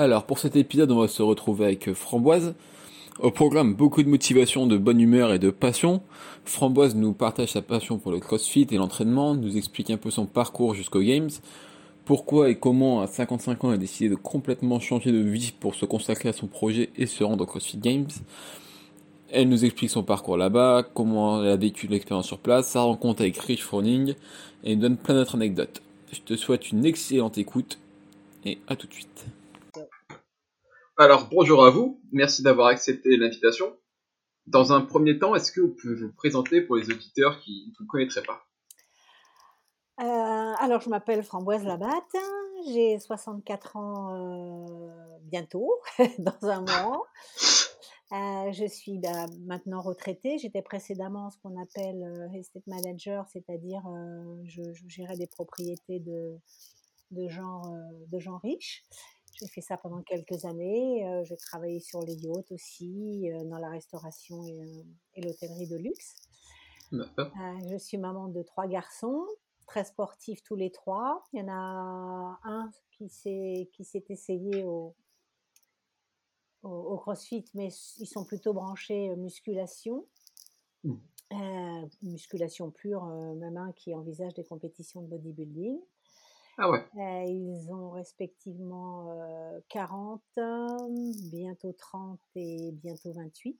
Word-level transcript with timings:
Alors 0.00 0.24
pour 0.24 0.38
cet 0.38 0.56
épisode, 0.56 0.92
on 0.92 1.00
va 1.00 1.08
se 1.08 1.20
retrouver 1.20 1.66
avec 1.66 1.92
Framboise. 1.92 2.54
Au 3.18 3.30
programme, 3.30 3.74
beaucoup 3.74 4.02
de 4.02 4.08
motivation, 4.08 4.66
de 4.66 4.78
bonne 4.78 4.98
humeur 4.98 5.30
et 5.30 5.38
de 5.38 5.50
passion. 5.50 6.00
Framboise 6.46 6.94
nous 6.94 7.12
partage 7.12 7.52
sa 7.52 7.60
passion 7.60 7.98
pour 7.98 8.10
le 8.10 8.18
crossfit 8.18 8.66
et 8.70 8.76
l'entraînement, 8.76 9.34
nous 9.34 9.58
explique 9.58 9.90
un 9.90 9.98
peu 9.98 10.10
son 10.10 10.24
parcours 10.24 10.72
jusqu'aux 10.72 11.02
Games, 11.02 11.28
pourquoi 12.06 12.48
et 12.48 12.54
comment 12.54 13.02
à 13.02 13.06
55 13.06 13.62
ans 13.62 13.68
elle 13.68 13.74
a 13.74 13.76
décidé 13.76 14.08
de 14.08 14.14
complètement 14.14 14.80
changer 14.80 15.12
de 15.12 15.18
vie 15.18 15.52
pour 15.60 15.74
se 15.74 15.84
consacrer 15.84 16.30
à 16.30 16.32
son 16.32 16.46
projet 16.46 16.88
et 16.96 17.04
se 17.04 17.22
rendre 17.22 17.44
aux 17.44 17.46
CrossFit 17.46 17.76
Games. 17.76 18.08
Elle 19.30 19.50
nous 19.50 19.66
explique 19.66 19.90
son 19.90 20.02
parcours 20.02 20.38
là-bas, 20.38 20.82
comment 20.94 21.44
elle 21.44 21.50
a 21.50 21.56
vécu 21.56 21.88
l'expérience 21.88 22.26
sur 22.26 22.38
place, 22.38 22.70
sa 22.70 22.80
rencontre 22.80 23.20
avec 23.20 23.36
Rich 23.36 23.64
Froning, 23.64 24.14
et 24.64 24.76
nous 24.76 24.80
donne 24.80 24.96
plein 24.96 25.16
d'autres 25.16 25.34
anecdotes. 25.34 25.82
Je 26.10 26.20
te 26.20 26.36
souhaite 26.36 26.72
une 26.72 26.86
excellente 26.86 27.36
écoute, 27.36 27.78
et 28.46 28.60
à 28.66 28.76
tout 28.76 28.86
de 28.86 28.94
suite. 28.94 29.26
Alors 31.00 31.30
bonjour 31.30 31.64
à 31.64 31.70
vous, 31.70 31.98
merci 32.12 32.42
d'avoir 32.42 32.66
accepté 32.66 33.16
l'invitation. 33.16 33.74
Dans 34.46 34.74
un 34.74 34.82
premier 34.82 35.18
temps, 35.18 35.34
est-ce 35.34 35.50
que 35.50 35.62
vous 35.62 35.74
pouvez 35.74 35.94
vous 35.94 36.12
présenter 36.12 36.60
pour 36.60 36.76
les 36.76 36.90
auditeurs 36.90 37.40
qui 37.40 37.68
ne 37.70 37.74
vous 37.78 37.86
connaîtraient 37.86 38.22
pas? 38.22 38.44
Euh, 40.02 40.54
alors, 40.58 40.82
je 40.82 40.90
m'appelle 40.90 41.22
Framboise 41.22 41.64
Labatte, 41.64 42.16
j'ai 42.66 42.98
64 42.98 43.76
ans 43.76 44.14
euh, 44.14 44.90
bientôt, 45.22 45.72
dans 46.18 46.36
un 46.42 46.60
mois. 46.60 47.06
Euh, 48.12 48.52
je 48.52 48.66
suis 48.68 48.98
bah, 48.98 49.24
maintenant 49.46 49.80
retraitée. 49.80 50.36
J'étais 50.36 50.60
précédemment 50.60 51.30
ce 51.30 51.38
qu'on 51.38 51.58
appelle 51.62 52.30
estate 52.34 52.66
manager, 52.66 53.26
c'est-à-dire 53.32 53.84
je, 54.44 54.70
je, 54.74 54.86
gérais 54.86 55.16
des 55.16 55.28
propriétés 55.28 55.98
de, 55.98 56.36
de, 57.10 57.26
gens, 57.30 57.62
de 58.06 58.18
gens 58.18 58.36
riches. 58.36 58.84
J'ai 59.40 59.48
fait 59.48 59.60
ça 59.60 59.76
pendant 59.76 60.02
quelques 60.02 60.44
années. 60.44 61.24
j'ai 61.24 61.36
travaillé 61.36 61.80
sur 61.80 62.00
les 62.02 62.14
yachts 62.14 62.52
aussi, 62.52 63.30
dans 63.46 63.58
la 63.58 63.70
restauration 63.70 64.44
et, 64.46 64.84
et 65.14 65.22
l'hôtellerie 65.22 65.66
de 65.66 65.76
luxe. 65.76 66.16
je 66.92 67.76
suis 67.78 67.96
maman 67.96 68.28
de 68.28 68.42
trois 68.42 68.66
garçons 68.66 69.26
très 69.70 69.84
sportifs 69.84 70.42
tous 70.42 70.56
les 70.56 70.70
trois. 70.70 71.26
Il 71.32 71.38
y 71.38 71.42
en 71.42 71.48
a 71.48 72.40
un 72.42 72.70
qui 72.90 73.08
s'est 73.08 73.70
qui 73.72 73.84
s'est 73.84 74.04
essayé 74.08 74.64
au, 74.64 74.94
au, 76.62 76.96
CrossFit, 76.98 77.44
mais 77.54 77.68
ils 77.98 78.06
sont 78.06 78.24
plutôt 78.24 78.52
branchés 78.52 79.14
musculation. 79.16 80.06
Mmh. 80.84 80.94
Euh, 81.32 81.86
musculation 82.02 82.72
pure, 82.72 83.04
euh, 83.04 83.34
même 83.36 83.56
un 83.56 83.72
qui 83.72 83.94
envisage 83.94 84.34
des 84.34 84.44
compétitions 84.44 85.02
de 85.02 85.06
bodybuilding. 85.06 85.78
Ah 86.62 86.68
ouais. 86.68 86.84
Euh, 86.96 87.24
ils 87.24 87.72
ont 87.72 87.90
respectivement 87.90 89.16
40, 89.70 90.20
bientôt 91.30 91.72
30 91.72 92.20
et 92.36 92.70
bientôt 92.72 93.12
28. 93.12 93.58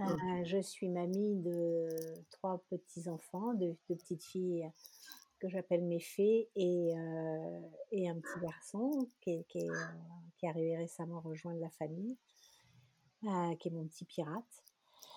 Mmh. 0.00 0.44
je 0.44 0.58
suis 0.60 0.88
mamie 0.88 1.36
de 1.36 1.88
trois 2.30 2.62
petits-enfants, 2.70 3.54
de, 3.54 3.74
petites 3.88 4.22
filles 4.22 4.70
que 5.40 5.48
j'appelle 5.48 5.82
mes 5.82 6.00
fées 6.00 6.48
et, 6.54 6.92
et, 7.92 8.08
un 8.08 8.14
petit 8.14 8.40
garçon 8.40 9.08
qui, 9.22 9.42
qui, 9.48 9.58
est, 9.58 9.70
qui 10.36 10.46
est 10.46 10.48
arrivé 10.50 10.76
récemment 10.76 11.20
rejoindre 11.20 11.60
la 11.60 11.70
famille, 11.70 12.16
qui 13.22 13.68
est 13.68 13.72
mon 13.72 13.86
petit 13.86 14.04
pirate. 14.04 14.64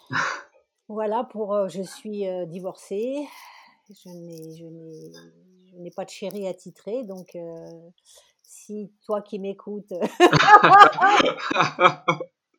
voilà, 0.88 1.26
pour 1.26 1.68
je 1.68 1.82
suis 1.82 2.26
divorcée, 2.48 3.28
je 3.90 4.10
n'ai 4.66 5.12
pas 5.90 6.06
de 6.06 6.12
chéri 6.12 6.48
à 6.48 6.54
titrer, 6.54 7.04
donc 7.04 7.36
si 8.44 8.92
toi 9.06 9.22
qui 9.22 9.40
m'écoutes 9.40 9.94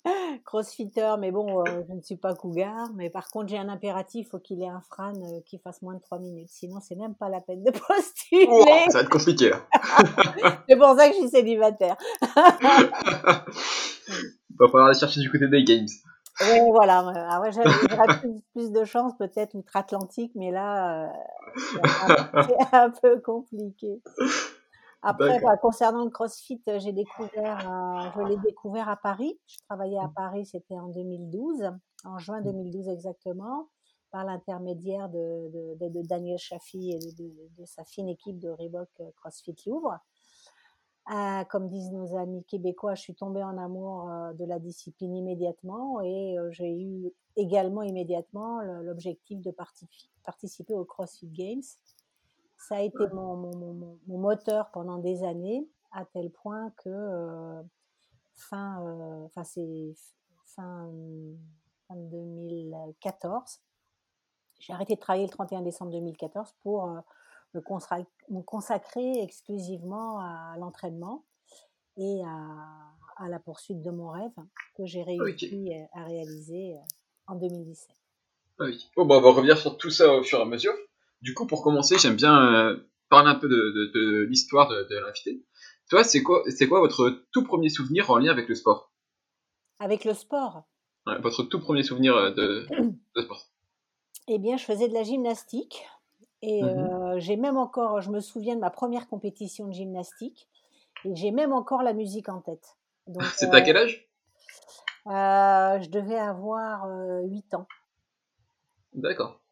crossfitter, 0.44 1.14
mais 1.18 1.30
bon, 1.30 1.60
euh, 1.60 1.82
je 1.88 1.94
ne 1.94 2.00
suis 2.00 2.16
pas 2.16 2.34
cougar. 2.34 2.90
Mais 2.94 3.10
par 3.10 3.30
contre, 3.30 3.48
j'ai 3.48 3.58
un 3.58 3.68
impératif, 3.68 4.26
il 4.26 4.30
faut 4.30 4.38
qu'il 4.38 4.62
ait 4.62 4.68
un 4.68 4.80
frane 4.80 5.22
euh, 5.22 5.40
qui 5.46 5.58
fasse 5.58 5.82
moins 5.82 5.94
de 5.94 6.00
3 6.00 6.18
minutes. 6.18 6.48
Sinon, 6.50 6.80
c'est 6.80 6.96
même 6.96 7.14
pas 7.14 7.28
la 7.28 7.40
peine 7.40 7.62
de 7.62 7.70
postuler. 7.88 8.90
ça 8.90 8.98
va 8.98 9.04
être 9.04 9.10
compliqué, 9.10 9.50
là. 9.50 9.60
c'est 10.68 10.76
pour 10.76 10.94
ça 10.96 11.08
que 11.08 11.14
je 11.14 11.20
suis 11.20 11.30
célibataire. 11.30 11.96
il 12.20 12.26
va 14.58 14.68
falloir 14.68 14.86
aller 14.86 14.98
chercher 14.98 15.20
du 15.20 15.30
côté 15.30 15.48
des 15.48 15.64
games. 15.64 15.86
Oui, 16.40 16.58
voilà. 16.70 17.04
Ah 17.30 17.40
ouais, 17.40 17.52
j'aurais 17.52 18.18
plus, 18.18 18.40
plus, 18.54 18.72
de 18.72 18.84
chance 18.84 19.12
peut-être 19.18 19.54
outre-Atlantique, 19.54 20.32
mais 20.34 20.50
là, 20.50 21.04
euh, 21.04 21.08
c'est 21.54 22.74
un 22.74 22.90
peu 22.90 23.20
compliqué. 23.20 24.00
Après, 25.02 25.40
bah, 25.40 25.56
concernant 25.56 26.04
le 26.04 26.10
CrossFit, 26.10 26.62
euh, 26.68 26.78
j'ai 26.78 26.92
découvert, 26.92 27.68
euh, 27.68 28.10
je 28.14 28.28
l'ai 28.28 28.36
découvert 28.38 28.88
à 28.88 28.96
Paris. 28.96 29.38
Je 29.46 29.58
travaillais 29.68 29.98
à 29.98 30.06
mmh. 30.06 30.14
Paris, 30.14 30.46
c'était 30.46 30.78
en 30.78 30.88
2012, 30.88 31.72
en 32.04 32.18
juin 32.18 32.40
2012 32.40 32.86
mmh. 32.86 32.90
exactement, 32.90 33.68
par 34.12 34.24
l'intermédiaire 34.24 35.08
de, 35.08 35.74
de, 35.80 35.88
de, 35.88 36.02
Daniel 36.06 36.38
Chaffee 36.38 36.92
et 36.92 36.98
de, 36.98 37.64
sa 37.64 37.82
fine 37.82 38.08
équipe 38.08 38.38
de 38.38 38.50
Reebok 38.50 38.88
euh, 39.00 39.10
CrossFit 39.16 39.56
Louvre. 39.66 39.98
Euh, 41.12 41.42
comme 41.50 41.68
disent 41.68 41.90
nos 41.90 42.16
amis 42.16 42.44
québécois, 42.44 42.94
je 42.94 43.02
suis 43.02 43.16
tombée 43.16 43.42
en 43.42 43.58
amour 43.58 44.08
de 44.38 44.44
la 44.44 44.60
discipline 44.60 45.16
immédiatement 45.16 46.00
et 46.00 46.36
j'ai 46.50 46.70
eu 46.70 47.12
également 47.36 47.82
immédiatement 47.82 48.60
l'objectif 48.82 49.40
de 49.40 49.54
participer 50.24 50.74
au 50.74 50.84
CrossFit 50.84 51.28
Games. 51.28 51.62
Ça 52.56 52.76
a 52.76 52.80
été 52.80 53.08
mon, 53.12 53.36
mon, 53.36 53.98
mon, 54.06 54.18
moteur 54.18 54.70
pendant 54.70 54.98
des 54.98 55.24
années, 55.24 55.68
à 55.90 56.04
tel 56.04 56.30
point 56.30 56.70
que 56.78 56.88
euh, 56.88 57.62
fin, 58.34 58.82
euh, 58.86 59.42
c'est 59.44 59.94
fin, 60.46 60.88
2014, 61.90 63.60
j'ai 64.60 64.72
arrêté 64.72 64.94
de 64.94 65.00
travailler 65.00 65.26
le 65.26 65.32
31 65.32 65.62
décembre 65.62 65.90
2014 65.92 66.54
pour 66.62 66.88
euh, 66.88 67.00
me, 67.54 67.60
consacrer, 67.60 68.06
me, 68.30 68.42
consacrer, 68.42 69.22
exclusivement 69.22 70.20
à 70.20 70.54
l'entraînement 70.58 71.24
et 71.96 72.22
à, 72.24 72.86
à, 73.16 73.28
la 73.28 73.40
poursuite 73.40 73.82
de 73.82 73.90
mon 73.90 74.08
rêve 74.10 74.32
que 74.76 74.86
j'ai 74.86 75.02
réussi 75.02 75.72
à 75.92 76.04
réaliser 76.04 76.78
en 77.32 77.36
2017. 77.36 77.96
Ah 78.58 78.64
oui. 78.66 78.88
Bon, 78.96 79.06
bah, 79.06 79.16
on 79.16 79.20
va 79.20 79.30
revenir 79.30 79.58
sur 79.58 79.76
tout 79.76 79.90
ça 79.90 80.12
au 80.14 80.22
fur 80.22 80.38
et 80.38 80.42
à 80.42 80.44
mesure. 80.44 80.74
Du 81.22 81.34
coup, 81.34 81.46
pour 81.46 81.62
commencer, 81.62 81.98
j'aime 81.98 82.16
bien 82.16 82.36
euh, 82.54 82.76
parler 83.08 83.30
un 83.30 83.34
peu 83.34 83.48
de, 83.48 84.26
l'histoire 84.28 84.68
de, 84.68 84.98
l'invité. 84.98 85.42
Toi, 85.90 86.04
c'est 86.04 86.22
quoi, 86.22 86.42
c'est 86.48 86.68
quoi 86.68 86.80
votre 86.80 87.24
tout 87.32 87.44
premier 87.44 87.68
souvenir 87.68 88.10
en 88.10 88.18
lien 88.18 88.30
avec 88.30 88.48
le 88.48 88.54
sport? 88.54 88.92
Avec 89.78 90.04
le 90.04 90.14
sport? 90.14 90.64
Votre 91.06 91.42
tout 91.42 91.58
premier 91.58 91.82
souvenir 91.82 92.14
euh, 92.14 92.30
de, 92.30 92.66
sport 93.22 93.46
Eh 94.28 94.38
bien, 94.38 94.56
je 94.56 94.64
faisais 94.64 94.88
de 94.88 94.94
la 94.94 95.02
gymnastique. 95.02 95.84
Et 96.42 96.62
mmh 96.62 96.66
euh, 96.66 97.20
j'ai 97.20 97.36
même 97.36 97.56
encore, 97.56 98.00
je 98.00 98.10
me 98.10 98.20
souviens 98.20 98.56
de 98.56 98.60
ma 98.60 98.70
première 98.70 99.08
compétition 99.08 99.68
de 99.68 99.72
gymnastique. 99.72 100.48
Et 101.04 101.14
j'ai 101.14 101.30
même 101.30 101.52
encore 101.52 101.82
la 101.82 101.92
musique 101.92 102.28
en 102.28 102.40
tête. 102.40 102.76
C'est 103.36 103.52
à 103.52 103.60
quel 103.60 103.76
âge? 103.76 104.08
Je 105.06 105.88
devais 105.88 106.18
avoir 106.18 106.86
8 107.24 107.54
ans. 107.54 107.66
D'accord. 108.94 109.42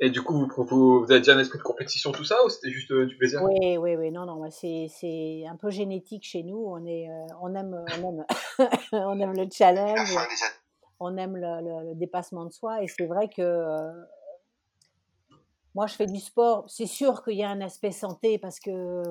Et 0.00 0.10
du 0.10 0.22
coup, 0.22 0.46
vous, 0.56 0.64
vous, 0.64 1.06
avez 1.10 1.18
déjà 1.18 1.34
un 1.34 1.40
esprit 1.40 1.58
de 1.58 1.64
compétition, 1.64 2.12
tout 2.12 2.24
ça, 2.24 2.36
ou 2.44 2.48
c'était 2.48 2.70
juste 2.70 2.90
euh, 2.92 3.06
du 3.06 3.16
plaisir? 3.16 3.42
Oui, 3.42 3.76
oui, 3.78 3.96
oui, 3.96 4.12
non, 4.12 4.26
non, 4.26 4.48
c'est 4.50 5.44
un 5.48 5.56
peu 5.56 5.70
génétique 5.70 6.24
chez 6.24 6.44
nous. 6.44 6.56
On, 6.56 6.84
est, 6.86 7.10
euh, 7.10 7.26
on, 7.40 7.54
aime, 7.54 7.84
on, 8.00 8.08
aime, 8.08 8.24
on 8.92 9.18
aime 9.18 9.32
le 9.32 9.48
challenge, 9.50 10.14
on 11.00 11.16
aime 11.16 11.36
le, 11.36 11.94
dépassement 11.94 12.44
de 12.44 12.52
soi. 12.52 12.82
Et 12.82 12.86
c'est 12.86 13.06
vrai 13.06 13.28
que 13.28 13.42
euh, 13.42 13.90
moi, 15.74 15.88
je 15.88 15.94
fais 15.94 16.06
du 16.06 16.20
sport. 16.20 16.64
C'est 16.68 16.86
sûr 16.86 17.24
qu'il 17.24 17.36
y 17.36 17.42
a 17.42 17.50
un 17.50 17.60
aspect 17.60 17.92
santé 17.92 18.38
parce 18.38 18.60
que, 18.60 19.02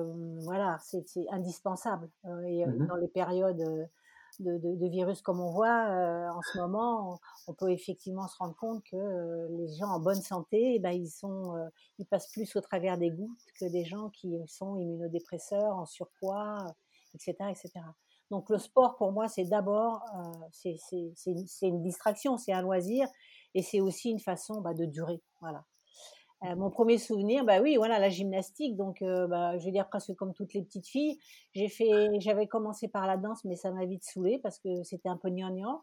voilà, 0.44 0.78
c'est 0.80 1.04
indispensable. 1.30 2.08
et 2.46 2.64
mmh 2.64 2.86
dans 2.86 2.96
les 2.96 3.08
périodes 3.08 3.90
de, 4.40 4.88
virus 4.88 5.22
comme 5.22 5.40
on 5.40 5.50
voit 5.50 5.88
euh, 5.88 6.28
en 6.30 6.40
ce 6.42 6.58
moment, 6.58 7.20
on, 7.46 7.54
peut 7.54 7.70
effectivement 7.70 8.28
se 8.28 8.36
rendre 8.38 8.54
compte 8.56 8.84
que 8.84 8.96
euh, 8.96 9.48
les 9.50 9.68
gens 9.76 9.88
en 9.88 10.00
bonne 10.00 10.22
santé, 10.22 10.74
eh 10.74 10.78
ben, 10.78 10.92
ils, 10.92 11.10
sont, 11.10 11.56
euh, 11.56 11.68
ils 11.98 12.06
passent 12.06 12.30
plus 12.32 12.54
au 12.56 12.60
travers 12.60 12.98
des 12.98 13.10
gouttes 13.10 13.46
que 13.58 13.66
des 13.66 13.84
gens 13.84 14.10
qui 14.10 14.38
sont 14.46 14.76
immunodépresseurs, 14.76 15.76
en 15.76 15.86
surpoids, 15.86 16.58
etc. 17.14 17.34
etc. 17.50 17.70
Donc 18.30 18.50
le 18.50 18.58
sport 18.58 18.96
pour 18.96 19.10
moi 19.12 19.26
c'est 19.28 19.44
d'abord 19.44 20.04
c'est 20.52 20.76
une 21.62 21.82
distraction, 21.82 22.36
c'est 22.36 22.52
un 22.52 22.60
loisir 22.60 23.08
et 23.54 23.62
c'est 23.62 23.80
aussi 23.80 24.10
une 24.10 24.20
façon 24.20 24.60
bah, 24.60 24.74
de 24.74 24.84
durer. 24.84 25.22
Voilà. 25.40 25.64
Euh, 26.44 26.54
mon 26.54 26.70
premier 26.70 26.98
souvenir, 26.98 27.44
bah 27.44 27.60
oui, 27.60 27.76
voilà, 27.76 27.98
la 27.98 28.08
gymnastique. 28.08 28.76
Donc, 28.76 29.02
euh, 29.02 29.26
bah, 29.26 29.58
je 29.58 29.64
vais 29.64 29.72
dire 29.72 29.88
presque 29.88 30.14
comme 30.14 30.34
toutes 30.34 30.54
les 30.54 30.62
petites 30.62 30.86
filles. 30.86 31.18
J'ai 31.52 31.68
fait, 31.68 32.20
j'avais 32.20 32.46
commencé 32.46 32.86
par 32.88 33.06
la 33.06 33.16
danse, 33.16 33.44
mais 33.44 33.56
ça 33.56 33.72
m'a 33.72 33.84
vite 33.86 34.04
saoulée 34.04 34.38
parce 34.42 34.58
que 34.58 34.82
c'était 34.84 35.08
un 35.08 35.16
peu 35.16 35.30
gnangnan. 35.30 35.82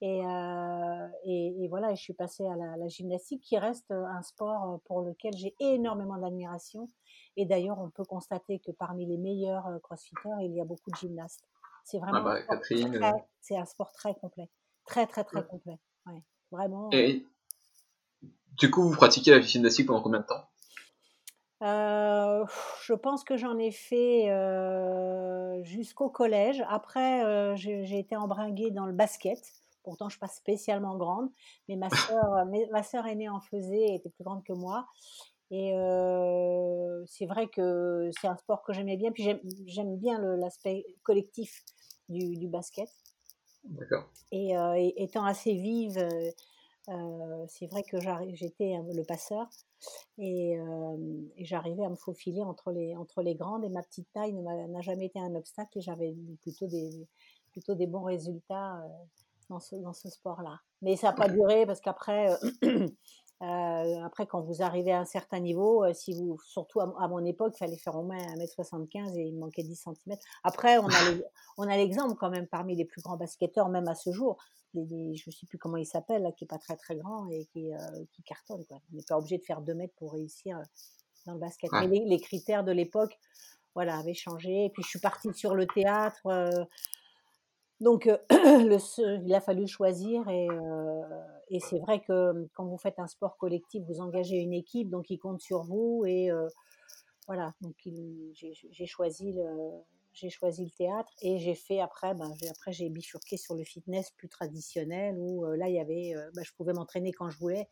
Et, 0.00 0.24
euh, 0.24 1.08
et, 1.24 1.64
et, 1.64 1.68
voilà, 1.68 1.94
je 1.94 2.02
suis 2.02 2.14
passée 2.14 2.46
à 2.46 2.56
la, 2.56 2.88
gymnastique, 2.88 3.42
qui 3.42 3.58
reste 3.58 3.90
un 3.90 4.22
sport 4.22 4.80
pour 4.86 5.02
lequel 5.02 5.32
j'ai 5.36 5.54
énormément 5.60 6.16
d'admiration. 6.16 6.88
Et 7.36 7.46
d'ailleurs, 7.46 7.78
on 7.78 7.90
peut 7.90 8.04
constater 8.04 8.60
que 8.60 8.72
parmi 8.72 9.06
les 9.06 9.18
meilleurs 9.18 9.68
crossfitters, 9.82 10.30
il 10.40 10.54
y 10.54 10.60
a 10.60 10.64
beaucoup 10.64 10.90
de 10.90 10.96
gymnastes. 10.96 11.44
C'est 11.84 11.98
ah 12.02 12.06
vraiment, 12.06 12.24
bah, 12.24 13.12
c'est 13.40 13.56
un 13.56 13.66
sport 13.66 13.92
très 13.92 14.14
complet, 14.14 14.48
très 14.86 15.06
très 15.06 15.24
très 15.24 15.46
complet. 15.46 15.78
Ouais, 16.06 16.22
vraiment. 16.50 16.88
Du 18.58 18.70
coup, 18.70 18.82
vous 18.82 18.94
pratiquez 18.94 19.32
la 19.32 19.40
gymnastique 19.40 19.86
pendant 19.86 20.00
combien 20.00 20.20
de 20.20 20.26
temps? 20.26 20.44
Euh, 21.62 22.44
je 22.84 22.92
pense 22.92 23.24
que 23.24 23.36
j'en 23.36 23.58
ai 23.58 23.70
fait 23.70 24.30
euh, 24.30 25.62
jusqu'au 25.64 26.10
collège. 26.10 26.62
Après, 26.68 27.24
euh, 27.24 27.56
j'ai 27.56 27.98
été 27.98 28.16
embringuée 28.16 28.70
dans 28.70 28.86
le 28.86 28.92
basket. 28.92 29.40
Pourtant, 29.82 30.08
je 30.08 30.16
ne 30.16 30.18
suis 30.18 30.20
pas 30.20 30.28
spécialement 30.28 30.96
grande, 30.96 31.30
mais 31.68 31.76
ma 31.76 31.88
sœur, 31.90 32.46
ma 32.70 32.82
sœur 32.82 33.06
aînée 33.06 33.28
en 33.28 33.40
faisait, 33.40 33.94
était 33.94 34.10
plus 34.10 34.24
grande 34.24 34.44
que 34.44 34.52
moi. 34.52 34.86
Et 35.50 35.72
c'est 37.06 37.26
vrai 37.26 37.46
que 37.48 38.10
c'est 38.20 38.26
un 38.26 38.36
sport 38.36 38.62
que 38.62 38.72
j'aimais 38.72 38.96
bien. 38.96 39.12
Puis 39.12 39.24
j'aime 39.66 39.96
bien 39.96 40.18
l'aspect 40.36 40.84
collectif 41.02 41.62
du, 42.08 42.36
du 42.36 42.48
basket. 42.48 42.88
D'accord. 43.64 44.08
Et, 44.32 44.54
étant 44.96 45.24
assez 45.24 45.54
vive 45.54 45.98
euh, 46.88 47.44
c'est 47.48 47.66
vrai 47.66 47.82
que 47.82 47.96
j'étais 48.34 48.74
le 48.92 49.02
passeur 49.04 49.48
et, 50.18 50.58
j'arrivais 51.38 51.84
à 51.84 51.88
me 51.88 51.96
faufiler 51.96 52.42
entre 52.42 52.70
les, 52.72 52.96
entre 52.96 53.22
les 53.22 53.34
grandes 53.34 53.64
et 53.64 53.68
ma 53.68 53.82
petite 53.82 54.08
taille 54.12 54.32
n'a 54.34 54.80
jamais 54.80 55.06
été 55.06 55.18
un 55.18 55.34
obstacle 55.34 55.78
et 55.78 55.80
j'avais 55.80 56.14
plutôt 56.42 56.66
des, 56.66 57.06
plutôt 57.52 57.74
des 57.74 57.86
bons 57.86 58.02
résultats 58.02 58.82
dans 59.48 59.60
ce, 59.60 59.76
dans 59.76 59.92
ce 59.92 60.08
sport-là. 60.08 60.60
Mais 60.82 60.96
ça 60.96 61.08
n'a 61.08 61.12
pas 61.14 61.28
duré 61.28 61.66
parce 61.66 61.80
qu'après, 61.80 62.28
Euh, 63.42 64.04
après, 64.04 64.26
quand 64.26 64.40
vous 64.40 64.62
arrivez 64.62 64.92
à 64.92 65.00
un 65.00 65.04
certain 65.04 65.40
niveau, 65.40 65.84
euh, 65.84 65.92
si 65.92 66.14
vous, 66.14 66.38
surtout 66.46 66.80
à, 66.80 67.08
mon 67.08 67.24
époque, 67.24 67.52
il 67.56 67.58
fallait 67.58 67.76
faire 67.76 67.96
au 67.96 68.02
moins 68.02 68.16
1m75 68.16 69.18
et 69.18 69.24
il 69.24 69.36
manquait 69.36 69.62
10 69.62 69.74
cm. 69.74 70.16
Après, 70.44 70.78
on 71.58 71.68
a 71.68 71.76
l'exemple 71.76 72.14
quand 72.14 72.30
même 72.30 72.46
parmi 72.46 72.76
les 72.76 72.84
plus 72.84 73.02
grands 73.02 73.16
basketteurs, 73.16 73.68
même 73.68 73.88
à 73.88 73.94
ce 73.94 74.12
jour. 74.12 74.36
je 74.74 74.80
ne 74.80 75.32
sais 75.32 75.46
plus 75.46 75.58
comment 75.58 75.76
il 75.76 75.86
s'appelle, 75.86 76.32
qui 76.36 76.44
n'est 76.44 76.48
pas 76.48 76.58
très 76.58 76.76
très 76.76 76.96
grand 76.96 77.28
et 77.28 77.46
qui, 77.52 77.74
euh, 77.74 77.78
qui 78.12 78.22
cartonne. 78.22 78.64
Quoi. 78.66 78.78
On 78.92 78.96
n'est 78.96 79.04
pas 79.06 79.18
obligé 79.18 79.38
de 79.38 79.44
faire 79.44 79.60
2 79.60 79.74
mètres 79.74 79.94
pour 79.96 80.12
réussir 80.12 80.60
dans 81.26 81.34
le 81.34 81.40
basket. 81.40 81.70
Mais 81.72 81.88
les, 81.88 82.04
les, 82.04 82.20
critères 82.20 82.62
de 82.62 82.72
l'époque 82.72 83.18
voilà, 83.74 83.98
avaient 83.98 84.14
changé. 84.14 84.66
Et 84.66 84.70
puis 84.70 84.82
je 84.84 84.88
suis 84.88 85.00
partie 85.00 85.34
sur 85.34 85.54
le 85.54 85.66
théâtre. 85.66 86.22
Donc, 87.80 88.08
il 88.30 89.34
a 89.34 89.40
fallu 89.40 89.66
choisir 89.66 90.28
et, 90.28 90.46
c'est 91.60 91.78
vrai 91.78 92.00
que 92.00 92.48
quand 92.54 92.64
vous 92.64 92.78
faites 92.78 92.98
un 92.98 93.06
sport 93.06 93.36
collectif, 93.36 93.82
vous 93.86 94.00
engagez 94.00 94.36
une 94.36 94.52
équipe, 94.52 94.90
donc 94.90 95.10
il 95.10 95.18
compte 95.18 95.40
sur 95.40 95.64
vous 95.64 96.04
et 96.06 96.30
voilà. 97.26 97.54
Donc, 97.60 97.74
j'ai 98.34 98.86
choisi 98.86 99.32
le 99.32 100.30
choisi 100.30 100.64
le 100.64 100.70
théâtre 100.70 101.12
et 101.22 101.38
j'ai 101.38 101.54
fait 101.54 101.80
après, 101.80 102.14
ben, 102.14 102.32
après 102.50 102.72
j'ai 102.72 102.88
bifurqué 102.88 103.36
sur 103.36 103.54
le 103.56 103.64
fitness 103.64 104.10
plus 104.12 104.28
traditionnel 104.28 105.16
où 105.18 105.44
là 105.54 105.68
il 105.68 105.74
y 105.74 105.80
avait, 105.80 106.14
ben, 106.34 106.44
je 106.44 106.52
pouvais 106.52 106.72
m'entraîner 106.72 107.12
quand 107.12 107.30
je 107.30 107.38
voulais. 107.38 107.68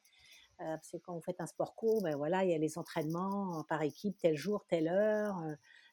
parce 0.58 0.90
que 0.90 0.96
quand 0.96 1.14
vous 1.14 1.20
faites 1.20 1.40
un 1.40 1.46
sport 1.46 1.74
court, 1.74 2.02
ben 2.02 2.16
voilà, 2.16 2.44
il 2.44 2.50
y 2.50 2.54
a 2.54 2.58
les 2.58 2.78
entraînements 2.78 3.64
par 3.68 3.82
équipe, 3.82 4.16
tel 4.18 4.36
jour, 4.36 4.64
telle 4.68 4.88
heure 4.88 5.36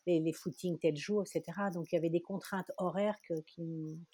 les, 0.06 0.20
les 0.20 0.34
footings 0.34 0.78
tel 0.80 0.96
jour, 0.96 1.24
etc. 1.24 1.44
Donc 1.74 1.92
il 1.92 1.96
y 1.96 1.98
avait 1.98 2.10
des 2.10 2.22
contraintes 2.22 2.72
horaires 2.78 3.18
qui, 3.46 3.62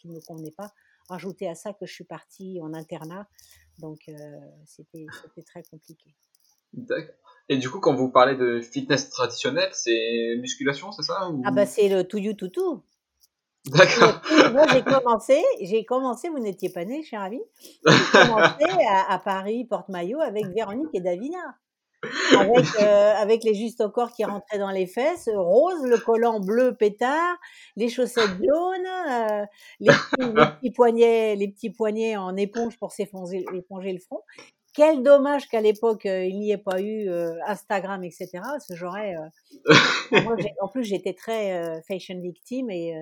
ne 0.06 0.14
me 0.14 0.20
convenaient 0.22 0.52
pas. 0.52 0.72
Rajouter 1.10 1.48
à 1.48 1.56
ça 1.56 1.74
que 1.74 1.86
je 1.86 1.94
suis 1.94 2.04
partie 2.04 2.60
en 2.62 2.74
internat, 2.74 3.28
donc 3.80 4.10
euh, 4.10 4.14
c'était 4.66 5.06
très 5.46 5.64
compliqué. 5.64 6.16
D'accord. 6.74 7.16
Et 7.48 7.58
du 7.58 7.70
coup, 7.70 7.80
quand 7.80 7.94
vous 7.94 8.10
parlez 8.10 8.36
de 8.36 8.60
fitness 8.60 9.10
traditionnel, 9.10 9.70
c'est 9.74 10.36
musculation, 10.40 10.92
c'est 10.92 11.04
ça 11.04 11.32
Ah 11.46 11.52
bah 11.52 11.66
c'est 11.66 11.90
le 11.90 12.04
tout 12.04 12.18
you 12.18 12.34
tout 12.34 12.50
tout. 12.50 12.84
D'accord. 13.68 14.22
Moi 14.52 14.66
j'ai 14.68 14.84
commencé, 14.84 15.44
j'ai 15.62 15.86
commencé, 15.86 16.30
vous 16.30 16.40
n'étiez 16.40 16.70
pas 16.70 16.86
né, 16.86 17.04
cher 17.04 17.22
ami. 17.22 17.42
J'ai 17.86 17.94
commencé 18.12 18.66
à, 18.90 19.14
à 19.14 19.20
Paris, 19.20 19.66
Porte-Maillot, 19.66 20.20
avec 20.22 20.48
Véronique 20.48 20.90
et 20.94 21.02
Davina 21.02 21.56
avec, 22.38 22.66
euh, 22.82 23.14
avec 23.16 23.44
les 23.44 23.54
justes 23.54 23.88
corps 23.92 24.12
qui 24.12 24.24
rentraient 24.24 24.60
dans 24.60 24.72
les 24.72 24.88
fesses, 24.88 25.30
rose, 25.34 25.84
le 25.84 25.98
collant 25.98 26.40
bleu 26.40 26.76
pétard, 26.76 27.38
les 27.76 27.90
chaussettes 27.90 28.38
jaunes, 28.38 28.88
euh, 29.10 29.46
les, 29.80 29.92
petits, 29.92 30.72
poignets, 30.72 31.36
les 31.36 31.48
petits 31.48 31.70
poignets 31.70 32.18
en 32.18 32.36
éponge 32.36 32.78
pour 32.78 32.92
s'éponger 32.92 33.46
le 33.52 34.00
front. 34.00 34.22
Quel 34.76 35.04
dommage 35.04 35.48
qu'à 35.48 35.62
l'époque 35.62 36.06
euh, 36.06 36.26
il 36.26 36.40
n'y 36.40 36.52
ait 36.52 36.58
pas 36.58 36.82
eu 36.82 37.10
Instagram, 37.48 38.04
etc. 38.04 38.30
Parce 38.34 38.68
que 38.68 38.76
j'aurais. 38.76 39.16
en 40.62 40.68
plus, 40.68 40.84
j'étais 40.84 41.14
très 41.14 41.82
fashion 41.88 42.20
victime 42.22 42.70
et 42.70 42.94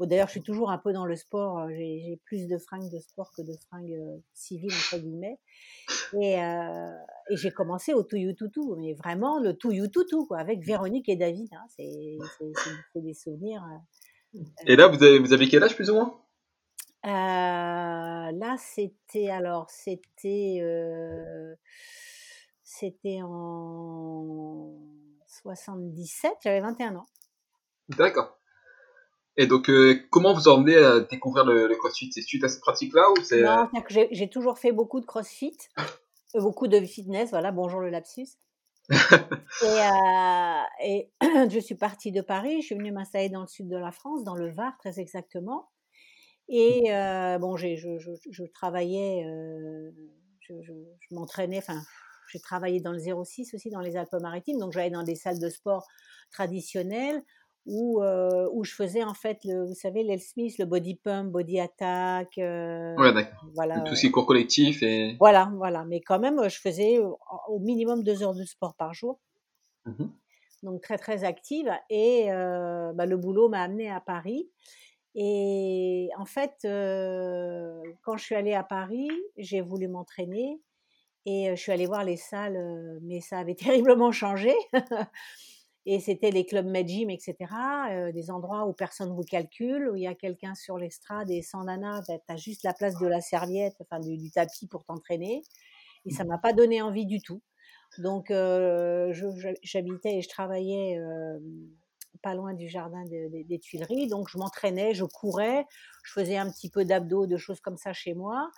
d'ailleurs, 0.00 0.28
je 0.28 0.32
suis 0.32 0.42
toujours 0.42 0.70
un 0.70 0.78
peu 0.78 0.92
dans 0.92 1.06
le 1.06 1.16
sport. 1.16 1.68
J'ai 1.70 2.20
plus 2.24 2.46
de 2.46 2.58
fringues 2.58 2.90
de 2.90 2.98
sport 3.00 3.30
que 3.36 3.42
de 3.42 3.54
fringues 3.68 3.98
civiles 4.32 4.72
entre 4.72 5.02
guillemets. 5.02 5.38
Et, 6.20 6.40
euh, 6.40 6.90
j'ai 7.30 7.50
commencé 7.50 7.92
au 7.92 8.02
Touyu 8.02 8.34
Toutou, 8.34 8.76
mais 8.76 8.94
vraiment 8.94 9.38
le 9.38 9.54
Touyu 9.54 9.90
Toutou, 9.90 10.26
quoi, 10.26 10.38
avec 10.38 10.64
Véronique 10.64 11.08
et 11.08 11.16
David. 11.16 11.48
Hein, 11.52 11.66
c'est 11.68 13.02
des 13.02 13.14
souvenirs. 13.14 13.62
Euh, 14.34 14.40
et 14.66 14.76
là, 14.76 14.88
vous 14.88 15.02
avez, 15.02 15.18
vous 15.18 15.32
avez 15.32 15.48
quel 15.48 15.62
âge 15.62 15.74
plus 15.74 15.90
ou 15.90 15.94
moins? 15.94 16.20
Euh, 17.08 18.32
Là, 18.32 18.56
c'était 18.58 19.30
alors, 19.30 19.70
c'était 19.70 20.62
c'était 22.62 23.20
en 23.22 24.76
77, 25.26 26.32
j'avais 26.42 26.60
21 26.60 26.96
ans. 26.96 27.06
D'accord. 27.88 28.38
Et 29.38 29.46
donc, 29.46 29.70
euh, 29.70 30.04
comment 30.10 30.34
vous 30.34 30.48
en 30.48 30.58
venez 30.58 30.76
à 30.76 31.00
découvrir 31.00 31.44
le, 31.44 31.74
crossfit? 31.76 32.10
C'est 32.12 32.22
suite 32.22 32.44
à 32.44 32.48
cette 32.48 32.60
pratique-là 32.60 33.08
ou 33.12 33.22
c'est... 33.22 33.42
Non, 33.42 33.68
j'ai 34.10 34.28
toujours 34.28 34.58
fait 34.58 34.72
beaucoup 34.72 35.00
de 35.00 35.06
crossfit, 35.06 35.56
euh, 35.78 36.40
beaucoup 36.40 36.66
de 36.66 36.80
fitness, 36.80 37.30
voilà, 37.30 37.52
bonjour 37.52 37.80
le 37.80 37.88
lapsus. 37.88 38.26
et, 38.90 38.94
euh, 39.64 40.62
et 40.82 41.10
je 41.50 41.58
suis 41.60 41.76
partie 41.76 42.10
de 42.10 42.20
Paris, 42.20 42.60
je 42.60 42.66
suis 42.66 42.74
venue 42.74 42.90
m'installer 42.90 43.28
dans 43.28 43.42
le 43.42 43.46
sud 43.46 43.68
de 43.68 43.76
la 43.76 43.92
France, 43.92 44.24
dans 44.24 44.34
le 44.34 44.50
Var 44.50 44.72
très 44.78 44.98
exactement. 44.98 45.70
Et 46.48 46.84
bon, 47.40 47.56
je, 47.56 47.76
je, 47.76 47.98
je, 48.30 48.44
travaillais, 48.44 49.24
je, 50.40 50.72
m'entraînais, 51.10 51.58
enfin, 51.58 51.80
j'ai 52.30 52.40
travaillé 52.40 52.80
dans 52.80 52.92
le 52.92 52.98
06 52.98 53.54
aussi, 53.54 53.70
dans 53.70 53.80
les 53.80 53.96
Alpes-Maritimes, 53.96 54.58
donc 54.58 54.72
j'allais 54.72 54.90
dans 54.90 55.02
des 55.02 55.14
salles 55.14 55.38
de 55.38 55.48
sport 55.50 55.86
traditionnelles 56.30 57.22
où, 57.68 58.02
euh, 58.02 58.48
où 58.52 58.64
je 58.64 58.72
faisais 58.74 59.04
en 59.04 59.14
fait, 59.14 59.38
le, 59.44 59.66
vous 59.66 59.74
savez, 59.74 60.02
l'El 60.02 60.20
Smith, 60.20 60.56
le 60.58 60.64
body 60.64 60.96
pump, 60.96 61.30
body 61.30 61.60
attack. 61.60 62.38
Euh, 62.38 62.96
ouais, 62.96 63.12
d'accord. 63.12 63.44
Voilà. 63.54 63.80
Tout 63.80 63.94
ce 63.94 64.00
qui 64.00 64.06
est 64.06 64.10
cours 64.10 64.26
collectif 64.26 64.82
et. 64.82 65.16
Voilà, 65.20 65.52
voilà. 65.54 65.84
Mais 65.84 66.00
quand 66.00 66.18
même, 66.18 66.48
je 66.48 66.58
faisais 66.58 66.98
au 67.48 67.58
minimum 67.58 68.02
deux 68.02 68.22
heures 68.22 68.34
de 68.34 68.44
sport 68.44 68.74
par 68.74 68.94
jour. 68.94 69.20
Mmh 69.84 70.06
Donc 70.62 70.80
très, 70.80 70.96
très 70.96 71.24
active. 71.24 71.70
Et 71.90 72.32
euh, 72.32 72.92
bah, 72.94 73.04
le 73.04 73.16
boulot 73.18 73.50
m'a 73.50 73.60
amené 73.60 73.90
à 73.90 74.00
Paris. 74.00 74.48
Et 75.20 76.10
en 76.16 76.26
fait, 76.26 76.54
euh, 76.64 77.82
quand 78.02 78.16
je 78.16 78.24
suis 78.24 78.36
allée 78.36 78.54
à 78.54 78.62
Paris, 78.62 79.10
j'ai 79.36 79.60
voulu 79.60 79.88
m'entraîner. 79.88 80.60
Et 81.26 81.50
je 81.50 81.60
suis 81.60 81.72
allée 81.72 81.86
voir 81.86 82.04
les 82.04 82.16
salles, 82.16 83.00
mais 83.02 83.20
ça 83.20 83.38
avait 83.38 83.54
terriblement 83.56 84.12
changé. 84.12 84.54
Et 85.90 86.00
c'était 86.00 86.30
les 86.30 86.44
clubs 86.44 86.66
Medgym, 86.66 87.08
etc. 87.08 87.34
Euh, 87.90 88.12
des 88.12 88.30
endroits 88.30 88.66
où 88.66 88.74
personne 88.74 89.10
vous 89.14 89.22
calcule, 89.22 89.88
où 89.88 89.96
il 89.96 90.02
y 90.02 90.06
a 90.06 90.14
quelqu'un 90.14 90.54
sur 90.54 90.76
l'estrade 90.76 91.30
et 91.30 91.40
sans 91.40 91.64
nana, 91.64 92.02
tu 92.06 92.12
as 92.28 92.36
juste 92.36 92.62
la 92.62 92.74
place 92.74 92.98
de 92.98 93.06
la 93.06 93.22
serviette, 93.22 93.74
enfin 93.80 93.98
du, 93.98 94.30
tapis 94.30 94.66
pour 94.66 94.84
t'entraîner. 94.84 95.42
Et 96.04 96.10
ça 96.10 96.24
m'a 96.24 96.36
pas 96.36 96.52
donné 96.52 96.82
envie 96.82 97.06
du 97.06 97.22
tout. 97.22 97.40
Donc 97.96 98.30
euh, 98.30 99.14
j'habitais 99.62 100.18
et 100.18 100.20
je 100.20 100.28
travaillais 100.28 100.98
euh, 100.98 101.38
pas 102.22 102.34
loin 102.34 102.54
du 102.54 102.68
jardin 102.68 103.04
des 103.04 103.58
Tuileries. 103.60 104.08
Donc 104.08 104.28
je 104.28 104.38
m'entraînais, 104.38 104.94
je 104.94 105.04
courais, 105.04 105.66
je 106.02 106.12
faisais 106.12 106.36
un 106.36 106.50
petit 106.50 106.70
peu 106.70 106.84
d'abdos, 106.84 107.26
de 107.26 107.36
choses 107.36 107.60
comme 107.60 107.76
ça 107.76 107.92
chez 107.92 108.14
moi. 108.14 108.50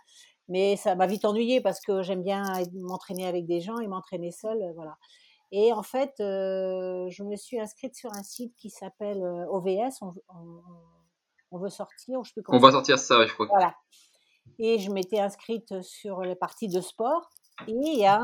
Mais 0.48 0.76
ça 0.76 0.94
m'a 0.96 1.06
vite 1.06 1.24
ennuyé 1.24 1.60
parce 1.60 1.80
que 1.80 2.02
j'aime 2.02 2.22
bien 2.22 2.42
m'entraîner 2.74 3.26
avec 3.26 3.46
des 3.46 3.60
gens 3.60 3.78
et 3.78 3.86
m'entraîner 3.86 4.32
seule, 4.32 4.72
voilà. 4.74 4.96
Et 5.52 5.72
en 5.72 5.82
fait, 5.82 6.14
je 6.18 7.22
me 7.22 7.36
suis 7.36 7.60
inscrite 7.60 7.94
sur 7.94 8.12
un 8.12 8.22
site 8.22 8.54
qui 8.56 8.70
s'appelle 8.70 9.22
OVS. 9.50 10.00
on 11.50 11.58
veut 11.58 11.68
sortir, 11.68 12.24
je 12.24 12.32
peux 12.34 12.42
On 12.48 12.58
va 12.58 12.72
sortir 12.72 12.98
ça, 12.98 13.26
je 13.26 13.32
crois. 13.32 13.46
Voilà. 13.46 13.74
Et 14.58 14.78
je 14.78 14.90
m'étais 14.90 15.20
inscrite 15.20 15.82
sur 15.82 16.22
les 16.22 16.34
parties 16.34 16.68
de 16.68 16.80
sport. 16.80 17.30
Et 17.68 17.72
il 17.72 17.98
y, 17.98 18.06
a 18.06 18.20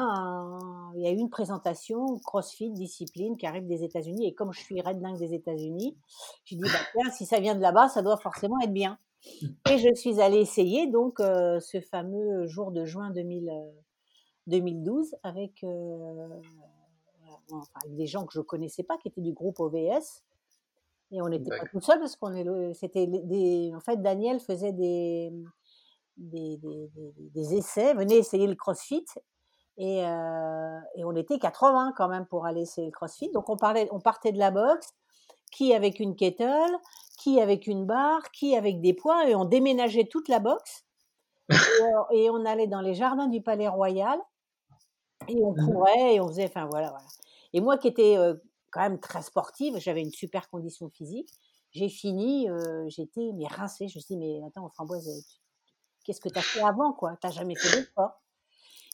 il 0.97 1.03
y 1.03 1.07
a 1.07 1.11
eu 1.11 1.17
une 1.17 1.31
présentation 1.31 2.19
CrossFit 2.25 2.71
discipline 2.71 3.37
qui 3.37 3.47
arrive 3.47 3.67
des 3.67 3.85
États-Unis. 3.85 4.29
Et 4.29 4.35
comme 4.35 4.53
je 4.53 4.61
suis 4.61 4.81
red 4.81 5.01
dingue 5.01 5.19
des 5.19 5.35
États-Unis, 5.35 5.97
je 6.45 6.57
dis 6.57 6.63
bah, 6.63 7.11
si 7.13 7.27
ça 7.27 7.39
vient 7.39 7.55
de 7.55 7.61
là-bas, 7.61 7.89
ça 7.89 8.03
doit 8.03 8.17
forcément 8.17 8.59
être 8.61 8.73
bien. 8.73 8.99
Et 9.71 9.79
je 9.79 9.95
suis 9.95 10.21
allée 10.21 10.39
essayer 10.39 10.87
donc 10.87 11.21
euh, 11.21 11.61
ce 11.61 11.81
fameux 11.81 12.47
jour 12.47 12.71
de 12.73 12.85
juin 12.85 13.11
2000, 13.11 13.53
2012 14.47 15.17
avec, 15.23 15.63
euh, 15.65 16.29
enfin, 17.53 17.81
des 17.89 18.07
gens 18.07 18.25
que 18.25 18.33
je 18.33 18.41
connaissais 18.41 18.83
pas, 18.83 18.97
qui 18.97 19.09
étaient 19.09 19.21
du 19.21 19.33
groupe 19.33 19.61
OVS. 19.61 20.25
Et 21.13 21.23
on 21.23 21.29
n'était 21.29 21.51
pas 21.51 21.67
tout 21.71 21.81
seul 21.81 22.01
parce 22.01 22.17
qu'on 22.17 22.35
est, 22.35 22.75
c'était 22.75 23.07
des, 23.07 23.73
en 23.75 23.81
fait, 23.81 24.03
Daniel 24.03 24.41
faisait 24.41 24.73
des, 24.73 25.33
des, 26.17 26.57
des, 26.57 26.91
des, 27.19 27.55
essais, 27.55 27.95
venez 27.95 28.17
essayer 28.17 28.47
le 28.47 28.55
CrossFit. 28.55 29.05
Et, 29.79 30.05
euh, 30.05 30.79
et, 30.95 31.05
on 31.05 31.15
était 31.15 31.39
80 31.39 31.93
quand 31.97 32.09
même 32.09 32.27
pour 32.27 32.47
aller 32.47 32.63
essayer 32.63 32.87
le 32.87 32.93
CrossFit. 32.93 33.31
Donc 33.33 33.51
on, 33.51 33.57
parlait, 33.57 33.89
on 33.93 34.01
partait 34.01 34.33
de 34.33 34.39
la 34.39 34.51
boxe, 34.51 34.95
qui 35.53 35.75
avec 35.75 36.01
une 36.01 36.17
kettle, 36.17 36.73
qui 37.19 37.41
avec 37.41 37.67
une 37.67 37.85
barre, 37.85 38.31
qui 38.33 38.57
avec 38.57 38.81
des 38.81 38.95
poids, 38.95 39.29
et 39.29 39.35
on 39.35 39.45
déménageait 39.45 40.07
toute 40.07 40.29
la 40.29 40.39
boxe. 40.39 40.85
et, 41.51 41.55
euh, 41.55 42.03
et, 42.13 42.31
on 42.31 42.45
allait 42.47 42.67
dans 42.67 42.81
les 42.81 42.95
jardins 42.95 43.29
du 43.29 43.43
Palais 43.43 43.69
Royal, 43.69 44.19
et 45.29 45.43
on 45.43 45.53
mmh 45.53 45.67
courait, 45.67 46.15
et 46.15 46.21
on 46.21 46.29
faisait, 46.29 46.47
enfin 46.47 46.67
voilà, 46.71 46.91
voilà. 46.91 47.07
Et 47.53 47.61
moi 47.61 47.79
qui 47.79 47.89
étais 47.89 48.17
euh, 48.17 48.35
quand 48.71 48.81
même 48.81 48.99
très 48.99 49.23
sportive, 49.23 49.79
j'avais 49.79 50.03
une 50.03 50.11
super 50.11 50.49
condition 50.49 50.89
physique, 50.89 51.29
j'ai 51.71 51.89
fini, 51.91 52.49
j'étais 52.87 53.33
mais 53.35 53.47
rincée. 53.47 53.87
Je 53.89 53.99
me 53.99 54.01
suis 54.01 54.15
dit, 54.15 54.17
mais 54.17 54.41
attends, 54.47 54.67
Framboise, 54.71 55.07
qu'est-ce 56.07 56.21
que 56.21 56.29
tu 56.29 56.39
as 56.39 56.43
fait 56.43 56.63
avant, 56.63 56.93
quoi? 56.93 57.17
Tu 57.21 57.31
jamais 57.33 57.57
fait 57.57 57.77
de 57.77 57.83
sport. 57.85 58.23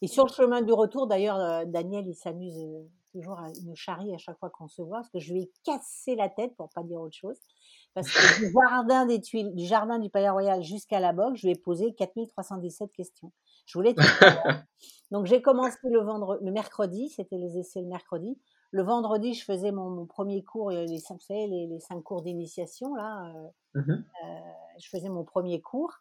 Et 0.01 0.09
sur 0.09 0.25
le 0.27 0.33
chemin 0.33 0.63
du 0.63 0.73
retour, 0.73 1.07
d'ailleurs, 1.07 1.39
euh, 1.39 1.65
Daniel, 1.65 2.09
il 2.09 2.15
s'amuse 2.15 2.59
euh, 2.59 2.83
toujours 3.13 3.39
à 3.39 3.49
me 3.65 3.75
charrie 3.75 4.13
à 4.15 4.19
chaque 4.19 4.39
fois 4.39 4.51
qu'on 4.51 4.67
se 4.67 4.83
voit, 4.83 4.99
parce 4.99 5.11
que 5.11 5.21
je 5.21 5.33
lui 5.33 5.43
ai 5.43 5.53
cassé 5.63 6.17
la 6.17 6.29
tête, 6.29 6.57
pour 6.57 6.71
pas 6.71 6.83
dire 6.83 7.01
autre 7.01 7.17
chose. 7.17 7.39
Parce 7.95 8.09
que 8.09 8.39
du 8.39 8.53
jardin 8.53 9.07
des 9.07 9.21
tuiles, 9.21 9.55
du 9.55 9.67
jardin 9.67 9.99
du 9.99 10.09
Palais 10.09 10.31
Royal 10.31 10.63
jusqu'à 10.63 10.99
la 10.99 11.13
boxe, 11.13 11.41
je 11.41 11.47
lui 11.47 11.53
ai 11.53 11.59
posé 11.59 11.93
4317 11.95 12.91
questions. 12.91 13.33
Je 13.67 13.79
voulais 13.79 13.95
Donc 15.11 15.27
j'ai 15.27 15.43
commencé 15.43 15.77
le 15.85 16.01
vendredi, 16.01 16.43
le 16.43 16.53
mercredi, 16.53 17.11
c'était 17.11 17.37
les 17.37 17.59
essais 17.59 17.83
le 17.83 17.89
mercredi. 17.89 18.39
Le 18.71 18.83
vendredi, 18.83 19.35
je 19.35 19.45
faisais 19.45 19.71
mon, 19.71 20.07
premier 20.07 20.43
cours, 20.43 20.71
les 20.71 20.99
cinq, 20.99 21.21
les, 21.29 21.67
les 21.67 21.81
cinq 21.81 22.03
cours 22.03 22.23
d'initiation 22.23 22.95
là. 22.95 23.31
Euh, 23.77 23.81
mmh 23.81 24.05
je 24.79 24.89
faisais 24.89 25.11
mon 25.11 25.23
premier 25.23 25.61
cours. 25.61 25.93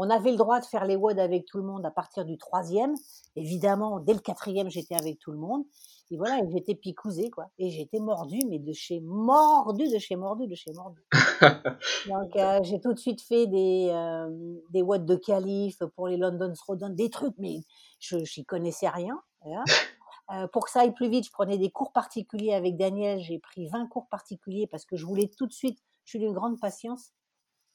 On 0.00 0.10
avait 0.10 0.30
le 0.30 0.36
droit 0.36 0.60
de 0.60 0.64
faire 0.64 0.84
les 0.84 0.94
WOD 0.94 1.18
avec 1.18 1.44
tout 1.44 1.58
le 1.58 1.64
monde 1.64 1.84
à 1.84 1.90
partir 1.90 2.24
du 2.24 2.38
troisième. 2.38 2.94
Évidemment, 3.34 3.98
dès 3.98 4.14
le 4.14 4.20
quatrième, 4.20 4.70
j'étais 4.70 4.94
avec 4.94 5.18
tout 5.18 5.32
le 5.32 5.38
monde. 5.38 5.64
Et 6.10 6.16
voilà, 6.16 6.40
j'étais 6.50 6.76
picousée, 6.76 7.30
quoi. 7.30 7.50
Et 7.58 7.70
j'étais 7.70 7.98
mordue, 7.98 8.40
mais 8.48 8.60
de 8.60 8.72
chez 8.72 9.00
mordu, 9.00 9.88
de 9.88 9.98
chez 9.98 10.14
mordu, 10.14 10.46
de 10.46 10.54
chez 10.54 10.72
mordu. 10.72 11.02
Donc, 12.08 12.36
euh, 12.36 12.60
j'ai 12.62 12.80
tout 12.80 12.94
de 12.94 12.98
suite 12.98 13.20
fait 13.20 13.46
des, 13.46 13.88
euh, 13.90 14.30
des 14.70 14.82
de 14.82 15.16
calife 15.16 15.82
pour 15.96 16.06
les 16.06 16.16
London 16.16 16.52
Throwdown, 16.54 16.94
des 16.94 17.10
trucs, 17.10 17.34
mais 17.36 17.60
je 17.98 18.16
n'y 18.16 18.44
connaissais 18.46 18.88
rien. 18.88 19.20
Euh, 20.30 20.46
pour 20.48 20.64
que 20.64 20.70
ça 20.70 20.80
aille 20.80 20.94
plus 20.94 21.08
vite, 21.08 21.26
je 21.26 21.32
prenais 21.32 21.58
des 21.58 21.70
cours 21.70 21.92
particuliers 21.92 22.54
avec 22.54 22.76
Daniel. 22.76 23.18
J'ai 23.20 23.38
pris 23.38 23.66
20 23.66 23.88
cours 23.88 24.06
particuliers 24.08 24.66
parce 24.66 24.84
que 24.84 24.96
je 24.96 25.04
voulais 25.04 25.28
tout 25.36 25.46
de 25.46 25.52
suite, 25.52 25.78
je 26.04 26.10
suis 26.10 26.18
d'une 26.18 26.34
grande 26.34 26.60
patience 26.60 27.12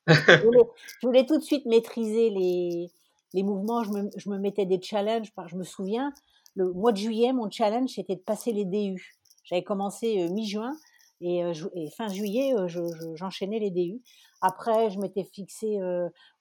je, 0.07 1.05
voulais, 1.05 1.25
tout 1.25 1.38
de 1.38 1.43
suite 1.43 1.65
maîtriser 1.65 2.29
les, 2.29 2.91
les 3.33 3.43
mouvements. 3.43 3.83
Je 3.83 3.91
me, 3.91 4.10
je 4.17 4.29
me, 4.29 4.38
mettais 4.38 4.65
des 4.65 4.81
challenges. 4.81 5.31
Je 5.48 5.55
me 5.55 5.63
souviens, 5.63 6.12
le 6.55 6.72
mois 6.72 6.91
de 6.91 6.98
juillet, 6.98 7.33
mon 7.33 7.50
challenge, 7.50 7.91
c'était 7.91 8.15
de 8.15 8.22
passer 8.22 8.51
les 8.51 8.65
DU. 8.65 9.15
J'avais 9.43 9.63
commencé 9.63 10.24
euh, 10.24 10.29
mi-juin 10.29 10.74
et, 11.22 11.43
euh, 11.43 11.53
et, 11.75 11.89
fin 11.91 12.07
juillet, 12.07 12.53
euh, 12.55 12.67
j'enchaînais 13.15 13.60
les 13.60 13.72
DU. 13.72 14.01
Après, 14.41 14.89
je 14.89 15.00
m'étais 15.00 15.24
fixé 15.24 15.79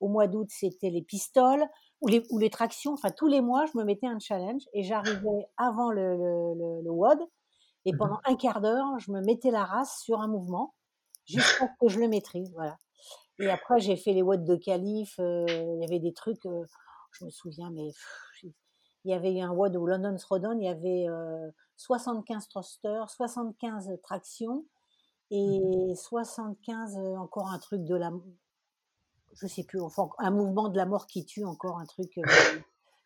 au 0.01 0.09
mois 0.09 0.27
d'août, 0.27 0.49
c'était 0.51 0.91
les 0.91 1.03
pistoles 1.03 1.65
ou 2.01 2.09
les, 2.09 2.25
ou 2.31 2.39
les 2.39 2.51
tractions. 2.51 2.95
Enfin, 2.95 3.11
tous 3.17 3.29
les 3.29 3.41
mois, 3.41 3.65
je 3.67 3.79
me 3.79 3.85
mettais 3.85 4.09
un 4.09 4.19
challenge 4.19 4.63
et 4.73 4.83
j'arrivais 4.83 5.47
avant 5.57 5.93
le, 5.93 6.17
le, 6.17 6.83
le, 6.83 6.91
WOD. 6.91 7.21
Et 7.85 7.93
mmh 7.93 7.97
pendant 7.99 8.19
un 8.25 8.35
quart 8.35 8.61
d'heure, 8.61 8.99
je 8.99 9.13
me 9.13 9.21
mettais 9.21 9.53
la 9.53 9.65
race 9.65 10.01
sur 10.03 10.21
un 10.21 10.27
mouvement 10.27 10.75
jusqu'à 11.27 11.69
ce 11.69 11.73
que 11.81 11.89
je 11.89 12.01
le 12.01 12.09
maîtrise. 12.09 12.51
Voilà. 12.55 12.77
Et 13.43 13.51
après, 13.51 13.81
j'ai 13.81 13.97
fait 13.97 14.13
les 14.13 14.23
watts 14.23 14.45
de 14.45 14.57
calife. 14.57 15.17
il 15.19 15.79
y 15.81 15.85
avait 15.85 15.99
des 15.99 16.13
trucs, 16.13 16.45
je 16.45 17.25
me 17.25 17.31
souviens, 17.31 17.71
mais 17.71 17.91
il 19.05 19.11
y 19.11 19.15
avait 19.15 19.41
un 19.41 19.51
WOD 19.51 19.77
au 19.77 19.87
London 19.87 20.17
Throwdown, 20.17 20.61
il 20.61 20.65
y 20.65 20.69
avait 20.69 21.07
75 21.77 22.49
thrusters, 22.49 23.11
75 23.11 23.99
tractions 24.03 24.57
mmh 24.57 24.65
et 25.35 25.95
75 25.95 26.99
encore 27.17 27.49
un 27.49 27.59
truc 27.59 27.85
de 27.85 27.97
la, 27.97 28.13
je 29.33 29.47
sais 29.47 29.65
plus, 29.65 29.81
enfin 29.81 30.11
un 30.19 30.31
mouvement 30.31 30.69
de 30.69 30.77
la 30.77 30.85
mort 30.85 31.07
qui 31.07 31.25
tue, 31.25 31.47
encore 31.47 31.79
un 31.79 31.87
truc, 31.87 32.21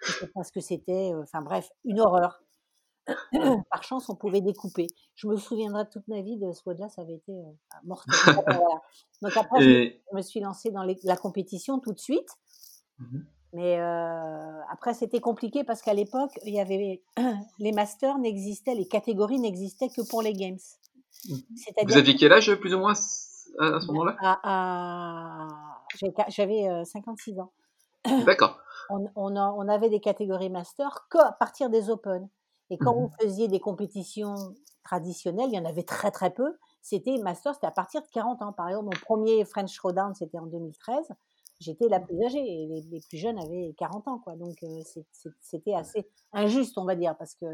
je 0.01 0.13
sais 0.13 0.27
pas 0.27 0.43
ce 0.43 0.51
que 0.51 0.59
c'était, 0.59 1.13
enfin 1.23 1.41
bref, 1.41 1.71
une 1.85 2.01
horreur. 2.01 2.43
Par 3.71 3.83
chance, 3.83 4.09
on 4.09 4.15
pouvait 4.15 4.41
découper. 4.41 4.89
Je 5.15 5.27
me 5.27 5.37
souviendrai 5.37 5.85
toute 5.91 6.07
ma 6.09 6.23
vie 6.23 6.37
de 6.37 6.53
ce 6.53 6.63
WOD-là, 6.67 6.89
ça 6.89 7.03
avait 7.03 7.15
été 7.15 7.33
euh, 7.33 7.79
mortel. 7.85 8.15
Donc 9.23 9.37
après, 9.37 9.63
je 9.63 10.17
me 10.17 10.23
suis 10.23 10.41
lancée 10.41 10.71
dans 10.71 10.83
la 10.83 11.17
compétition 11.17 11.79
tout 11.79 11.93
de 11.93 11.99
suite. 11.99 12.29
Mmh 12.99 13.19
Mais 13.53 13.79
euh, 13.79 14.61
après, 14.71 14.95
c'était 14.95 15.21
compliqué 15.21 15.65
parce 15.65 15.83
qu'à 15.83 15.95
l'époque, 15.95 16.33
il 16.45 16.55
y 16.55 16.61
avait 16.61 17.03
les 17.59 17.73
masters 17.73 18.19
n'existaient, 18.19 18.75
les 18.75 18.89
catégories 18.89 19.39
n'existaient 19.39 19.89
que 19.89 20.07
pour 20.09 20.23
les 20.23 20.33
games. 20.33 20.59
Mmh. 21.29 21.35
Vous 21.87 21.97
aviez 21.97 22.17
quel 22.17 22.33
âge 22.33 22.55
plus 22.57 22.75
ou 22.75 22.79
moins 22.79 22.93
à 22.93 23.81
ce 23.81 23.87
moment-là? 23.87 24.17
J'avais 26.29 26.85
56 26.85 27.39
euh, 27.39 27.43
ans. 27.43 27.53
D'accord. 28.25 28.61
On, 28.89 29.05
on, 29.17 29.37
on, 29.37 29.69
avait 29.69 29.91
des 29.91 29.99
catégories 29.99 30.49
master 30.49 31.09
qu'à 31.11 31.33
partir 31.41 31.71
des 31.71 31.91
Open. 31.91 32.29
Et 32.71 32.79
quand 32.79 32.95
mmh 32.95 33.01
vous 33.01 33.11
faisiez 33.21 33.49
des 33.49 33.61
compétitions 33.61 34.35
traditionnelles, 34.85 35.49
il 35.51 35.57
y 35.57 35.59
en 35.59 35.65
avait 35.65 35.83
très 35.83 36.11
très 36.11 36.31
peu. 36.31 36.57
C'était 36.83 37.17
master, 37.19 37.55
c'était 37.55 37.67
à 37.67 37.73
partir 37.73 38.03
de 38.03 38.09
40 38.09 38.43
ans. 38.43 38.53
Par 38.53 38.69
exemple, 38.69 38.87
mon 38.87 39.01
premier 39.01 39.45
French 39.45 39.73
Showdown, 39.73 40.15
c'était 40.15 40.39
en 40.39 40.47
2013. 40.47 41.09
J'étais 41.59 41.89
la 41.89 42.01
plus 42.01 42.23
âgée 42.23 42.39
et 42.39 42.67
les, 42.67 43.01
plus 43.09 43.17
jeunes 43.17 43.39
avaient 43.39 43.75
40 43.79 44.09
ans, 44.09 44.19
quoi. 44.19 44.37
Donc 44.37 44.63
euh, 44.63 44.83
c'était 45.41 45.75
assez 45.75 46.07
injuste, 46.33 46.77
on 46.77 46.85
va 46.85 46.95
dire, 46.95 47.17
parce 47.17 47.35
que 47.35 47.47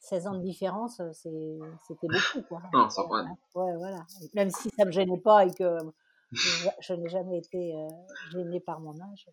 16 0.00 0.26
ans 0.26 0.34
de 0.34 0.42
différence, 0.42 1.00
euh, 1.00 1.12
c'était 1.12 2.08
beaucoup, 2.08 2.42
quoi. 2.48 2.62
Non, 2.72 2.90
ça 2.90 3.06
ouais. 3.06 3.22
ouais, 3.54 3.76
voilà. 3.76 4.04
Même 4.34 4.50
si 4.50 4.70
ça 4.70 4.84
me 4.84 4.90
gênait 4.90 5.20
pas 5.20 5.46
et 5.46 5.52
que 5.52 5.78
je, 6.32 6.94
n'ai 6.94 7.08
jamais 7.08 7.38
été 7.38 7.74
euh, 7.76 7.88
gênée 8.32 8.60
par 8.60 8.80
mon 8.80 8.98
âge. 9.00 9.28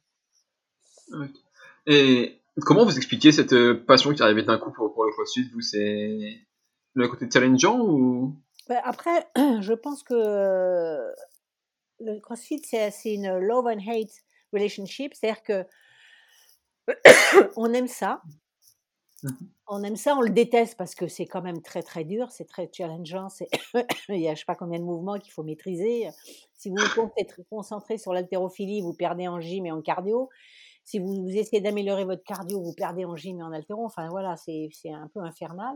Et 1.88 2.40
Comment 2.62 2.86
vous 2.86 2.98
expliquez 2.98 3.32
cette 3.32 3.54
euh, 3.54 3.84
passion 3.86 4.14
qui 4.14 4.22
arrivait 4.22 4.44
d'un 4.44 4.58
coup 4.58 4.72
pour, 4.72 5.06
le 5.06 5.12
CrossFit 5.12 5.50
Vous, 5.54 5.62
c'est 5.62 6.40
le 6.94 7.08
côté 7.08 7.28
challengeant 7.32 7.80
ou? 7.80 8.36
Bah, 8.68 8.82
Après, 8.84 9.28
je 9.62 9.74
pense 9.74 10.04
que 10.04 10.16
le 12.00 12.20
CrossFit, 12.20 12.62
c'est 12.64 13.14
une 13.14 13.38
love 13.38 13.66
and 13.66 13.80
hate 13.88 14.12
relationship. 14.54 15.14
C'est-à-dire 15.14 15.44
que 15.44 15.66
on 17.56 17.74
aime 17.74 17.88
ça. 17.88 18.22
Mmh 19.24 19.30
on 19.70 19.84
aime 19.84 19.96
ça, 19.96 20.16
on 20.16 20.22
le 20.22 20.32
déteste 20.32 20.76
parce 20.78 20.96
que 20.96 21.08
c'est 21.08 21.28
quand 21.28 21.44
même 21.44 21.62
très 21.62 21.84
très 21.84 22.04
dur, 22.04 22.32
c'est 22.32 22.46
très 22.46 22.70
challengeant, 22.74 23.28
il 24.10 24.20
y 24.20 24.28
a 24.28 24.34
je 24.34 24.40
sais 24.40 24.46
pas 24.46 24.56
combien 24.56 24.80
de 24.80 24.84
mouvements 24.84 25.20
qu'il 25.20 25.32
faut 25.32 25.44
maîtriser. 25.44 26.10
Si 26.58 26.70
vous 26.70 26.76
vous 26.96 27.44
concentrez 27.50 28.00
sur 28.00 28.12
l'haltérophilie, 28.12 28.82
vous 28.82 28.94
perdez 28.94 29.28
en 29.28 29.40
gym 29.40 29.68
et 29.68 29.72
en 29.72 29.82
cardio 29.82 30.30
si 30.86 31.00
vous, 31.00 31.28
essayez 31.30 31.62
d'améliorer 31.62 32.06
votre 32.06 32.24
cardio, 32.24 32.62
vous 32.62 32.74
perdez 32.74 33.06
en 33.06 33.16
gym 33.16 33.40
et 33.40 33.44
en 33.44 33.52
haltéron. 33.52 33.86
Enfin 33.86 34.08
voilà, 34.10 34.36
c'est 34.38 34.70
un 34.86 35.08
peu 35.14 35.22
infernal. 35.22 35.76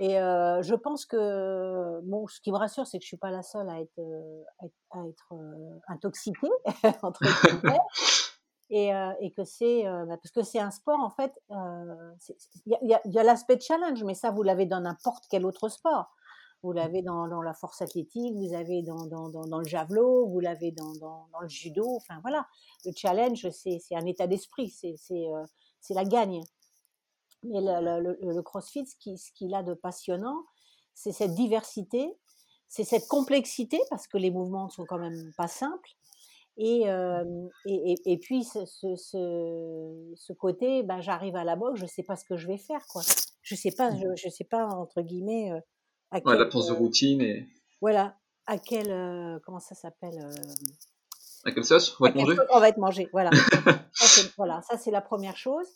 Et 0.00 0.14
je 0.14 0.74
pense 0.74 1.04
que 1.04 2.00
bon, 2.04 2.26
ce 2.26 2.40
qui 2.40 2.50
me 2.50 2.56
rassure, 2.56 2.86
c'est 2.86 2.98
que 2.98 3.02
je 3.02 3.08
suis 3.08 3.18
pas 3.18 3.30
la 3.30 3.42
seule 3.42 3.68
à 3.68 3.80
être, 3.80 3.98
euh, 3.98 4.42
à 4.90 5.06
être, 5.06 5.34
intoxiquée 5.88 6.48
entre 7.02 7.24
guillemets. 7.24 7.78
Et, 8.70 8.90
et, 9.20 9.30
que 9.32 9.44
c'est 9.44 9.82
bah, 9.84 10.16
parce 10.16 10.30
que 10.30 10.42
c'est 10.42 10.58
un 10.58 10.70
sport 10.70 10.98
en 10.98 11.10
fait 11.10 11.38
il 12.64 12.98
y 13.04 13.18
a 13.18 13.22
l'aspect 13.22 13.60
challenge 13.60 14.02
mais 14.02 14.14
ça 14.14 14.30
vous 14.30 14.42
l'avez 14.42 14.64
dans 14.64 14.80
n'importe 14.80 15.24
quel 15.28 15.44
autre 15.44 15.68
sport 15.68 16.14
vous 16.62 16.72
l'avez 16.72 17.02
dans, 17.02 17.26
dans, 17.26 17.42
la 17.42 17.54
force 17.54 17.82
athlétique, 17.82 18.34
vous 18.34 18.50
l'avez 18.50 18.82
dans, 18.82 19.06
dans, 19.06 19.28
dans, 19.28 19.58
le 19.58 19.66
javelot, 19.66 20.26
vous 20.28 20.40
l'avez 20.40 20.70
dans, 20.70 20.92
le 21.40 21.48
judo. 21.48 21.96
Enfin 21.96 22.20
voilà, 22.22 22.46
le 22.84 22.92
challenge, 22.94 23.48
c'est 23.50 23.80
un 23.92 24.06
état 24.06 24.26
d'esprit, 24.26 24.70
c'est 24.70 24.96
euh, 25.12 25.44
la 25.90 26.04
gagne. 26.04 26.42
Mais 27.42 27.60
le, 27.60 28.16
le, 28.20 28.42
CrossFit, 28.42 28.86
ce 28.86 28.96
qu'il 28.96 29.18
ce 29.18 29.54
a 29.54 29.64
de 29.64 29.74
passionnant, 29.74 30.44
c'est 30.94 31.10
cette 31.10 31.34
diversité, 31.34 32.16
c'est 32.68 32.84
cette 32.84 33.08
complexité, 33.08 33.80
parce 33.90 34.06
que 34.06 34.16
les 34.16 34.30
mouvements 34.30 34.66
ne 34.66 34.70
sont 34.70 34.84
quand 34.84 34.98
même 34.98 35.32
pas 35.36 35.48
simples. 35.48 35.90
Et, 36.58 36.84
et, 37.64 37.94
et, 38.04 38.18
puis 38.18 38.44
ce, 38.44 38.64
ce, 38.66 38.94
ce, 40.14 40.32
côté, 40.34 40.84
ben, 40.84 41.00
j'arrive 41.00 41.34
à 41.34 41.42
la 41.42 41.56
boxe, 41.56 41.80
je 41.80 41.86
sais 41.86 42.04
pas 42.04 42.14
ce 42.14 42.24
que 42.24 42.36
je 42.36 42.46
vais 42.46 42.58
faire, 42.58 42.86
quoi. 42.86 43.02
Je 43.40 43.56
sais 43.56 43.72
pas, 43.72 43.90
je, 43.96 44.06
je 44.14 44.28
sais 44.28 44.44
pas 44.44 44.66
entre 44.66 45.00
guillemets. 45.00 45.50
À 46.12 46.20
quel, 46.20 46.38
l'absence 46.38 46.68
de 46.68 46.72
routine 46.72 47.20
et. 47.20 47.48
Voilà, 47.80 48.16
à 48.46 48.58
quel 48.58 49.40
comment 49.44 49.58
ça 49.58 49.74
s'appelle 49.74 50.18
À 51.44 51.50
quelle 51.50 51.64
sauce? 51.64 51.96
On 51.98 52.04
va 52.04 52.10
être 52.10 52.16
mangé? 52.16 52.36
On 52.50 52.60
va 52.60 52.68
être 52.68 52.78
mangé, 52.78 53.08
voilà. 53.12 53.30
ça, 53.92 54.22
voilà, 54.36 54.62
ça 54.62 54.78
c'est 54.78 54.92
la 54.92 55.00
première 55.00 55.36
chose. 55.36 55.66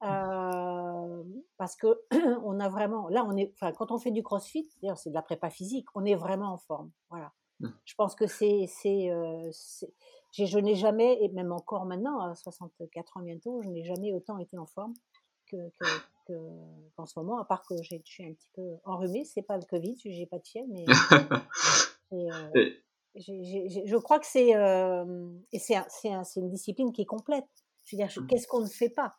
parce 0.00 1.76
que 1.76 2.00
on 2.44 2.58
a 2.58 2.68
vraiment, 2.68 3.08
là 3.08 3.24
on 3.28 3.36
est, 3.36 3.52
enfin 3.54 3.72
quand 3.72 3.92
on 3.92 3.98
fait 3.98 4.12
du 4.12 4.22
CrossFit, 4.22 4.68
d'ailleurs 4.82 4.98
c'est 4.98 5.10
de 5.10 5.14
la 5.14 5.22
prépa 5.22 5.50
physique, 5.50 5.86
on 5.94 6.04
est 6.04 6.16
vraiment 6.16 6.54
en 6.54 6.58
forme, 6.58 6.90
voilà. 7.10 7.32
Mmh. 7.60 7.68
Je 7.84 7.94
pense 7.94 8.14
que 8.14 8.26
c'est, 8.26 8.64
c'est, 8.66 9.10
je 10.32 10.58
n'ai 10.58 10.74
jamais, 10.74 11.22
et 11.22 11.28
même 11.28 11.52
encore 11.52 11.84
maintenant, 11.84 12.20
à 12.20 12.34
64 12.34 13.16
ans 13.16 13.22
bientôt, 13.22 13.60
je 13.62 13.68
n'ai 13.68 13.84
jamais 13.84 14.12
autant 14.12 14.38
été 14.38 14.56
en 14.58 14.66
forme 14.66 14.94
que, 16.26 16.32
qu'en 16.96 17.06
ce 17.06 17.18
moment, 17.18 17.38
à 17.38 17.44
part 17.44 17.62
que 17.66 17.76
je 17.82 17.96
suis 18.04 18.24
un 18.24 18.32
petit 18.32 18.50
peu 18.54 18.76
enrhumée. 18.84 19.24
C'est 19.24 19.42
pas 19.42 19.56
le 19.56 19.64
Covid, 19.64 19.96
j'ai 20.04 20.26
pas 20.26 20.38
de 20.38 20.46
fièvre, 20.46 20.68
mais 20.70 20.84
je 23.16 23.96
crois 23.96 24.18
que 24.18 24.26
c'est, 24.26 24.50
et 25.52 25.58
c'est, 25.58 25.76
c'est, 25.88 26.40
une 26.40 26.50
discipline 26.50 26.92
qui 26.92 27.02
est 27.02 27.06
complète. 27.06 27.48
Je 27.84 27.96
veux 27.96 28.02
dire, 28.02 28.12
mmh. 28.14 28.26
qu'est-ce 28.26 28.46
qu'on 28.46 28.60
ne 28.60 28.68
fait 28.68 28.90
pas? 28.90 29.18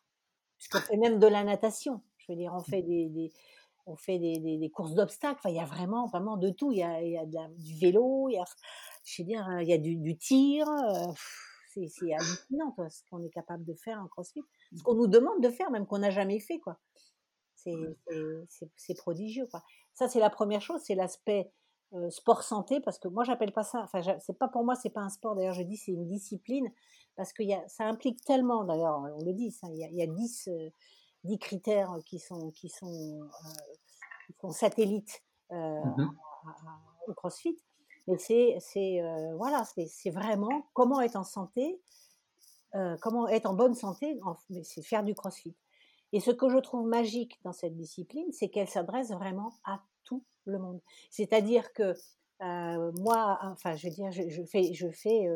Puisqu'on 0.58 0.80
fait 0.80 0.98
même 0.98 1.20
de 1.20 1.28
la 1.28 1.44
natation. 1.44 2.02
Je 2.18 2.32
veux 2.32 2.38
dire, 2.38 2.54
on 2.54 2.62
fait 2.62 2.82
des 2.82 3.32
on 3.86 3.96
fait 3.96 4.20
des, 4.20 4.40
des, 4.40 4.70
courses 4.70 4.94
d'obstacles. 4.94 5.40
Enfin, 5.40 5.50
il 5.50 5.56
y 5.56 5.60
a 5.60 5.66
vraiment, 5.66 6.06
vraiment 6.08 6.38
de 6.38 6.50
tout. 6.50 6.72
Il 6.72 6.78
y 6.80 6.84
a, 6.84 7.02
il 7.02 7.12
y 7.12 7.38
a 7.38 7.48
du 7.50 7.78
vélo, 7.78 8.30
il 8.30 8.36
y 8.36 8.40
a, 8.40 8.46
je 9.04 9.16
sais 9.16 9.24
dire, 9.24 9.46
il 9.62 9.68
y 9.68 9.74
a 9.74 9.78
du, 9.78 9.98
du 9.98 10.18
tir. 10.18 10.68
Euh, 10.70 11.12
c'est 11.74 12.14
hallucinant 12.14 12.76
ce 12.90 13.02
qu'on 13.10 13.24
est 13.24 13.30
capable 13.30 13.66
de 13.66 13.74
faire 13.74 14.00
en 14.00 14.08
CrossFit. 14.08 14.44
Ce 14.76 14.80
mmh. 14.80 14.84
qu'on 14.84 14.96
nous 14.96 15.08
demande 15.08 15.42
de 15.42 15.50
faire, 15.50 15.72
même 15.72 15.86
qu'on 15.86 16.00
n'a 16.00 16.10
jamais 16.10 16.40
fait, 16.40 16.60
quoi. 16.60 16.78
C'est 17.56 18.96
prodigieux, 18.98 19.48
quoi. 19.48 19.64
Ça, 19.94 20.08
c'est 20.08 20.20
la 20.20 20.30
première 20.30 20.62
chose, 20.62 20.82
c'est 20.84 20.96
l'aspect 20.96 21.52
euh, 21.94 22.10
sport 22.10 22.44
santé, 22.44 22.80
parce 22.82 22.98
que 22.98 23.08
moi, 23.08 23.24
j'appelle 23.24 23.54
pas 23.54 23.64
ça. 23.64 23.82
Enfin, 23.84 24.02
c'est 24.20 24.38
pas 24.38 24.48
pour 24.48 24.64
moi, 24.64 24.76
c'est 24.76 24.90
pas 24.90 25.02
un 25.02 25.10
sport. 25.10 25.36
D'ailleurs, 25.36 25.54
je 25.54 25.62
dis 25.64 25.78
c'est 25.78 25.92
une 25.92 26.08
discipline, 26.08 26.68
parce 27.16 27.34
que 27.34 27.44
y 27.44 27.54
a, 27.54 27.68
ça 27.68 27.86
implique 27.86 28.24
tellement. 28.26 28.64
D'ailleurs, 28.64 29.00
on 29.00 29.24
le 29.24 29.34
dit, 29.34 29.52
ça, 29.52 29.68
il 29.70 29.78
y 29.78 29.84
a, 29.84 29.88
il 29.90 29.96
y 29.96 30.02
a 30.02 30.08
10 30.08 30.50
dix 31.24 31.40
critères 31.40 31.96
qui 32.06 32.20
sont, 32.20 32.52
qui 32.52 32.68
sont, 32.68 33.22
euh, 33.22 33.50
qui 34.28 34.34
sont 34.42 34.52
satellites 34.52 35.24
mmh 35.52 36.08
au 37.08 37.14
CrossFit. 37.14 37.58
Mais 38.08 38.18
c'est, 38.18 39.02
voilà, 39.38 39.64
c'est 39.66 40.10
vraiment 40.10 40.68
comment 40.74 41.02
être 41.02 41.16
en 41.16 41.24
santé, 41.24 41.82
comment 43.02 43.28
être 43.28 43.46
en 43.46 43.54
bonne 43.54 43.76
santé, 43.76 44.20
c'est 44.64 44.82
faire 44.82 45.04
du 45.04 45.14
CrossFit. 45.14 45.56
Et 46.12 46.20
ce 46.20 46.32
que 46.32 46.48
je 46.48 46.58
trouve 46.58 46.88
magique 46.88 47.40
dans 47.44 47.54
cette 47.54 47.76
discipline, 47.76 48.32
c'est 48.32 48.50
qu'elle 48.50 48.70
s'adresse 48.70 49.12
vraiment 49.12 49.54
à 49.66 49.82
tout 50.04 50.24
le 50.46 50.60
monde. 50.60 50.80
C'est-à-dire 51.10 51.74
que 51.74 51.96
moi, 53.00 53.40
enfin, 53.44 53.76
je 53.76 53.88
veux 53.88 53.94
dire, 53.94 54.12
je, 54.12 54.44
fais, 54.44 54.74
je 54.74 54.90
fais, 54.90 55.28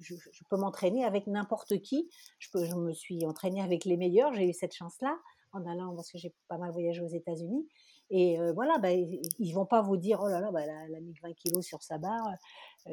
je, 0.00 0.14
peux 0.50 0.56
m'entraîner 0.56 1.04
avec 1.04 1.26
n'importe 1.26 1.80
qui. 1.80 2.10
Je 2.38 2.50
peux, 2.50 2.66
me 2.76 2.92
suis 2.92 3.24
entraînée 3.26 3.62
avec 3.62 3.84
les 3.84 3.96
meilleurs. 3.96 4.34
J'ai 4.34 4.48
eu 4.48 4.52
cette 4.52 4.74
chance-là 4.74 5.16
en 5.52 5.64
allant 5.66 5.94
parce 5.94 6.10
que 6.10 6.18
j'ai 6.18 6.34
pas 6.48 6.58
mal 6.58 6.72
voyagé 6.72 7.00
aux 7.00 7.08
États-Unis. 7.08 7.66
Et 8.10 8.38
voilà, 8.54 8.78
bah, 8.78 8.90
ils 8.90 9.52
vont 9.52 9.66
pas 9.66 9.82
vous 9.82 9.96
dire 9.96 10.20
oh 10.22 10.28
là 10.28 10.40
là, 10.40 10.50
bah, 10.50 10.62
elle, 10.62 10.94
a, 10.94 11.00
mis 11.00 11.14
20 11.22 11.32
kilos 11.34 11.64
sur 11.64 11.82
sa 11.82 11.98
barre. 11.98 12.28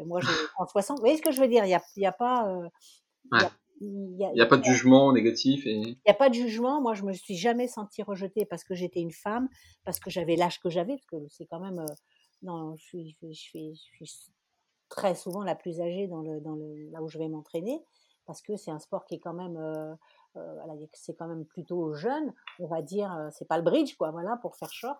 moi, 0.05 0.19
je 0.21 0.27
prends 0.53 0.67
60. 0.67 0.97
Vous 0.97 1.01
voyez 1.01 1.17
ce 1.17 1.21
que 1.21 1.31
je 1.31 1.41
veux 1.41 1.47
dire? 1.47 1.65
Il 1.65 1.69
n'y 1.69 1.75
a, 1.75 1.83
y 1.97 2.05
a, 2.05 2.11
pas. 2.11 2.61
Il 3.81 4.15
n'y 4.15 4.41
a, 4.41 4.45
pas 4.45 4.57
de 4.57 4.63
jugement 4.63 5.11
négatif. 5.11 5.65
Et... 5.65 5.73
Il 5.73 5.97
n'y 6.05 6.11
a 6.11 6.13
pas 6.13 6.29
de 6.29 6.33
jugement. 6.33 6.81
Moi, 6.81 6.93
je 6.93 7.03
me 7.03 7.11
suis 7.11 7.35
jamais 7.35 7.67
sentie 7.67 8.03
rejetée 8.03 8.45
parce 8.45 8.63
que 8.63 8.73
j'étais 8.73 9.01
une 9.01 9.11
femme, 9.11 9.49
parce 9.83 9.99
que 9.99 10.09
j'avais 10.09 10.35
l'âge 10.35 10.61
que 10.61 10.69
j'avais, 10.69 10.93
parce 10.93 11.05
que 11.07 11.27
c'est 11.29 11.45
quand 11.45 11.59
même 11.59 11.85
non, 12.45 12.75
je 12.75 12.83
suis, 12.83 13.17
je, 13.21 13.33
suis, 13.33 13.75
je 13.99 14.05
suis 14.05 14.31
très 14.89 15.15
souvent 15.15 15.43
la 15.43 15.55
plus 15.55 15.81
âgée 15.81 16.07
dans 16.07 16.21
le, 16.21 16.39
dans 16.39 16.55
le, 16.55 16.89
là 16.91 17.01
où 17.01 17.09
je 17.09 17.17
vais 17.17 17.27
m'entraîner, 17.27 17.83
parce 18.25 18.41
que 18.41 18.55
c'est 18.55 18.71
un 18.71 18.79
sport 18.79 19.05
qui 19.05 19.15
est 19.15 19.19
quand 19.19 19.33
même, 19.33 19.57
euh, 19.57 19.93
euh, 20.37 20.85
c'est 20.93 21.15
quand 21.15 21.27
même 21.27 21.45
plutôt 21.45 21.93
jeune, 21.93 22.33
on 22.59 22.67
va 22.67 22.81
dire, 22.81 23.11
euh, 23.13 23.29
c'est 23.31 23.47
pas 23.47 23.57
le 23.57 23.63
bridge, 23.63 23.95
quoi, 23.97 24.11
voilà, 24.11 24.37
pour 24.37 24.55
faire 24.55 24.71
short. 24.71 24.99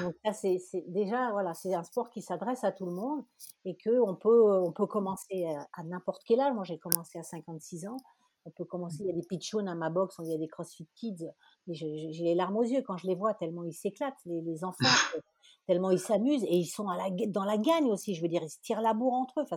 Donc 0.00 0.14
ça, 0.24 0.32
c'est 0.32 0.60
déjà, 0.88 1.30
voilà, 1.32 1.54
c'est 1.54 1.74
un 1.74 1.82
sport 1.82 2.10
qui 2.10 2.22
s'adresse 2.22 2.62
à 2.64 2.72
tout 2.72 2.86
le 2.86 2.92
monde 2.92 3.24
et 3.64 3.76
que 3.76 4.00
on 4.00 4.14
peut, 4.14 4.60
on 4.60 4.72
peut 4.72 4.86
commencer 4.86 5.46
à, 5.72 5.82
n'importe 5.82 6.22
quel 6.24 6.40
âge. 6.40 6.54
Moi, 6.54 6.64
j'ai 6.64 6.78
commencé 6.78 7.18
à 7.18 7.22
56 7.22 7.86
ans. 7.86 7.96
On 8.44 8.50
peut 8.50 8.64
commencer, 8.64 8.98
il 9.00 9.06
y 9.06 9.10
a 9.10 9.14
des 9.14 9.22
pitchouns 9.22 9.66
à 9.66 9.74
ma 9.74 9.88
box, 9.88 10.16
il 10.20 10.30
y 10.30 10.34
a 10.34 10.38
des 10.38 10.48
CrossFit 10.48 10.88
Kids. 10.94 11.28
J'ai 11.68 12.10
les 12.24 12.34
larmes 12.34 12.56
aux 12.56 12.64
yeux 12.64 12.82
quand 12.82 12.96
je 12.96 13.06
les 13.06 13.14
vois, 13.14 13.34
tellement 13.34 13.62
ils 13.62 13.72
s'éclatent, 13.72 14.18
les, 14.24 14.40
les, 14.40 14.64
enfants 14.64 14.78
tellement 15.68 15.90
ils 15.90 16.00
s'amusent 16.00 16.42
et 16.44 16.56
ils 16.56 16.66
sont 16.66 16.88
à 16.88 16.96
la, 16.96 17.08
dans 17.28 17.44
la 17.44 17.56
gagne 17.56 17.86
aussi. 17.90 18.14
Je 18.14 18.22
veux 18.22 18.28
dire, 18.28 18.42
ils 18.42 18.50
se 18.50 18.60
tirent 18.60 18.80
la 18.80 18.94
bourre 18.94 19.14
entre 19.14 19.40
eux. 19.40 19.44
Enfin, 19.44 19.56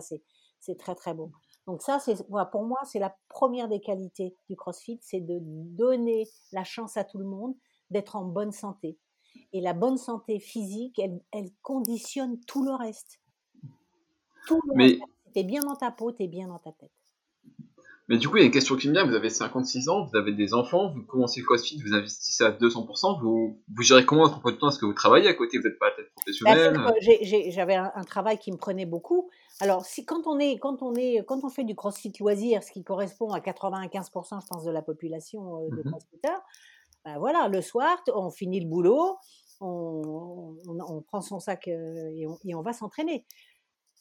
c'est 0.60 0.78
très 0.78 0.94
très 0.94 1.14
beau. 1.14 1.32
Donc 1.66 1.82
ça, 1.82 1.98
c'est 1.98 2.14
voilà, 2.28 2.46
pour 2.46 2.62
moi, 2.62 2.78
c'est 2.84 3.00
la 3.00 3.16
première 3.28 3.68
des 3.68 3.80
qualités 3.80 4.36
du 4.48 4.54
CrossFit, 4.54 5.00
c'est 5.02 5.20
de 5.20 5.38
donner 5.42 6.28
la 6.52 6.62
chance 6.62 6.96
à 6.96 7.02
tout 7.02 7.18
le 7.18 7.24
monde 7.24 7.54
d'être 7.90 8.14
en 8.14 8.24
bonne 8.24 8.52
santé. 8.52 8.98
Et 9.52 9.60
la 9.60 9.72
bonne 9.72 9.96
santé 9.96 10.38
physique, 10.38 10.98
elle, 10.98 11.20
elle 11.32 11.50
conditionne 11.62 12.38
tout 12.46 12.64
le 12.64 12.72
reste. 12.72 13.20
Tout 14.46 14.60
le 14.68 14.74
Mais... 14.74 14.98
T'es 15.34 15.44
bien 15.44 15.60
dans 15.60 15.76
ta 15.76 15.90
peau, 15.90 16.12
t'es 16.12 16.28
bien 16.28 16.48
dans 16.48 16.58
ta 16.58 16.72
tête. 16.72 16.90
Mais 18.08 18.18
du 18.18 18.28
coup, 18.28 18.36
il 18.36 18.40
y 18.40 18.42
a 18.44 18.46
une 18.46 18.52
question 18.52 18.76
qui 18.76 18.88
me 18.88 18.92
vient. 18.92 19.04
Vous 19.04 19.14
avez 19.14 19.30
56 19.30 19.88
ans, 19.88 20.04
vous 20.04 20.16
avez 20.16 20.32
des 20.32 20.54
enfants, 20.54 20.92
vous 20.94 21.02
commencez 21.02 21.40
le 21.40 21.46
CrossFit, 21.46 21.82
vous 21.82 21.92
investissez 21.92 22.44
à 22.44 22.52
200%. 22.52 23.20
Vous, 23.20 23.60
vous 23.68 23.82
gérez 23.82 24.04
comment 24.04 24.22
votre 24.22 24.36
emploi 24.36 24.52
du 24.52 24.58
temps? 24.58 24.68
Est-ce 24.68 24.78
que 24.78 24.86
vous 24.86 24.92
travaillez 24.92 25.28
à 25.28 25.34
côté? 25.34 25.58
Vous 25.58 25.64
n'êtes 25.64 25.78
pas 25.78 25.88
à 25.88 25.90
tête 25.90 26.12
professionnelle? 26.14 26.74
Bah, 26.74 26.92
J'avais 27.48 27.74
un, 27.74 28.04
travail 28.04 28.38
qui 28.38 28.52
me 28.52 28.56
prenait 28.56 28.86
beaucoup. 28.86 29.28
Alors, 29.60 29.84
si, 29.84 30.04
quand, 30.04 30.26
on 30.26 30.38
est, 30.38 30.58
quand, 30.58 30.82
on 30.82 30.94
est, 30.94 31.24
quand 31.26 31.42
on 31.42 31.48
fait 31.48 31.64
du 31.64 31.74
CrossFit 31.74 32.12
loisir, 32.20 32.62
ce 32.62 32.70
qui 32.70 32.84
correspond 32.84 33.30
à 33.32 33.40
95%, 33.40 34.40
je 34.40 34.46
pense, 34.46 34.64
de 34.64 34.70
la 34.70 34.82
population 34.82 35.64
euh, 35.64 35.68
de 35.70 35.82
mmh 35.82 35.90
CrossFitters, 35.90 36.42
ben 37.06 37.18
voilà, 37.18 37.46
le 37.46 37.62
soir, 37.62 38.02
on 38.12 38.32
finit 38.32 38.58
le 38.58 38.66
boulot, 38.66 39.16
on, 39.60 40.56
on, 40.66 41.02
prend 41.02 41.20
son 41.20 41.38
sac 41.38 41.68
euh, 41.68 42.10
et 42.44 42.54
on, 42.56 42.62
va 42.62 42.72
s'entraîner. 42.72 43.24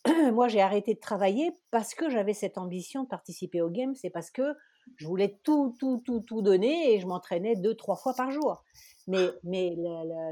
moi, 0.34 0.48
j'ai 0.48 0.60
arrêté 0.60 0.96
de 0.96 1.00
travailler 1.00 1.52
parce 1.70 1.94
que 1.94 2.10
j'avais 2.10 2.34
cette 2.34 2.58
ambition 2.58 3.04
de 3.04 3.08
participer 3.08 3.62
au 3.62 3.70
game. 3.70 3.94
C'est 3.94 4.10
parce 4.10 4.32
que 4.32 4.56
je 4.98 5.06
voulais 5.06 5.40
tout, 5.44 5.76
tout, 5.80 6.02
tout, 6.04 6.22
tout 6.22 6.42
donner 6.42 6.94
et 6.94 7.00
je 7.00 7.06
m'entraînais 7.06 7.56
deux, 7.56 7.76
trois 7.76 7.96
fois 7.96 8.16
par 8.16 8.32
jour. 8.32 8.64
Mais, 9.06 9.30
mais 9.44 9.76
la, 9.78 10.04
la, 10.04 10.32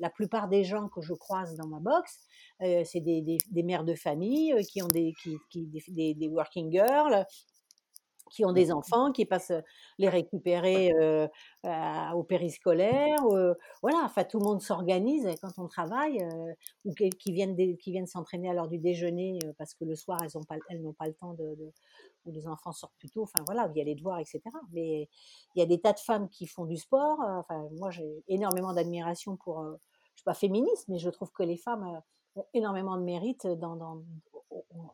la, 0.00 0.10
plupart 0.10 0.48
des 0.48 0.64
gens 0.64 0.88
que 0.88 1.02
je 1.02 1.12
croise 1.12 1.54
dans 1.56 1.66
ma 1.66 1.80
box, 1.80 2.18
euh, 2.62 2.82
c'est 2.86 3.00
des, 3.00 3.20
des, 3.20 3.36
des, 3.50 3.62
mères 3.62 3.84
de 3.84 3.94
famille 3.94 4.54
euh, 4.54 4.62
qui 4.62 4.82
ont 4.82 4.88
des, 4.88 5.12
qui, 5.50 5.66
des, 5.90 6.14
des 6.14 6.28
working 6.28 6.72
girls, 6.72 7.26
qui 8.30 8.44
ont 8.44 8.52
des 8.52 8.72
enfants, 8.72 9.12
qui 9.12 9.24
passent 9.24 9.52
les 9.98 10.08
récupérer 10.08 10.92
euh, 10.92 11.28
au 12.14 12.22
périscolaire. 12.22 13.18
Euh, 13.30 13.54
voilà, 13.82 14.02
enfin 14.04 14.24
tout 14.24 14.38
le 14.38 14.44
monde 14.44 14.60
s'organise 14.60 15.28
quand 15.40 15.52
on 15.58 15.68
travaille, 15.68 16.26
ou 16.84 16.92
qui 16.94 17.32
viennent 17.32 17.56
qui 17.76 17.92
viennent 17.92 18.06
s'entraîner 18.06 18.50
à 18.50 18.54
l'heure 18.54 18.68
du 18.68 18.78
déjeuner 18.78 19.38
parce 19.58 19.74
que 19.74 19.84
le 19.84 19.94
soir 19.94 20.18
elles 20.22 20.30
n'ont 20.34 20.44
pas 20.44 20.56
elles 20.68 20.82
n'ont 20.82 20.92
pas 20.92 21.06
le 21.06 21.14
temps 21.14 21.34
de, 21.34 21.54
de, 21.54 21.72
ou 22.24 22.30
les 22.30 22.46
enfants 22.46 22.72
sortent 22.72 22.96
plus 22.98 23.10
tôt. 23.10 23.22
Enfin 23.22 23.44
voilà, 23.46 23.70
il 23.74 23.78
y 23.78 23.80
a 23.80 23.84
les 23.84 23.94
devoirs, 23.94 24.18
etc. 24.18 24.40
Mais 24.72 25.08
il 25.54 25.60
y 25.60 25.62
a 25.62 25.66
des 25.66 25.80
tas 25.80 25.92
de 25.92 26.00
femmes 26.00 26.28
qui 26.28 26.46
font 26.46 26.64
du 26.64 26.76
sport. 26.76 27.18
Enfin 27.20 27.68
moi 27.72 27.90
j'ai 27.90 28.24
énormément 28.28 28.72
d'admiration 28.72 29.36
pour, 29.36 29.62
je 29.62 30.20
suis 30.20 30.24
pas 30.24 30.34
féministe, 30.34 30.86
mais 30.88 30.98
je 30.98 31.10
trouve 31.10 31.30
que 31.32 31.42
les 31.42 31.56
femmes 31.56 32.00
ont 32.34 32.46
énormément 32.52 32.96
de 32.96 33.02
mérite 33.02 33.46
dans, 33.46 33.76
dans 33.76 34.02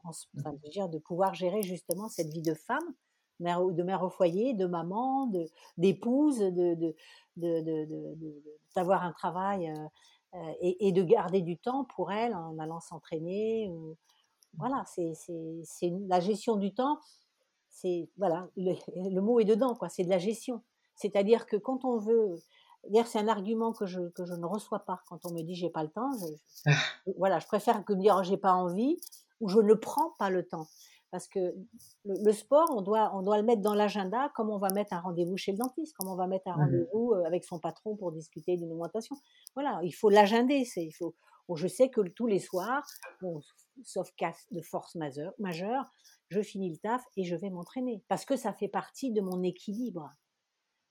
enfin, 0.04 0.54
dire, 0.70 0.88
de 0.88 0.98
pouvoir 0.98 1.34
gérer 1.34 1.62
justement 1.62 2.08
cette 2.08 2.28
vie 2.28 2.42
de 2.42 2.54
femme 2.54 2.94
de 3.42 3.82
mère 3.82 4.02
au 4.02 4.10
foyer, 4.10 4.54
de 4.54 4.66
maman, 4.66 5.26
de, 5.26 5.46
d'épouse, 5.76 6.38
de, 6.38 6.74
de, 6.74 6.94
d'avoir 8.74 9.02
un 9.04 9.12
travail 9.12 9.70
euh, 9.70 10.38
euh, 10.38 10.52
et, 10.60 10.92
de 10.92 11.02
garder 11.02 11.42
du 11.42 11.58
temps 11.58 11.84
pour 11.84 12.12
elle 12.12 12.34
en 12.34 12.58
allant 12.58 12.80
s'entraîner. 12.80 13.70
Voilà, 14.58 14.84
c'est, 14.86 15.14
c'est, 15.14 15.92
la 16.08 16.20
gestion 16.20 16.56
du 16.56 16.72
temps. 16.72 16.98
C'est 17.68 18.08
voilà, 18.18 18.48
le, 18.56 19.20
mot 19.20 19.40
est 19.40 19.44
dedans 19.44 19.74
quoi. 19.74 19.88
C'est 19.88 20.04
de 20.04 20.10
la 20.10 20.18
gestion. 20.18 20.62
C'est-à-dire 20.94 21.46
que 21.46 21.56
quand 21.56 21.84
on 21.84 21.98
veut, 21.98 22.36
D'ailleurs, 22.88 23.06
c'est 23.06 23.20
un 23.20 23.28
argument 23.28 23.72
que 23.72 23.86
je, 23.86 24.00
que 24.08 24.24
je 24.24 24.34
ne 24.34 24.44
reçois 24.44 24.80
pas 24.80 25.00
quand 25.06 25.24
on 25.24 25.32
me 25.32 25.42
dit 25.42 25.54
j'ai 25.54 25.70
pas 25.70 25.84
le 25.84 25.88
temps. 25.88 26.10
Ah. 26.66 26.72
voilà, 27.16 27.38
je 27.38 27.46
préfère 27.46 27.84
que 27.84 27.92
me 27.92 28.00
dire 28.00 28.24
j'ai 28.24 28.36
pas 28.36 28.54
envie 28.54 29.00
ou 29.40 29.48
je 29.48 29.60
ne 29.60 29.74
prends 29.74 30.10
pas 30.18 30.30
le 30.30 30.44
temps. 30.44 30.66
Parce 31.12 31.28
que 31.28 31.54
le, 32.06 32.32
sport, 32.32 32.70
on 32.74 32.80
doit, 32.80 33.14
on 33.14 33.22
doit 33.22 33.36
le 33.36 33.42
mettre 33.42 33.60
dans 33.60 33.74
l'agenda 33.74 34.32
comme 34.34 34.48
on 34.48 34.56
va 34.56 34.70
mettre 34.70 34.94
un 34.94 35.00
rendez-vous 35.00 35.36
chez 35.36 35.52
le 35.52 35.58
dentiste, 35.58 35.94
comme 35.94 36.08
on 36.08 36.16
va 36.16 36.26
mettre 36.26 36.48
un 36.48 36.56
mmh 36.56 36.60
rendez-vous 36.60 37.12
euh, 37.12 37.24
avec 37.26 37.44
son 37.44 37.58
patron 37.58 37.96
pour 37.96 38.12
discuter 38.12 38.56
d'une 38.56 38.72
augmentation. 38.72 39.14
Voilà, 39.54 39.78
il 39.82 39.92
faut 39.92 40.08
l'agender. 40.08 40.66
Il 40.76 40.90
faut, 40.90 41.14
je 41.54 41.68
sais 41.68 41.90
que 41.90 42.00
tous 42.00 42.26
les 42.26 42.38
soirs, 42.38 42.86
bon, 43.20 43.42
sauf 43.84 44.10
cas 44.16 44.32
de 44.52 44.62
force 44.62 44.96
majeure, 45.38 45.84
je 46.30 46.40
finis 46.40 46.70
le 46.70 46.78
taf 46.78 47.04
et 47.18 47.24
je 47.24 47.36
vais 47.36 47.50
m'entraîner 47.50 48.02
parce 48.08 48.24
que 48.24 48.36
ça 48.36 48.54
fait 48.54 48.68
partie 48.68 49.12
de 49.12 49.20
mon 49.20 49.42
équilibre. 49.42 50.10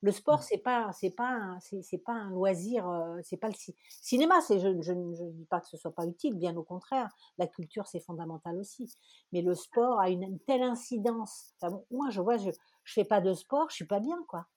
Le 0.04 0.12
sport, 0.12 0.40
Mmh. 0.40 0.42
c'est 0.42 0.58
pas, 0.58 0.92
c'est 0.94 1.12
pas, 1.16 1.30
un- 1.30 1.60
c'est 1.60 1.98
pas 2.00 2.14
un 2.14 2.30
loisir, 2.32 2.88
euh, 2.90 3.20
c'est 3.24 3.38
pas 3.38 3.48
le 3.50 3.54
ci- 3.54 3.76
cinéma. 3.90 4.42
C'est, 4.42 4.60
je, 4.60 4.82
je 4.82 4.94
ne 4.94 5.32
dis 5.32 5.46
pas 5.46 5.62
que 5.62 5.68
ce 5.68 5.78
soit 5.78 5.94
pas 5.94 6.06
utile, 6.08 6.36
bien 6.38 6.56
au 6.58 6.64
contraire. 6.64 7.10
La 7.38 7.48
culture, 7.48 7.88
c'est 7.88 8.00
fondamental 8.00 8.58
aussi. 8.58 8.92
Mais 9.32 9.42
le 9.42 9.54
sport 9.56 10.00
a 10.00 10.10
une, 10.10 10.24
une 10.24 10.40
telle 10.40 10.64
incidence. 10.64 11.54
Enfin, 11.62 11.82
moi, 11.92 12.10
je 12.10 12.22
vois, 12.22 12.38
je, 12.38 12.50
je 12.84 12.94
fais 12.94 13.06
pas 13.06 13.22
de 13.22 13.34
sport, 13.34 13.70
je 13.70 13.76
suis 13.76 13.86
pas 13.88 14.00
bien, 14.00 14.18
quoi. 14.28 14.48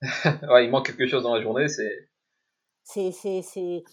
Ouais, 0.50 0.64
il 0.66 0.70
manque 0.70 0.86
quelque 0.86 1.06
chose 1.06 1.22
dans 1.22 1.34
la 1.34 1.42
journée, 1.42 1.68
c'est. 1.68 2.08
C'est, 2.84 3.12
c'est, 3.12 3.84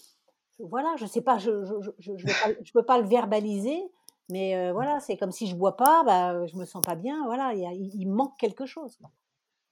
voilà, 0.60 0.96
je 0.98 1.06
sais 1.06 1.22
pas, 1.22 1.38
je, 1.38 1.64
je, 1.66 1.92
je, 2.00 2.18
je, 2.18 2.26
pas- 2.28 2.54
peux 2.74 2.86
pas 2.86 3.00
le 3.00 3.08
verbaliser, 3.08 3.82
mais 4.30 4.56
euh, 4.58 4.74
voilà, 4.74 5.00
c'est 5.00 5.18
comme 5.18 5.32
si 5.32 5.48
je 5.48 5.56
bois 5.56 5.78
pas, 5.78 6.04
bah, 6.04 6.46
je 6.48 6.56
me 6.58 6.66
sens 6.66 6.84
pas 6.86 6.96
bien. 6.96 7.24
Voilà, 7.26 7.54
il, 7.54 7.62
y 7.62 7.66
a- 7.66 7.74
il- 7.74 7.92
il 7.96 8.08
manque 8.08 8.38
quelque 8.40 8.66
chose. 8.66 8.98
quoi. 8.98 9.12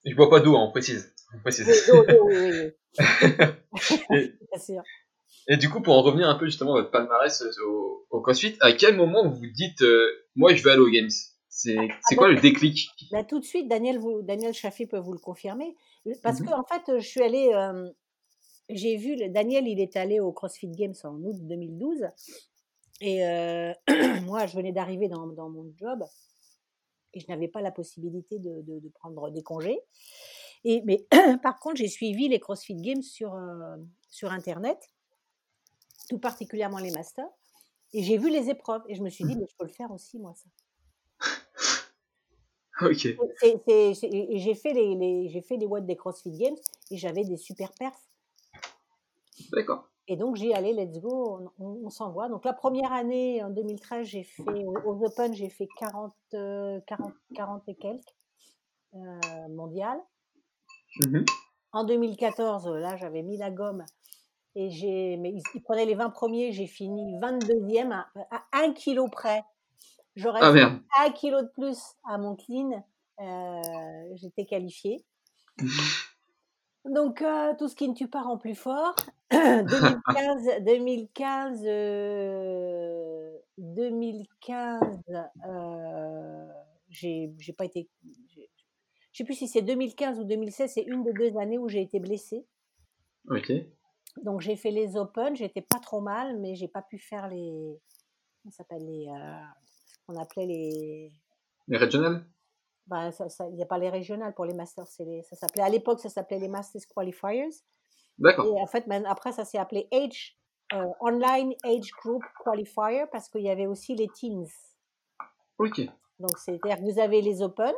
Je 0.09 0.15
bois 0.15 0.29
pas 0.29 0.39
d'eau, 0.39 0.55
hein, 0.55 0.65
on 0.67 0.71
précise. 0.71 1.13
On 1.35 1.39
précise. 1.41 1.67
Oui, 1.67 1.99
oui, 1.99 2.17
oui, 2.21 2.37
oui, 2.37 2.71
oui, 2.99 3.03
et, 4.11 4.31
bien 4.51 4.59
sûr. 4.59 4.81
et 5.49 5.57
du 5.57 5.69
coup, 5.69 5.81
pour 5.81 5.95
en 5.97 6.01
revenir 6.01 6.29
un 6.29 6.35
peu 6.35 6.45
justement 6.45 6.75
à 6.75 6.79
votre 6.81 6.91
palmarès 6.91 7.41
euh, 7.41 7.51
au, 7.67 8.05
au 8.09 8.21
CrossFit, 8.21 8.55
à 8.61 8.71
quel 8.71 8.95
moment 8.95 9.27
vous 9.27 9.35
vous 9.35 9.51
dites, 9.53 9.81
euh, 9.81 10.07
moi 10.35 10.53
je 10.55 10.63
vais 10.63 10.71
aller 10.71 10.81
aux 10.81 10.89
Games 10.89 11.09
C'est 11.49 11.89
c'est 12.07 12.15
quoi 12.15 12.29
le 12.29 12.39
déclic? 12.39 12.89
Là, 13.11 13.23
tout 13.23 13.39
de 13.39 13.45
suite, 13.45 13.67
Daniel, 13.67 13.99
vous, 13.99 14.21
Daniel 14.21 14.53
Chaffee 14.53 14.85
peut 14.87 14.97
vous 14.99 15.13
le 15.13 15.19
confirmer. 15.19 15.75
Parce 16.23 16.39
Mhm. 16.39 16.47
que, 16.47 16.51
en 16.53 16.63
fait, 16.63 16.99
je 16.99 17.05
suis 17.05 17.21
allée. 17.21 17.51
euh, 17.53 17.89
j'ai 18.69 18.97
vu. 18.97 19.15
le- 19.15 19.29
Daniel, 19.29 19.67
il 19.67 19.79
est 19.79 19.95
allé 19.95 20.19
au 20.19 20.31
CrossFit 20.31 20.69
Games 20.69 20.93
en 21.03 21.15
août 21.23 21.35
2012. 21.41 22.05
Et 23.01 23.25
euh, 23.25 23.73
moi, 24.25 24.45
je 24.47 24.55
venais 24.57 24.71
d'arriver 24.73 25.07
dans, 25.07 25.27
dans 25.27 25.49
mon 25.49 25.71
job. 25.79 26.03
Et 27.17 27.19
je 27.19 27.25
n'avais 27.29 27.47
pas 27.47 27.61
la 27.61 27.71
possibilité 27.71 28.37
de, 28.37 28.61
de- 28.61 28.79
de 28.79 28.89
prendre 28.89 29.31
des 29.31 29.41
congés. 29.41 29.79
Et, 30.63 30.81
mais 30.85 31.07
par 31.41 31.59
contre, 31.59 31.77
j'ai 31.77 31.87
suivi 31.87 32.27
les 32.27 32.39
CrossFit 32.39 32.75
Games 32.75 33.01
sur, 33.01 33.33
euh, 33.33 33.75
sur 34.09 34.31
Internet, 34.31 34.91
tout 36.09 36.19
particulièrement 36.19 36.77
les 36.77 36.91
masters. 36.91 37.27
Et 37.93 38.03
j'ai 38.03 38.17
vu 38.19 38.29
les 38.29 38.49
épreuves. 38.51 38.83
Et 38.87 38.93
je 38.95 39.01
me 39.01 39.09
suis 39.09 39.25
dit, 39.25 39.35
mais 39.35 39.47
je 39.49 39.55
peux 39.57 39.65
le 39.65 39.71
faire 39.71 39.89
aussi, 39.91 40.19
moi, 40.19 40.35
ça. 40.35 40.49
Ok. 43.43 43.63
J'ai 43.73 44.53
fait 44.53 44.73
les, 44.73 44.93
les- 44.93 45.29
j'ai 45.29 45.41
fait 45.41 45.57
les 45.57 45.65
watts 45.65 45.87
des 45.87 45.95
CrossFit 45.95 46.29
Games 46.31 46.55
et 46.91 46.97
j'avais 46.97 47.23
des 47.23 47.37
super 47.37 47.71
perfs. 47.73 48.07
D'accord. 49.51 49.89
Et 50.09 50.15
donc 50.15 50.35
j'ai 50.37 50.53
allé, 50.53 50.73
let's 50.73 50.99
go, 51.01 51.39
on, 51.59 51.63
on- 51.65 51.81
on 51.85 51.89
s'envoie. 51.89 52.29
Donc 52.29 52.45
la 52.45 52.53
première 52.53 52.93
année, 52.93 53.43
en 53.43 53.49
2013, 53.49 54.05
j'ai 54.07 54.23
fait 54.23 54.65
aux 54.85 55.05
Open, 55.05 55.33
j'ai 55.33 55.49
fait 55.49 55.67
40, 55.77 56.13
euh, 56.33 56.79
40, 56.87 57.13
40 57.35 57.63
et 57.67 57.75
quelques 57.75 58.15
euh, 58.95 58.97
mondiales. 59.49 59.99
Mhm. 61.05 61.25
En 61.73 61.83
2014, 61.83 62.67
là, 62.69 62.95
j'avais 62.95 63.21
mis 63.21 63.37
la 63.37 63.51
gomme 63.51 63.83
et 64.55 64.69
j'ai, 64.69 65.17
mais 65.17 65.31
ils, 65.31 65.43
ils 65.53 65.61
prenaient 65.61 65.85
les 65.85 65.93
20 65.95 66.09
premiers, 66.09 66.51
j'ai 66.53 66.67
fini 66.67 67.19
22e 67.19 67.91
à, 67.91 68.07
à 68.31 68.43
1 68.63 68.73
kilo 68.73 69.07
près. 69.09 69.43
J'aurais 70.15 70.39
Ah 70.41 70.47
fait 70.51 70.55
merde. 70.55 70.79
1 71.05 71.11
kilo 71.11 71.41
de 71.41 71.47
plus 71.49 71.79
à 72.05 72.17
mon 72.17 72.35
clean, 72.35 72.83
euh, 73.19 73.61
j'étais 74.15 74.45
qualifiée. 74.45 75.05
Donc, 76.87 77.21
euh, 77.21 77.53
tout 77.57 77.67
ce 77.67 77.75
qui 77.75 77.87
ne 77.87 77.93
tue 77.93 78.07
pas 78.07 78.21
rend 78.21 78.37
plus 78.37 78.55
fort. 78.55 78.95
2015, 79.31 80.63
2015, 80.63 81.63
euh, 81.65 83.37
2015 83.57 84.79
euh, 85.45 86.47
j'ai 86.89 87.53
pas 87.57 87.65
été. 87.65 87.89
Je 89.11 89.23
sais 89.23 89.23
plus 89.23 89.33
si 89.33 89.47
c'est 89.47 89.61
2015 89.61 90.19
ou 90.19 90.23
2016, 90.23 90.71
c'est 90.73 90.83
une 90.83 91.03
des 91.03 91.13
deux 91.13 91.37
années 91.37 91.57
où 91.57 91.67
j'ai 91.67 91.81
été 91.81 91.99
blessée. 91.99 92.45
Ok. 93.29 93.51
Donc, 94.23 94.41
j'ai 94.41 94.55
fait 94.55 94.71
les 94.71 94.95
Open, 94.95 95.35
j'étais 95.35 95.61
pas 95.61 95.79
trop 95.79 96.01
mal, 96.01 96.39
mais 96.39 96.55
j'ai 96.55 96.67
pas 96.67 96.81
pu 96.81 96.97
faire 96.97 97.27
les. 97.27 97.79
Comment 98.41 98.51
ça 98.51 98.57
s'appelle 98.57 98.85
les. 98.85 99.07
euh, 99.09 99.41
qu'on 100.05 100.15
appelait 100.15 100.45
les. 100.45 101.11
Les 101.67 101.77
regional 101.77 102.25
Ben, 102.87 103.11
ça- 103.11 103.29
ça- 103.29 103.47
il 103.49 103.55
n'y 103.55 103.63
a 103.63 103.65
pas 103.65 103.77
les 103.77 103.89
régionales 103.89 104.33
pour 104.33 104.45
les 104.45 104.53
masters. 104.53 104.85
Les, 104.99 105.21
ça 105.23 105.35
s'appelait, 105.35 105.63
à 105.63 105.69
l'époque, 105.69 105.99
ça 105.99 106.09
s'appelait 106.09 106.39
les 106.39 106.47
Masters 106.47 106.81
Qualifiers. 106.95 107.49
D'accord. 108.17 108.45
Et 108.45 108.61
en 108.61 108.65
fait, 108.67 108.87
maintenant, 108.87 109.09
après, 109.11 109.31
ça 109.33 109.43
s'est 109.45 109.57
appelé 109.57 109.87
Age, 109.91 110.37
euh, 110.73 110.85
Online 111.01 111.53
Age 111.63 111.91
Group 112.01 112.23
Qualifier 112.43 113.05
parce 113.11 113.27
qu'il 113.29 113.41
y 113.41 113.49
avait 113.49 113.67
aussi 113.67 113.93
les 113.95 114.07
teens. 114.07 114.45
Ok. 115.57 115.81
Donc, 116.19 116.37
c'est-à-dire 116.39 116.77
que 116.77 116.91
vous 116.91 116.99
avez 116.99 117.21
les 117.21 117.41
Open 117.41 117.73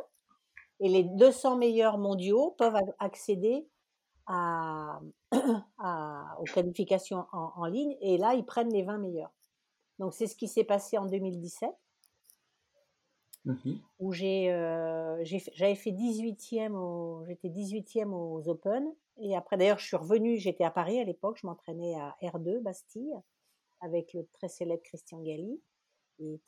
et 0.80 0.88
les 0.88 1.02
200 1.04 1.56
meilleurs 1.56 1.98
mondiaux 1.98 2.52
peuvent 2.56 2.76
accéder 2.98 3.68
à, 4.26 5.00
à- 5.78 6.36
aux 6.38 6.44
qualifications 6.44 7.26
en, 7.32 7.52
en 7.56 7.64
ligne 7.66 7.96
et 8.00 8.16
là, 8.16 8.34
ils 8.34 8.46
prennent 8.46 8.72
les 8.72 8.82
20 8.84 8.98
meilleurs. 8.98 9.32
Donc, 9.98 10.14
c'est 10.14 10.26
ce 10.26 10.36
qui 10.36 10.48
s'est 10.48 10.64
passé 10.64 10.96
en 10.98 11.04
2017 11.06 11.68
Mhm. 13.44 13.80
où 13.98 14.12
j'ai, 14.12 14.52
euh, 14.52 15.22
j'avais 15.24 15.74
fait 15.74 15.92
18e, 15.92 16.74
au, 16.74 17.24
j'étais 17.26 17.48
18e 17.48 18.14
aux 18.14 18.48
Open. 18.48 18.94
Et 19.18 19.36
après, 19.36 19.56
d'ailleurs, 19.58 19.78
je 19.78 19.86
suis 19.86 19.96
revenue, 19.96 20.38
j'étais 20.38 20.64
à 20.64 20.70
Paris 20.70 20.98
à 21.00 21.04
l'époque, 21.04 21.38
je 21.40 21.46
m'entraînais 21.46 21.94
à 21.96 22.16
R2, 22.22 22.60
Bastille, 22.60 23.14
avec 23.80 24.14
le 24.14 24.26
très 24.32 24.48
célèbre 24.48 24.82
Christian 24.84 25.20
Galli. 25.22 25.60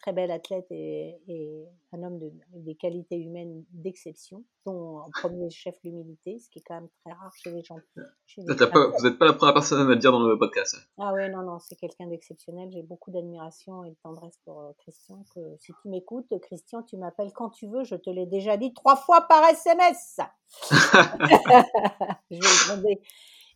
Très 0.00 0.12
bel 0.12 0.30
athlète 0.30 0.66
et, 0.70 1.18
et 1.28 1.64
un 1.92 2.02
homme 2.02 2.18
de, 2.18 2.32
des 2.54 2.74
qualités 2.74 3.16
humaines 3.16 3.64
d'exception, 3.70 4.44
dont 4.66 4.98
en 4.98 5.10
premier 5.10 5.50
chef 5.50 5.74
l'humilité, 5.84 6.38
ce 6.38 6.48
qui 6.48 6.58
est 6.58 6.62
quand 6.62 6.74
même 6.74 6.88
très 7.04 7.12
rare 7.14 7.32
chez 7.34 7.50
les 7.50 7.62
gens. 7.62 7.78
chez 8.26 8.42
Vous 8.42 8.48
les 8.48 8.54
n'êtes 8.54 8.70
pas, 8.70 8.88
vous 8.88 9.04
la 9.04 9.32
première 9.32 9.54
personne 9.54 9.80
à 9.80 9.84
me 9.84 9.94
le 9.94 9.96
dire 9.96 10.12
dans 10.12 10.20
le 10.20 10.38
podcast. 10.38 10.76
Ah 10.98 11.12
ouais, 11.12 11.28
non, 11.28 11.42
non, 11.42 11.58
c'est 11.58 11.76
quelqu'un 11.76 12.06
d'exceptionnel. 12.06 12.70
J'ai 12.72 12.82
beaucoup 12.82 13.10
d'admiration 13.10 13.84
et 13.84 13.90
de 13.90 13.96
tendresse 14.02 14.38
pour 14.44 14.60
euh, 14.60 14.72
Christian. 14.78 15.24
Que, 15.34 15.40
si 15.58 15.72
tu 15.82 15.88
m'écoutes, 15.88 16.32
Christian, 16.40 16.82
tu 16.82 16.96
m'appelles 16.96 17.32
quand 17.32 17.50
tu 17.50 17.66
veux. 17.66 17.84
Je 17.84 17.96
te 17.96 18.10
l'ai 18.10 18.26
déjà 18.26 18.56
dit 18.56 18.72
trois 18.74 18.96
fois 18.96 19.22
par 19.22 19.42
SMS. 19.48 20.20
je 20.70 22.36
vais 22.36 22.36
le 22.36 22.70
demander. 22.70 23.00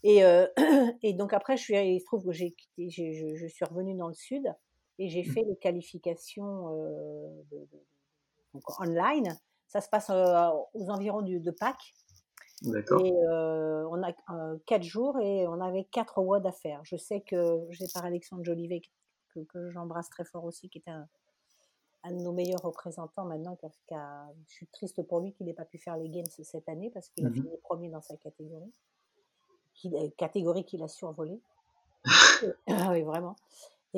Et, 0.02 0.24
euh, 0.24 0.46
et 1.02 1.12
donc 1.14 1.33
après, 1.33 1.57
je 1.57 1.62
suis, 1.62 1.74
il 1.74 2.00
se 2.00 2.07
trouve 2.07 2.24
que 2.24 2.33
j'ai, 2.33 2.55
je, 2.79 3.35
je 3.35 3.46
suis 3.46 3.64
revenue 3.64 3.94
dans 3.94 4.09
le 4.09 4.14
sud 4.14 4.46
et 4.99 5.09
j'ai 5.09 5.25
fait 5.25 5.43
les 5.43 5.57
qualifications 5.57 6.69
euh, 6.81 7.43
de- 7.51 7.59
de- 7.73 7.85
donc 8.55 8.81
online. 8.81 9.39
Ça 9.69 9.81
se 9.81 9.89
passe 9.89 10.11
euh, 10.11 10.49
aux 10.75 10.91
environs 10.91 11.23
du, 11.23 11.41
de 11.41 11.51
Pâques. 11.51 11.95
D'accord. 12.63 13.05
Et 13.05 13.13
euh, 13.13 13.87
on 13.91 14.03
a 14.03 14.13
quatre 14.67 14.83
jours 14.85 15.19
et 15.21 15.47
on 15.47 15.61
avait 15.61 15.85
quatre 15.85 16.19
WOD 16.23 16.47
à 16.47 16.53
faire. 16.53 16.81
Je 16.85 16.97
sais 16.97 17.21
que 17.21 17.67
j'ai 17.71 17.87
par 17.93 18.05
Alexandre 18.07 18.45
Jolivet, 18.45 18.81
que, 19.35 19.41
que 19.41 19.71
j'embrasse 19.71 20.09
très 20.09 20.25
fort 20.25 20.45
aussi, 20.45 20.71
qui 20.71 20.79
est 20.79 20.89
un, 20.91 21.07
un 22.05 22.13
de 22.13 22.23
nos 22.23 22.33
meilleurs 22.33 22.63
représentants 22.63 23.25
maintenant. 23.27 23.57
Que 23.57 23.67
je 24.49 24.55
suis 24.55 24.67
triste 24.69 25.03
pour 25.03 25.21
lui 25.21 25.33
qu'il 25.35 25.45
n'ait 25.47 25.53
pas 25.53 25.67
pu 25.67 25.77
faire 25.77 25.99
les 25.99 26.09
Games 26.09 26.25
cette 26.43 26.69
année 26.71 26.91
parce 26.91 27.11
qu'il 27.11 27.27
a 27.27 27.29
Mhm. 27.29 27.35
fini 27.35 27.57
premier 27.65 27.91
dans 27.91 28.01
sa 28.01 28.17
catégorie. 28.17 28.73
Catégorie 30.17 30.65
qu'il 30.65 30.83
a 30.83 30.89
survolée. 30.89 31.41
Ah 32.69 32.91
oui, 32.93 33.03
vraiment. 33.03 33.37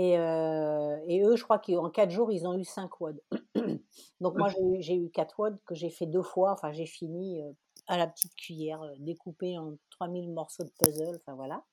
Et, 0.01 0.13
et 0.13 1.23
eux, 1.25 1.35
je 1.37 1.43
crois 1.43 1.59
qu'en 1.59 1.91
quatre 1.91 2.11
jours, 2.11 2.31
ils 2.31 2.47
ont 2.47 2.57
eu 2.57 2.65
cinq 2.65 3.01
WOD. 3.01 3.21
Donc 4.21 4.37
moi, 4.37 4.47
j'ai 4.49 4.61
eu- 4.63 4.81
j'ai 4.83 4.95
eu 4.97 5.11
quatre 5.11 5.39
WOD 5.41 5.59
que 5.67 5.75
j'ai 5.75 5.91
fait 5.91 6.07
deux 6.07 6.23
fois. 6.23 6.53
Enfin, 6.53 6.71
j'ai 6.73 6.87
fini 6.87 7.43
à 7.89 7.97
la 7.99 8.07
petite 8.07 8.35
cuillère, 8.37 8.81
euh, 8.83 8.93
découpé 8.99 9.59
en 9.59 9.75
3000 9.91 10.31
morceaux 10.33 10.63
de 10.63 10.71
puzzle. 10.79 11.17
Enfin, 11.17 11.35
voilà. 11.35 11.65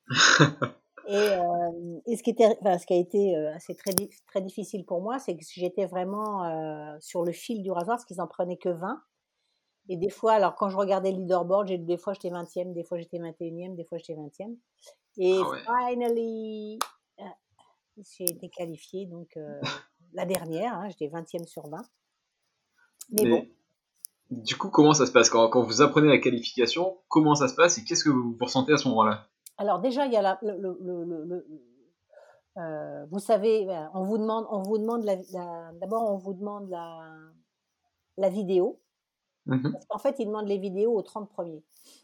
Et, 1.08 1.14
euh, 1.30 2.00
et 2.06 2.16
ce, 2.16 2.22
qui 2.24 2.30
était, 2.30 2.46
enfin, 2.60 2.78
ce 2.78 2.86
qui 2.86 2.94
a 2.94 2.96
été 2.96 3.36
euh, 3.36 3.54
assez 3.54 3.76
très, 3.76 3.92
di- 3.92 4.10
très 4.26 4.40
difficile 4.42 4.84
pour 4.84 5.00
moi, 5.02 5.20
c'est 5.20 5.36
que 5.36 5.44
j'étais 5.54 5.86
vraiment 5.86 6.44
euh, 6.46 6.96
sur 7.00 7.22
le 7.22 7.30
fil 7.30 7.62
du 7.62 7.70
rasoir, 7.70 7.96
parce 7.96 8.04
qu'ils 8.06 8.20
en 8.20 8.26
prenaient 8.26 8.56
que 8.56 8.70
20. 8.70 9.00
Et 9.88 9.96
des 9.96 10.10
fois, 10.10 10.32
alors 10.32 10.56
quand 10.56 10.68
je 10.68 10.76
regardais 10.76 11.12
le 11.12 11.18
leaderboard, 11.18 11.70
des 11.70 11.96
fois 11.96 12.12
j'étais 12.12 12.30
20e, 12.30 12.72
des 12.72 12.82
fois 12.82 12.98
j'étais 12.98 13.18
21e, 13.18 13.76
des 13.76 13.84
fois 13.84 13.98
j'étais 13.98 14.14
20e. 14.16 14.56
Et 15.18 15.38
Ah 15.44 15.48
ouais. 15.48 15.58
finally, 15.94 16.78
j'ai 17.96 18.24
été 18.24 18.48
qualifiée, 18.48 19.06
donc 19.06 19.36
euh, 19.36 19.60
la 20.12 20.26
dernière, 20.26 20.74
hein, 20.74 20.88
j'étais 20.88 21.08
20e 21.08 21.46
sur 21.46 21.68
20. 21.68 21.82
Mais, 23.10 23.22
Mais 23.22 23.30
bon, 23.30 23.46
du 24.30 24.56
coup, 24.56 24.70
comment 24.70 24.92
ça 24.92 25.06
se 25.06 25.12
passe? 25.12 25.30
Quand, 25.30 25.48
quand 25.48 25.62
vous 25.62 25.82
apprenez 25.82 26.08
la 26.08 26.18
qualification 26.18 26.98
Comment 27.08 27.34
ça 27.34 27.48
se 27.48 27.54
passe 27.54 27.78
et 27.78 27.84
qu'est-ce 27.84 28.04
que 28.04 28.10
vous 28.10 28.36
ressentez 28.40 28.72
à 28.72 28.76
ce 28.76 28.88
moment-là? 28.88 29.28
Alors 29.58 29.80
déjà, 29.80 30.06
il 30.06 30.12
y 30.12 30.16
a 30.16 30.22
la, 30.22 30.38
le, 30.42 31.46
euh, 32.58 33.06
vous 33.10 33.18
savez, 33.18 33.68
euh, 33.68 33.84
on 33.94 34.02
vous 34.02 34.18
demande, 34.18 34.46
on 34.50 34.62
vous 34.62 34.78
demande 34.78 35.04
d'abord 35.04 36.10
on 36.10 36.16
vous 36.16 36.34
demande 36.34 36.68
la, 36.68 37.12
la 38.16 38.28
vidéo. 38.28 38.80
Mhm. 39.46 39.72
Parce 39.72 39.86
qu'en 39.86 39.98
fait, 39.98 40.16
ils 40.18 40.26
demandent 40.26 40.48
les 40.48 40.58
vidéos 40.58 40.92
aux 40.92 41.02
30 41.02 41.28
premiers. 41.30 41.62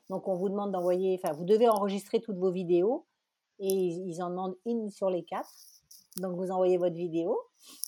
Donc, 0.08 0.28
on 0.28 0.34
vous 0.34 0.48
demande 0.48 0.70
d'envoyer, 0.70 1.18
enfin, 1.22 1.34
vous 1.34 1.44
devez 1.44 1.68
enregistrer 1.68 2.20
toutes 2.20 2.36
vos 2.36 2.52
vidéos 2.52 3.04
et 3.58 3.66
ils, 3.66 4.08
ils 4.08 4.22
en 4.22 4.30
demandent 4.30 4.56
une 4.64 4.90
sur 4.90 5.10
les 5.10 5.24
quatre. 5.24 5.50
Donc 6.18 6.36
vous 6.36 6.50
envoyez 6.50 6.76
votre 6.76 6.94
vidéo. 6.94 7.40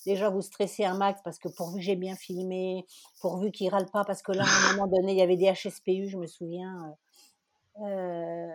Déjà 0.06 0.30
vous 0.30 0.40
stressez 0.40 0.84
un 0.84 0.96
max 0.96 1.20
parce 1.22 1.38
que 1.38 1.48
pourvu 1.48 1.78
que 1.78 1.84
j'ai 1.84 1.96
bien 1.96 2.16
filmé, 2.16 2.86
pourvu 3.20 3.50
qu'il 3.50 3.68
râle 3.68 3.90
pas 3.90 4.04
parce 4.04 4.22
que 4.22 4.32
là 4.32 4.44
à 4.44 4.70
un 4.70 4.72
moment 4.72 4.86
donné 4.86 5.12
il 5.12 5.18
y 5.18 5.22
avait 5.22 5.36
des 5.36 5.52
HSPU, 5.52 6.08
je 6.08 6.16
me 6.16 6.26
souviens. 6.26 6.96
Euh, 7.82 8.48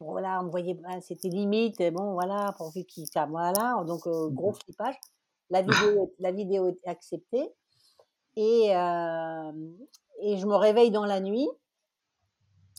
voilà, 0.00 0.42
on 0.42 0.48
voyait, 0.48 0.78
ah, 0.84 1.00
c'était 1.00 1.28
limite, 1.28 1.82
bon 1.92 2.12
voilà, 2.12 2.54
pourvu 2.56 2.84
qu'il, 2.84 3.04
enfin 3.04 3.26
voilà, 3.26 3.82
donc 3.86 4.06
euh, 4.06 4.28
gros 4.28 4.50
mmh 4.50 4.58
flippage. 4.64 4.94
La 5.50 5.62
vidéo, 5.62 6.14
la 6.18 6.32
vidéo 6.32 6.68
est 6.68 6.88
acceptée 6.88 7.52
et 8.36 8.76
euh, 8.76 9.52
et 10.20 10.36
je 10.38 10.46
me 10.46 10.54
réveille 10.54 10.90
dans 10.90 11.04
la 11.04 11.20
nuit. 11.20 11.48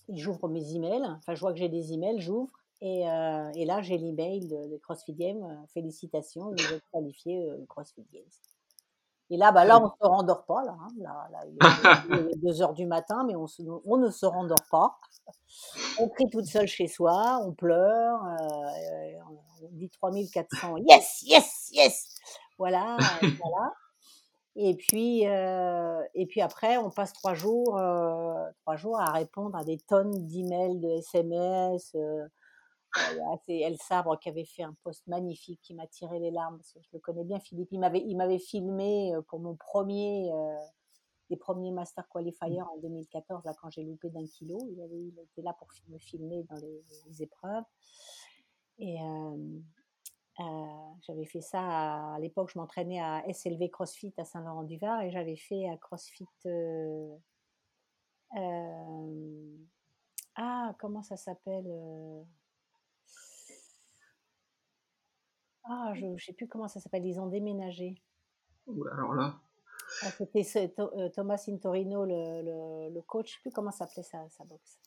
J'ouvre 0.10 0.48
mes 0.50 0.76
emails, 0.76 1.06
enfin 1.18 1.34
je 1.34 1.40
vois 1.40 1.54
que 1.54 1.60
j'ai 1.60 1.70
des 1.70 1.94
emails, 1.94 2.20
j'ouvre 2.20 2.52
et, 2.82 3.10
euh, 3.10 3.52
et, 3.56 3.66
là, 3.66 3.82
j'ai 3.82 3.98
l'email 3.98 4.48
de, 4.48 4.72
de, 4.72 4.78
CrossFit 4.78 5.14
Games. 5.14 5.66
Félicitations, 5.74 6.52
vous 6.52 6.74
êtes 6.74 6.84
qualifié 6.92 7.50
euh, 7.50 7.66
CrossFit 7.68 8.06
Games. 8.12 8.24
Et 9.30 9.38
là, 9.38 9.52
bah, 9.52 9.66
là, 9.66 9.80
on 9.80 9.86
ne 9.86 9.90
se 9.90 10.08
rendort 10.08 10.46
pas. 10.46 10.64
Là, 10.64 10.76
hein. 10.80 10.90
il, 12.10 12.30
est, 12.30 12.38
2 12.38 12.62
heures 12.62 12.74
du 12.74 12.86
matin, 12.86 13.24
mais 13.26 13.36
on, 13.36 13.98
ne 13.98 14.12
se 14.12 14.26
rendort 14.26 14.66
pas. 14.70 15.00
On 16.00 16.10
crie 16.10 16.30
toute 16.30 16.46
seule 16.46 16.68
chez 16.68 16.88
soi, 16.88 17.40
on 17.44 17.54
pleure, 17.54 18.24
euh, 18.24 19.20
on 19.64 19.70
dit 19.72 19.90
3400 19.90 20.78
yes, 20.88 21.24
yes, 21.26 21.70
yes. 21.72 22.10
Voilà, 22.58 22.98
voilà. 23.22 23.74
Et 24.56 24.76
puis, 24.76 25.28
euh, 25.28 26.02
et 26.14 26.28
puis 26.28 26.42
après, 26.42 26.78
on 26.78 26.92
passe 26.92 27.14
trois 27.14 27.34
jours, 27.34 27.78
euh, 27.78 28.36
trois 28.62 28.76
jours 28.76 29.00
à 29.00 29.12
répondre 29.12 29.58
à 29.58 29.64
des 29.64 29.78
tonnes 29.78 30.28
d'emails, 30.28 30.80
de 30.80 30.90
SMS. 30.90 31.92
Euh, 31.96 32.28
c'est 33.46 33.60
El 33.60 33.78
Sabre 33.78 34.20
qui 34.20 34.30
avait 34.30 34.46
fait 34.46 34.64
un 34.64 34.76
post 34.84 35.06
magnifique 35.08 35.60
qui 35.62 35.74
m'a 35.74 35.88
tiré 35.88 36.20
les 36.20 36.32
larmes 36.32 36.58
parce 36.58 36.74
que 36.74 36.82
je 36.82 36.90
le 36.94 37.00
connais 37.00 37.24
bien, 37.24 37.40
Philippe. 37.40 37.70
Il 37.72 37.80
m'avait, 37.80 38.02
il 38.02 38.16
m'avait 38.16 38.40
filmé 38.40 39.14
euh, 39.16 39.22
pour 39.22 39.40
mon 39.40 39.56
premier, 39.56 40.32
euh, 40.32 41.36
premiers 41.40 41.72
Master 41.72 42.08
Qualifiers 42.10 42.62
en 42.62 42.78
2014, 42.78 43.44
là, 43.46 43.54
quand 43.60 43.70
j'ai 43.72 43.84
loupé 43.84 44.10
d'un 44.10 44.26
kilo. 44.26 44.60
Il 44.70 45.14
était 45.20 45.42
là 45.42 45.54
pour 45.54 45.68
me 45.88 45.98
filmer 45.98 46.44
dans 46.44 46.58
les, 46.58 47.24
épreuves. 47.24 47.64
Et 48.78 49.02
euh, 49.02 49.60
j'avais 51.02 51.26
fait 51.26 51.42
ça 51.42 52.14
à, 52.14 52.20
l'époque, 52.20 52.52
je 52.54 52.60
m'entraînais 52.60 53.00
à 53.00 53.24
SLV 53.32 53.70
CrossFit 53.70 54.14
à 54.18 54.26
Saint-Laurent-du-Var 54.26 55.02
et 55.02 55.12
j'avais 55.12 55.38
fait 55.38 55.68
à 55.70 55.78
CrossFit. 55.78 56.28
ah, 60.36 60.76
comment 60.80 61.02
ça 61.04 61.18
s'appelle 61.18 61.68
Ah, 65.66 65.94
je 65.96 66.06
ne 66.06 66.18
sais 66.18 66.34
plus 66.34 66.48
comment 66.48 66.68
ça 66.68 66.80
s'appelle, 66.80 67.06
ils 67.06 67.20
ont 67.20 67.28
déménagé. 67.28 67.96
alors 68.92 69.14
là. 69.14 69.36
Ah, 70.02 70.10
c'était 70.12 70.46
euh, 70.80 71.10
Thomas 71.10 71.44
Intorino, 71.48 72.06
le, 72.06 72.90
le, 72.90 73.02
coach, 73.02 73.28
je 73.28 73.32
ne 73.32 73.36
sais 73.36 73.42
plus 73.42 73.52
comment 73.52 73.72
s'appelait 73.72 74.04
sa, 74.04 74.28
sa 74.30 74.44
boxe. 74.44 74.80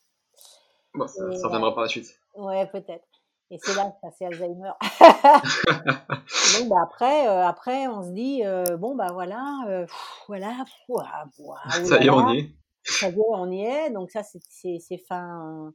Bon, 0.94 1.06
ça, 1.06 1.32
ça 1.32 1.46
reviendra 1.46 1.74
par 1.74 1.82
la 1.82 1.88
suite. 1.88 2.18
Ouais, 2.34 2.66
peut-être. 2.66 3.06
Et 3.50 3.58
c'est 3.58 3.74
là 3.76 3.90
que 3.90 4.08
c'est 4.18 4.26
Alzheimer. 4.26 4.72
Donc, 6.58 6.68
bah, 6.68 6.80
après, 6.82 7.28
euh, 7.28 7.46
après, 7.46 7.86
on 7.86 8.02
se 8.02 8.10
dit, 8.10 8.44
euh, 8.44 8.76
bon, 8.76 8.96
bah 8.96 9.12
voilà, 9.12 9.86
voilà, 10.26 10.64
ça 11.84 12.02
y 12.02 12.06
est, 12.06 12.10
on 12.10 12.32
y 12.32 12.38
est. 12.38 12.50
Ça 12.82 13.08
y 13.08 13.12
est, 13.12 13.18
on 13.18 13.50
y 13.50 13.60
est. 13.64 13.90
Donc, 13.90 14.10
ça, 14.10 14.22
c'est 14.24 14.98
fin, 15.08 15.72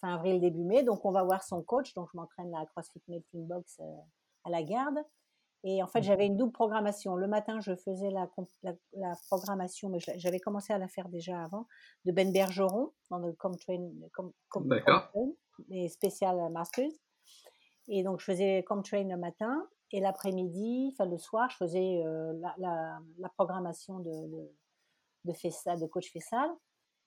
fin 0.00 0.14
avril, 0.14 0.40
début 0.40 0.64
mai. 0.64 0.82
Donc, 0.82 1.04
on 1.04 1.12
va 1.12 1.22
voir 1.22 1.44
son 1.44 1.62
coach. 1.62 1.94
Donc, 1.94 2.08
je 2.12 2.16
m'entraîne 2.16 2.52
à 2.54 2.66
CrossFit 2.66 3.02
Melting 3.06 3.46
Box 3.46 3.80
à 4.46 4.50
la 4.50 4.62
garde. 4.62 4.98
Et 5.64 5.82
en 5.82 5.86
fait, 5.86 6.00
mmh. 6.00 6.04
j'avais 6.04 6.26
une 6.26 6.36
double 6.36 6.52
programmation. 6.52 7.16
Le 7.16 7.26
matin, 7.26 7.58
je 7.60 7.74
faisais 7.74 8.10
la, 8.10 8.28
la, 8.92 9.14
programmation, 9.28 9.88
mais 9.88 9.98
j'avais 10.16 10.38
commencé 10.38 10.72
à 10.72 10.78
la 10.78 10.86
faire 10.86 11.08
déjà 11.08 11.42
avant, 11.42 11.66
de 12.04 12.12
Ben 12.12 12.32
Bergeron, 12.32 12.92
dans 13.10 13.18
le 13.18 13.32
Comtrain, 13.32 13.90
com, 14.12 14.32
com, 14.48 14.68
les 15.68 15.88
Special 15.88 16.52
Masters. 16.52 16.92
Et 17.88 18.04
donc, 18.04 18.20
je 18.20 18.26
faisais 18.26 18.62
Comtrain 18.64 19.04
le 19.04 19.16
matin, 19.16 19.66
et 19.92 20.00
l'après-midi, 20.00 20.90
enfin 20.92 21.08
le 21.08 21.18
soir, 21.18 21.48
je 21.50 21.56
faisais 21.56 22.02
euh, 22.04 22.32
la, 22.58 22.98
la, 23.18 23.28
programmation 23.30 24.00
de, 24.00 24.10
de, 24.10 25.32
de, 25.32 25.80
de 25.80 25.86
coach 25.86 26.12
Fessal, 26.12 26.50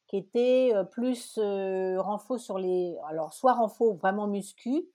qui 0.07 0.17
était 0.17 0.71
euh, 0.73 0.83
plus 0.83 1.37
euh, 1.37 2.01
renfort 2.01 2.39
sur 2.39 2.57
les... 2.57 2.97
Alors, 3.07 3.33
soit 3.33 3.53
renfort 3.53 3.95
vraiment 3.95 4.27
muscu, 4.27 4.89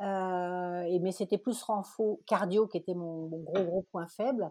et, 0.00 0.98
mais 1.00 1.12
c'était 1.12 1.38
plus 1.38 1.62
renfort 1.62 2.18
cardio 2.26 2.66
qui 2.66 2.78
était 2.78 2.94
mon, 2.94 3.26
gros 3.28 3.64
gros 3.64 3.82
point 3.90 4.08
faible. 4.08 4.50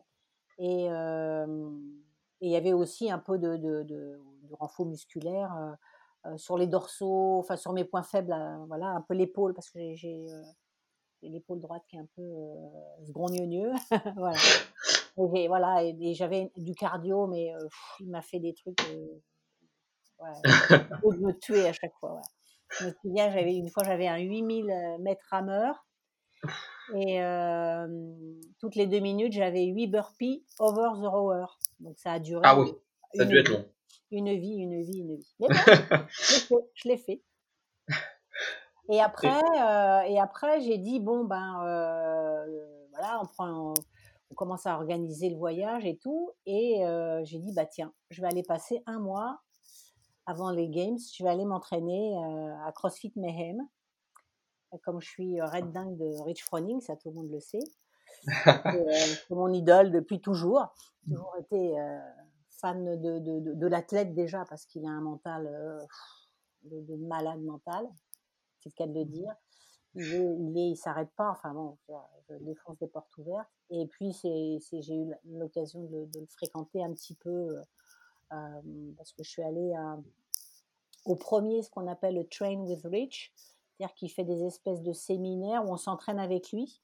Et 0.60 0.86
il 0.86 2.52
y 2.52 2.56
avait 2.56 2.74
aussi 2.74 3.10
un 3.10 3.20
peu 3.20 3.38
de, 3.38 3.58
de, 3.58 4.20
renfort 4.52 4.86
musculaire 4.86 5.76
euh, 6.26 6.38
sur 6.38 6.58
les 6.58 6.68
dorsaux, 6.68 7.40
enfin 7.40 7.58
sur 7.58 7.74
mes 7.74 7.84
points 7.84 8.04
faibles, 8.04 8.36
voilà, 8.68 8.88
un 8.88 9.02
peu 9.02 9.14
l'épaule 9.14 9.54
parce 9.54 9.70
que 9.70 9.94
j'ai 9.94 10.26
l'épaule 11.22 11.60
droite 11.60 11.84
qui 11.88 11.98
est 11.98 12.00
un 12.00 12.08
peu 12.16 12.22
euh, 12.22 13.06
voilà. 14.16 14.38
Et, 15.36 15.48
voilà, 15.48 15.84
et, 15.84 16.14
j'avais 16.14 16.52
du 16.58 16.76
cardio, 16.76 17.28
mais 17.28 17.54
il 18.00 18.10
m'a 18.10 18.22
fait 18.22 18.40
des 18.40 18.54
trucs. 18.54 18.80
Euh, 18.90 19.20
de 21.12 21.18
me 21.18 21.38
tuer 21.38 21.68
à 21.68 21.74
chaque 21.74 21.94
fois. 22.00 22.14
Ouais. 22.14 22.22
Je 22.80 22.88
me 22.88 22.92
souviens, 23.02 23.30
j'avais 23.32 23.56
une 23.56 23.70
fois, 23.70 23.84
j'avais 23.84 24.08
un 24.08 24.18
8000 24.18 24.70
euh, 24.70 24.98
mètres 25.00 25.26
rameur. 25.30 25.86
Et 26.96 27.24
euh, 27.24 27.88
toutes 28.60 28.76
les 28.76 28.88
deux 28.88 29.00
minutes, 29.00 29.34
j'avais 29.34 29.66
8 29.66 29.88
burpees 29.88 30.44
over 30.60 30.90
the 31.02 31.06
rower. 31.06 31.46
Donc 31.80 31.98
ça 31.98 32.14
a 32.14 32.20
duré. 32.20 32.42
Ah 32.44 32.60
oui, 32.60 32.74
ça 33.16 33.24
a 33.24 33.26
dû 33.26 33.38
être 33.38 33.50
long. 33.50 33.66
Une 34.12 34.38
vie, 34.38 34.56
une 34.58 34.82
vie, 34.84 35.00
une 35.00 35.16
vie. 35.16 35.36
Mais 35.40 35.48
je 36.76 36.88
l'ai 36.88 36.98
fait. 36.98 37.22
Et 38.92 39.00
après, 39.00 39.30
euh, 39.30 40.02
et 40.02 40.20
après 40.20 40.60
j'ai 40.60 40.78
dit 40.78 41.00
bon 41.00 41.24
ben 41.24 41.54
voilà, 42.92 43.22
on 43.22 43.26
prend, 43.26 43.74
on, 44.30 44.36
commence 44.36 44.66
à 44.66 44.76
organiser 44.76 45.30
le 45.30 45.38
voyage 45.38 45.86
et 45.86 45.98
tout, 45.98 46.32
et 46.46 46.84
j'ai 47.24 47.40
dit 47.40 47.54
bah 47.54 47.66
tiens, 47.66 47.94
je 48.10 48.22
vais 48.22 48.28
aller 48.28 48.44
passer 48.44 48.84
un 48.86 49.00
mois 49.00 49.43
avant 50.26 50.52
les 50.52 50.70
Games, 50.70 50.98
je 50.98 51.24
vais 51.24 51.30
aller 51.30 51.46
m'entraîner 51.46 52.18
euh, 52.18 52.66
à 52.66 52.72
CrossFit 52.72 53.14
Mayhem. 53.16 53.68
Comme 54.84 55.00
je 55.02 55.08
suis 55.08 55.40
euh, 55.40 55.46
red 55.46 55.72
dingue 55.72 55.98
de 55.98 56.24
Rich 56.24 56.44
Froning, 56.44 56.82
ça 56.82 56.96
tout 56.96 57.10
le 57.10 57.16
monde 57.16 57.32
le 57.32 57.40
sait. 57.40 57.60
Euh, 58.48 58.52
c'est 59.28 59.36
mon 59.36 59.52
idole 59.52 59.92
depuis 59.92 60.22
toujours. 60.22 60.74
Toujours 61.06 61.36
été 61.40 61.76
fan 62.50 63.02
de, 63.02 63.20
de, 63.20 63.54
de, 63.54 63.68
l'athlète 63.68 64.14
déjà 64.14 64.46
parce 64.46 64.66
qu'il 64.66 64.86
a 64.86 64.90
un 64.90 65.02
mental 65.02 65.46
de, 66.64 66.96
malade 66.96 67.42
mental, 67.42 67.86
c'est 68.62 68.70
le 68.70 68.76
cas 68.76 68.88
de 68.88 68.98
le 68.98 69.04
dire. 69.04 69.36
Il 69.96 70.58
il 70.58 70.78
s'arrête 70.78 71.12
pas. 71.18 71.30
Enfin 71.32 71.54
bon, 71.54 71.78
je 72.30 72.36
défonce 72.36 72.80
des 72.80 72.88
portes 72.88 73.16
ouvertes. 73.18 73.52
Et 73.70 73.86
puis 73.88 74.14
c'est, 74.14 74.60
j'ai 74.82 74.96
eu 74.96 75.12
l'occasion 75.26 75.84
de, 75.84 76.08
le 76.18 76.26
fréquenter 76.28 76.82
un 76.82 76.94
petit 76.94 77.16
peu 77.16 77.62
parce 78.30 79.12
que 79.14 79.24
je 79.24 79.30
suis 79.30 79.44
allée 79.44 79.74
au 81.06 81.16
premier, 81.16 81.62
ce 81.62 81.70
qu'on 81.70 81.88
appelle 81.88 82.16
le 82.16 82.28
Train 82.28 82.58
with 82.58 82.84
Rich, 82.86 83.34
c'est-à-dire 83.36 83.94
qu'il 83.96 84.10
fait 84.10 84.24
des 84.24 84.44
espèces 84.46 84.82
de 84.82 84.94
séminaires 84.94 85.66
où 85.66 85.74
on 85.74 85.78
s'entraîne 85.78 86.20
avec 86.20 86.52
lui. 86.52 86.82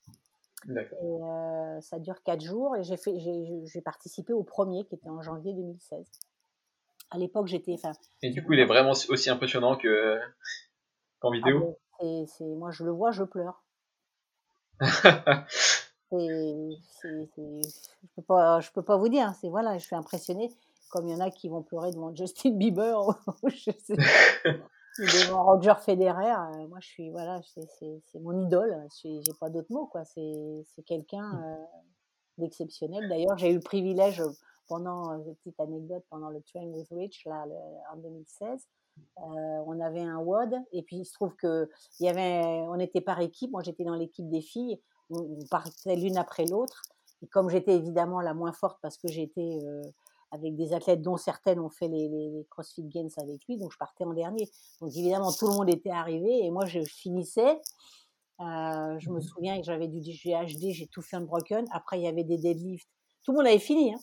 Et, 0.67 1.79
ça 1.81 1.99
dure 1.99 2.21
quatre 2.23 2.41
jours 2.41 2.75
et 2.75 2.83
j'ai 2.83 2.97
fait, 2.97 3.17
j'ai, 3.19 3.81
participé 3.81 4.33
au 4.33 4.43
premier 4.43 4.83
qui 4.85 4.95
était 4.95 5.09
en 5.09 5.21
janvier 5.21 5.53
2016. 5.53 6.05
À 7.11 7.17
l'époque, 7.17 7.47
j'étais. 7.47 7.75
Et 8.21 8.29
du 8.29 8.43
coup, 8.43 8.53
il 8.53 8.59
est 8.59 8.65
vraiment 8.65 8.91
aussi 8.91 9.29
impressionnant 9.29 9.77
que 9.77 10.19
qu'en 11.19 11.31
vidéo? 11.31 11.77
Ah, 11.99 12.05
c'est, 12.27 12.43
moi, 12.43 12.71
je 12.71 12.83
le 12.83 12.91
vois, 12.91 13.11
je 13.11 13.23
pleure. 13.23 13.63
c'est, 14.81 16.69
je 17.01 18.07
peux 18.15 18.21
pas, 18.21 18.59
je 18.59 18.71
peux 18.71 18.83
pas 18.83 18.97
vous 18.97 19.09
dire. 19.09 19.33
C'est 19.39 19.49
voilà, 19.49 19.77
je 19.77 19.85
suis 19.85 19.95
impressionnée 19.95 20.51
comme 20.89 21.07
il 21.07 21.11
y 21.11 21.15
en 21.15 21.19
a 21.19 21.31
qui 21.31 21.49
vont 21.49 21.63
pleurer 21.63 21.91
devant 21.91 22.13
Justin 22.15 22.51
Bieber 22.51 23.07
ou 23.07 23.13
je 23.49 23.71
sais, 23.71 23.95
devant 24.99 25.43
Roger 25.43 25.73
Federer. 25.79 26.31
Euh, 26.31 26.67
moi, 26.67 26.79
je 26.81 26.87
suis, 26.87 27.09
voilà, 27.09 27.41
c'est 27.43 28.19
mon 28.19 28.45
idole. 28.45 28.87
J'ai 29.01 29.21
pas 29.39 29.49
d'autres 29.49 29.71
mots, 29.71 29.87
quoi. 29.87 30.03
C'est 30.05 30.83
quelqu'un 30.85 31.33
mmh. 31.33 31.43
euh, 31.43 31.65
d'exceptionnel. 32.39 33.09
D'ailleurs, 33.09 33.37
j'ai 33.37 33.51
eu 33.51 33.55
le 33.55 33.61
privilège 33.61 34.21
pendant, 34.67 35.13
une 35.13 35.29
euh, 35.29 35.33
petite 35.35 35.59
anecdote, 35.59 36.03
pendant 36.09 36.29
le 36.29 36.41
Train 36.41 36.67
with 36.67 36.87
Rich, 36.91 37.25
là, 37.25 37.45
en 37.93 37.97
2016. 37.97 38.67
on 39.17 39.79
avait 39.79 40.01
un 40.01 40.17
WOD 40.17 40.55
et 40.71 40.83
puis 40.83 40.97
il 40.97 41.05
se 41.05 41.13
trouve 41.13 41.35
que 41.35 41.69
il 41.99 42.05
y 42.05 42.09
avait, 42.09 42.41
on 42.67 42.79
était 42.79 43.01
par 43.01 43.19
équipe. 43.21 43.51
Moi, 43.51 43.63
j'étais 43.63 43.83
dans 43.83 43.95
l'équipe 43.95 44.29
des 44.29 44.41
filles. 44.41 44.81
On, 45.09 45.39
partait 45.49 45.95
l'une 45.95 46.17
après 46.17 46.45
l'autre. 46.45 46.83
Et 47.21 47.27
comme 47.27 47.49
j'étais 47.49 47.75
évidemment 47.75 48.21
la 48.21 48.33
moins 48.33 48.53
forte 48.53 48.79
parce 48.81 48.97
que 48.97 49.09
j'étais 49.09 49.59
avec 50.31 50.55
des 50.55 50.73
athlètes 50.73 51.01
dont 51.01 51.17
certaines 51.17 51.59
ont 51.59 51.69
fait 51.69 51.87
les, 51.87 52.07
les, 52.09 52.45
CrossFit 52.49 52.83
Games 52.83 53.09
avec 53.17 53.45
lui, 53.47 53.57
donc 53.57 53.71
je 53.71 53.77
partais 53.77 54.03
en 54.03 54.13
dernier. 54.13 54.47
Donc 54.81 54.91
évidemment, 54.95 55.31
tout 55.31 55.47
le 55.47 55.53
monde 55.55 55.69
était 55.69 55.89
arrivé 55.91 56.45
et 56.45 56.51
moi 56.51 56.65
je 56.65 56.81
finissais 56.83 57.59
Euh, 58.41 58.97
je 58.99 59.09
me 59.09 59.15
Mhm. 59.15 59.21
souviens 59.21 59.57
que 59.59 59.65
j'avais 59.65 59.87
du 59.89 59.99
GHD, 59.99 60.71
j'ai 60.71 60.87
tout 60.87 61.01
fait 61.01 61.17
unbroken. 61.17 61.65
Après, 61.71 61.99
il 61.99 62.03
y 62.03 62.07
avait 62.07 62.23
des 62.23 62.37
deadlifts. 62.37 62.87
Tout 63.23 63.31
le 63.33 63.37
monde 63.39 63.47
avait 63.47 63.59
fini. 63.59 63.93
Hein. 63.93 63.99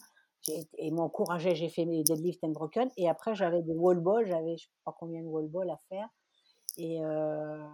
Et 0.78 0.90
m'encourageait, 0.90 1.54
j'ai 1.54 1.70
fait 1.70 1.86
mes 1.86 2.04
deadlifts 2.04 2.44
unbroken. 2.44 2.90
Et 2.98 3.08
après, 3.08 3.34
j'avais 3.34 3.62
des 3.62 3.74
wall 3.74 3.98
balls. 4.00 4.26
J'avais 4.26 4.56
je 4.58 4.64
sais 4.64 4.70
pas 4.84 4.94
combien 4.98 5.22
de 5.22 5.26
wall 5.26 5.48
balls 5.48 5.70
à 5.70 5.78
faire. 5.88 6.08
Et 6.76 7.02
euh, 7.02 7.66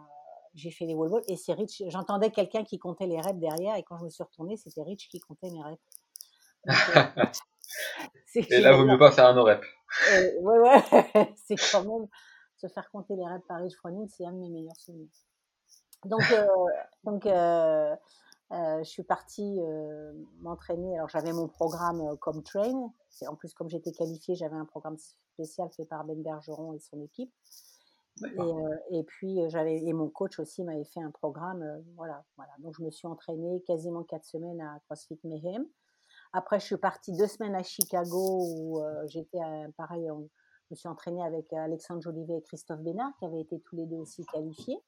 j'ai 0.54 0.70
fait 0.70 0.86
les 0.86 0.94
wall 0.94 1.10
balls. 1.10 1.24
Et 1.26 1.36
c'est 1.36 1.52
Rich. 1.52 1.82
J'entendais 1.88 2.30
quelqu'un 2.30 2.62
qui 2.62 2.78
comptait 2.78 3.08
les 3.08 3.20
reps 3.20 3.40
derrière. 3.40 3.74
Et 3.76 3.82
quand 3.82 3.98
je 3.98 4.04
me 4.04 4.10
suis 4.10 4.22
retournée, 4.22 4.56
c'était 4.56 4.82
Rich 4.82 5.08
qui 5.08 5.18
comptait 5.18 5.50
mes 5.50 5.62
reps. 5.62 5.82
Donc, 6.64 6.76
euh, 6.96 7.24
Et 8.34 8.60
là, 8.60 8.76
vaut 8.76 8.84
mieux 8.84 8.98
pas 8.98 9.10
faire 9.12 9.26
un 9.26 9.34
no-rep. 9.34 9.62
euh, 10.12 10.40
ouais, 10.40 10.58
ouais, 10.58 11.34
c'est 11.36 11.56
quand 11.70 11.84
même 11.84 12.08
se 12.56 12.68
faire 12.68 12.90
compter 12.90 13.16
les 13.16 13.26
reps 13.26 13.46
par 13.46 13.60
Rich 13.60 13.76
Froning, 13.76 14.08
c'est 14.08 14.24
un 14.24 14.32
de 14.32 14.38
mes 14.38 14.48
meilleurs 14.48 14.76
souvenirs. 14.76 15.08
Donc, 16.04 16.22
euh, 16.32 16.46
donc 17.04 17.26
euh, 17.26 17.94
euh, 18.52 18.78
je 18.78 18.88
suis 18.88 19.02
partie 19.02 19.60
m'entraîner. 20.40 20.96
Alors, 20.96 21.08
j'avais 21.08 21.32
mon 21.32 21.48
programme 21.48 22.16
comme 22.18 22.42
train. 22.42 22.92
En 23.26 23.36
plus, 23.36 23.52
comme 23.54 23.68
j'étais 23.68 23.92
qualifiée, 23.92 24.34
j'avais 24.34 24.56
un 24.56 24.64
programme 24.64 24.96
spécial 25.34 25.68
fait 25.76 25.86
par 25.86 26.04
Ben 26.04 26.22
Bergeron 26.22 26.74
et 26.74 26.78
son 26.78 27.02
équipe. 27.02 27.32
Et, 28.90 29.02
puis, 29.04 29.40
j'avais 29.48 29.82
et 29.82 29.92
mon 29.94 30.10
coach 30.10 30.38
aussi 30.38 30.62
m'avait 30.64 30.84
fait 30.84 31.00
un 31.00 31.10
programme. 31.10 31.82
voilà, 31.96 32.24
voilà. 32.36 32.52
Donc, 32.58 32.74
je 32.76 32.82
me 32.82 32.90
suis 32.90 33.08
entraînée 33.08 33.62
quasiment 33.66 34.02
quatre 34.02 34.26
semaines 34.26 34.60
à 34.60 34.78
CrossFit 34.86 35.18
Mayhem. 35.24 35.66
Après, 36.32 36.58
je 36.60 36.64
suis 36.64 36.76
partie 36.76 37.12
deux 37.12 37.26
semaines 37.26 37.54
à 37.54 37.62
Chicago 37.62 38.44
où 38.56 38.80
euh, 38.80 39.06
j'étais 39.08 39.38
euh, 39.40 39.68
pareil. 39.76 40.10
on- 40.10 40.28
je 40.70 40.74
me 40.74 40.76
suis 40.76 40.88
entraînée 40.88 41.22
avec 41.22 41.52
Alexandre 41.52 42.00
Jolivet 42.00 42.38
et 42.38 42.42
Christophe 42.42 42.80
Bénard 42.80 43.12
qui 43.18 43.26
avaient 43.26 43.42
été 43.42 43.60
tous 43.60 43.76
les 43.76 43.84
deux 43.84 43.96
aussi 43.98 44.24
qualifiés 44.24 44.78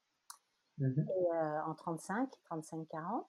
et, 0.97 1.35
euh, 1.35 1.61
en 1.67 1.75
35, 1.75 2.31
35-40. 2.51 3.25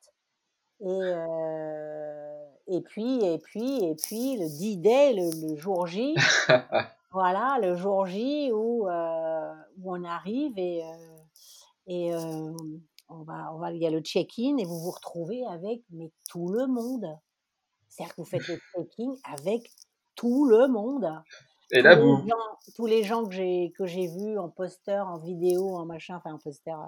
Et, 0.80 0.86
euh, 0.88 2.46
et 2.68 2.82
puis, 2.82 3.24
et 3.26 3.38
puis, 3.40 3.84
et 3.84 3.96
puis, 3.96 4.38
le 4.38 4.48
D-Day, 4.60 5.14
le, 5.14 5.50
le 5.50 5.56
jour 5.58 5.86
J, 5.88 6.16
voilà, 7.12 7.60
le 7.62 7.76
jour 7.76 8.06
J 8.06 8.52
où, 8.54 8.88
euh, 8.88 9.54
où 9.80 9.94
on 9.94 10.04
arrive 10.06 10.58
et, 10.58 10.84
euh, 10.86 11.18
et 11.88 12.16
on 12.16 13.24
va, 13.24 13.54
on 13.54 13.58
va, 13.58 13.72
il 13.74 13.82
y 13.82 13.88
a 13.88 13.92
le 13.92 14.00
check-in 14.00 14.58
et 14.58 14.64
vous 14.66 14.80
vous 14.80 14.92
retrouvez 14.92 15.46
avec 15.46 15.82
mais 15.92 16.12
tout 16.30 16.48
le 16.48 16.68
monde. 16.68 17.06
C'est-à-dire 17.96 18.16
que 18.16 18.22
vous 18.22 18.28
faites 18.28 18.48
le 18.48 18.58
check-in 18.76 19.16
avec 19.24 19.72
tout 20.16 20.46
le 20.48 20.68
monde. 20.68 21.08
Et 21.72 21.82
Tous 21.82 21.84
là, 21.84 21.96
les 21.96 22.02
vous, 22.02 22.26
gens, 22.28 22.60
tous 22.76 22.86
les 22.88 23.04
gens 23.04 23.26
que 23.26 23.34
j'ai 23.34 23.74
que 23.78 23.86
j'ai 23.86 24.08
vus 24.08 24.38
en 24.40 24.50
poster, 24.50 25.00
en 25.08 25.20
vidéo, 25.20 25.76
en 25.78 25.86
machin, 25.86 26.18
enfin 26.18 26.34
en 26.34 26.40
poster, 26.40 26.72
euh, 26.72 26.88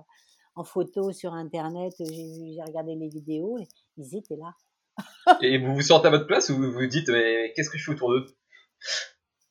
en 0.56 0.64
photo 0.64 1.12
sur 1.14 1.34
internet, 1.34 1.94
j'ai 2.00 2.06
vu, 2.06 2.54
j'ai 2.56 2.64
regardé 2.64 2.96
les 2.96 3.10
vidéos, 3.10 3.58
et 3.60 3.68
ils 3.98 4.16
étaient 4.18 4.38
là. 4.38 4.54
et 5.42 5.58
vous 5.58 5.74
vous 5.76 5.82
sentez 5.82 6.08
à 6.08 6.12
votre 6.12 6.28
place 6.28 6.50
ou 6.50 6.58
vous 6.58 6.72
vous 6.72 6.86
dites, 6.88 7.10
mais 7.10 7.54
qu'est-ce 7.56 7.70
que 7.70 7.78
je 7.78 7.86
fais 7.86 7.92
autour 7.92 8.12
d'eux? 8.12 8.26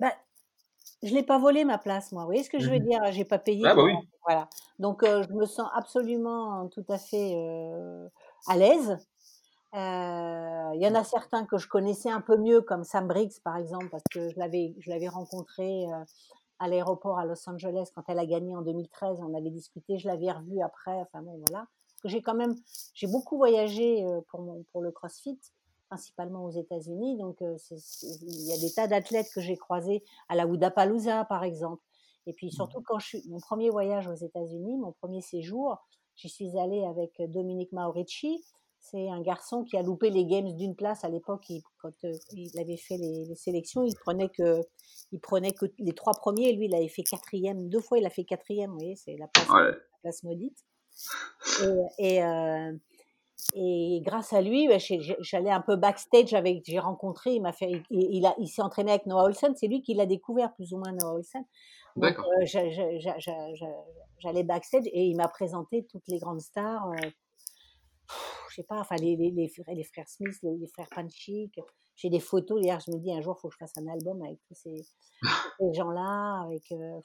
Ben, 0.01 0.13
je 1.03 1.15
l'ai 1.15 1.23
pas 1.25 1.39
volé 1.39 1.65
ma 1.65 1.79
place, 1.79 2.13
moi. 2.13 2.23
Vous 2.25 2.29
voyez 2.29 2.45
ce 2.45 2.51
que 2.51 2.61
je 2.61 2.71
veux 2.71 2.79
Mhm. 2.79 2.87
dire? 2.89 3.01
J'ai 3.13 3.25
pas 3.25 3.39
payé. 3.39 3.65
Ah, 3.67 3.75
bah 3.75 3.85
oui. 3.85 3.93
Voilà. 4.27 4.49
Donc 4.79 5.03
euh, 5.05 5.23
je 5.29 5.35
me 5.35 5.47
sens 5.47 5.69
absolument 5.75 6.69
tout 6.71 6.85
à 6.89 6.99
fait 6.99 7.35
euh, 7.37 8.09
à 8.49 8.57
l'aise. 8.57 8.99
Euh, 9.75 10.71
Il 10.75 10.81
y 10.83 10.87
en 10.87 10.95
a 10.95 11.05
certains 11.05 11.45
que 11.45 11.59
je 11.59 11.69
connaissais 11.69 12.11
un 12.11 12.21
peu 12.21 12.37
mieux, 12.37 12.61
comme 12.61 12.85
Sam 12.85 13.07
Briggs 13.09 13.41
par 13.43 13.57
exemple, 13.57 13.89
parce 13.91 14.05
que 14.11 14.29
je 14.31 14.39
l'avais 14.39 14.75
je 14.79 14.91
l'avais 14.91 15.09
rencontré 15.09 15.87
euh, 15.93 16.05
à 16.59 16.69
l'aéroport 16.69 17.19
à 17.19 17.25
Los 17.25 17.49
Angeles 17.49 17.91
quand 17.95 18.03
elle 18.09 18.19
a 18.19 18.27
gagné 18.27 18.57
en 18.57 18.63
2013. 18.63 19.19
On 19.21 19.35
avait 19.35 19.51
discuté, 19.51 19.99
je 19.99 20.09
l'avais 20.09 20.31
revu 20.31 20.61
après. 20.63 20.95
Enfin 20.95 21.23
bon, 21.23 21.41
voilà. 21.49 21.67
J'ai 22.05 22.23
quand 22.23 22.35
même 22.35 22.55
j'ai 22.95 23.07
beaucoup 23.07 23.37
voyagé 23.37 24.05
euh, 24.05 24.21
pour 24.29 24.41
mon, 24.43 24.65
pour 24.73 24.83
le 24.83 24.93
CrossFit, 24.93 25.39
principalement 25.89 26.45
aux 26.45 26.51
États-Unis. 26.51 27.17
Donc 27.19 27.43
euh, 27.43 27.57
il 27.73 28.47
y 28.47 28.53
a 28.53 28.59
des 28.59 28.73
tas 28.73 28.87
d'athlètes 28.87 29.29
que 29.35 29.41
j'ai 29.41 29.57
croisés 29.57 30.05
à 30.29 30.37
la 30.37 30.47
Wudapalooza 30.47 31.25
par 31.25 31.45
exemple. 31.45 31.83
Et 32.27 32.33
puis 32.33 32.51
surtout 32.51 32.83
quand 32.83 32.99
je 32.99 33.07
suis 33.07 33.23
mon 33.29 33.41
premier 33.41 33.71
voyage 33.71 34.09
aux 34.09 34.15
États-Unis, 34.15 34.79
mon 34.79 34.93
premier 34.93 35.21
séjour, 35.21 35.79
j'y 36.17 36.29
suis 36.29 36.59
allée 36.59 36.85
avec 36.85 37.21
Dominique 37.31 37.73
Maurici. 37.73 38.45
C'est 38.91 39.09
un 39.11 39.21
garçon 39.21 39.65
qui 39.65 39.77
a 39.77 39.83
loupé 39.83 40.11
les 40.11 40.25
games 40.27 40.55
d'une 40.55 40.77
place 40.77 41.05
à 41.05 41.09
l'époque. 41.09 41.51
Quand 41.83 41.93
euh, 42.05 42.13
il 42.33 42.59
avait 42.61 42.77
fait 42.77 42.97
les, 42.97 43.25
les 43.25 43.35
sélections, 43.35 43.83
il 43.83 43.95
prenait 43.97 44.29
que, 44.29 44.61
il 45.13 45.19
prenait 45.21 45.53
que 45.53 45.67
les 45.79 45.93
trois 45.93 46.13
premiers. 46.13 46.53
Lui, 46.53 46.67
il 46.67 46.75
avait 46.75 46.87
fait 46.89 47.03
quatrième. 47.03 47.69
Deux 47.69 47.81
fois, 47.81 47.99
il 47.99 48.07
a 48.07 48.11
fait 48.11 48.25
quatrième. 48.25 48.71
Vous 48.71 48.77
voyez, 48.79 48.95
c'est 48.97 49.17
la 49.19 49.27
place, 49.27 49.49
Ouais. 49.51 49.73
la 49.73 49.99
place 50.03 50.23
maudite. 50.23 50.59
Et, 51.99 52.17
et, 52.17 52.23
euh, 52.25 52.73
et 53.55 54.01
grâce 54.05 54.33
à 54.33 54.41
lui, 54.41 54.69
bah, 54.69 54.79
j'allais 54.79 55.51
un 55.51 55.61
peu 55.61 55.77
backstage 55.77 56.33
avec, 56.35 56.63
j'ai 56.65 56.79
rencontré, 56.79 57.35
il 57.35 57.43
m'a 57.43 57.53
fait, 57.53 57.83
il, 57.91 58.15
il 58.15 58.25
a, 58.27 58.35
il 58.39 58.47
s'est 58.49 58.63
entraîné 58.63 58.93
avec 58.93 59.07
Noah 59.07 59.25
Olsen. 59.25 59.55
C'est 59.57 59.67
lui 59.69 59.83
qui 59.83 59.95
l'a 59.95 60.07
découvert 60.07 60.55
plus 60.55 60.73
ou 60.73 60.79
moins 60.79 60.93
Noah 60.93 61.15
Olsen. 61.15 61.45
D'accord. 61.97 62.25
euh, 62.41 62.45
j'a- 62.47 62.71
j'a- 62.71 62.99
j'a- 62.99 63.19
j'a- 63.19 63.55
j'a- 63.55 63.85
j'allais 64.19 64.43
backstage 64.45 64.85
et 64.87 65.05
il 65.07 65.17
m'a 65.17 65.29
présenté 65.29 65.85
toutes 65.91 66.07
les 66.09 66.19
grandes 66.19 66.41
stars. 66.41 66.89
Je 68.51 68.55
sais 68.57 68.63
pas, 68.65 68.79
enfin 68.81 68.97
les, 68.97 69.17
les, 69.17 69.31
les, 69.31 69.49
frères, 69.49 69.75
les 69.75 69.85
frères 69.85 70.09
Smith, 70.09 70.35
les, 70.43 70.57
les 70.57 70.67
frères 70.69 70.89
Panchik. 70.95 71.61
J'ai 71.97 72.11
des 72.11 72.21
photos. 72.21 72.61
Hier, 72.63 72.79
je 72.81 72.91
me 72.91 72.99
dis 72.99 73.13
un 73.13 73.21
jour, 73.23 73.37
il 73.39 73.41
faut 73.41 73.49
que 73.49 73.55
je 73.55 73.59
fasse 73.59 73.77
un 73.79 73.87
album 73.89 74.23
avec 74.23 74.39
tous 74.49 74.55
ces, 74.55 74.75
gens-là, 75.75 76.43
avec 76.45 76.71
euh, 76.73 77.01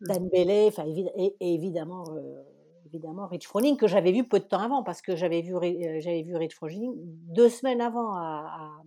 Dan 0.00 0.28
Bailey, 0.28 0.66
enfin 0.68 0.84
évi- 0.84 1.10
et, 1.16 1.36
et 1.40 1.54
évidemment, 1.54 2.04
euh, 2.12 2.42
évidemment 2.86 3.26
Rich 3.26 3.46
Froning 3.48 3.76
que 3.76 3.86
j'avais 3.86 4.12
vu 4.12 4.26
peu 4.28 4.38
de 4.40 4.44
temps 4.44 4.60
avant 4.60 4.82
parce 4.82 5.00
que 5.02 5.16
j'avais 5.16 5.40
vu 5.42 5.54
euh, 5.56 6.00
j'avais 6.00 6.22
vu 6.22 6.36
Rich 6.36 6.54
Froning 6.54 6.92
deux 6.96 7.48
semaines 7.48 7.80
avant 7.80 8.14
à, 8.14 8.46
à- 8.58 8.82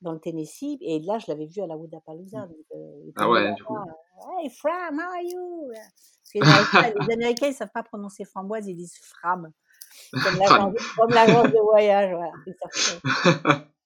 dans 0.00 0.12
le 0.12 0.20
Tennessee 0.20 0.78
et 0.80 1.00
là 1.00 1.18
je 1.18 1.26
l'avais 1.28 1.46
vu 1.46 1.60
à 1.60 1.66
la 1.66 1.76
Wudapalooza. 1.76 2.46
Donc, 2.46 2.56
euh, 2.74 3.10
Ah 3.16 3.28
ouais, 3.30 3.52
du 3.54 3.64
coup. 3.64 3.74
euh, 3.76 4.40
Hey 4.42 4.50
Fram, 4.50 4.98
how 4.98 5.10
are 5.12 5.22
you? 5.22 5.70
Parce 6.32 6.32
que 6.32 6.38
les 6.38 6.80
Américains, 6.80 6.94
les 7.08 7.14
Américains, 7.14 7.46
ils 7.48 7.54
savent 7.54 7.72
pas 7.72 7.82
prononcer 7.82 8.24
framboise, 8.24 8.66
ils 8.66 8.76
disent 8.76 8.98
Fram. 9.02 9.50
Comme 10.12 10.38
l'agence 11.10 11.50
de 11.50 11.62
voyage, 11.62 12.14
voilà. 12.14 13.64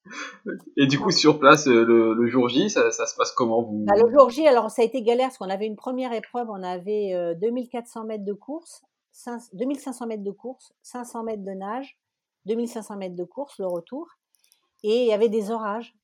Et 0.77 0.87
du 0.87 0.99
coup, 0.99 1.11
sur 1.11 1.39
place, 1.39 1.67
euh, 1.67 1.85
le, 1.85 2.13
le 2.13 2.27
jour 2.27 2.49
J, 2.49 2.69
ça, 2.69 2.91
ça 2.91 3.05
se 3.05 3.15
passe 3.15 3.31
comment 3.31 3.61
vous? 3.61 3.85
Bah, 3.85 3.93
le 3.95 4.11
jour 4.11 4.29
J, 4.29 4.47
alors 4.47 4.69
ça 4.69 4.81
a 4.81 4.85
été 4.85 5.01
galère 5.01 5.27
parce 5.27 5.37
qu'on 5.37 5.49
avait 5.49 5.65
une 5.65 5.77
première 5.77 6.11
épreuve, 6.11 6.49
on 6.49 6.61
avait 6.61 7.13
euh, 7.13 7.33
2400 7.35 8.05
mètres 8.05 8.25
de 8.25 8.33
course, 8.33 8.83
5 9.13 9.41
2500 9.53 10.07
mètres 10.07 10.23
de 10.23 10.31
course, 10.31 10.73
500 10.81 11.23
mètres 11.23 11.43
de 11.43 11.51
nage, 11.51 11.97
2500 12.45 12.97
mètres 12.97 13.15
de 13.15 13.23
course, 13.23 13.57
le 13.59 13.67
retour, 13.67 14.07
et 14.83 15.03
il 15.03 15.07
y 15.07 15.13
avait 15.13 15.29
des 15.29 15.51
orages. 15.51 15.95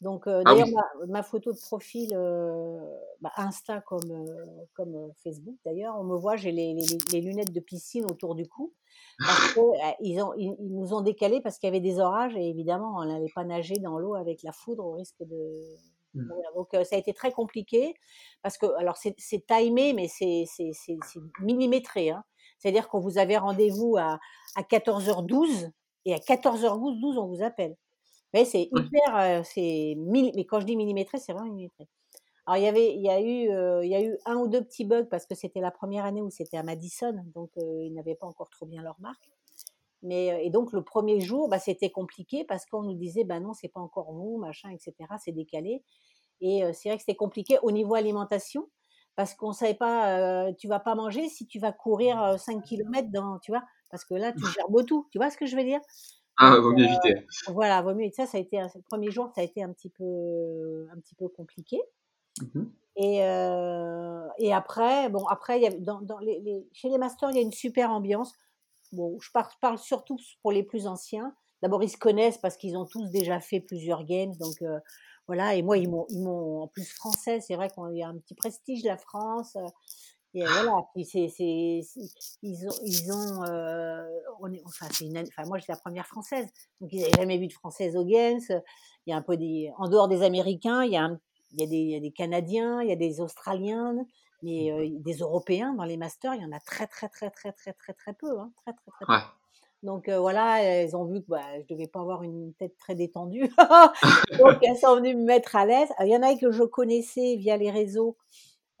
Donc 0.00 0.26
euh, 0.28 0.42
Ah 0.44 0.54
d'ailleurs 0.54 0.68
oui. 0.68 0.74
ma, 0.74 1.06
ma 1.08 1.22
photo 1.22 1.52
de 1.52 1.58
profil 1.58 2.10
euh, 2.14 2.78
bah, 3.20 3.32
Insta 3.36 3.80
comme 3.80 4.10
euh, 4.10 4.46
comme 4.74 4.94
euh, 4.94 5.08
Facebook 5.24 5.56
d'ailleurs, 5.64 5.96
on 5.98 6.04
me 6.04 6.16
voit, 6.16 6.36
j'ai 6.36 6.52
les, 6.52 6.74
les, 6.74 6.86
les 7.12 7.20
lunettes 7.20 7.52
de 7.52 7.60
piscine 7.60 8.04
autour 8.10 8.34
du 8.36 8.46
cou 8.48 8.74
parce 9.26 9.54
que 9.54 9.60
euh, 9.60 9.92
ils 10.00 10.20
ont 10.22 10.32
ils, 10.36 10.54
ils 10.60 10.74
nous 10.74 10.94
ont 10.94 11.00
décalé 11.00 11.40
parce 11.40 11.58
qu'il 11.58 11.66
y 11.66 11.70
avait 11.70 11.80
des 11.80 11.98
orages 11.98 12.36
et 12.36 12.48
évidemment 12.48 12.94
on 12.96 13.04
n'allait 13.04 13.32
pas 13.34 13.44
nager 13.44 13.78
dans 13.80 13.98
l'eau 13.98 14.14
avec 14.14 14.42
la 14.44 14.52
foudre 14.52 14.86
au 14.86 14.92
risque 14.92 15.20
de 15.20 15.78
Mm. 16.14 16.26
voilà, 16.28 16.48
donc 16.54 16.74
euh, 16.74 16.84
ça 16.84 16.96
a 16.96 16.98
été 16.98 17.12
très 17.12 17.32
compliqué 17.32 17.94
parce 18.42 18.56
que 18.58 18.66
alors 18.78 18.96
c'est 18.96 19.14
timé 19.46 19.92
mais 19.92 20.08
c'est 20.08 20.44
c'est 20.46 20.70
c'est 20.72 20.96
c'est 21.06 21.20
millimétré 21.40 22.10
hein. 22.10 22.24
C'est-à-dire 22.58 22.88
qu'on 22.88 22.98
vous 23.00 23.18
avait 23.18 23.36
rendez-vous 23.36 23.96
à 23.98 24.18
à 24.56 24.62
14h12 24.62 25.70
et 26.06 26.14
à 26.14 26.18
14h12 26.18 27.00
12 27.00 27.18
on 27.18 27.26
vous 27.26 27.42
appelle. 27.42 27.76
Mais 28.34 28.44
c'est 28.44 28.68
hyper 28.72 29.44
c'est 29.44 29.94
mais 29.98 30.44
quand 30.44 30.60
je 30.60 30.66
dis 30.66 30.76
millimétré, 30.76 31.18
c'est 31.18 31.32
vraiment 31.32 31.50
millimétré. 31.50 31.88
Alors 32.48 32.56
il 32.56 32.64
y 32.64 32.68
avait 32.68 32.94
il 32.94 33.02
y 33.02 33.10
a 33.10 33.20
eu 33.20 33.50
euh, 33.50 33.84
il 33.84 33.90
y 33.90 33.94
a 33.94 34.02
eu 34.02 34.16
un 34.24 34.36
ou 34.36 34.48
deux 34.48 34.62
petits 34.64 34.86
bugs 34.86 35.04
parce 35.10 35.26
que 35.26 35.34
c'était 35.34 35.60
la 35.60 35.70
première 35.70 36.06
année 36.06 36.22
où 36.22 36.30
c'était 36.30 36.56
à 36.56 36.62
Madison 36.62 37.14
donc 37.34 37.50
euh, 37.58 37.84
ils 37.84 37.92
n'avaient 37.92 38.14
pas 38.14 38.26
encore 38.26 38.48
trop 38.48 38.64
bien 38.64 38.82
leur 38.82 38.98
marque. 39.00 39.30
Mais 40.02 40.46
et 40.46 40.50
donc 40.50 40.72
le 40.72 40.82
premier 40.82 41.20
jour, 41.20 41.48
bah, 41.48 41.58
c'était 41.58 41.90
compliqué 41.90 42.44
parce 42.44 42.66
qu'on 42.66 42.82
nous 42.84 42.94
disait 42.94 43.24
bah 43.24 43.40
non, 43.40 43.52
c'est 43.54 43.68
pas 43.68 43.80
encore 43.80 44.12
vous, 44.12 44.38
machin, 44.38 44.70
etc. 44.70 44.94
C'est 45.22 45.32
décalé. 45.32 45.82
Et 46.40 46.64
euh, 46.64 46.72
c'est 46.72 46.88
vrai 46.90 46.98
que 46.98 47.02
c'était 47.02 47.16
compliqué 47.16 47.58
au 47.62 47.72
niveau 47.72 47.94
alimentation 47.94 48.68
parce 49.16 49.34
qu'on 49.34 49.52
savait 49.52 49.74
pas, 49.74 50.52
tu 50.54 50.68
vas 50.68 50.80
pas 50.80 50.94
manger 50.94 51.28
si 51.28 51.46
tu 51.46 51.58
vas 51.58 51.72
courir 51.72 52.22
euh, 52.22 52.36
5 52.38 52.62
km 52.64 53.10
dans, 53.10 53.38
tu 53.40 53.50
vois, 53.52 53.64
parce 53.90 54.04
que 54.04 54.14
là 54.14 54.32
tu 54.32 54.46
gerbes 54.46 54.86
tout. 54.86 55.08
Tu 55.10 55.18
vois 55.18 55.30
ce 55.30 55.36
que 55.36 55.46
je 55.46 55.56
veux 55.56 55.64
dire? 55.64 55.80
Ah, 56.38 56.56
vaut 56.60 56.72
mieux 56.72 56.84
éviter. 56.84 57.26
voilà, 57.48 57.82
vaut 57.82 57.94
mieux. 57.94 58.04
Et 58.06 58.12
ça, 58.12 58.26
ça 58.26 58.38
a 58.38 58.40
été 58.40 58.58
un- 58.60 58.70
le 58.74 58.82
premier 58.82 59.10
jour, 59.10 59.30
ça 59.34 59.40
a 59.40 59.44
été 59.44 59.62
un 59.62 59.72
petit 59.72 59.90
peu, 59.90 60.88
un 60.92 60.98
petit 61.00 61.14
peu 61.14 61.28
compliqué. 61.28 61.80
Mhm. 62.40 62.70
Et, 62.96 63.22
euh, 63.24 64.26
et 64.38 64.52
après, 64.52 65.08
bon, 65.08 65.24
après, 65.26 65.58
il 65.58 65.62
y 65.62 65.66
a, 65.66 65.70
dans, 65.70 66.00
dans 66.00 66.18
les, 66.18 66.40
les- 66.40 66.66
chez 66.72 66.88
les 66.88 66.98
masters, 66.98 67.30
il 67.30 67.36
y 67.36 67.38
a 67.38 67.42
une 67.42 67.52
super 67.52 67.90
ambiance. 67.90 68.32
Bon, 68.92 69.18
je 69.20 69.30
par- 69.32 69.56
parle 69.60 69.78
surtout 69.78 70.16
pour 70.42 70.50
les 70.52 70.62
plus 70.62 70.86
anciens. 70.86 71.34
D'abord, 71.62 71.82
ils 71.82 71.90
se 71.90 71.96
connaissent 71.98 72.38
parce 72.38 72.56
qu'ils 72.56 72.76
ont 72.76 72.86
tous 72.86 73.10
déjà 73.10 73.40
fait 73.40 73.60
plusieurs 73.60 74.04
games. 74.04 74.34
Donc, 74.36 74.62
euh, 74.62 74.78
voilà. 75.26 75.54
Et 75.56 75.62
moi, 75.62 75.76
ils 75.76 75.88
m'ont, 75.90 76.62
en 76.62 76.66
plus 76.68 76.90
français, 76.94 77.40
c'est 77.40 77.56
vrai 77.56 77.68
qu'il 77.68 77.96
y 77.96 78.02
a 78.02 78.08
un 78.08 78.16
petit 78.16 78.34
prestige, 78.34 78.82
la 78.84 78.96
France. 78.96 79.56
Et 80.34 80.44
voilà, 80.44 80.82
puis 80.94 81.04
c'est, 81.04 81.28
c'est, 81.28 81.80
c'est- 81.82 82.00
ils 82.42 82.66
ont, 82.66 82.74
ils 82.84 83.12
ont, 83.12 83.44
euh, 83.44 84.06
on 84.40 84.52
est, 84.52 84.62
enfin, 84.66 84.86
c'est 84.92 85.06
une, 85.06 85.18
enfin, 85.18 85.44
moi, 85.48 85.58
j'étais 85.58 85.72
la 85.72 85.78
première 85.78 86.06
française, 86.06 86.46
donc 86.80 86.92
ils 86.92 87.00
n'avaient 87.00 87.12
jamais 87.16 87.38
vu 87.38 87.46
de 87.48 87.52
française 87.52 87.96
au 87.96 88.04
Games. 88.04 88.40
Il 89.06 89.10
y 89.10 89.12
a 89.12 89.16
un 89.16 89.22
peu 89.22 89.36
des, 89.36 89.72
en 89.78 89.88
dehors 89.88 90.06
des 90.08 90.22
Américains, 90.22 90.84
il 90.84 90.92
y 90.92 90.96
a, 90.96 91.04
un- 91.04 91.20
il 91.52 91.60
y 91.60 91.64
a 91.64 91.66
des, 91.66 91.76
il 91.76 91.90
y 91.90 91.96
a 91.96 92.00
des 92.00 92.10
Canadiens, 92.12 92.82
il 92.82 92.88
y 92.90 92.92
a 92.92 92.96
des 92.96 93.20
Australiens, 93.22 93.94
mais 94.42 94.70
euh, 94.70 94.86
des 95.00 95.14
Européens 95.14 95.72
dans 95.74 95.84
les 95.84 95.96
masters, 95.96 96.34
il 96.34 96.42
y 96.42 96.44
en 96.44 96.52
a 96.52 96.60
très, 96.60 96.86
très, 96.86 97.08
très, 97.08 97.30
très, 97.30 97.52
très, 97.52 97.72
très, 97.72 97.94
très 97.94 98.12
peu, 98.12 98.38
hein, 98.38 98.52
très, 98.62 98.72
très, 98.74 98.90
très 98.92 99.06
peu. 99.06 99.12
Ouais. 99.12 99.18
Donc 99.82 100.08
euh, 100.08 100.18
voilà, 100.18 100.62
elles 100.62 100.94
ont 100.96 101.04
vu 101.06 101.20
que 101.22 101.28
bah, 101.28 101.40
je 101.60 101.72
devais 101.74 101.86
pas 101.86 102.00
avoir 102.00 102.22
une 102.24 102.52
tête 102.54 102.76
très 102.78 102.94
détendue. 102.96 103.48
Donc 104.38 104.58
elles 104.62 104.76
sont 104.76 104.96
venues 104.96 105.14
me 105.16 105.24
mettre 105.24 105.56
à 105.56 105.64
l'aise. 105.66 105.88
Alors, 105.96 106.10
Il 106.10 106.12
y 106.12 106.16
en 106.16 106.22
a 106.22 106.36
que 106.36 106.50
je 106.50 106.64
connaissais 106.64 107.36
via 107.36 107.56
les 107.56 107.70
réseaux, 107.70 108.16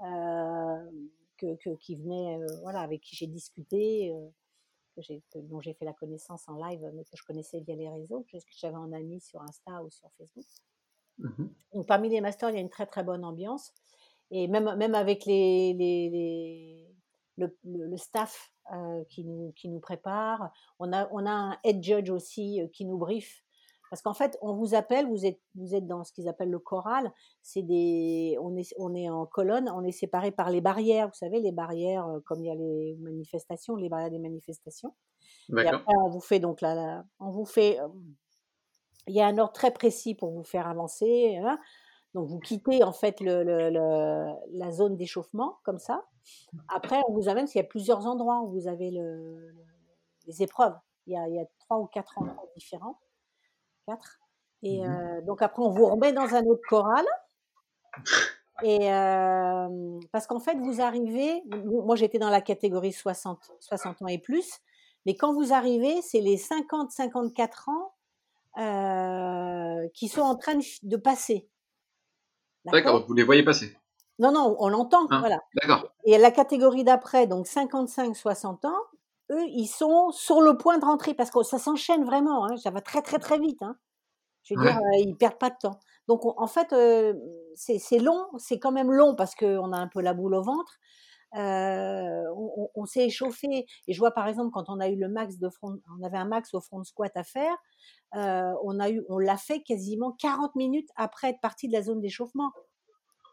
euh, 0.02 0.76
que, 1.38 1.54
que- 1.56 1.76
qui 1.76 1.96
venaient, 1.96 2.38
euh, 2.38 2.46
voilà, 2.62 2.80
avec 2.80 3.00
qui 3.00 3.16
j'ai 3.16 3.26
discuté, 3.26 4.12
euh, 4.12 4.28
que 4.94 5.02
j'ai- 5.02 5.22
que- 5.30 5.38
dont 5.38 5.60
j'ai 5.60 5.74
fait 5.74 5.84
la 5.84 5.92
connaissance 5.94 6.48
en 6.48 6.56
live, 6.56 6.80
mais 6.94 7.04
que 7.04 7.16
je 7.16 7.24
connaissais 7.24 7.60
via 7.60 7.76
les 7.76 7.88
réseaux, 7.88 8.26
que 8.30 8.38
j'avais 8.56 8.76
en 8.76 8.92
ami 8.92 9.20
sur 9.20 9.40
Insta 9.42 9.82
ou 9.82 9.90
sur 9.90 10.10
Facebook. 10.18 10.44
Mhm. 11.18 11.52
Donc 11.74 11.86
parmi 11.86 12.08
les 12.08 12.20
masters, 12.20 12.50
il 12.50 12.54
y 12.54 12.58
a 12.58 12.60
une 12.60 12.68
très 12.70 12.86
très 12.86 13.02
bonne 13.04 13.24
ambiance. 13.24 13.72
Et 14.30 14.46
même, 14.46 14.74
même 14.76 14.94
avec 14.94 15.24
les, 15.24 15.72
les, 15.74 16.10
les- 16.10 16.94
le, 17.36 17.56
le- 17.64 17.96
staff 17.96 18.52
euh, 18.72 19.04
qui, 19.04 19.24
nous, 19.24 19.52
qui 19.52 19.68
nous 19.68 19.80
prépare, 19.80 20.52
on 20.78 20.92
a, 20.92 21.08
on 21.12 21.24
a 21.24 21.30
un 21.30 21.58
head 21.64 21.82
judge 21.82 22.10
aussi 22.10 22.60
euh, 22.60 22.68
qui 22.68 22.84
nous 22.84 22.98
brief. 22.98 23.42
Parce 23.90 24.02
qu'en 24.02 24.14
fait, 24.14 24.36
on 24.42 24.52
vous 24.54 24.74
appelle, 24.74 25.08
vous 25.08 25.24
êtes, 25.24 25.40
vous 25.54 25.74
êtes 25.74 25.86
dans 25.86 26.04
ce 26.04 26.12
qu'ils 26.12 26.28
appellent 26.28 26.50
le 26.50 26.58
choral. 26.58 27.12
C'est 27.42 27.62
des, 27.62 28.36
on 28.40 28.56
est, 28.56 28.74
on 28.78 28.94
est 28.94 29.08
en 29.08 29.24
colonne, 29.26 29.70
on 29.74 29.82
est 29.84 29.92
séparé 29.92 30.30
par 30.30 30.50
les 30.50 30.60
barrières. 30.60 31.08
Vous 31.08 31.14
savez, 31.14 31.40
les 31.40 31.52
barrières, 31.52 32.06
euh, 32.06 32.20
comme 32.20 32.42
il 32.42 32.48
y 32.48 32.50
a 32.50 32.54
les 32.54 32.96
manifestations, 33.00 33.76
les 33.76 33.88
barrières 33.88 34.10
des 34.10 34.18
manifestations. 34.18 34.94
Et 35.62 35.68
après, 35.74 35.94
on 36.04 36.08
vous 36.10 36.20
fait 36.20 36.38
donc 36.40 36.60
là, 36.60 37.04
on 37.20 37.30
vous 37.30 37.44
fait, 37.46 37.80
euh, 37.80 37.88
il 39.06 39.14
y 39.14 39.20
a 39.22 39.26
un 39.26 39.38
ordre 39.38 39.52
très 39.54 39.70
précis 39.72 40.14
pour 40.14 40.30
vous 40.30 40.44
faire 40.44 40.66
avancer. 40.68 41.36
hein. 41.38 41.58
Donc 42.14 42.28
vous 42.28 42.38
quittez 42.40 42.82
en 42.84 42.92
fait 42.92 43.20
le, 43.20 43.42
le- 43.44 43.70
le- 43.70 44.32
la 44.52 44.70
zone 44.70 44.96
d'échauffement 44.96 45.58
comme 45.62 45.78
ça. 45.78 46.04
Après, 46.68 47.00
on 47.08 47.12
vous 47.12 47.28
amène, 47.28 47.44
parce 47.44 47.52
qu'il 47.52 47.60
y 47.60 47.64
a 47.64 47.68
plusieurs 47.68 48.06
endroits 48.06 48.40
où 48.42 48.50
vous 48.50 48.66
avez 48.66 48.90
le- 48.90 49.50
le- 49.50 49.64
les 50.26 50.42
épreuves. 50.42 50.74
Il 51.06 51.14
y, 51.14 51.16
a, 51.16 51.26
il 51.28 51.34
y 51.36 51.40
a 51.40 51.46
trois 51.58 51.78
ou 51.78 51.86
quatre 51.86 52.18
endroits 52.18 52.46
différents. 52.54 52.98
Quatre. 53.88 54.20
Et 54.62 54.84
euh, 54.84 55.22
donc 55.22 55.40
après, 55.40 55.62
on 55.62 55.70
vous 55.70 55.86
remet 55.86 56.12
dans 56.12 56.34
un 56.34 56.44
autre 56.44 56.60
choral. 56.68 57.06
Et 58.62 58.92
euh, 58.92 59.98
parce 60.12 60.26
qu'en 60.26 60.40
fait, 60.40 60.56
vous 60.58 60.82
arrivez, 60.82 61.42
moi 61.64 61.96
j'étais 61.96 62.18
dans 62.18 62.28
la 62.28 62.42
catégorie 62.42 62.92
60, 62.92 63.52
60 63.60 64.02
ans 64.02 64.08
et 64.08 64.18
plus, 64.18 64.60
mais 65.06 65.14
quand 65.14 65.32
vous 65.32 65.54
arrivez, 65.54 66.02
c'est 66.02 66.20
les 66.20 66.36
50-54 66.36 67.70
ans 67.70 67.94
euh, 68.58 69.88
qui 69.94 70.08
sont 70.08 70.20
en 70.20 70.36
train 70.36 70.56
de, 70.56 70.64
de 70.82 70.96
passer. 70.96 71.48
D'accord, 72.66 73.06
vous 73.06 73.14
les 73.14 73.22
voyez 73.22 73.42
passer. 73.42 73.74
Non, 74.18 74.32
non, 74.32 74.56
on 74.58 74.68
l'entend, 74.68 75.06
Hein 75.10 75.20
voilà. 75.20 75.40
D'accord. 75.54 75.94
Et 76.04 76.18
la 76.18 76.30
catégorie 76.30 76.84
d'après, 76.84 77.26
donc 77.26 77.46
55-60 77.46 78.66
ans, 78.66 78.76
eux, 79.30 79.44
ils 79.48 79.66
sont 79.68 80.10
sur 80.10 80.40
le 80.42 80.56
point 80.56 80.78
de 80.78 80.84
rentrer 80.84 81.14
parce 81.14 81.30
que 81.30 81.42
ça 81.42 81.58
s'enchaîne 81.58 82.04
vraiment, 82.04 82.46
hein, 82.46 82.56
ça 82.56 82.70
va 82.70 82.80
très 82.80 83.02
très 83.02 83.18
très 83.18 83.38
vite. 83.38 83.62
Hein. 83.62 83.76
Je 84.44 84.54
veux 84.54 84.58
Ouais. 84.58 84.72
dire, 84.72 84.76
euh, 84.78 84.98
ils 85.00 85.16
perdent 85.16 85.38
pas 85.38 85.50
de 85.50 85.56
temps. 85.60 85.80
Donc 86.08 86.24
on- 86.26 86.34
en 86.38 86.46
fait, 86.48 86.72
euh, 86.72 87.14
c'est 87.56 87.98
long, 87.98 88.26
c'est 88.38 88.58
quand 88.58 88.72
même 88.72 88.92
long 88.92 89.14
parce 89.16 89.34
qu'on 89.34 89.72
a 89.72 89.78
un 89.78 89.88
peu 89.88 90.00
la 90.02 90.14
boule 90.14 90.34
au 90.34 90.42
ventre. 90.42 90.74
Euh, 91.36 92.24
on 92.74 92.86
s'est 92.86 93.06
échauffé 93.06 93.66
et 93.86 93.92
je 93.92 93.98
vois 93.98 94.12
par 94.12 94.28
exemple 94.28 94.50
quand 94.52 94.64
on 94.68 94.80
a 94.80 94.88
eu 94.88 94.96
le 94.96 95.08
max 95.08 95.38
de 95.38 95.50
front, 95.50 95.78
on 96.00 96.04
avait 96.06 96.16
un 96.18 96.24
max 96.26 96.54
au 96.54 96.60
front 96.62 96.82
squat 96.84 97.12
à 97.16 97.24
faire, 97.24 97.56
on 98.14 98.80
a 98.80 98.90
eu, 98.90 99.04
on 99.10 99.18
l'a 99.18 99.36
fait 99.36 99.62
quasiment 99.62 100.12
40 100.12 100.54
minutes 100.56 100.88
après 100.96 101.30
être 101.30 101.40
parti 101.40 101.68
de 101.68 101.72
la 101.74 101.82
zone 101.82 102.00
d'échauffement. 102.00 102.50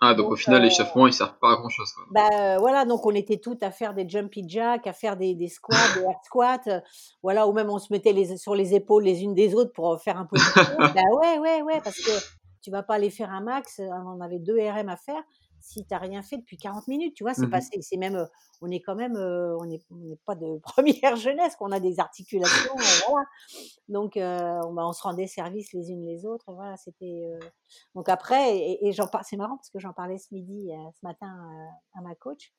Ah, 0.06 0.14
donc 0.14 0.32
au 0.32 0.36
final, 0.36 0.62
euh, 0.62 0.66
l'échauffement, 0.66 1.08
il 1.08 1.14
sert 1.14 1.38
pas 1.38 1.54
à 1.54 1.56
grand 1.56 1.70
chose. 1.70 1.92
Quoi. 1.94 2.06
Bah 2.12 2.30
euh, 2.34 2.58
voilà, 2.60 2.86
donc 2.86 3.06
on 3.06 3.12
était 3.12 3.38
toutes 3.38 3.64
à 3.64 3.72
faire 3.72 3.94
des 3.94 4.08
jumpy 4.08 4.48
jacks, 4.48 4.86
à 4.88 4.94
faire 4.94 5.18
des, 5.18 5.34
des 5.34 5.48
squats, 5.48 5.76
des 5.96 6.02
air 6.02 6.20
squats, 6.24 6.62
euh, 6.68 6.80
voilà, 7.24 7.48
ou 7.48 7.54
même 7.54 7.70
on 7.70 7.80
se 7.80 7.92
mettait 7.92 8.14
les, 8.14 8.38
sur 8.38 8.56
les 8.56 8.76
épaules 8.76 9.04
les 9.04 9.24
unes 9.24 9.34
des 9.34 9.56
autres 9.56 9.74
pour 9.74 10.00
faire 10.02 10.18
un 10.18 10.26
peu 10.26 10.38
de 10.38 10.78
bah 10.94 11.02
ouais, 11.22 11.40
ouais, 11.40 11.62
ouais, 11.62 11.82
parce 11.84 11.98
que 11.98 12.12
tu 12.66 12.72
vas 12.72 12.82
pas 12.82 12.96
aller 12.96 13.12
faire 13.12 13.32
un 13.32 13.42
max, 13.42 13.80
euh, 13.80 13.88
on 14.08 14.22
avait 14.22 14.40
deux 14.40 14.58
RM 14.58 14.90
à 14.90 14.98
faire, 14.98 15.22
si 15.66 15.86
t'as 15.86 15.98
rien 15.98 16.22
fait 16.22 16.38
depuis 16.38 16.58
40 16.58 16.88
minutes, 16.88 17.16
tu 17.16 17.24
vois, 17.24 17.34
c'est 17.34 17.48
Mhm. 17.48 17.52
passé, 17.52 17.82
c'est 17.82 17.98
même, 17.98 18.28
on 18.62 18.70
est 18.72 18.82
quand 18.82 18.96
même, 18.96 19.16
on 19.18 19.66
n'est 19.66 19.82
on 19.92 20.16
pas 20.26 20.36
de 20.36 20.60
première 20.64 21.16
jeunesse, 21.16 21.56
qu'on 21.56 21.72
a 21.72 21.80
des 21.80 22.00
articulations, 22.00 22.76
voilà. 23.10 23.26
Donc 23.90 24.18
euh, 24.18 24.60
on, 24.66 24.74
bah, 24.74 24.86
on 24.88 24.94
se 24.94 25.02
rendait 25.04 25.28
service 25.28 25.74
les 25.74 25.90
unes 25.92 26.06
les 26.06 26.26
autres, 26.26 26.54
voilà, 26.54 26.78
c'était. 26.78 27.24
euh, 27.26 27.40
Donc 27.96 28.10
après, 28.10 28.58
et, 28.58 28.88
et 28.88 28.92
j'en 28.94 29.08
par- 29.08 29.26
c'est 29.26 29.38
marrant 29.38 29.58
parce 29.58 29.70
que 29.70 29.80
j'en 29.80 29.94
parlais 29.94 30.18
ce 30.18 30.34
midi, 30.34 30.72
euh, 30.72 30.76
ce 31.00 31.06
matin 31.06 31.28
à 31.94 32.02
ma 32.02 32.16
coach. 32.16 32.54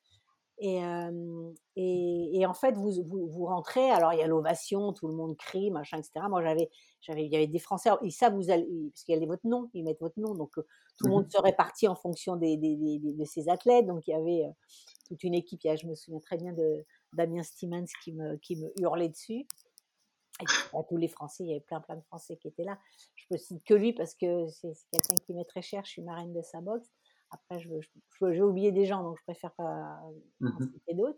Et, 0.59 0.83
euh, 0.83 1.51
et, 1.75 2.39
et 2.39 2.45
en 2.47 2.53
fait, 2.55 2.71
vous, 2.75 2.91
vous, 3.03 3.27
vous 3.27 3.45
rentrez, 3.45 3.91
alors 3.91 4.13
il 4.13 4.19
y 4.19 4.23
a 4.23 4.27
l'ovation, 4.27 4.91
tout 4.91 5.07
le 5.07 5.13
monde 5.13 5.37
crie, 5.37 5.69
machin, 5.69 5.99
etc. 5.99 6.27
Moi, 6.29 6.41
j'avais, 6.41 6.69
j'avais, 7.01 7.25
il 7.25 7.31
y 7.31 7.35
avait 7.35 7.45
des 7.47 7.59
Français, 7.59 7.91
ils 8.01 8.11
savent, 8.11 8.33
vous 8.35 8.49
allez, 8.49 8.65
parce 8.91 9.03
qu'il 9.03 9.19
y 9.19 9.23
a 9.23 9.27
votre 9.27 9.45
nom, 9.47 9.69
ils 9.75 9.83
mettent 9.83 9.99
votre 10.01 10.19
nom, 10.19 10.33
donc 10.33 10.53
tout 10.97 11.05
le 11.07 11.09
Mhm. 11.09 11.13
monde 11.13 11.31
se 11.31 11.39
répartit 11.39 11.87
en 11.87 11.93
fonction 11.95 12.35
des, 12.37 12.57
des, 12.57 12.75
des- 12.75 12.97
des- 12.99 13.13
de 13.13 13.25
ces 13.25 13.49
athlètes. 13.49 13.85
Donc 13.85 14.07
il 14.07 14.11
y 14.11 14.13
avait 14.15 14.45
euh, 14.47 14.51
toute 15.07 15.23
une 15.23 15.35
équipe, 15.35 15.61
il 15.63 15.67
y 15.67 15.69
a- 15.71 15.75
je 15.75 15.85
me 15.87 15.93
souviens 15.95 16.19
très 16.19 16.37
bien 16.37 16.53
de 16.53 16.85
Damien 17.13 17.43
Stimans 17.43 17.85
qui 18.03 18.13
me, 18.13 18.37
qui 18.37 18.55
me 18.57 18.71
hurlait 18.81 19.09
dessus. 19.09 19.47
Et 20.41 20.47
bah, 20.73 20.83
tous 20.89 20.97
les 20.97 21.07
Français, 21.07 21.43
il 21.43 21.49
y 21.49 21.51
avait 21.51 21.61
plein 21.61 21.81
plein 21.81 21.95
de 21.97 22.03
Français 22.03 22.37
qui 22.37 22.47
étaient 22.47 22.63
là. 22.63 22.79
Je 23.15 23.25
ne 23.31 23.37
cite 23.37 23.63
que 23.63 23.73
lui 23.73 23.93
parce 23.93 24.15
que 24.15 24.47
c'est 24.49 24.73
c'est 24.73 24.87
quelqu'un 24.91 25.19
qui 25.19 25.33
m'est 25.33 25.45
très 25.45 25.61
cher, 25.61 25.83
je 25.85 25.91
suis 25.91 26.01
marraine 26.03 26.33
de 26.33 26.41
sa 26.41 26.61
boxe. 26.61 26.89
Après, 27.31 27.59
je, 27.59 27.69
veux- 27.69 27.81
je, 27.81 27.89
je- 28.21 28.33
j'ai 28.33 28.41
oublié 28.41 28.71
des 28.71 28.85
gens, 28.85 29.03
donc 29.03 29.17
je 29.17 29.23
préfère 29.23 29.51
pas 29.53 29.63
en 30.03 30.13
Mhm. 30.39 30.71
citer 30.73 30.93
d'autres. 30.93 31.17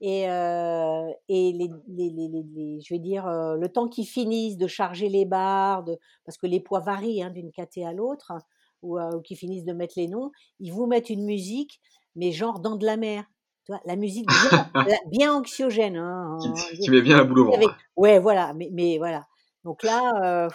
Et, 0.00 0.28
euh, 0.30 1.08
et 1.28 1.52
les, 1.52 1.70
les, 1.88 2.10
les, 2.10 2.28
les- 2.28 2.80
je 2.80 2.92
vais 2.94 2.98
dire, 2.98 3.26
euh, 3.26 3.56
le 3.56 3.68
temps 3.72 3.88
qu'ils 3.88 4.06
finissent 4.06 4.58
de 4.58 4.66
charger 4.66 5.08
les 5.08 5.24
barres, 5.24 5.84
de, 5.84 5.98
parce 6.24 6.36
que 6.36 6.46
les 6.46 6.60
poids 6.60 6.80
varient 6.80 7.22
hein, 7.22 7.30
d'une 7.30 7.50
caté 7.50 7.86
à 7.86 7.92
l'autre, 7.94 8.30
hein, 8.30 8.38
ou, 8.82 8.98
euh, 8.98 9.10
ou 9.16 9.20
qu'ils 9.22 9.38
finissent 9.38 9.64
de 9.64 9.72
mettre 9.72 9.94
les 9.96 10.06
noms, 10.08 10.32
ils 10.60 10.70
vous 10.72 10.86
mettent 10.86 11.08
une 11.10 11.24
musique, 11.24 11.80
mais 12.14 12.30
genre 12.32 12.60
dans 12.60 12.76
de 12.76 12.84
la 12.84 12.96
mer. 12.98 13.24
Tu 13.64 13.72
vois, 13.72 13.80
la 13.86 13.96
musique 13.96 14.26
bien, 14.26 14.34
la- 14.86 15.00
bien 15.10 15.34
anxiogène. 15.34 15.96
Hein, 15.96 16.36
Qui, 16.74 16.80
qui 16.80 16.90
met 16.90 17.00
bien 17.02 17.16
la 17.16 17.24
boule 17.24 17.40
au 17.40 17.44
ventre. 17.50 17.76
Ouais, 17.96 18.18
voilà, 18.18 18.52
mais, 18.52 18.68
mais 18.72 18.98
voilà. 18.98 19.26
Donc 19.64 19.82
là, 19.82 20.48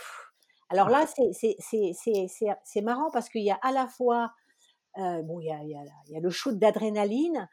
alors 0.69 0.87
là, 0.89 1.05
c'est- 1.07 1.33
c'est- 1.33 1.55
c'est 1.59 1.91
c'est- 1.93 2.27
c'est- 2.29 2.55
c'est 2.63 2.81
marrant 2.81 3.09
parce 3.11 3.27
qu'il 3.27 3.41
y 3.43 3.51
a 3.51 3.59
à 3.63 3.71
la 3.71 3.87
fois, 3.87 4.31
euh, 4.97 5.21
bon, 5.23 5.39
il 5.39 5.45
y 5.47 5.51
a, 5.51 5.63
y 5.63 5.75
a 5.75 5.81
y 6.09 6.17
a 6.17 6.19
le 6.19 6.29
shoot 6.29 6.57
d'adrénaline, 6.57 7.47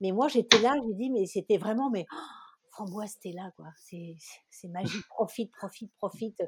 mais 0.00 0.12
moi 0.12 0.28
j'étais 0.28 0.58
là, 0.60 0.72
j'ai 0.86 0.94
dit, 0.94 1.10
mais 1.10 1.26
c'était 1.26 1.58
vraiment, 1.58 1.90
mais 1.90 2.06
oh, 2.12 2.16
Framboise, 2.72 3.18
t'es 3.18 3.32
là, 3.32 3.50
quoi. 3.56 3.66
C'est 3.76 4.68
magique. 4.68 5.04
Profite, 5.08 5.50
profite, 5.52 5.92
profite. 5.98 6.40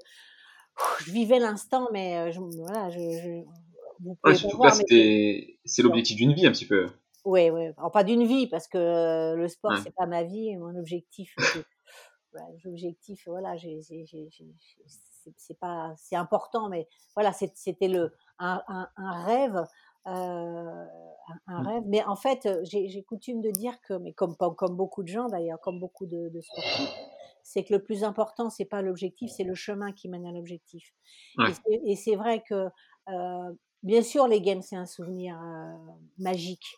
Je 1.05 1.11
vivais 1.13 1.39
l'instant, 1.39 1.89
mais 1.93 2.33
je, 2.33 2.41
voilà, 2.41 2.91
je, 2.91 2.99
je- 3.01 3.45
vous 4.01 4.17
pouvez 4.23 4.55
voir, 4.55 4.75
mais 4.77 5.57
c'est 5.65 5.83
l'objectif 5.83 6.17
d'une 6.17 6.33
vie 6.33 6.47
un 6.47 6.53
petit 6.53 6.67
peu. 6.67 6.89
Ouais, 7.25 7.51
ouais. 7.51 7.73
Alors, 7.77 7.93
pas 7.93 8.03
d'une 8.05 8.25
vie, 8.25 8.47
parce 8.49 8.67
que 8.69 8.79
euh, 8.79 9.35
le 9.37 9.49
sport, 9.49 9.73
Ouais. 9.73 9.79
c'est 9.85 9.95
pas 9.95 10.07
ma 10.07 10.23
vie. 10.25 10.57
Mon 10.57 10.75
objectif, 10.79 11.35
voilà, 12.33 12.49
l'objectif, 12.65 13.23
voilà, 13.27 13.55
c'est, 15.37 15.59
pas, 15.59 15.93
c'est 15.99 16.17
important, 16.17 16.69
mais 16.69 16.89
voilà, 17.15 17.33
c'était 17.33 17.89
le, 17.89 18.13
un, 18.39 18.63
un- 18.69 18.89
un 18.97 19.25
rêve, 19.25 19.63
un, 20.05 20.87
un 21.47 21.63
Mm. 21.63 21.67
rêve. 21.67 21.83
Mais 21.87 22.05
en 22.05 22.17
fait, 22.17 22.47
euh, 22.47 22.61
j'ai, 22.65 23.03
coutume 23.03 23.41
de 23.41 23.51
dire 23.51 23.81
que, 23.83 23.95
mais 23.95 24.13
comme, 24.13 24.37
beaucoup 24.71 25.03
de 25.03 25.09
gens 25.09 25.29
d'ailleurs, 25.29 25.61
comme 25.61 25.79
beaucoup 25.79 26.07
de, 26.07 26.29
de 26.29 26.41
sportifs, 26.41 26.95
c'est 27.43 27.65
que 27.65 27.73
le 27.73 27.83
plus 27.83 28.05
important, 28.05 28.51
c'est 28.51 28.65
pas 28.65 28.83
l'objectif, 28.83 29.31
c'est 29.31 29.45
le 29.45 29.55
chemin 29.55 29.93
qui 29.93 30.09
mène 30.09 30.27
à 30.27 30.33
l'objectif. 30.33 30.93
Ouais. 31.39 31.51
Et, 31.51 31.55
c'est, 31.55 31.81
et 31.87 31.97
c'est 31.97 32.17
vrai 32.17 32.43
que, 32.49 32.69
euh, 33.09 33.53
bien 33.83 34.03
sûr, 34.03 34.27
les 34.29 34.41
games, 34.41 34.63
c'est 34.63 34.77
un 34.77 34.87
souvenir 34.87 35.41
euh, 35.43 35.77
magique. 36.19 36.77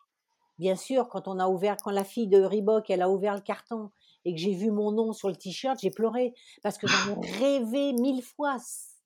Bien 0.59 0.77
sûr, 0.77 1.09
quand 1.09 1.27
on 1.27 1.39
a 1.39 1.49
ouvert, 1.49 1.77
quand 1.83 1.91
la 1.91 2.05
fille 2.05 2.29
de 2.29 2.43
Reebok, 2.43 2.89
elle 2.89 3.03
a 3.03 3.11
ouvert 3.11 3.35
le 3.35 3.41
carton 3.41 3.91
et 4.25 4.35
que 4.35 4.41
j'ai 4.41 4.55
vu 4.55 4.71
mon 4.71 4.93
nom 4.93 5.13
sur 5.13 5.29
le 5.29 5.35
t-shirt, 5.35 5.79
j'ai 5.81 5.91
pleuré 5.91 6.33
parce 6.63 6.79
que 6.79 6.87
j'en 6.87 7.21
ai 7.21 7.31
rêvé 7.43 7.93
mille 7.93 8.23
fois, 8.23 8.57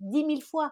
dix 0.00 0.24
mille 0.24 0.42
fois. 0.42 0.70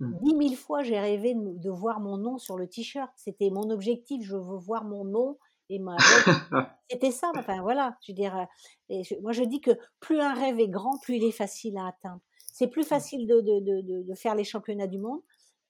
Mm. 0.00 0.18
Dix 0.22 0.34
mille 0.34 0.56
fois, 0.56 0.82
j'ai 0.82 0.98
rêvé 0.98 1.34
de, 1.34 1.58
de 1.58 1.70
voir 1.70 2.00
mon 2.00 2.16
nom 2.16 2.38
sur 2.38 2.56
le 2.56 2.66
t-shirt. 2.66 3.10
C'était 3.16 3.50
mon 3.50 3.70
objectif. 3.70 4.22
Je 4.24 4.36
veux 4.36 4.56
voir 4.58 4.84
mon 4.84 5.04
nom 5.04 5.38
et 5.68 5.78
ma. 5.78 5.96
C'était 6.90 7.10
ça. 7.10 7.30
Enfin 7.36 7.60
voilà. 7.62 7.96
Je 8.02 8.12
veux 8.12 8.16
dire, 8.16 8.36
euh, 8.36 8.44
et 8.88 9.04
je- 9.04 9.14
moi 9.20 9.32
je 9.32 9.44
dis 9.44 9.60
que 9.60 9.72
plus 10.00 10.20
un 10.20 10.34
rêve 10.34 10.58
est 10.58 10.68
grand, 10.68 10.98
plus 11.02 11.16
il 11.16 11.24
est 11.24 11.30
facile 11.32 11.76
à 11.78 11.86
atteindre. 11.88 12.20
C'est 12.52 12.66
plus 12.68 12.84
facile 12.84 13.26
de, 13.26 13.40
de, 13.40 14.02
de, 14.02 14.14
faire 14.14 14.34
les 14.34 14.44
championnats 14.44 14.86
du 14.88 14.98
monde 14.98 15.20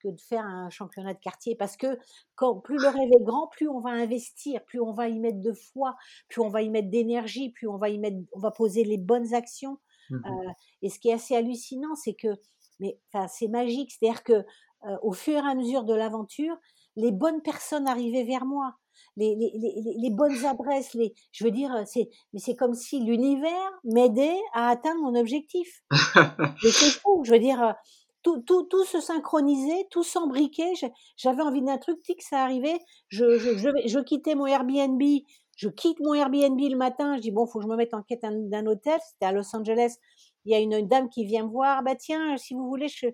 que 0.03 0.09
de 0.09 0.21
faire 0.21 0.45
un 0.45 0.71
championnat 0.71 1.13
de 1.13 1.19
quartier 1.19 1.55
parce 1.55 1.77
que 1.77 1.99
quand 2.35 2.57
plus 2.57 2.79
le 2.79 2.89
rêve 2.89 3.11
est 3.13 3.23
grand, 3.23 3.49
plus 3.49 3.69
on 3.69 3.81
va 3.81 3.91
investir, 3.91 4.65
plus 4.65 4.81
on 4.81 4.93
va 4.93 5.09
y 5.09 5.19
mettre 5.19 5.41
de 5.41 5.53
foi, 5.53 5.95
plus 6.29 6.41
on 6.41 6.49
va 6.49 6.63
y 6.63 6.71
mettre 6.71 6.89
d'énergie, 6.89 7.51
plus 7.51 7.69
on 7.69 7.77
va 7.77 7.91
y 7.91 7.99
mettre, 7.99 8.17
on 8.33 8.41
va 8.41 8.51
poser 8.51 8.83
les 8.83 8.97
bonnes 8.97 9.35
actions. 9.35 9.79
Mhm. 10.09 10.23
Euh, 10.27 10.51
et 10.83 10.89
ce 10.89 10.99
qui 10.99 11.11
est 11.11 11.13
assez 11.13 11.37
hallucinant, 11.37 11.95
c'est 11.95 12.15
que, 12.15 12.29
mais 12.81 12.99
enfin, 13.13 13.29
c'est 13.29 13.49
magique, 13.49 13.93
c'est-à-dire 13.93 14.23
que 14.23 14.33
euh, 14.33 14.97
au 15.03 15.13
fur 15.13 15.35
et 15.35 15.49
à 15.49 15.55
mesure 15.55 15.85
de 15.85 15.95
l'aventure, 15.95 16.57
les 16.97 17.13
bonnes 17.13 17.43
personnes 17.43 17.87
arrivaient 17.87 18.25
vers 18.25 18.45
moi, 18.45 18.75
les, 19.17 19.35
les, 19.37 19.53
les, 19.55 19.95
les 19.97 20.11
bonnes 20.11 20.45
adresses, 20.45 20.95
les, 20.95 21.15
je 21.33 21.45
veux 21.45 21.51
dire, 21.51 21.73
c'est, 21.87 22.09
mais 22.33 22.41
c'est 22.41 22.57
comme 22.57 22.75
si 22.75 23.01
l'univers 23.01 23.71
m'aidait 23.85 24.41
à 24.55 24.69
atteindre 24.69 25.01
mon 25.03 25.15
objectif. 25.19 25.83
c'est 26.63 26.91
fou, 26.91 27.23
je 27.25 27.33
veux 27.33 27.39
dire, 27.39 27.75
tout, 28.23 28.41
tout, 28.43 28.65
tout 28.65 28.85
se 28.85 29.01
synchronisait, 29.01 29.87
tout 29.91 30.03
s'embriquait. 30.03 30.73
J'avais 31.17 31.43
envie 31.43 31.63
d'un 31.63 31.79
truc, 31.79 32.03
tic, 32.03 32.23
ça 32.23 32.43
arrivait. 32.43 32.79
Je, 33.09 33.39
je, 33.39 33.57
je, 33.57 33.69
je 33.87 33.99
quittais 34.01 34.35
mon 34.35 34.47
Airbnb, 34.47 35.03
je 35.57 35.69
quitte 35.69 36.01
mon 36.01 36.15
Airbnb 36.15 36.59
le 36.59 36.77
matin, 36.77 37.17
je 37.17 37.23
dis 37.23 37.31
bon, 37.31 37.47
faut 37.47 37.59
que 37.59 37.65
je 37.65 37.69
me 37.69 37.77
mette 37.77 37.95
en 37.95 38.03
quête 38.03 38.21
d'un 38.23 38.67
hôtel. 38.67 38.99
C'était 39.07 39.27
à 39.27 39.33
Los 39.33 39.55
Angeles. 39.55 39.97
Il 40.45 40.53
y 40.53 40.55
a 40.55 40.59
une, 40.59 40.87
dame 40.87 41.09
qui 41.11 41.25
vient 41.25 41.45
me 41.45 41.51
voir. 41.51 41.83
Bah 41.83 41.95
tiens, 41.95 42.37
si 42.37 42.55
vous 42.55 42.67
voulez, 42.67 42.89
je, 42.89 43.07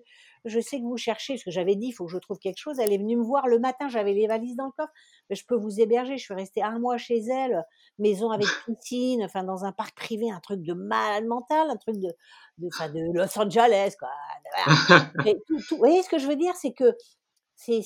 je 0.45 0.59
sais 0.59 0.77
que 0.77 0.83
vous 0.83 0.97
cherchez, 0.97 1.33
parce 1.33 1.43
que 1.43 1.51
j'avais 1.51 1.75
dit, 1.75 1.87
il 1.87 1.91
faut 1.91 2.05
que 2.05 2.11
je 2.11 2.17
trouve 2.17 2.39
quelque 2.39 2.57
chose. 2.57 2.79
Elle 2.79 2.93
est 2.93 2.97
venue 2.97 3.17
me 3.17 3.23
voir 3.23 3.47
le 3.47 3.59
matin, 3.59 3.89
j'avais 3.89 4.13
les 4.13 4.27
valises 4.27 4.55
dans 4.55 4.65
le 4.65 4.71
coffre. 4.71 4.93
Je 5.29 5.43
peux 5.47 5.55
vous 5.55 5.79
héberger. 5.79 6.17
Je 6.17 6.23
suis 6.23 6.33
restée 6.33 6.63
un 6.63 6.79
mois 6.79 6.97
chez 6.97 7.19
elle, 7.19 7.63
maison 7.99 8.31
avec 8.31 8.47
piscine, 8.65 9.23
enfin 9.23 9.43
dans 9.43 9.65
un 9.65 9.71
parc 9.71 9.95
privé, 9.95 10.31
un 10.31 10.39
truc 10.39 10.61
de 10.61 10.73
malade 10.73 11.25
mental, 11.25 11.69
un 11.69 11.77
truc 11.77 11.97
de, 11.97 12.09
de, 12.57 12.67
enfin, 12.67 12.89
de 12.89 13.11
Los 13.13 13.37
Angeles, 13.37 13.95
quoi. 13.99 14.09
tout, 15.47 15.57
tout, 15.57 15.59
vous 15.71 15.77
voyez 15.77 16.01
ce 16.03 16.09
que 16.09 16.17
je 16.17 16.27
veux 16.27 16.37
dire, 16.37 16.55
c'est 16.55 16.73
que 16.73 16.95
c'est 17.57 17.81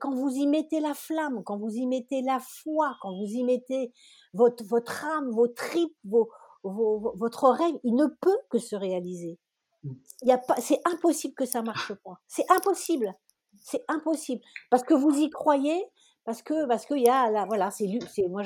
quand 0.00 0.14
vous 0.14 0.30
y 0.30 0.46
mettez 0.46 0.80
la 0.80 0.94
flamme, 0.94 1.42
quand 1.44 1.58
vous 1.58 1.74
y 1.74 1.86
mettez 1.86 2.22
la 2.22 2.38
foi, 2.38 2.96
quand 3.02 3.16
vous 3.16 3.26
y 3.26 3.42
mettez 3.42 3.92
votre, 4.32 4.64
votre 4.64 5.04
âme, 5.04 5.30
vos 5.30 5.48
tripes, 5.48 5.96
vos, 6.04 6.28
vos, 6.70 7.12
votre 7.16 7.48
rêve, 7.50 7.74
il 7.84 7.94
ne 7.94 8.06
peut 8.06 8.38
que 8.50 8.58
se 8.58 8.76
réaliser. 8.76 9.38
Il 9.84 10.28
y 10.28 10.32
a 10.32 10.38
pas, 10.38 10.56
c'est 10.56 10.80
impossible 10.84 11.34
que 11.34 11.46
ça 11.46 11.62
marche 11.62 11.94
pas. 11.94 12.20
C'est 12.26 12.50
impossible. 12.50 13.14
C'est 13.60 13.84
impossible. 13.88 14.42
Parce 14.70 14.82
que 14.82 14.94
vous 14.94 15.16
y 15.16 15.30
croyez, 15.30 15.84
parce 16.24 16.42
que, 16.42 16.66
parce 16.66 16.84
qu'il 16.86 17.02
y 17.02 17.08
a 17.08 17.30
la, 17.30 17.44
voilà, 17.46 17.70
c'est, 17.70 17.86
c'est, 18.10 18.28
moi, 18.28 18.42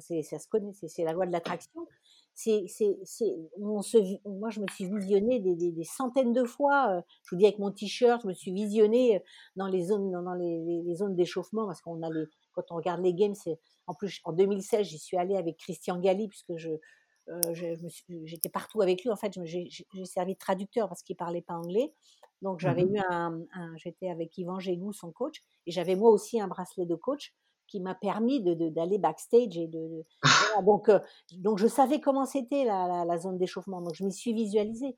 c'est, 0.00 0.22
ça 0.22 0.38
se 0.38 0.48
connaît, 0.48 0.72
c'est, 0.72 1.04
la 1.04 1.12
loi 1.12 1.26
de 1.26 1.32
l'attraction. 1.32 1.86
C'est, 2.34 2.64
c'est, 2.68 2.98
c'est, 3.04 3.34
on 3.58 3.82
se, 3.82 3.98
moi, 4.28 4.50
je 4.50 4.60
me 4.60 4.66
suis 4.68 4.84
visionnée 4.84 5.40
des, 5.40 5.54
des, 5.54 5.72
des 5.72 5.84
centaines 5.84 6.32
de 6.32 6.44
fois. 6.44 7.02
Je 7.24 7.34
vous 7.34 7.38
dis 7.38 7.46
avec 7.46 7.58
mon 7.58 7.70
t-shirt, 7.70 8.22
je 8.22 8.28
me 8.28 8.34
suis 8.34 8.52
visionnée 8.52 9.22
dans 9.56 9.68
les 9.68 9.84
zones, 9.84 10.10
dans 10.10 10.34
les, 10.34 10.94
zones 10.94 11.14
d'échauffement, 11.14 11.66
parce 11.66 11.80
qu'on 11.80 12.02
a 12.02 12.10
les, 12.10 12.26
quand 12.52 12.64
on 12.70 12.76
regarde 12.76 13.02
les 13.02 13.14
games, 13.14 13.34
c'est, 13.34 13.58
en 13.86 13.94
plus, 13.94 14.20
en 14.24 14.32
2016, 14.32 14.86
j'y 14.86 14.98
suis 14.98 15.16
allée 15.16 15.36
avec 15.36 15.56
Christian 15.56 15.98
Galli, 15.98 16.28
puisque 16.28 16.56
je, 16.56 16.70
euh, 16.70 16.78
j'étais 17.52 18.48
partout 18.48 18.82
avec 18.82 19.02
lui. 19.02 19.10
En 19.10 19.16
fait, 19.16 19.32
j'ai 19.44 19.68
servi 20.04 20.34
de 20.34 20.38
traducteur 20.38 20.88
parce 20.88 21.02
qu'il 21.02 21.16
parlait 21.16 21.42
pas 21.42 21.54
anglais. 21.54 21.92
Donc, 22.42 22.60
j'avais 22.60 22.84
mmh 22.84 22.96
eu 22.96 23.00
un, 23.08 23.40
un 23.54 23.76
j'étais 23.76 24.10
avec 24.10 24.36
Yvan 24.36 24.58
Gégou, 24.58 24.92
son 24.92 25.10
coach, 25.10 25.42
et 25.66 25.70
j'avais 25.70 25.96
moi 25.96 26.10
aussi 26.10 26.40
un 26.40 26.48
bracelet 26.48 26.84
de 26.84 26.94
coach 26.94 27.32
qui 27.66 27.80
m'a 27.80 27.94
permis 27.94 28.42
d'aller 28.42 28.98
de, 28.98 29.02
backstage 29.02 29.56
et 29.56 29.66
de, 29.66 30.04
voilà, 30.22 30.62
donc 30.62 30.88
euh, 30.88 31.00
donc 31.38 31.58
je 31.58 31.66
savais 31.66 32.00
comment 32.00 32.24
c'était 32.24 32.64
la, 32.64 32.86
la, 32.86 33.04
la, 33.04 33.18
zone 33.18 33.38
d'échauffement 33.38 33.80
donc 33.80 33.94
je 33.94 34.04
m'y 34.04 34.12
suis 34.12 34.32
visualisée 34.32 34.96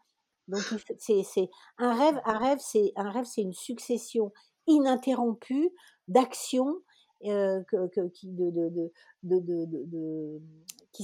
donc 0.48 0.60
c'est 0.98 1.50
un 1.78 1.94
rêve 1.94 2.20
un 2.24 2.38
rêve 2.38 2.58
c'est 2.60 2.92
un 2.96 3.10
rêve 3.10 3.24
c'est 3.24 3.42
une 3.42 3.54
succession 3.54 4.32
ininterrompue 4.66 5.70
d'actions 6.08 6.74
qui 7.20 8.66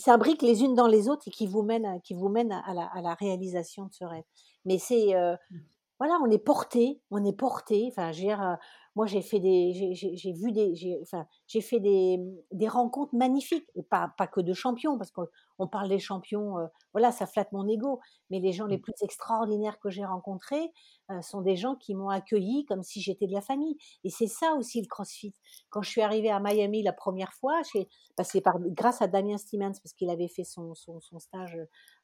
de, 0.00 0.42
les 0.42 0.62
unes 0.62 0.74
dans 0.74 0.86
les 0.86 1.08
autres 1.08 1.22
et 1.26 1.30
qui 1.30 1.46
vous 1.46 1.62
mènent, 1.62 2.00
qui 2.02 2.14
vous 2.14 2.28
mènent 2.28 2.52
à, 2.52 2.74
la, 2.74 2.90
à 2.92 3.00
réalisation 3.14 3.86
de 3.86 3.92
ce 3.92 4.04
rêve. 4.04 4.24
Mais 4.64 4.78
c'est, 4.78 5.14
mmh. 5.14 5.56
Voilà, 5.99 6.18
on 6.22 6.30
est 6.30 6.38
porté, 6.38 7.01
on 7.11 7.24
est 7.24 7.36
porté. 7.36 7.86
Enfin, 7.90 8.11
je 8.12 8.18
veux 8.18 8.26
dire, 8.26 8.42
euh, 8.42 8.55
moi 8.97 9.07
j'ai 9.07 9.22
fait 9.22 9.38
des, 9.38 9.95
j'ai 9.95 10.32
vu 10.32 10.53
des, 10.53 10.74
j'ai, 10.74 10.99
enfin, 11.03 11.26
fait 11.49 11.80
des, 11.80 12.18
des 12.53 12.68
rencontres 12.68 13.14
magnifiques 13.14 13.68
et 13.76 13.82
pas, 13.82 14.12
pas 14.18 14.26
que 14.26 14.40
de 14.40 14.53
champions 14.53 14.99
parce 14.99 15.12
qu'on 15.12 15.68
parle 15.68 15.88
des 15.88 15.99
champions, 16.01 16.59
euh, 16.59 16.66
voilà, 16.92 17.12
ça 17.12 17.26
flatte 17.26 17.53
mon 17.53 17.68
ego. 17.68 18.01
Mais 18.30 18.40
les 18.40 18.53
gens 18.53 18.66
les 18.66 18.78
mmh. 18.78 18.82
plus 18.82 18.95
extraordinaires 19.03 19.78
que 19.78 19.88
j'ai 19.88 20.05
rencontrés 20.05 20.72
euh, 21.11 21.20
sont 21.22 21.42
des 21.42 21.57
gens 21.57 21.76
qui 21.76 21.95
m'ont 21.95 22.09
accueilli 22.09 22.64
comme 22.66 22.82
si 22.82 23.01
j'étais 23.01 23.26
de 23.26 23.32
la 23.32 23.40
famille. 23.40 23.76
Et 24.03 24.11
c'est 24.11 24.26
ça 24.26 24.55
aussi 24.55 24.80
le 24.80 24.88
CrossFit. 24.88 25.34
Quand 25.70 25.82
je 25.82 25.90
suis 25.90 26.03
arrivée 26.03 26.30
à 26.30 26.40
Miami 26.40 26.82
la 26.82 26.92
première 26.92 27.32
fois, 27.34 27.61
c'est 27.64 28.40
par 28.40 28.59
grâce 28.61 29.01
à 29.01 29.07
Damien 29.07 29.38
Stevens 29.38 29.74
parce 29.82 29.92
qu'il 29.95 30.11
avait 30.11 30.28
fait 30.28 30.45
son, 30.45 30.74
son, 30.74 31.01
son 31.01 31.18
stage 31.18 31.59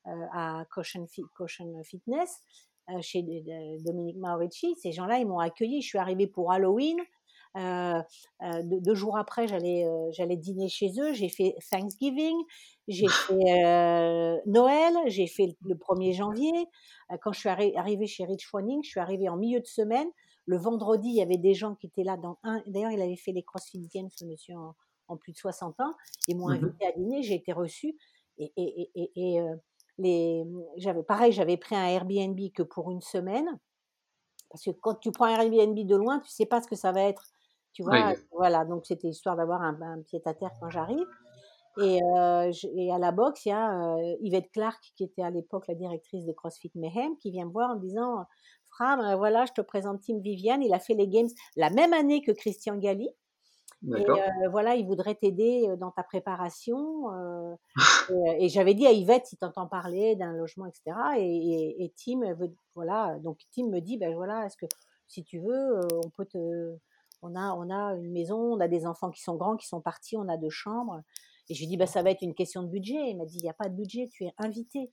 à 0.04 0.64
Caution, 0.70 1.06
Caution 1.36 1.82
Fitness. 1.84 2.40
Euh, 2.92 3.00
chez 3.02 3.22
Dominique 3.84 4.16
Maurici. 4.16 4.74
Ces 4.76 4.92
gens-là, 4.92 5.18
ils 5.18 5.26
m'ont 5.26 5.38
accueilli. 5.38 5.82
Je 5.82 5.88
suis 5.88 5.98
arrivée 5.98 6.26
pour 6.26 6.52
Halloween. 6.52 6.98
Euh, 7.56 8.00
euh, 8.42 8.62
deux, 8.64 8.94
jours 8.94 9.16
après, 9.18 9.48
j'allais 9.48 9.84
j'allais 10.12 10.36
dîner 10.36 10.68
chez 10.68 10.92
eux. 11.00 11.12
J'ai 11.12 11.28
fait 11.28 11.56
Thanksgiving, 11.70 12.36
j'ai 12.86 13.06
fait 14.38 14.42
Noël, 14.46 14.94
j'ai 15.06 15.26
fait 15.26 15.56
le 15.62 15.74
1er 15.74 16.12
janvier. 16.12 16.52
quand 17.22 17.32
je 17.32 17.40
suis 17.40 17.48
arrivée 17.48 18.06
chez 18.06 18.24
Rich 18.24 18.52
Wanning, 18.52 18.82
je 18.84 18.90
suis 18.90 19.00
arrivée 19.00 19.28
en 19.28 19.36
milieu 19.36 19.60
de 19.60 19.66
semaine. 19.66 20.08
Le 20.46 20.56
vendredi, 20.56 21.08
il 21.08 21.16
y 21.16 21.22
avait 21.22 21.38
des 21.38 21.54
gens 21.54 21.74
qui 21.74 21.86
étaient 21.86 22.04
là. 22.04 22.16
Dans 22.16 22.38
un, 22.44 22.62
d'ailleurs, 22.66 22.92
il 22.92 23.02
avait 23.02 23.16
fait 23.16 23.32
les 23.32 23.42
CrossFit 23.42 23.88
Games, 23.92 24.08
ce 24.10 24.24
monsieur 24.24 24.54
en, 25.08 25.16
plus 25.16 25.32
de 25.32 25.38
60 25.38 25.80
ans. 25.80 25.92
Ils 26.28 26.36
m'ont 26.36 26.48
mmh 26.48 26.52
invité 26.52 26.86
à 26.86 26.92
dîner. 26.92 27.22
J'ai 27.22 27.34
été 27.34 27.52
reçue 27.52 27.96
et, 28.38 28.52
et, 28.56 28.90
et, 28.94 29.10
et 29.16 29.40
les, 30.00 30.44
j'avais 30.76 31.02
pareil, 31.02 31.32
j'avais 31.32 31.56
pris 31.56 31.76
un 31.76 31.86
Airbnb 31.86 32.38
que 32.54 32.62
pour 32.62 32.90
une 32.90 33.00
semaine, 33.00 33.48
parce 34.50 34.64
que 34.64 34.70
quand 34.70 34.94
tu 34.96 35.12
prends 35.12 35.26
un 35.26 35.40
Airbnb 35.40 35.78
de 35.78 35.96
loin, 35.96 36.18
tu 36.20 36.30
sais 36.30 36.46
pas 36.46 36.60
ce 36.60 36.66
que 36.66 36.76
ça 36.76 36.92
va 36.92 37.02
être, 37.02 37.22
tu 37.72 37.82
vois? 37.82 38.14
Voilà, 38.32 38.64
donc 38.64 38.86
c'était 38.86 39.08
histoire 39.08 39.36
d'avoir 39.36 39.62
un, 39.62 40.02
pied 40.02 40.20
à 40.24 40.34
terre 40.34 40.50
quand 40.60 40.70
j'arrive. 40.70 41.06
Et, 41.80 42.00
euh, 42.02 42.52
et, 42.76 42.92
à 42.92 42.98
la 42.98 43.12
boxe, 43.12 43.46
il 43.46 43.50
y 43.50 43.52
a 43.52 43.94
euh, 43.94 44.16
Yvette 44.20 44.50
Clark, 44.52 44.82
qui 44.96 45.04
était 45.04 45.22
à 45.22 45.30
l'époque 45.30 45.68
la 45.68 45.74
directrice 45.74 46.26
de 46.26 46.32
CrossFit 46.32 46.72
Mayhem, 46.74 47.16
qui 47.18 47.30
vient 47.30 47.46
me 47.46 47.52
voir 47.52 47.70
en 47.70 47.76
disant 47.76 48.26
Fram, 48.70 49.00
euh, 49.00 49.16
voilà, 49.16 49.46
je 49.46 49.52
te 49.52 49.60
présente 49.60 50.00
Tim 50.02 50.18
Viviane. 50.18 50.62
Il 50.62 50.74
a 50.74 50.80
fait 50.80 50.94
les 50.94 51.08
Games 51.08 51.28
la 51.56 51.70
même 51.70 51.92
année 51.92 52.22
que 52.22 52.32
Christian 52.32 52.76
Galli. 52.76 53.08
Et 53.88 54.10
euh, 54.10 54.48
voilà, 54.50 54.74
il 54.74 54.86
voudrait 54.86 55.14
t'aider 55.14 55.66
dans 55.78 55.90
ta 55.90 56.02
préparation. 56.02 57.06
Euh, 58.10 58.34
et, 58.40 58.48
j'avais 58.48 58.74
dit 58.74 58.88
à 58.88 58.92
Yvette, 58.92 59.26
si 59.26 59.36
t'entends 59.36 59.68
parler 59.68 60.16
d'un 60.16 60.32
logement, 60.32 60.66
etc. 60.66 60.96
Et, 61.16 61.84
et, 61.84 61.92
Tim 61.96 62.34
veut, 62.34 62.52
voilà, 62.74 63.16
donc 63.20 63.38
Tim 63.54 63.68
me 63.68 63.78
dit, 63.78 63.98
ben 63.98 64.12
voilà, 64.16 64.46
est-ce 64.46 64.56
que 64.56 64.66
si 65.06 65.22
tu 65.22 65.38
veux, 65.38 65.78
on 66.04 66.10
peut 66.10 66.26
te, 66.26 66.76
on 67.22 67.36
a, 67.36 67.54
on 67.54 67.70
a 67.70 67.94
une 67.94 68.10
maison, 68.10 68.36
on 68.36 68.60
a 68.60 68.66
des 68.66 68.86
enfants 68.86 69.10
qui 69.10 69.22
sont 69.22 69.36
grands, 69.36 69.56
qui 69.56 69.68
sont 69.68 69.80
partis, 69.80 70.16
on 70.16 70.28
a 70.28 70.36
deux 70.36 70.50
chambres. 70.50 71.02
Et 71.48 71.54
je 71.54 71.60
lui 71.60 71.68
dis, 71.68 71.76
bah, 71.76 71.86
ça 71.86 72.02
va 72.02 72.10
être 72.10 72.22
une 72.22 72.34
question 72.34 72.62
de 72.62 72.68
budget. 72.68 73.10
Il 73.10 73.16
m'a 73.16 73.26
dit, 73.26 73.36
il 73.38 73.42
n'y 73.42 73.50
a 73.50 73.54
pas 73.54 73.68
de 73.68 73.74
budget, 73.74 74.08
tu 74.12 74.24
es 74.24 74.32
invité. 74.38 74.90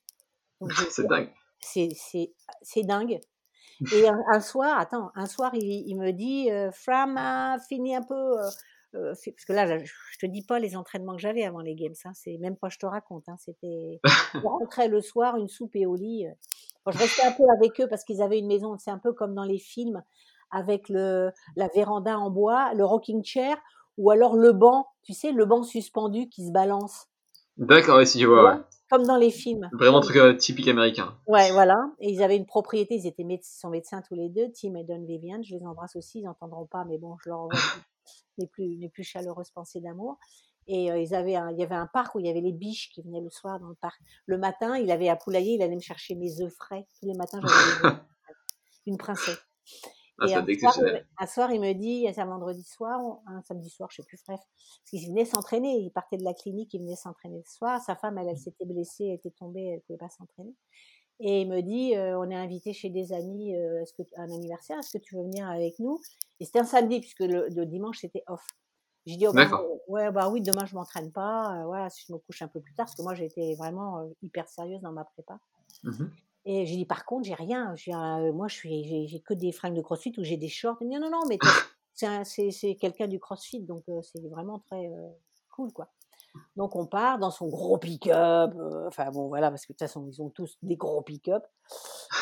C'est 0.92 1.08
dingue. 1.08 1.32
C'est 1.60 2.84
dingue. 2.84 3.20
Et 3.94 4.08
un, 4.08 4.42
soir, 4.42 4.80
attends, 4.80 5.12
un 5.16 5.28
soir, 5.28 5.52
il, 5.54 5.96
me 5.98 6.12
dit, 6.12 6.50
Fram 6.72 7.16
a 7.18 7.58
fini 7.60 7.96
un 7.96 8.02
peu 8.02 8.40
euh, 8.40 8.50
parce 9.14 9.46
que 9.46 9.54
là, 9.54 9.78
je 9.78 10.18
te 10.20 10.26
dis 10.26 10.44
pas 10.44 10.60
les 10.60 10.76
entraînements 10.76 11.16
que 11.16 11.22
j'avais 11.22 11.44
avant 11.44 11.62
les 11.62 11.76
games, 11.76 11.94
hein, 12.06 12.12
c'est 12.14 12.38
même 12.38 12.56
pas 12.56 12.70
je 12.70 12.78
te 12.78 12.86
raconte. 12.86 13.28
Hein, 13.28 13.36
c'était, 13.40 14.00
je 14.34 14.40
rentrais 14.40 14.88
le 14.88 15.02
soir, 15.02 15.38
une 15.38 15.48
soupe 15.48 15.76
et 15.76 15.86
au 15.86 15.96
lit. 15.96 16.28
Euh. 16.28 16.92
je 16.92 16.98
restais 16.98 17.26
un 17.26 17.32
peu 17.32 17.44
avec 17.56 17.80
eux 17.82 17.88
parce 17.88 18.04
qu'ils 18.04 18.22
avaient 18.22 18.40
une 18.40 18.48
maison, 18.48 18.78
c'est 18.78 18.92
un 18.92 19.00
peu 19.00 19.14
comme 19.14 19.34
dans 19.34 19.44
les 19.44 19.60
films, 19.60 20.04
avec 20.52 20.90
le 20.90 21.32
la 21.56 21.68
véranda 21.68 22.18
en 22.18 22.30
bois, 22.30 22.74
le 22.74 22.86
rocking 22.86 23.24
chair, 23.24 23.58
ou 23.98 24.12
alors 24.12 24.36
le 24.36 24.54
banc, 24.54 24.88
tu 25.04 25.14
sais, 25.14 25.32
le 25.32 25.46
banc 25.46 25.64
suspendu 25.64 26.30
qui 26.30 26.46
se 26.46 26.52
balance. 26.52 27.08
D'accord, 27.58 28.06
si 28.06 28.22
je 28.22 28.28
vois. 28.28 28.68
Comme 28.90 29.06
dans 29.06 29.18
les 29.18 29.32
films. 29.32 29.70
Vraiment 29.74 30.00
truc 30.00 30.16
euh, 30.16 30.34
typique 30.34 30.68
américain. 30.68 31.18
Ouais, 31.28 31.52
voilà. 31.52 31.76
Et 32.00 32.12
ils 32.12 32.24
avaient 32.24 32.38
une 32.38 32.46
propriété, 32.46 32.96
ils 32.96 33.08
étaient 33.08 33.26
sont 33.44 33.70
médecins 33.70 34.02
tous 34.08 34.16
les 34.16 34.30
deux, 34.30 34.48
Tim 34.54 34.76
et 34.76 34.84
Don 34.84 35.04
Vivian. 35.06 35.42
Je 35.44 35.56
les 35.56 35.66
embrasse 35.66 35.96
aussi, 35.98 36.20
ils 36.20 36.24
n'entendront 36.24 36.68
pas, 36.68 36.86
mais 36.86 36.98
bon, 36.98 37.18
je 37.22 37.30
leur 37.30 37.40
envoie 37.40 37.60
les 38.38 38.48
plus, 38.48 38.76
les 38.78 38.90
plus 38.90 39.04
chaleureuses 39.04 39.52
pensées 39.52 39.82
d'amour. 39.82 40.18
Et 40.68 40.92
euh, 40.92 41.00
ils 41.00 41.16
avaient 41.16 41.38
il 41.52 41.60
y 41.60 41.64
avait 41.64 41.76
un 41.76 41.88
parc 41.88 42.16
où 42.16 42.20
il 42.20 42.26
y 42.26 42.30
avait 42.30 42.42
les 42.42 42.52
biches 42.52 42.90
qui 42.90 43.02
venaient 43.02 43.22
le 43.22 43.30
soir 43.30 43.60
dans 43.60 43.70
le 43.70 43.76
parc. 43.76 44.00
Le 44.26 44.38
matin, 44.38 44.78
il 44.78 44.92
avait 44.92 45.08
à 45.08 45.16
poulailler, 45.16 45.54
il 45.54 45.62
allait 45.62 45.76
me 45.76 45.82
chercher 45.82 46.16
mes 46.16 46.42
œufs 46.42 46.54
frais. 46.54 46.86
Tous 47.00 47.06
les 47.06 47.14
matins, 47.14 47.40
j'avais 47.42 47.96
une 48.86 48.98
princesse. 48.98 49.40
Ah, 50.20 50.28
et 50.28 50.34
un 50.34 50.46
soir, 50.58 50.80
un 51.20 51.28
soir, 51.28 51.52
il 51.52 51.62
me 51.62 51.74
dit, 51.74 52.08
c'est 52.12 52.20
un 52.20 52.26
vendredi 52.26 52.64
soir, 52.64 53.00
un 53.28 53.42
samedi 53.44 53.70
soir, 53.70 53.90
je 53.92 53.98
sais 53.98 54.04
plus, 54.04 54.18
bref, 54.28 54.40
parce 54.40 54.90
qu'il 54.90 55.08
venait 55.08 55.26
s'entraîner, 55.26 55.78
il 55.78 55.92
partait 55.92 56.18
de 56.18 56.24
la 56.24 56.34
clinique, 56.34 56.74
il 56.74 56.82
venait 56.82 56.96
s'entraîner 56.96 57.38
le 57.38 57.44
soir. 57.46 57.80
Sa 57.82 57.96
femme, 57.96 58.18
elle, 58.18 58.30
elle 58.30 58.38
s'était 58.38 58.66
blessée, 58.66 59.06
elle 59.06 59.16
était 59.16 59.32
tombée, 59.32 59.74
elle 59.76 59.82
pouvait 59.82 60.00
pas 60.00 60.10
s'entraîner. 60.10 60.56
Et 61.20 61.42
il 61.42 61.50
me 61.50 61.62
dit, 61.62 61.96
euh, 61.96 62.18
on 62.20 62.30
est 62.30 62.36
invité 62.36 62.74
chez 62.74 62.90
des 62.90 63.12
amis, 63.12 63.56
euh, 63.56 63.82
est-ce 63.82 63.94
que 63.94 64.04
un 64.18 64.26
anniversaire, 64.32 64.78
est-ce 64.80 64.98
que 64.98 65.04
tu 65.04 65.16
veux 65.16 65.24
venir 65.24 65.48
avec 65.50 65.80
nous? 65.80 66.00
Et 66.40 66.46
c'était 66.46 66.60
un 66.60 66.64
samedi 66.66 67.00
puisque 67.00 67.22
le, 67.22 67.48
le 67.50 67.66
dimanche 67.66 68.00
c'était 68.02 68.24
off. 68.28 68.46
J'ai 69.08 69.16
dit, 69.18 69.26
oh, 69.28 69.34
bah, 69.34 69.44
D'accord. 69.46 69.66
ouais, 69.88 70.12
bah 70.12 70.30
oui, 70.30 70.42
demain 70.42 70.66
je 70.66 70.76
m'entraîne 70.76 71.12
pas. 71.12 71.62
euh, 71.62 71.66
voilà, 71.66 71.90
si 71.90 72.06
je 72.08 72.14
me 72.14 72.20
couche 72.20 72.42
un 72.42 72.48
peu 72.48 72.60
plus 72.62 72.74
tard, 72.76 72.86
parce 72.86 72.96
que 72.96 73.02
moi 73.02 73.16
j'étais 73.16 73.56
vraiment 73.56 74.00
euh, 74.00 74.08
hyper 74.22 74.48
sérieuse 74.48 74.82
dans 74.82 74.92
ma 74.92 75.06
prépa. 75.06 75.40
Mhm. 75.84 76.12
Et 76.46 76.66
j'ai 76.66 76.76
dit, 76.78 76.86
par 76.86 77.06
contre, 77.06 77.28
j'ai 77.28 77.34
rien. 77.34 77.76
J'ai 77.76 77.92
un- 77.94 78.32
moi, 78.32 78.48
je 78.48 78.56
suis, 78.56 79.08
j'ai, 79.08 79.20
que 79.20 79.34
des 79.34 79.52
fringues 79.52 79.76
de 79.76 79.82
CrossFit 79.82 80.14
ou 80.18 80.24
j'ai 80.24 80.38
des 80.38 80.48
shorts. 80.48 80.78
Dit, 80.80 80.88
non, 80.88 81.10
non, 81.10 81.20
mais 81.28 81.38
c'est, 81.94 82.06
un- 82.06 82.24
c'est, 82.24 82.52
c'est 82.52 82.76
quelqu'un 82.76 83.08
du 83.08 83.20
CrossFit, 83.20 83.62
donc 83.64 83.84
euh, 83.90 84.02
c'est 84.02 84.22
vraiment 84.30 84.60
très 84.60 84.86
euh, 84.88 85.10
cool, 85.56 85.74
quoi. 85.74 85.90
Donc 86.56 86.76
on 86.76 86.86
part 86.86 87.20
dans 87.20 87.32
son 87.32 87.48
gros 87.48 87.78
pick-up. 87.78 88.54
euh, 88.56 88.88
Enfin 88.88 89.10
bon, 89.12 89.28
voilà, 89.28 89.50
parce 89.50 89.66
que 89.66 89.74
de 89.74 89.78
toute 89.78 89.88
façon, 89.88 90.08
ils 90.08 90.22
ont 90.22 90.30
tous 90.30 90.58
des 90.62 90.76
gros 90.76 91.02
pick-up. 91.02 91.44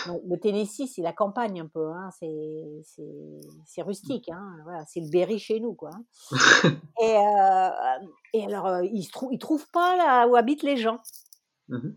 Donc, 0.07 0.21
le 0.27 0.39
Tennessee, 0.39 0.91
c'est 0.93 1.01
la 1.01 1.13
campagne 1.13 1.61
un 1.61 1.67
peu. 1.67 1.91
Hein, 1.91 2.09
c'est, 2.19 2.81
c'est, 2.83 3.41
c'est 3.65 3.81
rustique. 3.81 4.29
Hein, 4.29 4.57
voilà, 4.63 4.83
c'est 4.87 4.99
le 4.99 5.09
Berry 5.09 5.39
chez 5.39 5.59
nous, 5.59 5.73
quoi. 5.73 5.91
hein. 5.93 6.03
et, 7.01 7.17
euh, 7.17 8.07
et 8.33 8.45
alors, 8.45 8.65
euh, 8.67 8.83
ils 8.85 9.07
ne 9.07 9.31
ils 9.33 9.39
trouvent 9.39 9.69
pas 9.71 9.95
là 9.95 10.27
où 10.27 10.35
habitent 10.35 10.63
les 10.63 10.77
gens. 10.77 10.97
Mhm. 11.69 11.95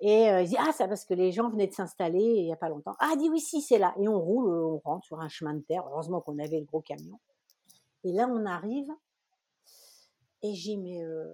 Et 0.00 0.30
euh, 0.30 0.42
il 0.42 0.48
dit, 0.48 0.56
ah, 0.58 0.70
c'est 0.72 0.86
parce 0.88 1.04
que 1.04 1.14
les 1.14 1.32
gens 1.32 1.48
venaient 1.48 1.66
de 1.68 1.72
s'installer 1.72 2.20
il 2.22 2.44
n'y 2.44 2.52
a 2.52 2.56
pas 2.56 2.68
longtemps. 2.68 2.94
Ah, 2.98 3.16
dit, 3.16 3.30
oui, 3.30 3.40
si, 3.40 3.62
c'est 3.62 3.78
là. 3.78 3.94
Et 3.98 4.06
on 4.08 4.20
roule, 4.20 4.48
on 4.48 4.78
rentre 4.84 5.06
sur 5.06 5.20
un 5.20 5.28
chemin 5.28 5.54
de 5.54 5.60
terre. 5.60 5.84
Heureusement 5.90 6.20
qu'on 6.20 6.38
avait 6.38 6.60
le 6.60 6.66
gros 6.66 6.82
camion. 6.82 7.18
Et 8.04 8.12
là, 8.12 8.28
on 8.30 8.44
arrive. 8.46 8.88
Et 10.46 10.54
j'ai 10.54 10.72
dit, 10.72 10.76
mais 10.78 11.02
euh, 11.02 11.26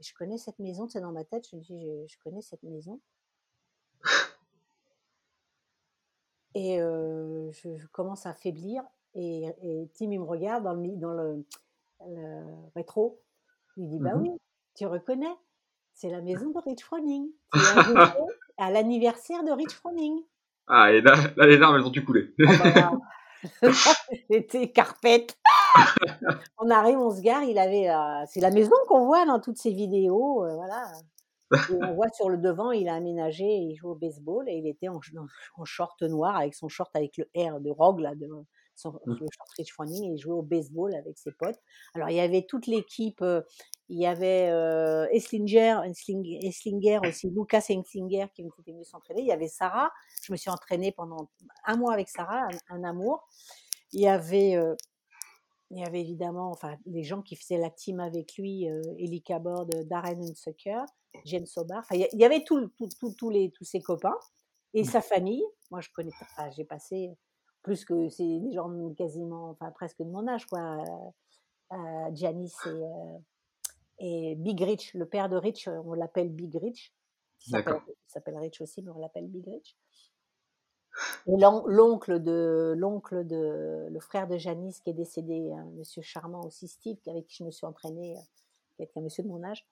je 0.00 0.12
connais 0.14 0.36
cette 0.38 0.58
maison, 0.58 0.88
c'est 0.88 1.00
dans 1.00 1.12
ma 1.12 1.24
tête. 1.24 1.46
Je 1.50 1.56
me 1.56 1.60
dis, 1.62 1.80
je, 1.80 2.06
je 2.06 2.18
connais 2.22 2.42
cette 2.42 2.62
maison. 2.62 3.00
Et 6.54 6.80
euh, 6.80 7.50
je, 7.52 7.76
je 7.78 7.86
commence 7.86 8.26
à 8.26 8.34
faiblir. 8.34 8.82
Et, 9.14 9.44
et 9.62 9.88
Tim, 9.94 10.10
il 10.12 10.20
me 10.20 10.24
regarde 10.24 10.64
dans 10.64 10.74
le, 10.74 10.80
mi- 10.80 10.96
dans 10.98 11.12
le, 11.14 11.44
le 12.06 12.44
rétro. 12.74 13.20
Il 13.76 13.88
dit, 13.88 13.98
bah 13.98 14.14
Mhm. 14.14 14.22
oui, 14.22 14.30
tu 14.74 14.86
reconnais. 14.86 15.34
C'est 15.94 16.10
la 16.10 16.20
maison 16.20 16.50
de 16.50 16.58
Rich 16.58 16.82
Froning. 16.84 17.30
À 18.58 18.70
l'anniversaire 18.70 19.42
de 19.44 19.50
Rich 19.50 19.72
Froning. 19.72 20.22
Ah, 20.66 20.92
et 20.92 21.00
là, 21.00 21.14
là, 21.36 21.46
les 21.46 21.56
larmes, 21.56 21.76
elles 21.76 21.86
ont 21.86 21.90
dû 21.90 22.04
couler. 22.04 22.34
Ah 22.46 22.52
bah 22.74 22.92
C'était 24.30 24.70
carpette. 24.70 25.36
on 26.58 26.70
arrive, 26.70 26.98
on 26.98 27.10
se 27.14 27.20
gare. 27.20 27.42
Il 27.44 27.58
avait, 27.58 27.88
euh, 27.90 28.24
c'est 28.28 28.40
la 28.40 28.50
maison 28.50 28.74
qu'on 28.88 29.06
voit 29.06 29.24
dans 29.26 29.40
toutes 29.40 29.58
ces 29.58 29.72
vidéos, 29.72 30.44
euh, 30.44 30.54
voilà. 30.54 30.90
Et 31.70 31.74
on 31.82 31.94
voit 31.94 32.08
sur 32.14 32.30
le 32.30 32.38
devant, 32.38 32.70
il 32.72 32.88
a 32.88 32.94
aménagé, 32.94 33.44
il 33.44 33.74
joue 33.76 33.90
au 33.90 33.94
baseball 33.94 34.48
et 34.48 34.54
il 34.54 34.66
était 34.66 34.88
en, 34.88 34.98
en- 35.58 35.64
short 35.66 36.00
noir 36.02 36.34
avec 36.36 36.54
son 36.54 36.68
short 36.68 36.90
avec 36.94 37.18
le 37.18 37.24
R 37.36 37.60
de 37.60 37.70
Rogue 37.70 38.00
là, 38.00 38.14
de 38.14 38.26
son 38.74 38.92
Mm. 39.04 39.12
le 39.12 39.16
short 39.30 39.48
Rich 39.58 39.72
Froning 39.74 40.04
et 40.04 40.14
il 40.14 40.18
jouait 40.18 40.32
au 40.32 40.40
baseball 40.40 40.94
avec 40.94 41.18
ses 41.18 41.30
potes. 41.32 41.58
Alors 41.94 42.08
il 42.08 42.16
y 42.16 42.20
avait 42.20 42.46
toute 42.48 42.66
l'équipe, 42.66 43.20
euh, 43.20 43.42
il 43.90 43.98
y 44.00 44.06
avait 44.06 44.48
euh, 44.50 45.06
Esslinger, 45.10 45.76
Essling- 45.84 46.38
Esslinger 46.42 47.00
aussi, 47.06 47.28
Lucas 47.28 47.66
Esslinger 47.68 48.28
qui 48.34 48.40
était 48.42 48.72
venu 48.72 48.82
s'entraîner. 48.84 49.20
Il 49.20 49.26
y 49.26 49.32
avait 49.32 49.46
Sarah. 49.48 49.90
Je 50.22 50.32
me 50.32 50.38
suis 50.38 50.48
entraînée 50.50 50.90
pendant 50.90 51.28
un 51.66 51.76
mois 51.76 51.92
avec 51.92 52.08
Sarah, 52.08 52.48
un, 52.70 52.76
un 52.76 52.84
amour. 52.84 53.28
Il 53.92 54.00
y 54.00 54.08
avait 54.08 54.56
euh, 54.56 54.74
il 55.72 55.80
y 55.80 55.84
avait 55.84 56.00
évidemment 56.00 56.50
enfin, 56.50 56.76
les 56.86 57.02
gens 57.02 57.22
qui 57.22 57.34
faisaient 57.36 57.58
la 57.58 57.70
team 57.70 57.98
avec 58.00 58.36
lui, 58.36 58.68
euh, 58.70 58.80
Ellie 58.98 59.22
Cabord, 59.22 59.66
Darren 59.86 60.20
Hunsucker, 60.20 60.82
Jen 61.24 61.46
Sobar. 61.46 61.80
Enfin, 61.80 61.96
il 62.12 62.18
y 62.20 62.24
avait 62.24 62.44
tout, 62.44 62.68
tout, 62.76 62.88
tout- 63.00 63.14
tous 63.14 63.30
les, 63.30 63.50
tous 63.50 63.64
ses 63.64 63.80
copains 63.80 64.16
et 64.74 64.84
sa 64.84 65.00
famille. 65.00 65.44
Moi, 65.70 65.80
je 65.80 65.88
connais, 65.94 66.12
enfin, 66.20 66.50
j'ai 66.50 66.64
passé 66.64 67.10
plus 67.62 67.84
que 67.84 68.08
c'est 68.08 68.38
des 68.40 68.52
gens 68.52 68.70
quasiment, 68.94 69.50
enfin 69.50 69.70
presque 69.72 69.98
de 70.00 70.08
mon 70.10 70.26
âge, 70.28 70.46
quoi. 70.46 70.60
Euh, 70.60 71.76
euh, 71.76 72.10
Janice 72.14 72.56
et, 72.66 72.68
euh, 72.68 73.18
et 73.98 74.34
Big 74.36 74.60
Rich, 74.60 74.94
le 74.94 75.06
père 75.06 75.28
de 75.28 75.36
Rich, 75.36 75.68
euh, 75.68 75.80
on 75.84 75.94
l'appelle 75.94 76.28
Big 76.28 76.54
Rich. 76.56 76.92
Il 77.86 78.10
s'appelle 78.12 78.36
Rich 78.36 78.60
aussi, 78.60 78.82
mais 78.82 78.90
on 78.90 78.98
l'appelle 78.98 79.26
Big 79.28 79.46
Rich. 79.46 79.76
Et 81.26 81.36
l'on- 81.36 81.66
l'oncle 81.66 82.22
de 82.22 82.74
l'oncle 82.76 83.26
de 83.26 83.88
le 83.90 84.00
frère 84.00 84.26
de 84.28 84.36
Janice 84.38 84.80
qui 84.80 84.90
est 84.90 84.94
décédé, 84.94 85.52
un 85.52 85.64
monsieur 85.78 86.02
charmant 86.02 86.40
aussi, 86.42 86.68
Steve, 86.68 86.96
avec 87.06 87.26
qui 87.26 87.36
je 87.38 87.44
me 87.44 87.50
suis 87.50 87.66
entraînée, 87.66 88.16
euh, 88.16 88.20
qui 88.76 88.82
est 88.82 88.90
un 88.96 89.00
monsieur 89.02 89.22
de 89.22 89.28
mon 89.28 89.42
âge. 89.44 89.64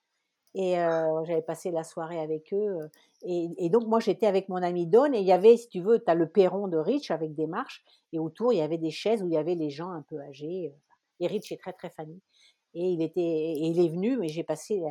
Et 0.55 0.79
euh, 0.79 1.23
j'avais 1.25 1.41
passé 1.41 1.71
la 1.71 1.83
soirée 1.83 2.19
avec 2.19 2.53
eux. 2.53 2.57
euh, 2.81 2.87
Et, 3.23 3.69
donc 3.69 3.87
moi 3.87 3.99
j'étais 3.99 4.27
avec 4.27 4.49
mon 4.49 4.57
ami 4.63 4.87
Don 4.87 5.13
et 5.13 5.19
il 5.19 5.25
y 5.25 5.31
avait, 5.31 5.57
si 5.57 5.69
tu 5.69 5.81
veux, 5.81 5.99
tu 6.03 6.09
as 6.11 6.15
le 6.15 6.27
perron 6.29 6.67
de 6.67 6.77
Rich 6.77 7.11
avec 7.11 7.35
des 7.35 7.47
marches 7.47 7.83
et 8.13 8.19
autour 8.19 8.53
il 8.53 8.57
y 8.59 8.61
avait 8.61 8.77
des 8.77 8.91
chaises 8.91 9.23
où 9.23 9.27
il 9.27 9.33
y 9.33 9.37
avait 9.37 9.55
les 9.55 9.69
gens 9.69 9.91
un 9.91 10.01
peu 10.03 10.19
âgés. 10.21 10.73
Et 11.21 11.27
Rich 11.27 11.51
est 11.53 11.57
très 11.61 11.73
très 11.73 11.89
funny. 11.91 12.21
Et 12.73 12.83
il 12.85 13.01
était, 13.01 13.21
et 13.21 13.65
il 13.67 13.79
est 13.85 13.89
venu, 13.89 14.17
mais 14.17 14.29
j'ai 14.29 14.43
passé 14.43 14.81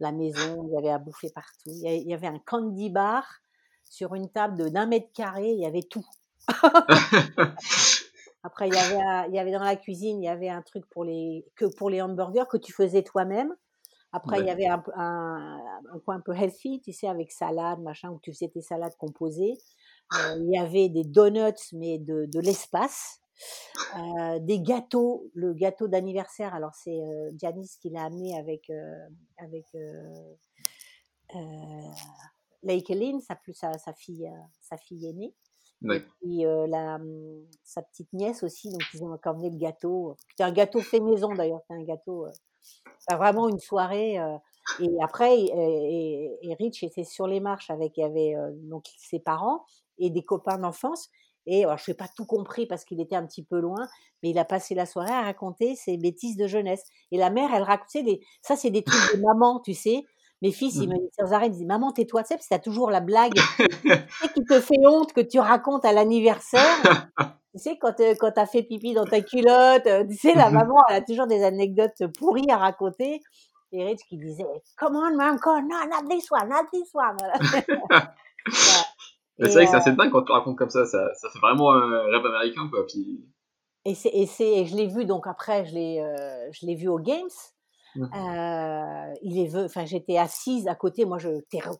la 0.00 0.12
maison, 0.12 0.66
il 0.68 0.74
y 0.74 0.78
avait 0.78 0.90
à 0.90 0.98
bouffer 0.98 1.30
partout. 1.34 1.70
Il 1.70 2.08
y 2.08 2.14
avait 2.14 2.26
un 2.26 2.38
candy 2.38 2.90
bar 2.90 3.24
sur 3.90 4.14
une 4.14 4.30
table 4.30 4.56
de 4.58 4.68
d'un 4.68 4.86
mètre 4.86 5.12
carré, 5.12 5.50
il 5.50 5.60
y 5.60 5.66
avait 5.66 5.82
tout. 5.82 6.06
Après, 8.42 8.68
il 8.68 8.74
y, 8.74 8.78
avait, 8.78 9.28
il 9.28 9.34
y 9.34 9.38
avait 9.40 9.50
dans 9.50 9.64
la 9.64 9.74
cuisine, 9.74 10.22
il 10.22 10.26
y 10.26 10.28
avait 10.28 10.48
un 10.48 10.62
truc 10.62 10.84
pour 10.90 11.04
les, 11.04 11.44
que 11.56 11.64
pour 11.64 11.90
les 11.90 12.00
hamburgers 12.00 12.44
que 12.48 12.56
tu 12.56 12.72
faisais 12.72 13.02
toi-même. 13.02 13.52
Après, 14.12 14.38
il 14.38 14.46
y 14.46 14.50
avait 14.50 14.68
un, 14.68 14.82
un, 14.94 15.58
un 15.92 15.98
coin 16.04 16.16
un 16.16 16.20
peu 16.20 16.32
healthy, 16.32 16.80
tu 16.80 16.92
sais, 16.92 17.08
avec 17.08 17.32
salade, 17.32 17.80
machin, 17.80 18.10
où 18.10 18.20
tu 18.22 18.32
faisais 18.32 18.48
tes 18.48 18.62
salades 18.62 18.94
composées. 18.98 19.58
Euh, 20.14 20.36
il 20.38 20.54
y 20.54 20.58
avait 20.58 20.88
des 20.88 21.02
donuts, 21.02 21.72
mais 21.72 21.98
de, 21.98 22.26
de 22.26 22.40
l'espace. 22.40 23.20
Euh, 23.98 24.38
des 24.40 24.60
gâteaux, 24.60 25.30
le 25.34 25.52
gâteau 25.52 25.88
d'anniversaire. 25.88 26.54
Alors, 26.54 26.74
c'est 26.74 26.98
euh, 26.98 27.30
Janice 27.38 27.76
qui 27.76 27.90
l'a 27.90 28.04
amené 28.04 28.38
avec, 28.38 28.70
euh, 28.70 29.08
avec 29.38 29.64
euh, 32.66 32.72
euh, 32.72 32.74
Lake 32.74 32.88
Lynn, 32.90 33.20
sa, 33.20 33.38
sa, 33.52 33.78
sa, 33.78 33.92
fille, 33.94 34.26
euh, 34.26 34.30
sa 34.60 34.76
fille 34.78 35.06
aînée. 35.08 35.34
Et 35.88 36.00
puis 36.20 36.46
euh, 36.46 36.66
la, 36.66 36.96
hum, 36.96 37.46
sa 37.64 37.82
petite 37.82 38.12
nièce 38.12 38.42
aussi, 38.42 38.70
donc 38.70 38.82
ils 38.94 39.04
ont 39.04 39.12
encore 39.12 39.34
amené 39.34 39.50
le 39.50 39.56
gâteau. 39.58 40.16
C'était 40.30 40.44
un 40.44 40.52
gâteau 40.52 40.80
fait 40.82 41.00
maison 41.00 41.34
d'ailleurs, 41.34 41.60
c'était 41.62 41.80
un 41.80 41.84
gâteau. 41.84 42.26
euh, 42.26 42.30
vraiment 43.16 43.48
une 43.48 43.58
soirée. 43.60 44.18
euh, 44.18 44.36
et 44.78 44.88
après, 45.02 45.38
et, 45.38 45.44
et- 45.50 46.38
et 46.50 46.54
Rich 46.54 46.82
était 46.82 47.04
sur 47.04 47.26
les 47.26 47.40
marches 47.40 47.70
avec, 47.70 47.96
il 47.96 48.00
y 48.00 48.04
avait 48.04 48.34
euh, 48.36 48.50
donc 48.54 48.84
ses 48.98 49.20
parents 49.20 49.64
et 49.98 50.10
des 50.10 50.22
copains 50.24 50.58
d'enfance. 50.58 51.08
Et 51.46 51.64
alors, 51.64 51.78
je 51.78 51.90
n'ai 51.90 51.94
pas 51.96 52.08
tout 52.16 52.26
compris 52.26 52.66
parce 52.66 52.84
qu'il 52.84 53.00
était 53.00 53.14
un 53.16 53.24
petit 53.26 53.44
peu 53.44 53.60
loin, 53.60 53.86
mais 54.22 54.30
il 54.30 54.38
a 54.38 54.44
passé 54.44 54.74
la 54.74 54.84
soirée 54.84 55.12
à 55.12 55.22
raconter 55.22 55.76
ses 55.76 55.96
bêtises 55.96 56.36
de 56.36 56.46
jeunesse. 56.48 56.82
Et 57.12 57.18
la 57.18 57.30
mère, 57.30 57.50
elle 57.54 57.62
racontait 57.62 58.02
des, 58.02 58.20
ça, 58.42 58.56
c'est 58.56 58.70
des 58.70 58.82
trucs 58.82 59.14
de 59.14 59.20
maman, 59.22 59.60
tu 59.60 59.72
sais. 59.74 60.04
Mes 60.42 60.52
fils, 60.52 60.74
ils 60.76 60.88
me 60.88 60.94
Mhm. 60.94 60.98
disaient 60.98 61.10
sans 61.18 61.32
arrêt, 61.32 61.46
ils 61.46 61.52
disaient, 61.52 61.64
maman, 61.64 61.92
tais-toi, 61.92 62.22
tu 62.22 62.28
sais, 62.28 62.34
parce 62.34 62.46
que 62.46 62.54
t'as 62.54 62.58
toujours 62.60 62.90
la 62.90 63.00
blague 63.00 63.34
qui 64.34 64.44
te 64.44 64.60
fait 64.60 64.86
honte 64.86 65.12
que 65.12 65.20
tu 65.20 65.38
racontes 65.38 65.84
à 65.84 65.92
l'anniversaire. 65.92 66.60
Tu 67.54 67.62
sais, 67.62 67.78
quand, 67.78 67.98
euh, 68.00 68.14
quand 68.20 68.32
t'as 68.32 68.44
fait 68.44 68.62
pipi 68.62 68.92
dans 68.92 69.06
ta 69.06 69.22
culotte, 69.22 69.86
euh, 69.86 70.04
tu 70.06 70.14
sais, 70.14 70.34
la 70.34 70.50
maman, 70.50 70.74
elle 70.90 70.96
a 70.96 71.00
toujours 71.00 71.26
des 71.26 71.42
anecdotes 71.42 72.06
pourries 72.18 72.50
à 72.50 72.58
raconter. 72.58 73.22
Et 73.72 73.82
Rich 73.82 74.00
qui 74.10 74.18
disait, 74.18 74.44
come 74.76 74.94
on, 74.94 75.16
mom, 75.16 75.38
come 75.40 75.54
on, 75.54 75.62
no, 75.62 75.76
not 75.88 76.06
this 76.10 76.30
one, 76.30 76.50
not 76.50 76.66
this 76.70 76.90
one. 76.92 77.16
Voilà. 77.18 77.38
C'est 79.38 79.52
vrai 79.52 79.64
que 79.64 79.70
c'est 79.70 79.74
euh, 79.74 79.78
assez 79.78 79.92
dingue 79.92 80.10
quand 80.12 80.22
tu 80.22 80.32
racontes 80.32 80.56
comme 80.58 80.68
ça, 80.68 80.84
ça, 80.84 81.14
ça 81.14 81.30
fait 81.30 81.38
vraiment 81.38 81.72
un 81.72 82.02
rêve 82.10 82.26
américain, 82.26 82.68
quoi. 82.70 82.86
Puis, 82.86 83.24
Et, 83.86 83.94
c'est, 83.94 84.10
et, 84.10 84.26
c'est, 84.26 84.50
et 84.50 84.66
je 84.66 84.76
l'ai 84.76 84.86
vu, 84.86 85.04
donc 85.06 85.26
après, 85.26 85.64
je 85.64 85.74
l'ai, 85.74 86.00
euh, 86.00 86.50
je 86.52 86.66
l'ai 86.66 86.74
vu 86.74 86.88
aux 86.88 86.98
Games. 86.98 87.28
Euh, 88.02 89.14
il 89.22 89.38
est, 89.38 89.56
enfin, 89.56 89.84
j'étais 89.84 90.18
assise 90.18 90.68
à 90.68 90.74
côté. 90.74 91.04
Moi, 91.04 91.18
je, 91.18 91.28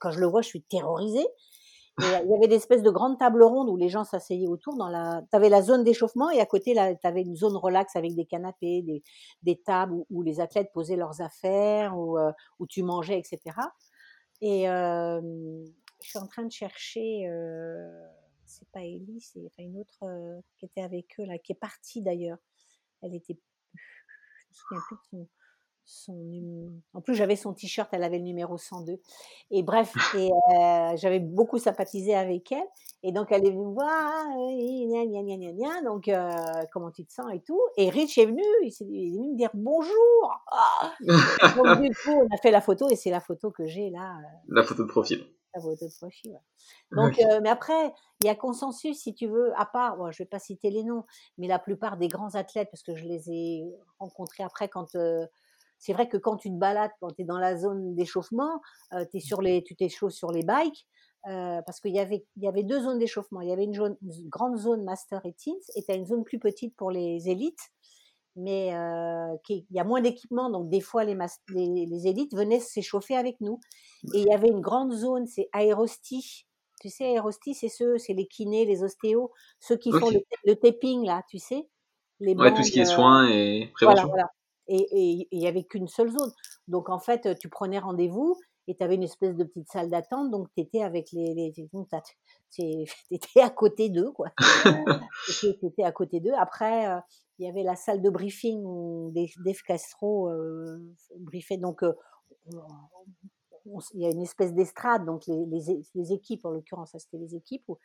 quand 0.00 0.10
je 0.10 0.20
le 0.20 0.26
vois, 0.26 0.42
je 0.42 0.48
suis 0.48 0.62
terrorisée. 0.62 1.26
Euh, 2.02 2.20
il 2.24 2.30
y 2.30 2.34
avait 2.34 2.48
des 2.48 2.56
espèces 2.56 2.82
de 2.82 2.90
grandes 2.90 3.18
tables 3.18 3.42
rondes 3.42 3.70
où 3.70 3.76
les 3.76 3.88
gens 3.88 4.04
s'asseyaient 4.04 4.48
autour. 4.48 4.76
Dans 4.76 4.88
la, 4.88 5.22
t'avais 5.30 5.48
la 5.48 5.62
zone 5.62 5.82
d'échauffement 5.82 6.28
et 6.30 6.40
à 6.40 6.46
côté, 6.46 6.74
là, 6.74 6.94
t'avais 6.94 7.22
une 7.22 7.36
zone 7.36 7.56
relax 7.56 7.96
avec 7.96 8.14
des 8.14 8.26
canapés, 8.26 8.82
des, 8.82 9.02
des 9.42 9.56
tables 9.56 9.94
où, 9.94 10.06
où 10.10 10.22
les 10.22 10.40
athlètes 10.40 10.70
posaient 10.74 10.96
leurs 10.96 11.22
affaires, 11.22 11.96
où, 11.96 12.18
euh, 12.18 12.32
où 12.58 12.66
tu 12.66 12.82
mangeais, 12.82 13.18
etc. 13.18 13.56
Et 14.42 14.68
euh, 14.68 15.20
je 16.02 16.08
suis 16.08 16.18
en 16.18 16.26
train 16.26 16.44
de 16.44 16.52
chercher. 16.52 17.26
Euh, 17.28 17.88
c'est 18.44 18.68
pas 18.70 18.84
Ellie, 18.84 19.20
c'est 19.20 19.50
une 19.58 19.78
autre 19.78 20.04
euh, 20.04 20.40
qui 20.58 20.66
était 20.66 20.82
avec 20.82 21.18
eux 21.18 21.24
là, 21.24 21.38
qui 21.38 21.52
est 21.52 21.56
partie 21.56 22.02
d'ailleurs. 22.02 22.38
Elle 23.02 23.14
était, 23.14 23.38
je 23.74 23.80
me 24.50 24.52
souviens 24.52 24.82
plus 24.86 24.96
de 25.12 25.26
son 25.86 26.72
En 26.92 27.00
plus, 27.00 27.14
j'avais 27.14 27.36
son 27.36 27.54
t-shirt, 27.54 27.88
elle 27.92 28.02
avait 28.02 28.18
le 28.18 28.24
numéro 28.24 28.58
102. 28.58 29.00
Et 29.52 29.62
bref, 29.62 29.92
et 30.16 30.30
euh, 30.30 30.96
j'avais 30.96 31.20
beaucoup 31.20 31.58
sympathisé 31.58 32.14
avec 32.14 32.52
elle. 32.52 32.66
Et 33.02 33.12
donc, 33.12 33.30
elle 33.30 33.46
est 33.46 33.50
venue 33.50 33.66
me 33.66 33.72
voir, 33.72 34.26
gna, 34.34 35.06
gna, 35.06 35.52
gna. 35.52 35.82
donc 35.82 36.08
euh, 36.08 36.28
comment 36.72 36.90
tu 36.90 37.04
te 37.04 37.12
sens 37.12 37.26
et 37.32 37.40
tout. 37.40 37.60
Et 37.76 37.88
Rich 37.88 38.18
est 38.18 38.26
venu, 38.26 38.42
il, 38.62 38.68
est 38.68 39.12
venu 39.12 39.32
me 39.32 39.36
dire 39.36 39.50
bonjour. 39.54 40.44
Ah 40.50 40.92
donc, 41.56 41.82
du 41.82 41.90
coup, 41.90 42.10
on 42.10 42.34
a 42.34 42.38
fait 42.38 42.50
la 42.50 42.60
photo 42.60 42.88
et 42.88 42.96
c'est 42.96 43.10
la 43.10 43.20
photo 43.20 43.52
que 43.52 43.64
j'ai 43.66 43.90
là. 43.90 44.16
euh, 44.18 44.38
la 44.48 44.64
photo 44.64 44.82
de 44.82 44.88
profil. 44.88 45.24
la 45.54 45.60
photo 45.60 45.86
de 45.86 45.94
profil. 45.96 46.32
ouais. 46.32 46.38
Donc, 46.90 47.20
euh, 47.20 47.40
mais 47.42 47.48
après, 47.48 47.94
il 48.20 48.26
y 48.26 48.28
a 48.30 48.34
consensus, 48.34 48.98
si 48.98 49.14
tu 49.14 49.28
veux, 49.28 49.52
à 49.56 49.66
part, 49.66 49.96
bon, 49.98 50.10
je 50.10 50.18
vais 50.18 50.28
pas 50.28 50.40
citer 50.40 50.70
les 50.70 50.82
noms, 50.82 51.04
mais 51.38 51.46
la 51.46 51.60
plupart 51.60 51.98
des 51.98 52.08
grands 52.08 52.34
athlètes, 52.34 52.70
parce 52.72 52.82
que 52.82 52.96
je 52.96 53.04
les 53.04 53.30
ai 53.30 53.64
rencontrés 54.00 54.42
après 54.42 54.68
quand. 54.68 54.96
C'est 55.78 55.92
vrai 55.92 56.08
que 56.08 56.16
quand 56.16 56.36
tu 56.36 56.48
te 56.50 56.54
balades, 56.56 56.90
quand 57.00 57.10
tu 57.12 57.22
es 57.22 57.24
dans 57.24 57.38
la 57.38 57.56
zone 57.56 57.94
d'échauffement, 57.94 58.60
euh, 58.92 59.04
sur 59.18 59.42
les, 59.42 59.62
tu 59.62 59.76
t'échauffes 59.76 60.12
sur 60.12 60.30
les 60.32 60.42
bikes, 60.42 60.86
euh, 61.28 61.60
parce 61.62 61.80
qu'il 61.80 61.94
y 61.94 61.98
avait, 61.98 62.24
il 62.36 62.44
y 62.44 62.48
avait 62.48 62.62
deux 62.62 62.80
zones 62.80 62.98
d'échauffement. 62.98 63.40
Il 63.40 63.48
y 63.48 63.52
avait 63.52 63.64
une, 63.64 63.74
zone- 63.74 63.96
une 64.02 64.28
grande 64.28 64.56
zone 64.56 64.84
master 64.84 65.24
et 65.26 65.32
teens, 65.34 65.54
et 65.74 65.82
tu 65.82 65.90
as 65.90 65.94
une 65.94 66.06
zone 66.06 66.24
plus 66.24 66.38
petite 66.38 66.74
pour 66.76 66.90
les 66.90 67.28
élites 67.28 67.70
mais 68.38 68.74
euh, 68.74 69.34
il 69.48 69.64
y 69.70 69.80
a 69.80 69.84
moins 69.84 70.02
d'équipement, 70.02 70.50
donc 70.50 70.68
des 70.68 70.82
fois 70.82 71.04
les, 71.04 71.14
mas- 71.14 71.40
les, 71.48 71.86
les 71.86 72.06
élites 72.06 72.34
venaient 72.36 72.60
s'échauffer 72.60 73.16
avec 73.16 73.40
nous. 73.40 73.60
Et 74.12 74.20
il 74.20 74.26
y 74.26 74.32
avait 74.32 74.48
une 74.48 74.60
grande 74.60 74.92
zone, 74.92 75.26
c'est 75.26 75.48
aérosti. 75.52 76.46
Tu 76.82 76.90
sais, 76.90 77.06
aérosti, 77.06 77.54
c'est 77.54 77.70
ceux, 77.70 77.96
c'est 77.96 78.12
les 78.12 78.26
kinés, 78.26 78.66
les 78.66 78.82
ostéos, 78.82 79.32
ceux 79.58 79.78
qui 79.78 79.90
font 79.90 80.10
le, 80.10 80.20
le 80.44 80.54
taping 80.54 81.06
là, 81.06 81.22
tu 81.30 81.38
sais, 81.38 81.66
les 82.20 82.34
Ouais, 82.34 82.52
tout 82.52 82.62
ce 82.62 82.70
qui 82.70 82.80
est 82.80 82.82
euh, 82.82 82.94
soins 82.94 83.26
et 83.30 83.70
voilà, 83.80 84.02
prévention. 84.02 84.08
voilà. 84.08 84.24
Et 84.24 84.35
et- 84.68 85.28
il 85.30 85.42
y 85.42 85.46
avait 85.46 85.64
qu'une 85.64 85.88
seule 85.88 86.10
zone. 86.10 86.32
Donc 86.68 86.88
en 86.88 86.98
fait, 86.98 87.38
tu 87.38 87.48
prenais 87.48 87.78
rendez-vous 87.78 88.36
et 88.68 88.74
tu 88.76 88.82
avais 88.82 88.96
une 88.96 89.04
espèce 89.04 89.36
de 89.36 89.44
petite 89.44 89.70
salle 89.70 89.90
d'attente, 89.90 90.30
donc 90.32 90.48
tu 90.56 90.60
étais 90.62 90.82
avec 90.82 91.12
les, 91.12 91.34
les 91.34 91.52
t'étais 93.10 93.40
à 93.40 93.50
côté 93.50 93.88
d'eux, 93.90 94.10
quoi. 94.12 94.28
T'étais 95.60 95.84
à 95.84 95.92
côté 95.92 96.18
d'eux. 96.20 96.32
Après, 96.36 96.88
euh, 96.88 96.98
il 97.38 97.46
y 97.46 97.48
avait 97.48 97.62
la 97.62 97.76
salle 97.76 98.02
de 98.02 98.10
briefing 98.10 98.60
où 98.64 99.12
Dave 99.14 99.62
Castro 99.66 100.28
euh, 100.30 100.78
briefait. 101.18 101.58
Donc, 101.58 101.82
euh, 101.84 101.92
on- 102.52 102.58
on- 103.66 103.78
il 103.94 104.00
y 104.02 104.06
a 104.06 104.10
une 104.10 104.22
espèce 104.22 104.52
d'estrade. 104.54 105.04
Donc, 105.04 105.26
les, 105.26 105.44
les 105.94 106.12
équipes, 106.12 106.44
en 106.44 106.50
l'occurrence, 106.50 106.90
ça 106.92 106.98
c'était 106.98 107.18
les 107.18 107.34
équipes 107.36 107.64
où, 107.68 107.78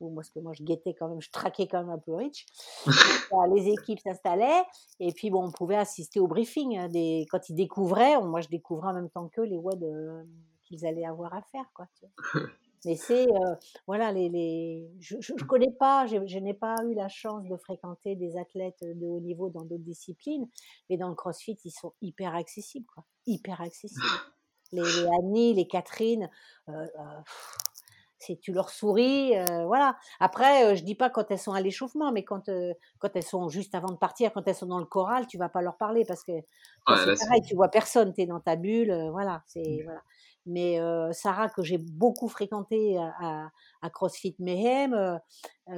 où 0.00 0.08
moi, 0.10 0.22
parce 0.22 0.30
que 0.30 0.40
moi, 0.40 0.52
je 0.52 0.62
guettais 0.62 0.94
quand 0.94 1.08
même, 1.08 1.20
je 1.20 1.30
traquais 1.30 1.66
quand 1.66 1.80
même 1.80 1.90
un 1.90 1.98
peu 1.98 2.14
Rich. 2.14 2.46
Euh, 3.32 3.54
les 3.54 3.68
équipes 3.72 3.98
s'installaient 4.00 4.62
et 5.00 5.12
puis, 5.12 5.30
bon, 5.30 5.46
on 5.46 5.50
pouvait 5.50 5.76
assister 5.76 6.20
au 6.20 6.26
briefing. 6.28 6.76
hein, 6.78 6.88
des, 6.88 7.26
quand 7.30 7.48
ils 7.48 7.54
découvraient, 7.54 8.20
moi, 8.20 8.40
je 8.42 8.48
découvrais 8.48 8.88
en 8.88 8.94
même 8.94 9.10
temps 9.10 9.28
qu'eux 9.28 9.44
les 9.44 9.56
WOD 9.56 9.82
euh, 9.82 10.22
qu'ils 10.64 10.86
allaient 10.86 11.06
avoir 11.06 11.34
à 11.34 11.42
faire, 11.42 11.64
quoi. 11.74 11.86
tu 11.98 12.06
vois. 12.06 12.42
Mais 12.84 12.96
c'est, 12.96 13.26
euh, 13.26 13.54
voilà, 13.86 14.12
les, 14.12 14.28
les... 14.28 14.90
je 15.00 15.16
ne 15.16 15.46
connais 15.46 15.70
pas, 15.70 16.06
je, 16.06 16.16
je 16.26 16.38
n'ai 16.38 16.52
pas 16.54 16.76
eu 16.84 16.94
la 16.94 17.08
chance 17.08 17.44
de 17.48 17.56
fréquenter 17.56 18.14
des 18.14 18.36
athlètes 18.36 18.82
de 18.82 19.06
haut 19.06 19.20
niveau 19.20 19.48
dans 19.48 19.62
d'autres 19.64 19.84
disciplines, 19.84 20.46
mais 20.90 20.96
dans 20.98 21.08
le 21.08 21.14
crossfit, 21.14 21.56
ils 21.64 21.70
sont 21.70 21.94
hyper 22.02 22.34
accessibles, 22.34 22.86
quoi. 22.92 23.04
Hyper 23.26 23.60
accessibles. 23.60 24.00
Les, 24.72 24.82
les 24.82 25.06
Annie, 25.20 25.54
les 25.54 25.68
Catherine, 25.68 26.28
euh, 26.68 26.86
c'est 28.26 28.36
tu 28.40 28.52
leur 28.52 28.70
souris, 28.70 29.36
euh, 29.36 29.64
voilà. 29.66 29.96
Après, 30.20 30.66
euh, 30.72 30.74
je 30.76 30.82
dis 30.84 30.94
pas 30.94 31.10
quand 31.10 31.30
elles 31.30 31.38
sont 31.38 31.52
à 31.52 31.60
l'échauffement, 31.60 32.12
mais 32.12 32.24
quand, 32.24 32.48
euh, 32.48 32.72
quand 32.98 33.10
elles 33.14 33.22
sont 33.22 33.48
juste 33.48 33.74
avant 33.74 33.88
de 33.92 33.96
partir, 33.96 34.32
quand 34.32 34.46
elles 34.46 34.54
sont 34.54 34.66
dans 34.66 34.78
le 34.78 34.84
choral, 34.86 35.26
tu 35.26 35.38
vas 35.38 35.48
pas 35.48 35.62
leur 35.62 35.76
parler 35.76 36.04
parce 36.04 36.24
que 36.24 36.32
Ouais, 36.86 36.96
c'est 37.02 37.16
pareil, 37.16 37.42
tu 37.46 37.54
vois 37.54 37.68
personne, 37.68 38.12
tu 38.12 38.22
es 38.22 38.26
dans 38.26 38.40
ta 38.40 38.56
bulle, 38.56 38.90
euh, 38.90 39.10
voilà, 39.10 39.42
c'est 39.46 39.80
voilà. 39.84 40.00
Mais 40.46 40.78
Sarah, 41.12 41.48
que 41.48 41.62
j'ai 41.62 41.78
beaucoup 41.78 42.28
fréquentée 42.28 42.98
à, 42.98 43.48
à- 43.80 43.88
CrossFit 43.90 44.36
Mayhem, 44.40 45.18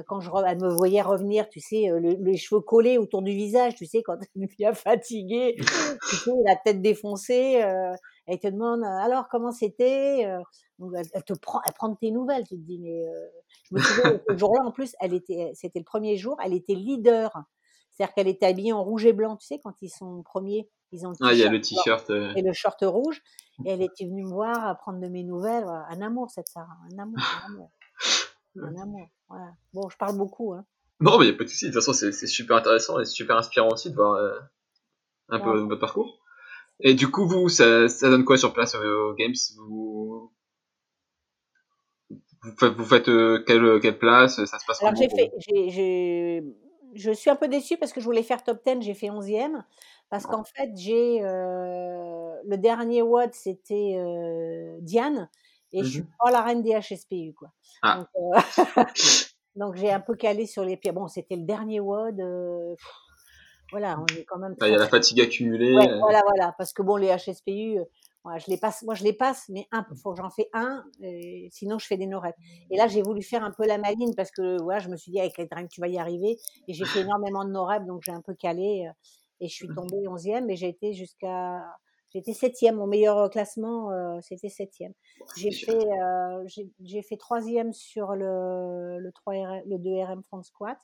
quand 0.07 0.19
je, 0.19 0.29
elle 0.45 0.59
me 0.59 0.69
voyait 0.69 1.01
revenir, 1.01 1.47
tu 1.49 1.59
sais, 1.59 1.87
le- 1.89 2.17
les 2.21 2.37
cheveux 2.37 2.61
collés 2.61 2.97
autour 2.97 3.21
du 3.21 3.31
visage, 3.31 3.75
tu 3.75 3.85
sais, 3.85 4.03
quand 4.03 4.17
elle 4.35 4.43
est 4.43 4.55
bien 4.57 4.73
fatiguée, 4.73 5.55
tu 6.05 6.17
sais, 6.17 6.31
la 6.45 6.55
tête 6.57 6.81
défoncée, 6.81 7.63
elle 8.27 8.39
te 8.39 8.47
demande 8.47 8.83
euh, 8.83 9.05
alors 9.05 9.27
comment 9.29 9.51
c'était, 9.51 10.25
euh, 10.25 10.41
elle, 11.13 11.23
te 11.23 11.33
prend, 11.33 11.61
elle 11.65 11.73
prend 11.73 11.89
de 11.89 11.97
tes 11.97 12.11
nouvelles, 12.11 12.43
tu 12.47 12.55
te 12.55 12.61
dis 12.61 12.79
mais 12.79 13.07
euh, 13.07 13.27
je 13.63 13.75
me 13.75 13.79
souviens 13.79 14.21
ce 14.29 14.37
jour-là 14.37 14.63
en 14.63 14.71
plus, 14.71 14.95
elle 14.99 15.13
était, 15.13 15.51
c'était 15.53 15.79
le 15.79 15.85
premier 15.85 16.17
jour, 16.17 16.37
elle 16.43 16.53
était 16.53 16.75
leader, 16.75 17.31
c'est-à-dire 17.91 18.13
qu'elle 18.13 18.27
était 18.27 18.45
habillée 18.45 18.73
en 18.73 18.83
rouge 18.83 19.05
et 19.05 19.13
blanc, 19.13 19.37
tu 19.37 19.47
sais, 19.47 19.59
quand 19.63 19.81
ils 19.81 19.89
sont 19.89 20.21
premiers, 20.23 20.69
ils 20.91 21.05
ont 21.05 21.09
le 21.09 21.15
Ah, 21.21 21.33
il 21.33 21.39
y 21.39 21.43
a 21.43 21.49
le 21.49 21.59
t-shirt. 21.59 22.09
euh, 22.09 22.33
et 22.35 22.41
le 22.41 22.53
short 22.53 22.79
rouge. 22.83 23.21
Et 23.65 23.71
elle 23.71 23.81
était 23.81 24.05
venue 24.05 24.23
me 24.23 24.29
voir, 24.29 24.77
prendre 24.77 24.99
de 24.99 25.07
mes 25.07 25.23
nouvelles. 25.23 25.65
Un 25.65 26.01
amour, 26.01 26.29
cette 26.29 26.47
Sarah. 26.47 26.77
Un 26.93 26.99
amour, 26.99 27.17
un 27.17 27.53
amour. 27.53 27.71
Un 28.61 28.81
amour. 28.81 29.09
Voilà. 29.27 29.51
Bon, 29.73 29.89
je 29.89 29.97
parle 29.97 30.17
beaucoup. 30.17 30.53
Hein. 30.53 30.65
Non, 30.99 31.17
mais 31.17 31.25
il 31.25 31.29
n'y 31.29 31.35
a 31.35 31.37
pas 31.37 31.43
de 31.43 31.49
souci. 31.49 31.65
De 31.65 31.71
toute 31.71 31.83
façon, 31.83 31.93
c'est 31.93 32.27
super 32.27 32.57
intéressant 32.57 32.99
et 32.99 33.05
super 33.05 33.37
inspirant 33.37 33.69
aussi 33.69 33.89
de 33.91 33.95
voir 33.95 34.13
euh, 34.13 34.39
un 35.29 35.39
peu 35.39 35.59
votre 35.59 35.79
parcours. 35.79 36.19
Et 36.79 36.93
du 36.93 37.09
coup, 37.09 37.27
vous, 37.27 37.49
ça, 37.49 37.87
ça 37.89 38.09
donne 38.09 38.23
quoi 38.25 38.37
sur 38.37 38.53
place 38.53 38.75
euh, 38.75 39.09
aux 39.11 39.13
Games? 39.15 39.33
Vous... 39.57 40.31
Vous 42.43 42.55
faites, 42.57 42.73
vous 42.73 42.85
faites 42.85 43.09
euh, 43.09 43.43
quelle, 43.45 43.79
quelle 43.81 43.97
place? 43.97 44.35
Ça 44.45 44.59
se 44.59 44.65
passe 44.65 44.81
Alors, 44.81 44.93
comment 44.93 45.09
fait, 45.09 45.31
j'ai, 45.39 45.69
j'ai- 45.69 46.43
je 46.93 47.11
suis 47.11 47.29
un 47.29 47.35
peu 47.35 47.47
déçue 47.47 47.77
parce 47.77 47.91
que 47.91 47.99
je 47.99 48.05
voulais 48.05 48.23
faire 48.23 48.43
top 48.43 48.59
10, 48.65 48.81
j'ai 48.81 48.93
fait 48.93 49.09
11e. 49.09 49.63
Parce 50.09 50.25
qu'en 50.25 50.43
fait, 50.45 50.69
j'ai 50.75 51.19
euh, 51.23 52.33
le 52.45 52.57
dernier 52.57 53.01
WOD, 53.01 53.33
c'était 53.33 53.95
euh, 53.97 54.77
Diane, 54.81 55.29
et 55.73 55.83
je 55.83 55.89
suis 55.89 55.99
Mhm. 56.01 56.07
pas 56.23 56.31
la 56.31 56.41
reine 56.43 56.61
des 56.63 56.71
HSPU. 56.79 57.33
Quoi. 57.33 57.49
Ah. 57.81 58.05
Donc, 58.15 58.33
donc 59.55 59.75
j'ai 59.75 59.91
un 59.91 59.99
peu 59.99 60.15
calé 60.15 60.45
sur 60.45 60.63
les 60.63 60.77
pieds. 60.77 60.93
Bon, 60.93 61.07
c'était 61.07 61.35
le 61.35 61.43
dernier 61.43 61.81
WOD. 61.81 62.21
Voilà, 63.71 63.99
on 63.99 64.05
est 64.15 64.23
quand 64.23 64.39
même 64.39 64.55
Il 64.61 64.67
y 64.67 64.75
a 64.75 64.77
la 64.77 64.87
fatigue 64.87 65.21
accumulée. 65.21 65.73
Ouais, 65.73 65.89
euh, 65.89 65.99
voilà, 65.99 66.21
voilà, 66.25 66.53
parce 66.57 66.73
que 66.73 66.81
bon, 66.81 66.95
les 66.95 67.09
HSPU, 67.09 67.79
euh, 67.79 67.83
voilà, 68.23 68.39
je 68.39 68.49
les 68.49 68.57
passe, 68.57 68.83
moi 68.83 68.95
je 68.95 69.03
les 69.03 69.13
passe, 69.13 69.45
mais 69.49 69.67
un, 69.71 69.85
faut 70.01 70.11
que 70.11 70.17
j'en 70.21 70.29
fais 70.29 70.49
un, 70.53 70.83
euh, 71.03 71.47
sinon 71.51 71.79
je 71.79 71.85
fais 71.85 71.97
des 71.97 72.07
no 72.07 72.19
reps. 72.19 72.37
Et 72.71 72.77
là, 72.77 72.87
j'ai 72.87 73.01
voulu 73.01 73.21
faire 73.21 73.43
un 73.43 73.51
peu 73.51 73.65
la 73.65 73.77
maline 73.77 74.13
parce 74.15 74.31
que 74.31 74.61
voilà, 74.61 74.79
je 74.79 74.89
me 74.89 74.97
suis 74.97 75.11
dit 75.11 75.19
avec 75.19 75.37
les 75.37 75.45
drinks, 75.45 75.69
tu 75.69 75.81
vas 75.81 75.87
y 75.87 75.97
arriver. 75.97 76.37
Et 76.67 76.73
j'ai 76.73 76.85
fait 76.85 77.01
énormément 77.09 77.45
de 77.45 77.51
no 77.51 77.65
reps, 77.65 77.85
donc 77.85 78.01
j'ai 78.03 78.11
un 78.11 78.21
peu 78.21 78.33
calé 78.33 78.85
euh, 78.87 78.91
et 79.39 79.47
je 79.47 79.53
suis 79.53 79.67
tombée 79.67 79.97
11e, 80.07 80.45
mais 80.45 80.55
j'ai 80.55 80.67
été 80.67 80.93
jusqu'à, 80.93 81.61
été 82.17 82.33
7e, 82.33 82.73
mon 82.73 82.87
meilleur 82.87 83.29
classement, 83.29 83.91
euh, 83.91 84.19
c'était 84.21 84.47
7e. 84.47 84.91
J'ai 85.35 85.51
fait, 85.51 85.71
euh, 85.71 86.43
j'ai 86.47 86.69
j'ai 86.81 87.01
fait 87.01 87.15
3e 87.15 87.71
sur 87.71 88.13
le, 88.13 88.99
le 88.99 89.11
3 89.11 89.33
RM, 89.33 89.61
le 89.67 89.77
2 89.77 90.03
RM 90.03 90.23
front 90.23 90.43
squat. 90.43 90.77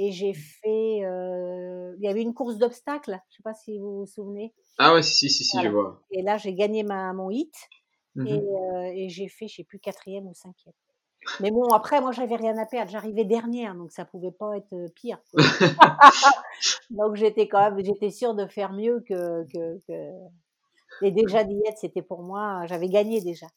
Et 0.00 0.12
j'ai 0.12 0.32
fait, 0.32 1.04
euh, 1.04 1.92
il 1.98 2.04
y 2.04 2.08
avait 2.08 2.22
une 2.22 2.32
course 2.32 2.56
d'obstacles, 2.56 3.18
je 3.30 3.36
sais 3.36 3.42
pas 3.42 3.52
si 3.52 3.80
vous 3.80 3.98
vous 3.98 4.06
souvenez. 4.06 4.54
Ah 4.78 4.94
ouais, 4.94 5.02
si, 5.02 5.28
si, 5.28 5.42
si, 5.42 5.60
je 5.60 5.68
vois. 5.68 6.00
Et 6.12 6.22
là, 6.22 6.36
j'ai 6.38 6.54
gagné 6.54 6.84
ma, 6.84 7.12
mon 7.12 7.30
hit 7.30 7.52
et, 8.24 8.32
euh, 8.32 8.92
et 8.94 9.08
j'ai 9.08 9.26
fait, 9.26 9.48
je 9.48 9.56
sais 9.56 9.64
plus, 9.64 9.80
quatrième 9.80 10.28
ou 10.28 10.34
cinquième. 10.34 10.74
Mais 11.40 11.50
bon, 11.50 11.68
après, 11.70 12.00
moi, 12.00 12.12
j'avais 12.12 12.36
rien 12.36 12.56
à 12.58 12.64
perdre. 12.64 12.92
J'arrivais 12.92 13.24
dernière, 13.24 13.74
donc 13.74 13.90
ça 13.90 14.04
pouvait 14.04 14.30
pas 14.30 14.56
être 14.56 14.86
pire. 14.94 15.18
donc 16.90 17.16
j'étais 17.16 17.48
quand 17.48 17.58
même, 17.58 17.84
j'étais 17.84 18.10
sûre 18.10 18.34
de 18.34 18.46
faire 18.46 18.72
mieux 18.72 19.00
que, 19.00 19.44
que, 19.52 19.80
que... 19.88 20.12
Et 21.02 21.10
déjà, 21.10 21.42
diète, 21.42 21.78
c'était 21.80 22.02
pour 22.02 22.22
moi, 22.22 22.64
j'avais 22.66 22.88
gagné 22.88 23.20
déjà. 23.20 23.48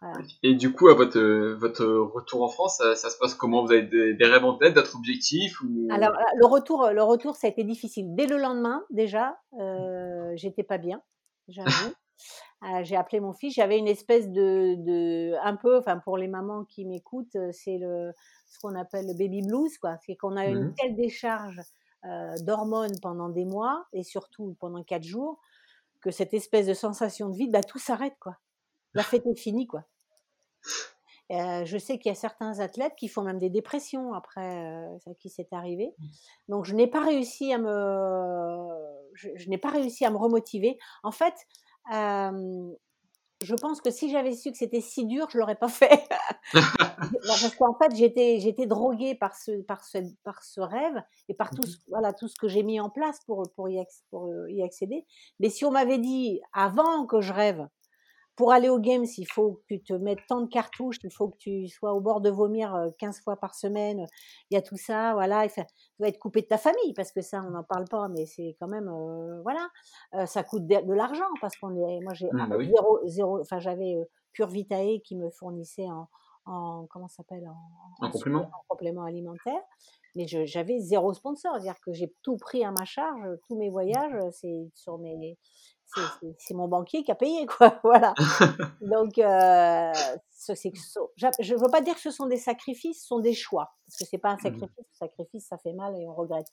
Voilà. 0.00 0.18
Et 0.42 0.54
du 0.54 0.72
coup, 0.72 0.88
à 0.88 0.94
votre, 0.94 1.18
euh, 1.18 1.56
votre 1.56 1.84
retour 1.84 2.42
en 2.42 2.48
France, 2.48 2.78
ça, 2.78 2.94
ça 2.94 3.10
se 3.10 3.18
passe 3.18 3.34
comment? 3.34 3.64
Vous 3.64 3.72
avez 3.72 3.82
des, 3.82 4.14
des 4.14 4.24
rêves 4.26 4.44
en 4.44 4.54
tête, 4.56 4.74
d'autres 4.74 4.96
objectifs 4.96 5.60
ou... 5.62 5.88
Alors, 5.90 6.12
là, 6.12 6.24
le 6.36 6.46
retour, 6.46 6.90
le 6.90 7.02
retour, 7.02 7.36
ça 7.36 7.46
a 7.46 7.50
été 7.50 7.64
difficile. 7.64 8.14
Dès 8.14 8.26
le 8.26 8.36
lendemain, 8.36 8.84
déjà, 8.90 9.38
euh, 9.60 10.32
j'étais 10.36 10.62
pas 10.62 10.78
bien, 10.78 11.02
j'avoue. 11.48 11.92
Euh, 12.64 12.82
j'ai 12.82 12.96
appelé 12.96 13.20
mon 13.20 13.32
fils. 13.32 13.54
J'avais 13.54 13.78
une 13.78 13.86
espèce 13.86 14.28
de, 14.30 14.74
de, 14.78 15.34
un 15.44 15.54
peu, 15.54 15.78
enfin 15.78 15.98
pour 15.98 16.18
les 16.18 16.26
mamans 16.26 16.64
qui 16.64 16.84
m'écoutent, 16.84 17.36
euh, 17.36 17.50
c'est 17.52 17.78
le 17.78 18.12
ce 18.48 18.58
qu'on 18.58 18.74
appelle 18.74 19.06
le 19.06 19.14
baby 19.14 19.42
blues, 19.42 19.78
quoi. 19.78 19.96
C'est 20.04 20.16
qu'on 20.16 20.36
a 20.36 20.46
une 20.48 20.66
Mhm. 20.66 20.74
telle 20.76 20.96
décharge 20.96 21.60
euh, 22.04 22.34
d'hormones 22.40 22.98
pendant 23.00 23.28
des 23.28 23.44
mois 23.44 23.86
et 23.92 24.02
surtout 24.02 24.56
pendant 24.58 24.82
quatre 24.82 25.04
jours 25.04 25.40
que 26.02 26.10
cette 26.10 26.34
espèce 26.34 26.66
de 26.66 26.74
sensation 26.74 27.28
de 27.28 27.36
vide, 27.36 27.52
bah 27.52 27.62
tout 27.62 27.78
s'arrête, 27.78 28.16
quoi. 28.20 28.36
La 28.94 29.02
fête 29.02 29.26
est 29.26 29.38
finie, 29.38 29.66
quoi. 29.66 29.84
Euh, 31.30 31.64
je 31.66 31.76
sais 31.76 31.98
qu'il 31.98 32.08
y 32.08 32.12
a 32.12 32.18
certains 32.18 32.60
athlètes 32.60 32.94
qui 32.96 33.06
font 33.06 33.22
même 33.22 33.38
des 33.38 33.50
dépressions 33.50 34.14
après 34.14 34.64
euh, 34.64 34.98
ça 35.00 35.10
qui 35.20 35.28
s'est 35.28 35.48
arrivé. 35.52 35.94
Donc 36.48 36.64
je 36.64 36.74
n'ai 36.74 36.86
pas 36.86 37.04
réussi 37.04 37.52
à 37.52 37.58
me, 37.58 38.66
je, 39.12 39.28
je 39.34 39.48
n'ai 39.50 39.58
pas 39.58 39.68
réussi 39.68 40.06
à 40.06 40.10
me 40.10 40.16
remotiver. 40.16 40.78
En 41.02 41.12
fait, 41.12 41.34
euh, 41.92 42.70
je 43.42 43.54
pense 43.54 43.80
que 43.80 43.90
si 43.90 44.10
j'avais 44.10 44.34
su 44.34 44.50
que 44.50 44.58
c'était 44.58 44.80
si 44.80 45.06
dur, 45.06 45.28
je 45.30 45.38
l'aurais 45.38 45.54
pas 45.54 45.68
fait. 45.68 46.08
Parce 46.52 47.54
qu'en 47.54 47.74
fait, 47.74 47.94
j'étais, 47.94 48.40
j'étais 48.40 48.66
droguée 48.66 49.14
par 49.14 49.36
ce, 49.36 49.62
par 49.62 49.84
ce, 49.84 49.98
par 50.24 50.42
ce 50.42 50.60
rêve 50.60 51.02
et 51.28 51.34
par 51.34 51.50
tout, 51.50 51.62
ce, 51.62 51.76
voilà, 51.88 52.12
tout 52.12 52.26
ce 52.28 52.36
que 52.36 52.48
j'ai 52.48 52.62
mis 52.62 52.80
en 52.80 52.90
place 52.90 53.18
pour, 53.26 53.44
pour, 53.54 53.68
y, 53.68 53.80
pour 54.10 54.26
euh, 54.26 54.50
y 54.50 54.62
accéder. 54.62 55.06
Mais 55.38 55.50
si 55.50 55.64
on 55.64 55.70
m'avait 55.70 55.98
dit 55.98 56.40
avant 56.52 57.06
que 57.06 57.20
je 57.20 57.32
rêve, 57.32 57.68
pour 58.38 58.52
aller 58.52 58.68
aux 58.68 58.78
Games, 58.78 59.04
il 59.16 59.26
faut 59.26 59.54
que 59.54 59.74
tu 59.74 59.82
te 59.82 59.92
mettes 59.92 60.20
tant 60.28 60.40
de 60.42 60.46
cartouches, 60.48 60.98
il 61.02 61.10
faut 61.10 61.28
que 61.28 61.36
tu 61.38 61.66
sois 61.66 61.92
au 61.92 62.00
bord 62.00 62.20
de 62.20 62.30
vomir 62.30 62.72
euh, 62.72 62.88
15 63.00 63.20
fois 63.20 63.34
par 63.36 63.56
semaine. 63.56 64.06
Il 64.48 64.54
y 64.54 64.56
a 64.56 64.62
tout 64.62 64.76
ça, 64.76 65.12
voilà. 65.14 65.48
Tu 65.48 65.60
vas 65.98 66.06
être 66.06 66.20
coupé 66.20 66.42
de 66.42 66.46
ta 66.46 66.56
famille 66.56 66.94
parce 66.94 67.10
que 67.10 67.20
ça, 67.20 67.42
on 67.44 67.50
n'en 67.50 67.64
parle 67.64 67.86
pas, 67.86 68.06
mais 68.06 68.26
c'est 68.26 68.56
quand 68.60 68.68
même, 68.68 68.88
euh, 68.88 69.42
voilà. 69.42 69.68
Euh, 70.14 70.24
ça 70.26 70.44
coûte 70.44 70.68
de, 70.68 70.86
de 70.86 70.94
l'argent 70.94 71.26
parce 71.40 71.56
qu'on 71.56 71.74
est, 71.88 72.00
moi 72.00 72.14
j'ai 72.14 72.28
Mm, 72.32 72.48
bah 72.48 72.56
oui. 72.56 72.70
zéro, 72.72 73.00
zéro, 73.06 73.40
enfin 73.40 73.58
j'avais 73.58 73.96
euh, 73.96 74.04
Pure 74.32 74.48
Vitae 74.48 75.00
qui 75.02 75.16
me 75.16 75.30
fournissait 75.30 75.90
en, 75.90 76.08
en 76.46 76.86
comment 76.90 77.08
s'appelle 77.08 77.48
en, 77.48 78.06
en, 78.06 78.10
complément. 78.10 78.42
en 78.42 78.64
complément 78.68 79.02
alimentaire 79.02 79.60
mais 80.14 80.26
j'avais 80.26 80.80
zéro 80.80 81.12
sponsor, 81.12 81.52
c'est-à-dire 81.54 81.78
que 81.80 81.92
j'ai 81.92 82.12
tout 82.22 82.36
pris 82.38 82.64
à 82.64 82.72
ma 82.72 82.84
charge, 82.84 83.24
tous 83.46 83.56
mes 83.56 83.70
voyages, 83.70 84.16
c'est 84.32 84.68
sur 84.74 84.98
mes, 84.98 85.38
c'est 86.38 86.54
mon 86.54 86.68
banquier 86.68 87.02
qui 87.02 87.10
a 87.10 87.14
payé, 87.14 87.46
quoi. 87.46 87.78
Voilà. 87.84 88.14
Donc, 88.80 89.18
euh, 89.18 89.92
je 90.46 91.54
ne 91.54 91.58
veux 91.58 91.70
pas 91.70 91.80
dire 91.80 91.94
que 91.94 92.00
ce 92.00 92.10
sont 92.10 92.26
des 92.26 92.36
sacrifices, 92.36 93.00
ce 93.02 93.06
sont 93.06 93.20
des 93.20 93.34
choix, 93.34 93.72
parce 93.86 93.98
que 93.98 94.04
c'est 94.04 94.18
pas 94.18 94.30
un 94.30 94.36
mmh 94.36 94.40
sacrifice. 94.40 94.76
Le 94.78 95.06
sacrifice, 95.06 95.46
ça 95.46 95.58
fait 95.58 95.72
mal 95.72 95.96
et 95.96 96.06
on 96.06 96.14
regrette. 96.14 96.48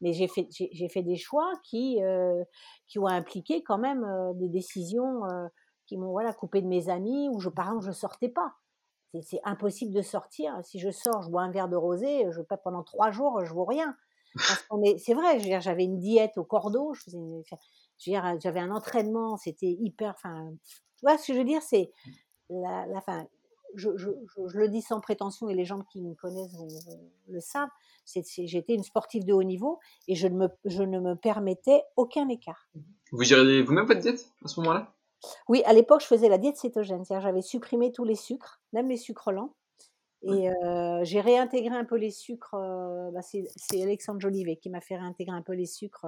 Mais 0.00 0.12
j'ai 0.12 0.28
fait, 0.28 0.48
j'ai 0.50 0.88
fait 0.88 1.02
des 1.02 1.16
choix 1.16 1.52
qui, 1.64 2.02
euh, 2.02 2.42
qui 2.86 2.98
ont 2.98 3.06
impliqué 3.06 3.62
quand 3.62 3.78
même 3.78 4.04
euh, 4.04 4.32
des 4.34 4.48
décisions 4.48 5.24
euh, 5.26 5.46
qui 5.86 5.96
m'ont 5.96 6.10
voilà 6.10 6.32
coupé 6.32 6.62
de 6.62 6.66
mes 6.66 6.88
amis, 6.88 7.28
où 7.30 7.40
je, 7.40 7.48
par 7.48 7.66
exemple, 7.66 7.86
je 7.86 7.92
sortais 7.92 8.28
pas 8.28 8.54
c'est 9.22 9.40
impossible 9.44 9.92
de 9.94 10.02
sortir. 10.02 10.54
Si 10.62 10.78
je 10.78 10.90
sors, 10.90 11.22
je 11.22 11.30
bois 11.30 11.42
un 11.42 11.50
verre 11.50 11.68
de 11.68 11.76
rosé, 11.76 12.26
je 12.30 12.42
pas 12.42 12.58
pendant 12.58 12.82
trois 12.82 13.10
jours, 13.10 13.42
je 13.44 13.52
vois 13.52 13.66
rien. 13.66 13.96
C'est 14.98 15.14
vrai, 15.14 15.60
j'avais 15.60 15.84
une 15.84 15.98
diète 15.98 16.36
au 16.36 16.44
cordeau, 16.44 16.92
j'avais 17.98 18.60
un 18.60 18.70
entraînement, 18.70 19.36
c'était 19.36 19.76
hyper. 19.80 20.10
Enfin, 20.10 20.52
tu 20.96 21.04
vois 21.04 21.18
ce 21.18 21.28
que 21.28 21.34
je 21.34 21.38
veux 21.38 21.44
dire, 21.44 21.62
c'est 21.62 21.90
la, 22.50 22.86
la 22.86 23.00
fin. 23.00 23.26
Je, 23.74 23.90
je, 23.96 24.08
je, 24.46 24.56
le 24.56 24.68
dis 24.68 24.80
sans 24.80 25.00
prétention 25.00 25.50
et 25.50 25.54
les 25.54 25.66
gens 25.66 25.82
qui 25.92 26.00
me 26.00 26.14
connaissent 26.14 26.56
le 27.28 27.40
savent. 27.40 27.68
J'étais 28.06 28.74
une 28.74 28.82
sportive 28.82 29.26
de 29.26 29.34
haut 29.34 29.42
niveau 29.42 29.78
et 30.06 30.14
je 30.14 30.26
ne 30.26 30.36
me, 30.36 30.48
je 30.64 30.82
ne 30.82 30.98
me 30.98 31.14
permettais 31.14 31.82
aucun 31.96 32.28
écart. 32.28 32.70
Vous 33.12 33.22
gériez 33.24 33.62
vous-même 33.62 33.84
votre 33.84 34.00
diète 34.00 34.32
à 34.42 34.48
ce 34.48 34.60
moment-là? 34.60 34.94
Oui, 35.48 35.62
à 35.66 35.74
l'époque, 35.74 36.00
je 36.00 36.06
faisais 36.06 36.28
la 36.28 36.38
diète 36.38 36.56
cétogène, 36.56 37.04
c'est-à-dire 37.04 37.28
j'avais 37.28 37.42
supprimé 37.42 37.92
tous 37.92 38.04
les 38.04 38.14
sucres, 38.14 38.62
même 38.72 38.88
les 38.88 38.96
sucres 38.96 39.32
lents. 39.32 39.52
Et 40.22 40.48
j'ai 41.02 41.20
réintégré 41.20 41.76
un 41.76 41.84
peu 41.84 41.96
les 41.96 42.10
sucres. 42.10 42.56
Bah, 43.12 43.20
c'est 43.22 43.82
Alexandre 43.82 44.20
Jolivet 44.20 44.56
qui 44.56 44.70
m'a 44.70 44.80
fait 44.80 44.96
réintégrer 44.96 45.36
un 45.36 45.42
peu 45.42 45.52
les 45.52 45.66
sucres 45.66 46.06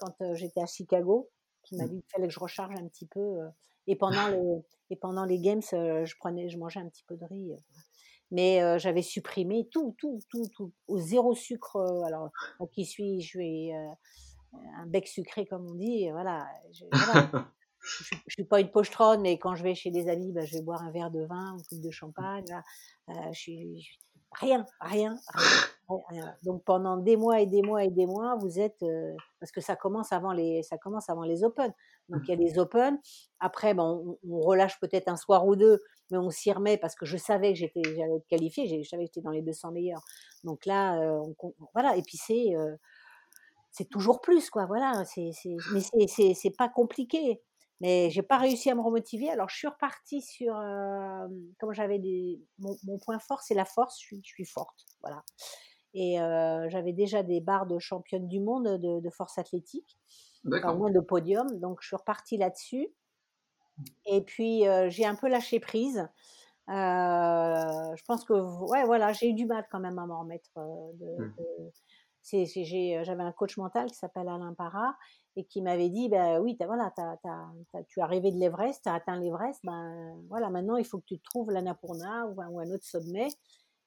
quand 0.00 0.34
j'étais 0.34 0.60
à 0.60 0.66
Chicago, 0.66 1.30
qui 1.62 1.76
m'a 1.76 1.84
mmh. 1.84 1.88
dit 1.88 2.00
qu'il 2.00 2.10
fallait 2.10 2.28
que 2.28 2.34
je 2.34 2.40
recharge 2.40 2.74
un 2.74 2.88
petit 2.88 3.06
peu. 3.06 3.38
et 3.86 3.96
pendant 3.96 4.28
les 4.28 4.62
et 4.92 4.96
pendant 4.96 5.24
les 5.24 5.38
games, 5.38 5.62
je 5.62 6.14
prenais, 6.18 6.48
je 6.48 6.58
mangeais 6.58 6.80
un 6.80 6.88
petit 6.88 7.04
peu 7.06 7.16
de 7.16 7.24
riz. 7.24 7.52
mais 8.32 8.78
j'avais 8.78 9.02
supprimé 9.02 9.68
tout, 9.70 9.94
tout, 9.98 10.18
tout, 10.28 10.48
tout, 10.56 10.72
au 10.88 10.98
zéro 10.98 11.34
sucre. 11.34 11.76
alors, 12.06 12.30
qui 12.72 12.84
suis, 12.84 13.20
je 13.20 13.28
suis 13.28 13.72
un 13.72 14.86
bec 14.86 15.06
sucré 15.06 15.46
comme 15.46 15.66
on 15.66 15.74
dit. 15.74 16.10
Voilà, 16.10 16.46
voilà 16.92 17.30
je, 17.80 18.04
ne 18.12 18.30
suis 18.30 18.44
pas 18.44 18.60
une 18.60 18.70
pochetronne, 18.70 19.20
mais 19.22 19.38
quand 19.38 19.54
je 19.54 19.62
vais 19.62 19.74
chez 19.74 19.90
des 19.90 20.08
amis, 20.08 20.32
bah, 20.32 20.44
je 20.44 20.56
vais 20.56 20.62
boire 20.62 20.82
un 20.82 20.90
verre 20.90 21.10
de 21.10 21.24
vin, 21.24 21.56
une 21.56 21.64
coupe 21.64 21.80
de 21.80 21.90
champagne. 21.90 22.44
Euh, 23.08 23.12
je 23.32 23.38
suis, 23.38 23.88
rien, 24.32 24.66
rien, 24.80 25.16
rien, 25.34 25.50
Donc 26.42 26.64
pendant 26.64 26.96
des 26.96 27.16
mois 27.16 27.40
et 27.40 27.46
des 27.46 27.62
mois 27.62 27.84
et 27.84 27.90
des 27.90 28.06
mois, 28.06 28.36
vous 28.36 28.58
êtes 28.58 28.82
euh, 28.82 29.14
parce 29.40 29.52
que 29.52 29.60
ça 29.60 29.76
commence 29.76 30.12
avant 30.12 30.32
les, 30.32 30.62
ça 30.62 30.78
commence 30.78 31.08
avant 31.08 31.22
les 31.22 31.44
Open. 31.44 31.72
Donc 32.08 32.22
il 32.24 32.30
y 32.30 32.32
a 32.32 32.36
les 32.36 32.58
Open. 32.58 32.98
Après, 33.38 33.74
bon, 33.74 34.18
on, 34.28 34.40
relâche 34.40 34.78
peut-être 34.80 35.08
un 35.08 35.16
soir 35.16 35.46
ou 35.46 35.56
deux, 35.56 35.80
mais 36.10 36.18
on 36.18 36.30
s'y 36.30 36.52
remet 36.52 36.76
parce 36.76 36.94
que 36.94 37.06
je 37.06 37.16
savais 37.16 37.52
que 37.52 37.58
j'étais, 37.58 37.82
j'allais 37.84 38.16
être 38.16 38.26
qualifiée. 38.28 38.66
Je 38.66 38.88
savais 38.88 39.04
que 39.04 39.10
j'étais 39.14 39.24
dans 39.24 39.30
les 39.30 39.42
200 39.42 39.72
meilleurs. 39.72 40.02
Donc 40.44 40.66
là, 40.66 41.00
euh, 41.00 41.20
on, 41.42 41.54
voilà. 41.74 41.96
Et 41.96 42.02
puis 42.02 42.16
c'est 42.16 42.54
c'est 43.72 43.88
toujours 43.88 44.20
plus 44.20 44.50
quoi 44.50 44.66
voilà 44.66 45.04
c'est 45.04 45.30
mais 45.72 46.08
c'est 46.08 46.34
c'est 46.34 46.50
pas 46.50 46.68
compliqué 46.68 47.40
mais 47.80 48.10
j'ai 48.10 48.22
pas 48.22 48.38
réussi 48.38 48.70
à 48.70 48.74
me 48.74 48.82
remotiver. 48.82 49.30
Alors 49.30 49.48
je 49.48 49.56
suis 49.56 49.68
repartie 49.68 50.20
sur, 50.20 50.56
euh, 50.56 51.26
comme 51.58 51.72
j'avais 51.72 51.98
des, 51.98 52.38
mon, 52.58 52.98
point 52.98 53.18
fort, 53.18 53.40
c'est 53.40 53.54
la 53.54 53.64
force. 53.64 53.98
Je 54.00 54.06
suis, 54.06 54.20
je 54.22 54.28
suis 54.28 54.44
forte, 54.44 54.84
voilà. 55.00 55.22
Et 55.94 56.20
euh, 56.20 56.68
j'avais 56.68 56.92
déjà 56.92 57.22
des 57.22 57.40
barres 57.40 57.66
de 57.66 57.78
championne 57.78 58.28
du 58.28 58.40
monde 58.40 58.78
de, 58.78 59.00
de 59.00 59.10
force 59.10 59.38
athlétique, 59.38 59.98
enfin, 60.52 60.74
moins 60.74 60.90
de 60.90 61.00
podium. 61.00 61.46
Donc 61.58 61.78
je 61.80 61.88
suis 61.88 61.96
repartie 61.96 62.36
là-dessus. 62.36 62.88
Et 64.06 64.20
puis 64.20 64.68
euh, 64.68 64.88
j'ai 64.90 65.06
un 65.06 65.14
peu 65.14 65.28
lâché 65.28 65.58
prise. 65.58 66.06
je 66.68 68.02
pense 68.06 68.24
que 68.24 68.34
ouais 68.70 68.84
voilà 68.84 69.12
j'ai 69.12 69.30
eu 69.30 69.34
du 69.34 69.46
mal 69.46 69.66
quand 69.70 69.80
même 69.80 69.98
à 69.98 70.06
m'en 70.06 70.20
remettre. 70.20 70.50
De, 70.56 71.24
mmh. 71.24 71.34
de, 71.38 73.02
j'avais 73.02 73.22
un 73.22 73.32
coach 73.32 73.56
mental 73.56 73.90
qui 73.90 73.96
s'appelle 73.96 74.28
Alain 74.28 74.54
Parra 74.54 74.96
et 75.36 75.44
qui 75.44 75.62
m'avait 75.62 75.88
dit 75.88 76.08
ben 76.08 76.38
oui 76.40 76.56
as, 76.60 76.66
voilà 76.66 76.92
tu 77.88 78.00
es 78.00 78.02
arrivé 78.02 78.30
de 78.30 78.38
l'Everest 78.38 78.82
tu 78.84 78.88
as 78.88 78.94
atteint 78.94 79.18
l'Everest 79.18 79.60
ben 79.64 80.16
voilà 80.28 80.50
maintenant 80.50 80.76
il 80.76 80.84
faut 80.84 80.98
que 80.98 81.06
tu 81.06 81.18
te 81.18 81.24
trouves 81.24 81.50
l'Annapurna 81.50 82.26
ou, 82.26 82.34
ou 82.36 82.60
un 82.60 82.70
autre 82.70 82.84
sommet 82.84 83.28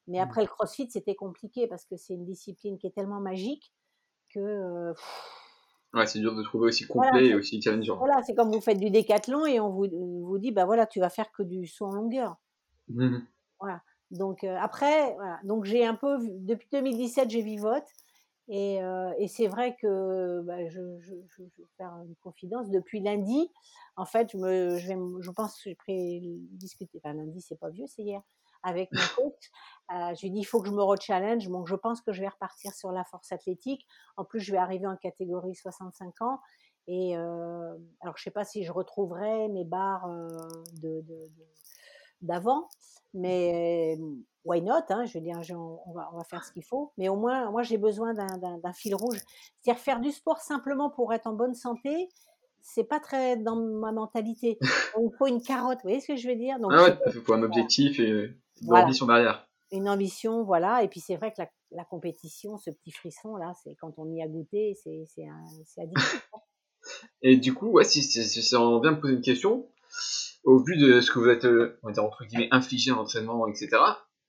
mais 0.08 0.20
mmh. 0.20 0.22
après 0.22 0.42
le 0.42 0.48
CrossFit 0.48 0.90
c'était 0.90 1.16
compliqué 1.16 1.68
parce 1.68 1.86
que 1.86 1.96
c'est 1.98 2.14
une 2.14 2.26
discipline 2.26 2.78
qui 2.78 2.88
est 2.88 2.92
tellement 2.92 3.20
magique 3.20 3.74
que 4.34 4.94
ouais 5.94 6.06
c'est 6.08 6.20
dur 6.20 6.36
de 6.36 6.44
trouver 6.44 6.68
aussi 6.68 6.88
complet 6.88 7.28
et 7.28 7.36
aussi 7.36 7.62
challengeant 7.62 7.98
voilà 7.98 8.22
c'est 8.24 8.36
comme 8.36 8.52
vous 8.52 8.62
faites 8.62 8.80
du 8.80 8.90
décathlon 8.90 9.46
et 9.46 9.60
on 9.60 9.70
vous, 9.70 9.88
vous 10.26 10.38
dit 10.40 10.52
ben 10.52 10.66
voilà 10.66 10.86
tu 10.86 11.00
vas 11.00 11.10
faire 11.10 11.32
que 11.32 11.44
du 11.44 11.68
saut 11.68 11.86
en 11.86 11.92
longueur 11.92 12.38
mmh 12.90 13.20
voilà 13.60 13.82
donc 14.12 14.44
euh, 14.44 14.58
après 14.60 15.14
voilà 15.16 15.40
donc 15.44 15.66
j'ai 15.66 15.86
un 15.86 15.96
peu 15.96 16.18
depuis 16.40 16.68
2017 16.72 17.30
j'ai 17.30 17.42
vivote 17.42 17.86
et, 18.50 18.80
et 19.20 19.28
c'est 19.28 19.48
vrai 19.48 19.76
que 19.82 20.42
bah, 20.42 20.68
je, 20.68 21.00
je, 21.00 21.14
je, 21.30 21.44
vais 21.44 21.68
faire 21.78 21.94
une 22.06 22.16
confidence. 22.18 22.70
Depuis 22.70 23.00
lundi, 23.00 23.50
en 23.96 24.06
fait, 24.06 24.32
je, 24.32 24.38
me, 24.38 24.78
je, 24.78 24.88
vais, 24.88 24.98
je 25.22 25.32
pense 25.32 25.56
que 25.56 25.70
j'ai 25.70 25.76
pris 25.76 26.22
discuter. 26.52 27.00
Enfin, 27.04 27.14
lundi, 27.14 27.40
c'est 27.42 27.58
pas 27.58 27.70
vieux, 27.70 27.86
c'est 27.88 28.04
hier. 28.04 28.22
Avec 28.64 28.90
mon 28.94 29.02
coach, 29.16 29.52
euh, 29.92 30.16
je 30.16 30.22
lui 30.22 30.32
dis 30.32 30.40
il 30.40 30.46
faut 30.46 30.62
que 30.62 30.68
je 30.68 30.74
me 30.74 30.82
re-challenge. 30.82 31.48
Donc, 31.50 31.68
je 31.68 31.76
pense 31.76 32.02
que 32.02 32.14
je 32.14 32.22
vais 32.22 32.30
repartir 32.30 32.74
sur 32.74 32.92
la 32.92 33.04
force 33.04 33.32
athlétique. 33.32 33.86
En 34.18 34.26
plus, 34.26 34.40
je 34.40 34.52
vais 34.52 34.58
arriver 34.58 34.88
en 34.88 34.96
catégorie 34.96 35.56
65 35.56 36.22
ans. 36.22 36.40
Et 36.88 37.18
euh, 37.18 37.78
alors, 38.02 38.18
je 38.18 38.24
sais 38.24 38.32
pas 38.32 38.44
si 38.44 38.64
je 38.64 38.72
retrouverai 38.72 39.48
mes 39.50 39.64
barres 39.66 40.08
de, 40.82 41.02
de, 41.02 41.32
d'avant, 42.22 42.68
mais 43.14 43.98
why 44.46 44.62
not 44.62 44.86
hein, 44.90 45.06
Je 45.06 45.18
veux 45.18 45.24
dire, 45.24 45.40
on 45.86 45.94
va, 45.94 46.10
on 46.14 46.18
va 46.18 46.24
faire 46.24 46.44
ce 46.44 46.52
qu'il 46.52 46.64
faut. 46.64 46.92
Mais 46.98 47.10
au 47.10 47.16
moins, 47.16 47.50
moi, 47.52 47.64
j'ai 47.64 47.78
besoin 47.78 48.14
d'un 48.14 48.74
fil 48.74 48.96
rouge. 48.96 49.20
C'est-à-dire 49.62 49.82
faire 49.82 50.00
du 50.00 50.12
sport 50.12 50.40
simplement 50.40 50.90
pour 50.90 51.14
être 51.14 51.28
en 51.28 51.34
bonne 51.34 51.56
santé, 51.56 52.10
c'est 52.62 52.86
pas 52.86 53.00
très 53.00 53.38
dans 53.38 53.56
ma 53.56 53.92
mentalité. 53.92 54.58
il 54.98 55.12
faut 55.18 55.28
une 55.28 55.42
carotte, 55.42 55.80
vous 55.84 55.90
voyez 55.90 56.00
ce 56.00 56.08
que 56.08 56.16
je 56.16 56.28
veux 56.28 56.36
dire? 56.36 56.60
Donc, 56.60 56.72
ah 56.74 56.84
ouais, 56.84 57.12
faut 57.12 57.34
un 57.34 57.44
objectif 57.44 58.00
et 58.00 58.34
une 58.62 58.74
ambition 58.74 59.06
derrière. 59.06 59.48
Une 59.72 59.90
ambition, 59.90 60.44
voilà. 60.44 60.84
Et 60.84 60.88
puis 60.88 61.00
c'est 61.00 61.16
vrai 61.16 61.34
que 61.34 61.42
la, 61.72 61.86
compétition, 61.86 62.58
ce 62.58 62.70
petit 62.70 62.92
frisson 62.92 63.36
là, 63.36 63.54
c'est 63.64 63.76
quand 63.76 63.94
on 63.98 64.12
y 64.12 64.22
a 64.22 64.28
goûté, 64.28 64.76
c'est 64.84 65.06
addictif. 65.78 66.30
Hein. 66.34 66.40
et 67.22 67.38
du 67.38 67.54
coup, 67.54 67.70
ouais, 67.72 67.84
si, 67.84 68.04
si, 68.04 68.24
si, 68.24 68.56
on 68.56 68.80
vient 68.80 68.92
me 68.92 69.00
poser 69.00 69.16
une 69.16 69.22
question, 69.22 69.68
au 70.44 70.60
vu 70.64 70.78
de 70.78 71.02
ce 71.02 71.12
que 71.12 71.20
vous 71.20 71.30
êtes, 71.30 71.46
euh, 71.46 71.80
on 71.84 71.88
va 71.88 71.94
dire 71.94 72.04
entre 72.04 72.24
guillemets, 72.26 72.50
infligé 72.52 72.92
en 72.92 73.00
entraînement, 73.00 73.48
etc., 73.48 73.70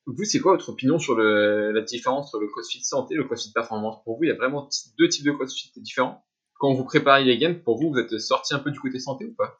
vous, 0.06 0.24
c'est 0.24 0.40
quoi 0.40 0.52
votre 0.52 0.68
opinion 0.68 0.98
sur 0.98 1.14
le, 1.14 1.72
la 1.72 1.80
différence 1.80 2.26
entre 2.26 2.40
le 2.40 2.48
CrossFit 2.48 2.84
santé 2.84 3.14
et 3.14 3.16
le 3.16 3.24
CrossFit 3.24 3.52
performance? 3.52 4.02
Pour 4.04 4.18
vous, 4.18 4.24
il 4.24 4.28
y 4.28 4.32
a 4.32 4.36
vraiment 4.36 4.68
deux 4.98 5.08
types 5.08 5.24
de 5.24 5.32
CrossFit 5.32 5.72
différents. 5.76 6.24
Quand 6.58 6.74
vous 6.74 6.84
préparez 6.84 7.24
les 7.24 7.38
games, 7.38 7.62
pour 7.62 7.78
vous, 7.78 7.90
vous 7.90 7.98
êtes 7.98 8.18
sorti 8.18 8.54
un 8.54 8.58
peu 8.58 8.70
du 8.70 8.78
côté 8.78 8.98
santé 8.98 9.24
ou 9.24 9.34
pas? 9.34 9.58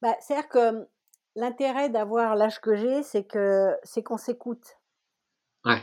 Bah, 0.00 0.14
C'est-à-dire 0.20 0.48
que 0.48 0.86
l'intérêt 1.36 1.88
d'avoir 1.88 2.36
l'âge 2.36 2.60
que 2.60 2.74
j'ai, 2.74 3.02
c'est 3.02 3.24
que 3.24 3.76
c'est 3.82 4.02
qu'on 4.02 4.16
s'écoute. 4.16 4.78
Ouais. 5.64 5.80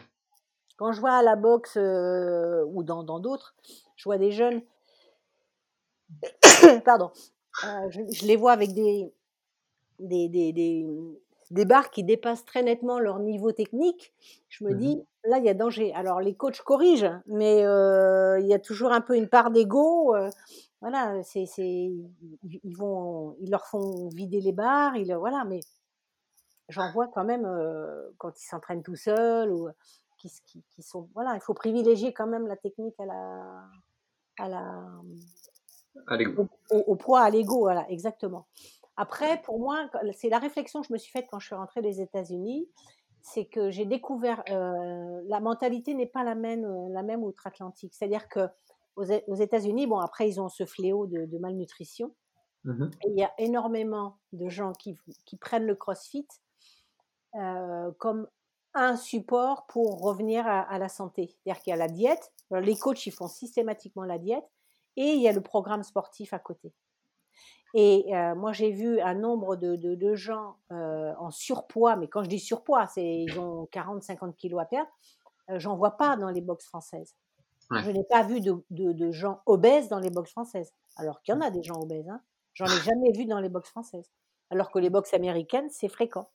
Quand 0.78 0.92
je 0.92 1.00
vois 1.00 1.14
à 1.14 1.22
la 1.22 1.36
boxe 1.36 1.78
euh, 1.78 2.64
ou 2.68 2.84
dans 2.84 3.20
d'autres, 3.20 3.56
je 3.96 4.04
vois 4.06 4.18
des 4.18 4.32
jeunes. 4.32 4.62
Pardon. 6.86 7.12
Euh, 7.66 7.90
je, 7.90 8.02
je, 8.12 8.26
les 8.26 8.36
vois 8.36 8.54
avec 8.54 8.74
des, 8.74 9.14
des, 10.00 10.30
des, 10.30 10.54
des, 10.54 10.88
des 11.52 11.66
barres 11.66 11.92
qui 11.92 12.04
dépassent 12.04 12.46
très 12.46 12.64
nettement 12.64 13.00
leur 13.00 13.20
niveau 13.20 13.52
technique, 13.52 14.14
je 14.50 14.64
me 14.64 14.74
mmh 14.74 14.78
dis, 14.78 15.04
là, 15.26 15.38
il 15.38 15.46
y 15.46 15.50
a 15.50 15.54
danger. 15.54 15.94
Alors, 15.94 16.22
les 16.22 16.34
coachs 16.34 16.62
corrigent, 16.62 17.20
mais 17.28 17.64
euh, 17.66 18.40
il 18.40 18.48
y 18.48 18.54
a 18.54 18.60
toujours 18.60 18.92
un 18.92 19.02
peu 19.02 19.16
une 19.16 19.28
part 19.28 19.52
d'ego. 19.52 20.16
Voilà, 20.82 21.22
c'est, 21.24 21.46
ils, 21.58 22.76
vont, 22.76 23.36
ils 23.40 23.52
leur 23.52 23.66
font 23.68 24.10
vider 24.10 24.42
les 24.42 24.52
barres, 24.52 24.96
ils, 24.96 25.14
voilà, 25.14 25.46
mais 25.46 25.60
j'en 26.70 26.92
vois 26.92 27.08
quand 27.08 27.24
même 27.24 27.46
euh, 27.46 28.10
quand 28.18 28.42
ils 28.42 28.46
s'entraînent 28.46 28.82
tout 28.82 28.96
seuls 28.96 29.52
ou 29.52 29.70
qui, 30.18 30.32
qui, 30.70 30.82
sont, 30.82 31.08
voilà, 31.14 31.36
il 31.36 31.42
faut 31.42 31.54
privilégier 31.54 32.14
quand 32.14 32.28
même 32.28 32.48
la 32.48 32.56
technique 32.58 33.00
à 33.00 33.06
la, 33.06 33.68
à 34.40 34.50
la, 34.50 34.92
au, 36.38 36.78
au, 36.78 36.96
poids, 36.96 37.22
à 37.22 37.30
l'ego, 37.30 37.60
voilà, 37.60 37.86
exactement. 37.90 38.48
Après, 38.98 39.42
pour 39.44 39.60
moi, 39.60 39.90
c'est 40.14 40.30
la 40.30 40.40
réflexion 40.40 40.82
que 40.82 40.88
je 40.88 40.94
me 40.94 40.98
suis 40.98 41.12
faite 41.12 41.28
quand 41.30 41.40
je 41.40 41.48
suis 41.48 41.56
rentrée 41.56 41.82
des 41.82 42.02
États-Unis, 42.02 42.68
c'est 43.22 43.46
que 43.46 43.70
j'ai 43.70 43.86
découvert 43.86 44.44
euh, 44.50 45.22
la 45.28 45.40
mentalité 45.40 45.94
n'est 45.94 46.08
pas 46.08 46.24
la 46.24 46.36
même, 46.36 46.68
la 46.92 47.04
même 47.04 47.24
outre-Atlantique. 47.24 47.94
C'est-à-dire 47.94 48.28
que 48.28 48.48
aux, 48.96 49.36
États-Unis, 49.36 49.88
bon 49.88 50.00
après 50.00 50.30
ils 50.30 50.40
ont 50.42 50.50
ce 50.50 50.66
fléau 50.66 51.08
de, 51.08 51.38
malnutrition. 51.38 52.14
Et 52.66 53.10
il 53.10 53.18
y 53.18 53.24
a 53.24 53.34
énormément 53.40 54.20
de 54.34 54.48
gens 54.48 54.74
qui, 54.74 54.96
qui 55.26 55.36
prennent 55.36 55.66
le 55.66 55.74
CrossFit 55.74 56.28
euh, 57.36 57.92
comme 57.98 58.28
un 58.76 58.96
support 58.98 59.66
pour 59.66 60.00
revenir 60.02 60.46
à, 60.46 60.62
à 60.62 60.78
la 60.78 60.88
santé. 60.88 61.36
C'est-à-dire 61.44 61.64
qu'il 61.64 61.72
y 61.72 61.74
a 61.74 61.78
la 61.78 61.88
diète, 61.88 62.32
les 62.52 62.78
coachs 62.78 63.06
ils 63.06 63.12
font 63.12 63.28
systématiquement 63.28 64.04
la 64.04 64.20
diète, 64.20 64.46
et 64.96 65.14
il 65.14 65.22
y 65.22 65.28
a 65.28 65.32
le 65.32 65.42
programme 65.42 65.84
sportif 65.84 66.34
à 66.34 66.40
côté. 66.40 66.74
Et 67.74 68.16
euh, 68.16 68.36
moi 68.36 68.52
j'ai 68.52 68.72
vu 68.72 69.00
un 69.00 69.14
nombre 69.14 69.56
de, 69.56 69.76
de, 69.76 69.96
de 69.96 70.16
gens 70.16 70.58
euh, 70.72 71.14
en 71.18 71.32
surpoids, 71.32 71.96
mais 71.96 72.08
quand 72.08 72.24
je 72.24 72.30
dis 72.30 72.40
surpoids, 72.40 72.88
c'est 72.88 73.24
ils 73.24 73.40
ont 73.40 73.68
40-50 73.72 74.36
kilos 74.36 74.62
à 74.62 74.66
perdre, 74.66 74.90
j'en 75.56 75.76
vois 75.76 75.98
pas 75.98 76.18
dans 76.18 76.30
les 76.30 76.42
box 76.42 76.66
françaises. 76.66 77.16
Ouais. 77.72 77.84
Je 77.84 77.92
n'ai 77.92 78.04
pas 78.04 78.24
vu 78.24 78.42
de, 78.42 78.64
de, 78.70 78.92
de 78.92 79.12
gens 79.12 79.42
obèses 79.46 79.88
dans 79.90 80.00
les 80.00 80.10
box 80.10 80.32
françaises. 80.32 80.72
Alors 80.98 81.22
qu'il 81.22 81.34
y 81.34 81.38
en 81.38 81.42
a 81.42 81.50
des 81.50 81.64
gens 81.64 81.80
obèses, 81.82 82.10
hein. 82.10 82.22
J'en 82.54 82.66
ai 82.66 82.70
jamais 82.84 83.12
vu 83.14 83.26
dans 83.26 83.40
les 83.40 83.50
box 83.50 83.70
françaises. 83.70 84.12
Alors 84.50 84.72
que 84.72 84.80
les 84.80 84.90
box 84.90 85.14
américaines, 85.14 85.70
c'est 85.70 85.88
fréquent. 85.88 86.30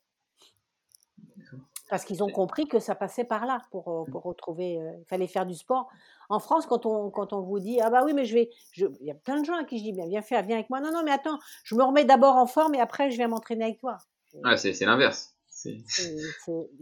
Parce 1.89 2.03
qu'ils 2.03 2.21
ont 2.21 2.29
compris 2.29 2.67
que 2.67 2.79
ça 2.79 2.95
passait 2.95 3.23
par 3.23 3.45
là 3.45 3.61
pour, 3.71 3.87
euh, 3.89 4.03
pour 4.11 4.23
retrouver. 4.23 4.81
euh, 4.81 4.91
il 4.99 5.05
fallait 5.05 5.27
faire 5.27 5.45
du 5.45 5.55
sport. 5.55 5.87
En 6.27 6.39
France, 6.39 6.65
quand 6.65 6.85
on, 6.85 7.09
quand 7.11 7.31
on 7.31 7.39
vous 7.41 7.59
dit 7.59 7.79
Ah 7.79 7.89
bah 7.89 8.01
oui, 8.03 8.13
mais 8.13 8.25
je 8.25 8.33
vais. 8.33 8.49
Il 8.75 9.05
y 9.05 9.11
a 9.11 9.15
plein 9.15 9.39
de 9.39 9.45
gens 9.45 9.55
à 9.55 9.63
qui 9.63 9.77
je 9.77 9.83
dis 9.83 9.93
Bien, 9.93 10.05
viens 10.05 10.21
faire, 10.21 10.43
viens 10.43 10.57
avec 10.57 10.69
moi. 10.69 10.81
Non, 10.81 10.91
non, 10.91 11.03
mais 11.05 11.11
attends, 11.11 11.39
je 11.63 11.75
me 11.75 11.83
remets 11.83 12.03
d'abord 12.03 12.35
en 12.35 12.45
forme 12.45 12.75
et 12.75 12.81
après, 12.81 13.09
je 13.09 13.15
viens 13.17 13.29
m'entraîner 13.29 13.63
avec 13.63 13.79
toi. 13.79 13.99
Ouais, 14.43 14.57
c'est 14.57 14.77
l'inverse. 14.81 15.33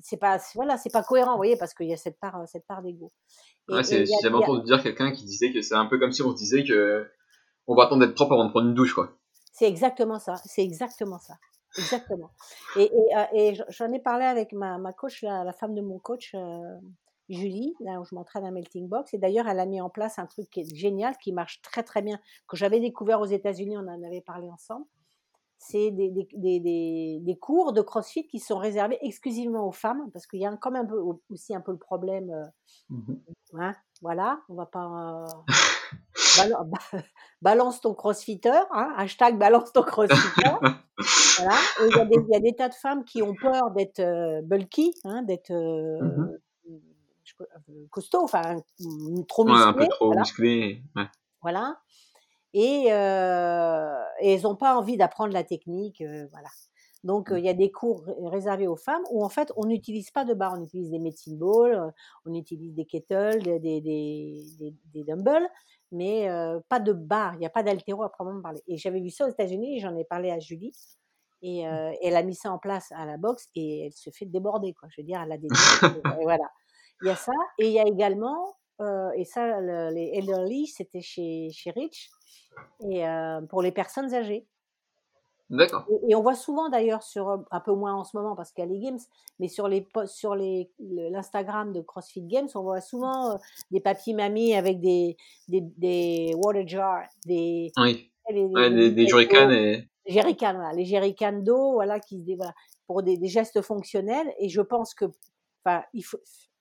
C'est 0.01 0.17
pas, 0.17 0.37
voilà, 0.55 0.77
c'est 0.77 0.91
pas 0.91 1.03
cohérent, 1.03 1.31
vous 1.31 1.37
voyez, 1.37 1.55
parce 1.55 1.73
qu'il 1.73 1.87
y 1.87 1.93
a 1.93 1.97
cette 1.97 2.19
part, 2.19 2.43
cette 2.47 2.65
part 2.65 2.81
d'ego. 2.81 3.11
Ouais, 3.67 3.83
j'avais 3.83 4.35
entendu 4.35 4.63
dire 4.63 4.81
quelqu'un 4.83 5.11
qui 5.11 5.25
disait 5.25 5.51
que 5.51 5.61
c'est 5.61 5.75
un 5.75 5.87
peu 5.87 5.97
comme 5.97 6.11
si 6.11 6.21
on 6.21 6.31
se 6.31 6.35
disait 6.35 6.63
que 6.63 7.09
on 7.67 7.75
va 7.75 7.85
attendre 7.85 8.05
d'être 8.05 8.15
propre 8.15 8.33
avant 8.33 8.45
de 8.45 8.51
prendre 8.51 8.67
une 8.67 8.75
douche, 8.75 8.93
quoi. 8.93 9.17
C'est 9.51 9.67
exactement 9.67 10.19
ça. 10.19 10.35
C'est 10.45 10.61
exactement 10.63 11.17
ça. 11.17 11.35
Exactement. 11.77 12.29
Et, 12.77 12.83
et, 12.83 13.17
euh, 13.17 13.23
et 13.33 13.53
j'en 13.69 13.91
ai 13.91 13.99
parlé 13.99 14.25
avec 14.25 14.53
ma, 14.53 14.77
ma 14.77 14.93
coach, 14.93 15.23
la, 15.23 15.43
la 15.43 15.51
femme 15.51 15.73
de 15.73 15.81
mon 15.81 15.97
coach, 15.99 16.33
euh, 16.35 16.77
Julie, 17.27 17.73
là 17.79 17.99
où 17.99 18.05
je 18.05 18.13
m'entraîne 18.13 18.45
à 18.45 18.51
Melting 18.51 18.87
Box. 18.87 19.13
Et 19.13 19.17
d'ailleurs, 19.17 19.47
elle 19.47 19.59
a 19.59 19.65
mis 19.65 19.81
en 19.81 19.89
place 19.89 20.19
un 20.19 20.25
truc 20.25 20.49
qui 20.49 20.61
est 20.61 20.75
génial, 20.75 21.17
qui 21.17 21.33
marche 21.33 21.61
très 21.61 21.83
très 21.83 22.01
bien, 22.01 22.19
que 22.47 22.55
j'avais 22.55 22.79
découvert 22.79 23.19
aux 23.19 23.25
États-Unis, 23.25 23.77
on 23.77 23.87
en 23.87 24.03
avait 24.03 24.21
parlé 24.21 24.49
ensemble. 24.49 24.85
C'est 25.67 25.91
des, 25.91 26.09
des, 26.11 26.59
des, 26.59 27.19
des, 27.21 27.35
cours 27.37 27.73
de 27.73 27.81
CrossFit 27.81 28.27
qui 28.27 28.39
sont 28.39 28.57
réservés 28.57 28.97
exclusivement 29.01 29.67
aux 29.67 29.71
femmes, 29.71 30.09
parce 30.13 30.27
qu'il 30.27 30.39
y 30.39 30.45
a 30.45 30.55
quand 30.57 30.71
même 30.71 30.85
un 30.85 30.89
peu, 30.89 31.01
aussi 31.29 31.55
un 31.55 31.61
peu 31.61 31.71
le 31.71 31.77
problème. 31.77 32.29
euh, 32.29 32.95
Hein, 33.53 33.73
voilà, 34.01 34.41
on 34.49 34.55
va 34.55 34.65
pas. 34.65 34.85
euh, 34.85 35.25
bala- 36.37 36.63
ba- 36.93 36.99
balance 37.41 37.79
ton 37.81 37.93
crossfitter, 37.93 38.49
hein, 38.71 38.93
hashtag 38.97 39.37
balance 39.37 39.71
ton 39.71 39.83
crossfitter. 39.83 40.43
voilà. 41.37 41.55
Et 41.81 41.87
il 41.89 41.95
y, 41.95 41.99
a 41.99 42.05
des- 42.05 42.15
il 42.27 42.33
y 42.33 42.35
a 42.35 42.39
des 42.39 42.53
tas 42.55 42.69
de 42.69 42.73
femmes 42.73 43.03
qui 43.05 43.21
ont 43.23 43.33
peur 43.35 43.71
d'être 43.71 43.99
euh, 43.99 44.41
bulky, 44.41 44.93
hein, 45.05 45.23
d'être 45.23 45.51
euh, 45.51 46.37
costaud, 47.89 48.23
enfin 48.23 48.55
mm, 48.79 49.23
trop 49.27 49.45
Ouais, 49.45 49.51
musclé. 49.53 49.69
un 49.69 49.73
peu 49.73 49.87
trop 49.87 50.05
voilà. 50.07 50.21
musclé. 50.21 50.81
Ouais. 50.95 51.05
voilà. 51.41 51.79
Et, 52.55 52.87
euh, 52.93 53.93
et 54.21 54.33
elles 54.33 54.43
n'ont 54.43 54.55
pas 54.55 54.77
envie 54.77 54.97
d'apprendre 54.97 55.33
la 55.33 55.43
technique. 55.43 56.01
euh, 56.01 56.27
voilà. 56.31 56.47
Donc, 57.03 57.31
euh, 57.31 57.37
il 57.37 57.45
y 57.45 57.49
a 57.49 57.53
des 57.53 57.69
cours 57.71 58.03
ré- 58.05 58.15
réservés 58.29 58.67
aux 58.67 58.77
femmes 58.77 59.03
où, 59.11 59.23
en 59.25 59.29
fait, 59.29 59.51
on 59.57 59.65
n'utilise 59.65 60.09
pas 60.09 60.25
de 60.25 60.33
barres. 60.33 60.55
On 60.57 60.63
utilise 60.63 60.89
des 60.89 60.99
medicine 60.99 61.37
balls, 61.37 61.75
euh, 61.75 61.91
on 62.25 62.33
utilise 62.33 62.73
des 62.73 62.85
kettles, 62.85 63.43
des, 63.43 63.59
des, 63.59 63.81
des, 64.93 65.03
dumbbells, 65.03 65.47
mais 65.91 66.27
pas 66.69 66.79
de 66.79 66.93
barres. 66.93 67.35
Il 67.35 67.39
n'y 67.39 67.45
a 67.45 67.49
pas 67.51 67.61
d'altéro 67.63 68.03
à 68.03 68.09
proprement 68.09 68.41
parler. 68.41 68.61
Et 68.67 68.77
j'avais 68.77 69.01
vu 69.01 69.09
ça 69.11 69.27
aux 69.27 69.31
États-Unis, 69.31 69.81
j'en 69.81 69.95
ai 69.97 70.05
parlé 70.05 70.31
à 70.31 70.39
Julie. 70.39 70.73
Et 71.41 71.67
euh, 71.67 71.91
elle 72.01 72.15
a 72.15 72.23
mis 72.23 72.33
ça 72.35 72.51
en 72.51 72.57
place 72.57 72.91
à 72.93 73.05
la 73.05 73.17
boxe 73.17 73.49
et 73.55 73.85
elle 73.87 73.91
se 73.93 74.09
fait 74.09 74.25
déborder. 74.25 74.73
Quoi. 74.73 74.89
Je 74.91 75.01
veux 75.01 75.05
dire, 75.05 75.21
elle 75.21 75.31
a 75.33 75.37
des. 75.37 75.47
et 76.21 76.23
voilà. 76.23 76.49
Il 77.01 77.07
y 77.07 77.11
a 77.11 77.15
ça. 77.15 77.33
Et 77.59 77.67
il 77.67 77.73
y 77.73 77.79
a 77.79 77.85
également, 77.85 78.55
et 79.15 79.25
ça, 79.25 79.59
le- 79.59 79.91
les 79.93 80.11
elderly, 80.15 80.65
c'était 80.67 81.01
chez, 81.01 81.49
chez 81.51 81.71
Rich, 81.71 82.09
et 82.89 83.07
euh, 83.07 83.41
pour 83.41 83.61
les 83.61 83.71
personnes 83.71 84.13
âgées. 84.13 84.45
D'accord. 85.51 85.85
Et, 85.91 86.11
et 86.11 86.15
on 86.15 86.21
voit 86.23 86.33
souvent 86.33 86.69
d'ailleurs 86.69 87.03
sur 87.03 87.29
euh, 87.29 87.37
un 87.51 87.59
peu 87.59 87.71
moins 87.73 87.93
en 87.93 88.03
ce 88.03 88.17
moment 88.17 88.35
parce 88.35 88.51
qu'il 88.51 88.63
y 88.63 88.67
a 88.67 88.69
les 88.71 88.79
games, 88.79 88.97
mais 89.39 89.47
sur 89.47 89.67
les 89.67 89.87
sur 90.05 90.33
les 90.35 90.71
le- 90.79 91.09
l'Instagram 91.09 91.71
de 91.71 91.81
CrossFit 91.81 92.23
Games, 92.23 92.47
on 92.55 92.61
voit 92.61 92.81
souvent 92.81 93.31
euh, 93.31 93.37
des 93.69 93.79
papis 93.79 94.15
mamies 94.15 94.55
avec 94.55 94.79
des 94.79 95.15
des, 95.47 95.61
des 95.61 96.33
water 96.43 96.67
jars, 96.67 97.07
des 97.27 97.71
Oui. 97.77 98.11
les, 98.31 98.45
Ouais, 98.45 98.69
les- 98.69 98.75
des, 98.75 98.91
des 98.91 99.01
les- 99.03 99.07
jerrycans 99.07 99.51
et. 99.51 99.87
les 100.07 100.13
jerrycans, 100.13 100.53
voilà, 100.55 100.73
les 100.73 100.85
jerrycans 100.85 101.43
d'eau, 101.43 101.73
voilà, 101.73 101.99
qui 101.99 102.23
voilà, 102.35 102.53
pour 102.87 103.03
des, 103.03 103.17
des 103.17 103.27
gestes 103.27 103.61
fonctionnels. 103.61 104.33
Et 104.39 104.49
je 104.49 104.61
pense 104.61 104.95
que, 104.95 105.05
enfin, 105.63 105.83
il 105.93 106.01
faut, 106.03 106.17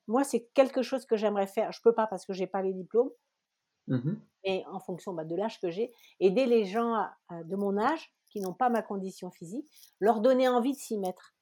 moi, 0.08 0.24
c'est 0.24 0.46
quelque 0.52 0.82
chose 0.82 1.06
que 1.06 1.16
j'aimerais 1.16 1.46
faire. 1.46 1.72
Je 1.72 1.80
peux 1.80 1.94
pas 1.94 2.06
parce 2.06 2.26
que 2.26 2.34
j'ai 2.34 2.46
pas 2.46 2.60
les 2.60 2.74
diplômes, 2.74 3.10
Mhm. 3.88 4.20
mais 4.46 4.64
en 4.70 4.80
fonction 4.80 5.12
bah, 5.14 5.24
de 5.24 5.34
l'âge 5.36 5.60
que 5.60 5.70
j'ai, 5.70 5.92
aider 6.20 6.46
les 6.46 6.64
gens 6.66 6.96
euh, 7.32 7.42
de 7.44 7.56
mon 7.56 7.78
âge 7.78 8.12
qui 8.30 8.40
n'ont 8.40 8.52
pas 8.54 8.68
ma 8.68 8.82
condition 8.82 9.30
physique, 9.30 9.66
leur 10.00 10.20
donner 10.20 10.48
envie 10.48 10.72
de 10.72 10.78
s'y 10.78 10.98
mettre. 10.98 11.32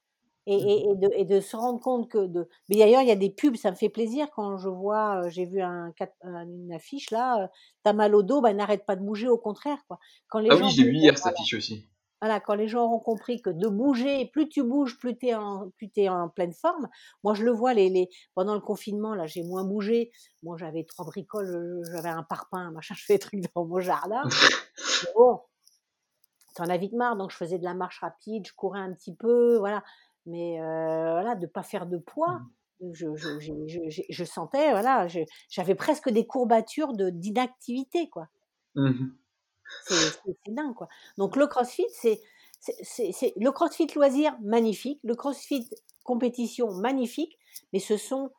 Et, 0.46 0.56
et- 0.56 0.90
et 0.90 0.96
de, 0.96 1.08
et 1.14 1.24
de 1.24 1.40
se 1.40 1.56
rendre 1.56 1.80
compte 1.80 2.08
que 2.10 2.26
de. 2.26 2.48
Mais 2.68 2.76
d'ailleurs, 2.76 3.02
il 3.02 3.08
y 3.08 3.12
a 3.12 3.16
des 3.16 3.30
pubs, 3.30 3.54
ça 3.56 3.70
me 3.70 3.76
fait 3.76 3.88
plaisir 3.88 4.28
quand 4.32 4.56
je 4.58 4.68
vois, 4.68 5.24
euh, 5.26 5.30
j'ai 5.30 5.44
vu 5.46 5.60
un, 5.62 5.92
une 6.24 6.72
affiche 6.72 7.12
là, 7.12 7.44
euh, 7.44 7.48
t'as 7.84 7.92
mal 7.92 8.14
au 8.16 8.24
dos, 8.24 8.40
bah, 8.40 8.52
n'arrête 8.52 8.84
pas 8.84 8.96
de 8.96 9.04
bouger, 9.04 9.28
au 9.28 9.38
contraire. 9.38 9.78
Quoi. 9.86 10.00
Quand 10.28 10.40
les 10.40 10.50
Ah 10.50 10.56
gens 10.56 10.66
oui, 10.66 10.70
j'ai 10.70 10.84
vu 10.84 10.94
hier 10.96 11.16
cette 11.18 11.32
affiche 11.34 11.54
aussi. 11.54 11.88
Voilà, 12.22 12.38
quand 12.38 12.54
les 12.54 12.68
gens 12.68 12.84
auront 12.84 13.00
compris 13.00 13.42
que 13.42 13.50
de 13.50 13.66
bouger, 13.66 14.26
plus 14.32 14.48
tu 14.48 14.62
bouges, 14.62 14.96
plus 14.96 15.18
tu 15.18 15.26
es, 15.26 15.34
en, 15.34 15.70
plus 15.70 15.90
t'es 15.90 16.08
en 16.08 16.28
pleine 16.28 16.52
forme. 16.52 16.88
Moi, 17.24 17.34
je 17.34 17.44
le 17.44 17.50
vois, 17.50 17.74
les, 17.74 17.88
les, 17.90 18.08
pendant 18.36 18.54
le 18.54 18.60
confinement, 18.60 19.16
là, 19.16 19.26
j'ai 19.26 19.42
moins 19.42 19.64
bougé. 19.64 20.12
Moi, 20.44 20.56
j'avais 20.56 20.84
trois 20.84 21.04
bricoles, 21.04 21.52
euh, 21.52 21.82
j'avais 21.92 22.10
un 22.10 22.22
parpaing, 22.22 22.70
machin, 22.74 22.94
je 22.96 23.04
fais 23.04 23.14
des 23.14 23.18
trucs 23.18 23.40
dans 23.52 23.64
mon 23.64 23.80
jardin. 23.80 24.22
Mais 25.04 25.10
bon, 25.16 25.40
t'en 26.54 26.68
as 26.68 26.76
vite 26.76 26.92
marre, 26.92 27.16
donc 27.16 27.32
je 27.32 27.36
faisais 27.36 27.58
de 27.58 27.64
la 27.64 27.74
marche 27.74 27.98
rapide, 28.00 28.46
je 28.46 28.52
courais 28.54 28.78
un 28.80 28.92
petit 28.92 29.14
peu, 29.16 29.56
voilà. 29.58 29.82
Mais 30.26 30.60
euh, 30.62 31.12
voilà, 31.12 31.34
de 31.34 31.46
pas 31.48 31.64
faire 31.64 31.86
de 31.86 31.98
poids. 31.98 32.40
Je, 32.92 33.14
je, 33.16 33.38
je, 33.40 33.52
je, 33.88 34.02
je- 34.08 34.24
sentais, 34.24 34.70
voilà, 34.70 35.06
j'avais 35.48 35.74
presque 35.74 36.08
des 36.08 36.26
courbatures 36.26 36.94
de 36.94 37.10
d'inactivité, 37.10 38.08
quoi. 38.10 38.28
Mhm. 38.74 39.16
C'est 39.16 39.21
c'est- 39.86 40.34
dingue, 40.48 40.74
quoi. 40.74 40.88
Donc, 41.18 41.36
le 41.36 41.46
crossfit, 41.46 41.86
c'est 41.90 42.20
le 43.36 43.50
crossfit 43.50 43.86
loisir, 43.94 44.36
magnifique. 44.42 45.00
Le 45.04 45.14
crossfit 45.14 45.68
compétition, 46.04 46.72
magnifique. 46.72 47.38
Mais 47.72 47.78
ce 47.80 47.96
sont 47.96 48.30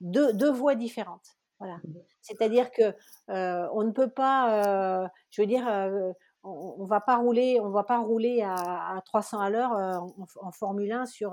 deux, 0.00 0.32
deux 0.32 0.50
voies 0.50 0.74
différentes. 0.74 1.36
Voilà. 1.58 1.78
C'est-à-dire 2.20 2.70
que 2.72 2.82
euh, 3.30 3.68
on 3.72 3.84
ne 3.84 3.92
peut 3.92 4.08
pas, 4.10 5.04
euh, 5.04 5.08
je 5.30 5.42
veux 5.42 5.46
dire, 5.46 5.66
euh, 5.68 6.12
on, 6.42 6.76
on 6.78 6.86
va 6.86 7.00
pas 7.00 7.16
rouler, 7.16 7.60
on 7.60 7.70
va 7.70 7.84
pas 7.84 7.98
rouler 8.00 8.42
à, 8.42 8.54
à 8.54 9.00
300 9.04 9.38
à 9.40 9.50
l'heure 9.50 9.70
en, 9.72 10.26
en 10.40 10.52
Formule 10.52 10.90
1 10.92 11.06
sur 11.06 11.32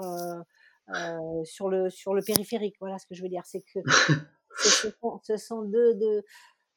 sur 1.43 1.69
le 1.69 1.89
sur 1.89 2.13
le 2.13 2.21
périphérique. 2.21 2.75
Voilà 2.79 2.97
ce 2.99 3.05
que 3.05 3.15
je 3.15 3.21
veux 3.21 3.29
dire, 3.29 3.43
c'est 3.45 3.61
que 3.61 3.79
ce 3.87 4.13
ce 4.63 4.91
sont, 4.91 5.19
ce 5.23 5.37
sont 5.37 5.61
deux, 5.63 5.93
deux, 5.95 6.23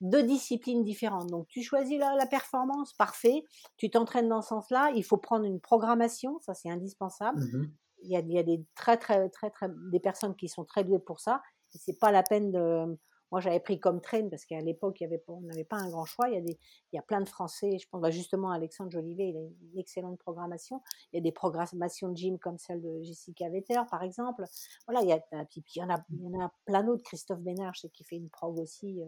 deux 0.02 0.22
disciplines 0.24 0.84
différentes. 0.84 1.28
Donc, 1.30 1.46
tu 1.48 1.62
choisis 1.62 1.98
la, 1.98 2.14
la 2.16 2.26
performance, 2.26 2.92
parfait. 2.92 3.44
Tu 3.76 3.88
t'entraînes 3.88 4.28
dans 4.28 4.42
ce 4.42 4.48
sens-là. 4.48 4.92
Il 4.94 5.04
faut 5.04 5.16
prendre 5.16 5.46
une 5.46 5.60
programmation, 5.60 6.38
ça 6.40 6.52
c'est 6.54 6.68
indispensable. 6.68 7.40
Mhm. 7.40 7.72
Il 8.02 8.10
y 8.10 8.16
a, 8.16 8.20
il 8.20 8.32
y 8.32 8.38
a 8.38 8.42
des 8.42 8.64
très, 8.74 8.96
très, 8.98 9.28
très, 9.30 9.50
très, 9.50 9.68
des 9.92 10.00
personnes 10.00 10.34
qui 10.36 10.48
sont 10.48 10.64
très 10.64 10.84
douées 10.84 10.98
pour 10.98 11.20
ça. 11.20 11.40
Et 11.74 11.78
c'est 11.78 11.98
pas 11.98 12.10
la 12.10 12.22
peine 12.22 12.50
de. 12.52 12.98
Moi, 13.30 13.40
j'avais 13.40 13.60
pris 13.60 13.80
comme 13.80 14.02
train 14.02 14.28
parce 14.28 14.44
qu'à 14.44 14.60
l'époque, 14.60 15.00
il 15.00 15.04
y 15.04 15.06
avait 15.06 15.16
pas- 15.16 15.32
on 15.32 15.40
n'avait 15.40 15.64
pas 15.64 15.76
un 15.76 15.88
grand 15.88 16.04
choix. 16.04 16.28
Il 16.28 16.34
y 16.34 16.36
a 16.36 16.42
des, 16.42 16.58
il 16.92 16.96
y 16.96 16.98
a 16.98 17.02
plein 17.02 17.20
de 17.22 17.28
Français. 17.28 17.78
Je 17.78 17.88
pense 17.88 18.02
bah, 18.02 18.10
justement 18.10 18.50
Alexandre 18.50 18.90
Jolivet, 18.90 19.30
il 19.30 19.36
a 19.38 19.40
une 19.40 19.78
excellente 19.78 20.18
programmation. 20.18 20.82
Il 21.12 21.16
y 21.16 21.18
a 21.18 21.22
des 21.22 21.32
programmations 21.32 22.08
de 22.10 22.16
gym 22.16 22.38
comme 22.38 22.58
celle 22.58 22.82
de 22.82 23.00
Jessica 23.02 23.48
Vetter, 23.48 23.80
par 23.90 24.02
exemple. 24.02 24.44
Voilà, 24.86 25.00
il 25.02 25.08
y 25.08 25.12
a, 25.12 25.20
puis, 25.46 25.62
puis 25.62 25.74
il 25.76 25.78
y 25.78 25.82
en 25.82 25.88
a, 25.88 26.04
il 26.10 26.20
y 26.22 26.36
en 26.36 26.44
a 26.44 26.52
plein 26.66 26.82
d'autres. 26.82 27.04
Christophe 27.04 27.40
Bénard, 27.40 27.72
je 27.74 27.82
sais 27.82 27.88
qu'il 27.88 28.04
fait 28.04 28.16
une 28.16 28.28
prog 28.28 28.58
aussi 28.58 29.00
euh, 29.00 29.06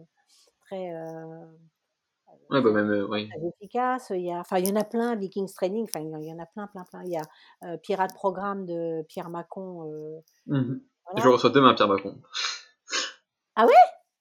très, 0.65 0.93
euh, 0.93 1.45
Ouais, 2.49 2.61
bah 2.61 2.71
même, 2.71 2.91
euh, 2.91 3.07
oui. 3.09 3.27
très 3.29 3.47
efficace. 3.47 4.11
Il 4.11 4.21
y 4.21 4.31
a, 4.31 4.39
enfin, 4.39 4.59
il 4.59 4.67
y 4.67 4.71
en 4.71 4.75
a 4.75 4.83
plein. 4.83 5.15
Vikings 5.15 5.51
Training, 5.53 5.85
enfin, 5.85 6.01
il 6.01 6.27
y 6.27 6.33
en 6.33 6.39
a 6.39 6.45
plein, 6.45 6.67
plein, 6.67 6.83
plein. 6.83 7.01
Il 7.03 7.11
y 7.11 7.17
a 7.17 7.21
euh, 7.63 7.77
Pirate 7.77 8.13
Programme 8.13 8.65
de 8.65 9.03
Pierre 9.07 9.29
Macon. 9.29 10.21
voilà. 10.45 10.69
Je 11.17 11.27
reçois 11.27 11.49
demain 11.49 11.73
Pierre 11.73 11.87
Bacon. 11.87 12.21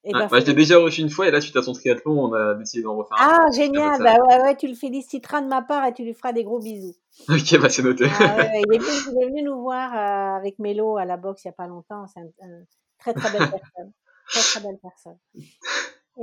Et 0.07 0.13
Ouais, 0.13 0.21
ben, 0.21 0.29
bah, 0.31 0.39
je 0.41 0.45
t'ai 0.45 0.53
déjà 0.53 0.77
reçu 0.79 1.01
une 1.01 1.09
fois 1.09 1.27
et 1.29 1.31
là, 1.31 1.41
suite 1.41 1.57
à 1.57 1.63
son 1.63 1.73
triathlon, 1.73 2.27
on 2.27 2.33
a 2.35 2.55
décidé 2.55 2.83
d'en 2.83 2.95
refaire 2.95 3.17
un. 3.19 3.39
Ah, 3.41 3.51
génial! 3.55 4.03
Bah 4.03 4.17
ouais, 4.29 4.43
ouais, 4.43 4.57
tu 4.57 4.69
le 4.69 4.75
féliciteras 4.75 5.41
de 5.41 5.47
ma 5.47 5.63
part 5.63 5.87
et 5.87 5.95
tu 5.95 6.05
lui 6.05 6.13
feras 6.13 6.33
des 6.35 6.45
gros 6.45 6.59
bisous. 6.61 6.95
Ok, 7.31 7.59
bah 7.59 7.71
c'est 7.71 7.83
noté. 7.83 8.05
Ah, 8.21 8.37
ouais, 8.37 8.63
il, 8.69 8.75
est 8.75 8.79
venu, 8.79 9.13
il 9.13 9.23
est 9.23 9.27
venu 9.29 9.43
nous 9.43 9.63
voir 9.63 9.93
euh, 9.95 10.37
avec 10.39 10.59
Mélo 10.59 10.99
à 10.99 11.07
la 11.07 11.17
boxe 11.17 11.45
il 11.45 11.49
n'y 11.49 11.51
a 11.51 11.55
pas 11.55 11.67
longtemps. 11.67 12.07
C'est 12.07 12.21
un, 12.21 12.27
un 12.43 12.65
très 12.99 13.15
très 13.15 13.31
belle 13.33 13.51
personne. 13.51 13.93
Très 14.29 14.41
très 14.41 14.61
belle 14.61 14.79
personne. 14.83 15.19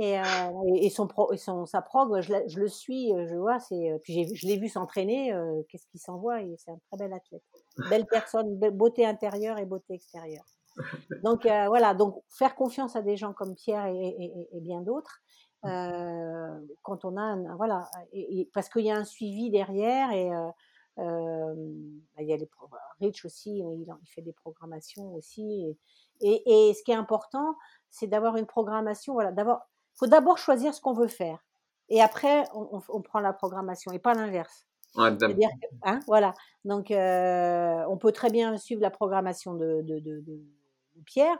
Et, 0.00 0.18
euh, 0.18 0.22
et, 0.76 0.88
son, 0.88 1.06
pro, 1.06 1.32
et 1.32 1.36
son, 1.36 1.66
sa 1.66 1.82
prog, 1.82 2.20
je, 2.22 2.32
je, 2.46 2.58
le 2.58 2.68
suis, 2.68 3.10
je 3.10 3.34
vois, 3.36 3.60
c'est, 3.60 4.00
puis 4.02 4.34
je 4.34 4.46
l'ai 4.46 4.56
vu 4.56 4.68
s'entraîner, 4.68 5.34
euh, 5.34 5.62
qu'est-ce 5.68 5.86
qu'il 5.88 6.00
s'envoie, 6.00 6.38
c'est 6.56 6.70
un 6.70 6.78
très 6.88 6.96
bel 6.96 7.12
athlète. 7.12 7.42
Belle 7.90 8.06
personne, 8.06 8.58
beauté 8.70 9.04
intérieure 9.04 9.58
et 9.58 9.66
beauté 9.66 9.94
extérieure. 9.94 10.44
Donc 11.22 11.44
euh, 11.44 11.66
voilà, 11.68 11.92
donc 11.92 12.22
faire 12.30 12.54
confiance 12.54 12.96
à 12.96 13.02
des 13.02 13.18
gens 13.18 13.34
comme 13.34 13.54
Pierre 13.54 13.86
et, 13.86 13.94
et, 13.98 14.48
et 14.56 14.60
bien 14.60 14.80
d'autres, 14.80 15.20
euh, 15.64 16.58
quand 16.82 17.04
on 17.04 17.16
a, 17.16 17.22
un, 17.22 17.56
voilà, 17.56 17.88
parce 18.52 18.68
qu'il 18.68 18.84
y 18.84 18.90
a 18.90 18.96
un 18.96 19.04
suivi 19.04 19.50
derrière 19.50 20.10
et 20.10 20.32
euh, 20.32 20.48
euh 20.98 21.54
il 22.18 22.26
y 22.26 22.32
a 22.32 22.36
les 22.36 22.48
Rich 23.00 23.24
aussi, 23.24 23.58
il, 23.58 23.86
il, 24.02 24.08
fait 24.08 24.22
des 24.22 24.32
programmations 24.32 25.14
aussi. 25.14 25.76
Et, 26.20 26.72
ce 26.74 26.82
qui 26.82 26.92
est 26.92 26.96
important, 26.96 27.56
c'est 27.90 28.06
d'avoir 28.06 28.36
une 28.36 28.46
programmation. 28.46 29.14
Voilà, 29.14 29.32
d'abord, 29.94 29.98
faut 29.98 30.06
d'abord 30.06 30.38
choisir 30.38 30.74
ce 30.74 30.80
qu'on 30.80 30.94
veut 30.94 31.08
faire, 31.08 31.44
et 31.88 32.00
après 32.00 32.44
on, 32.54 32.78
on, 32.78 32.82
on 32.88 33.02
prend 33.02 33.20
la 33.20 33.32
programmation, 33.32 33.92
et 33.92 33.98
pas 33.98 34.14
l'inverse. 34.14 34.66
Ouais, 34.94 35.08
C'est-à-dire 35.18 35.48
que, 35.60 35.66
hein, 35.84 36.00
voilà. 36.06 36.34
Donc, 36.64 36.90
euh, 36.90 37.82
on 37.88 37.96
peut 37.96 38.12
très 38.12 38.30
bien 38.30 38.58
suivre 38.58 38.82
la 38.82 38.90
programmation 38.90 39.54
de, 39.54 39.80
de, 39.82 39.98
de, 40.00 40.20
de 40.20 40.40
Pierre, 41.06 41.38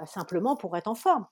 euh, 0.00 0.06
simplement 0.06 0.54
pour 0.54 0.76
être 0.76 0.88
en 0.88 0.94
forme, 0.94 1.26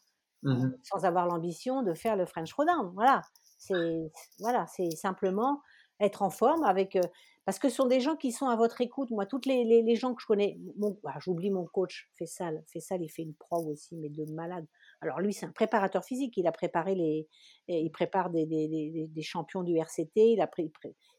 mmh. 0.44 0.70
sans 0.82 1.04
avoir 1.04 1.26
l'ambition 1.26 1.82
de 1.82 1.92
faire 1.94 2.16
le 2.16 2.24
French 2.24 2.50
Throwdown. 2.50 2.92
Voilà. 2.94 3.20
C'est 3.58 4.12
voilà, 4.38 4.66
c'est 4.68 4.92
simplement 4.92 5.60
être 6.00 6.22
en 6.22 6.30
forme 6.30 6.62
avec 6.62 6.94
euh, 6.94 7.02
parce 7.44 7.58
que 7.58 7.68
ce 7.68 7.74
sont 7.76 7.86
des 7.86 8.00
gens 8.00 8.14
qui 8.14 8.30
sont 8.30 8.46
à 8.46 8.56
votre 8.56 8.80
écoute. 8.80 9.10
Moi, 9.10 9.26
toutes 9.26 9.46
les, 9.46 9.64
les, 9.64 9.82
les 9.82 9.96
gens 9.96 10.14
que 10.14 10.22
je 10.22 10.26
connais, 10.26 10.58
mon, 10.76 10.96
bah, 11.02 11.14
j'oublie 11.18 11.50
mon 11.50 11.66
coach 11.66 12.08
Fessal. 12.14 12.62
Fessal, 12.66 13.02
il 13.02 13.08
fait 13.08 13.22
une 13.22 13.34
prog 13.34 13.66
aussi, 13.66 13.96
mais 13.96 14.10
de 14.10 14.24
malade. 14.32 14.64
Alors 15.00 15.20
lui, 15.20 15.32
c'est 15.32 15.46
un 15.46 15.52
préparateur 15.52 16.04
physique. 16.04 16.36
Il 16.36 16.46
a 16.46 16.52
préparé 16.52 16.94
les, 16.94 17.28
il 17.68 17.90
prépare 17.90 18.30
des, 18.30 18.46
des, 18.46 18.68
des, 18.68 19.06
des 19.06 19.22
champions 19.22 19.62
du 19.62 19.76
RCT. 19.76 20.32
Il 20.32 20.40
a, 20.40 20.46
pré, 20.46 20.70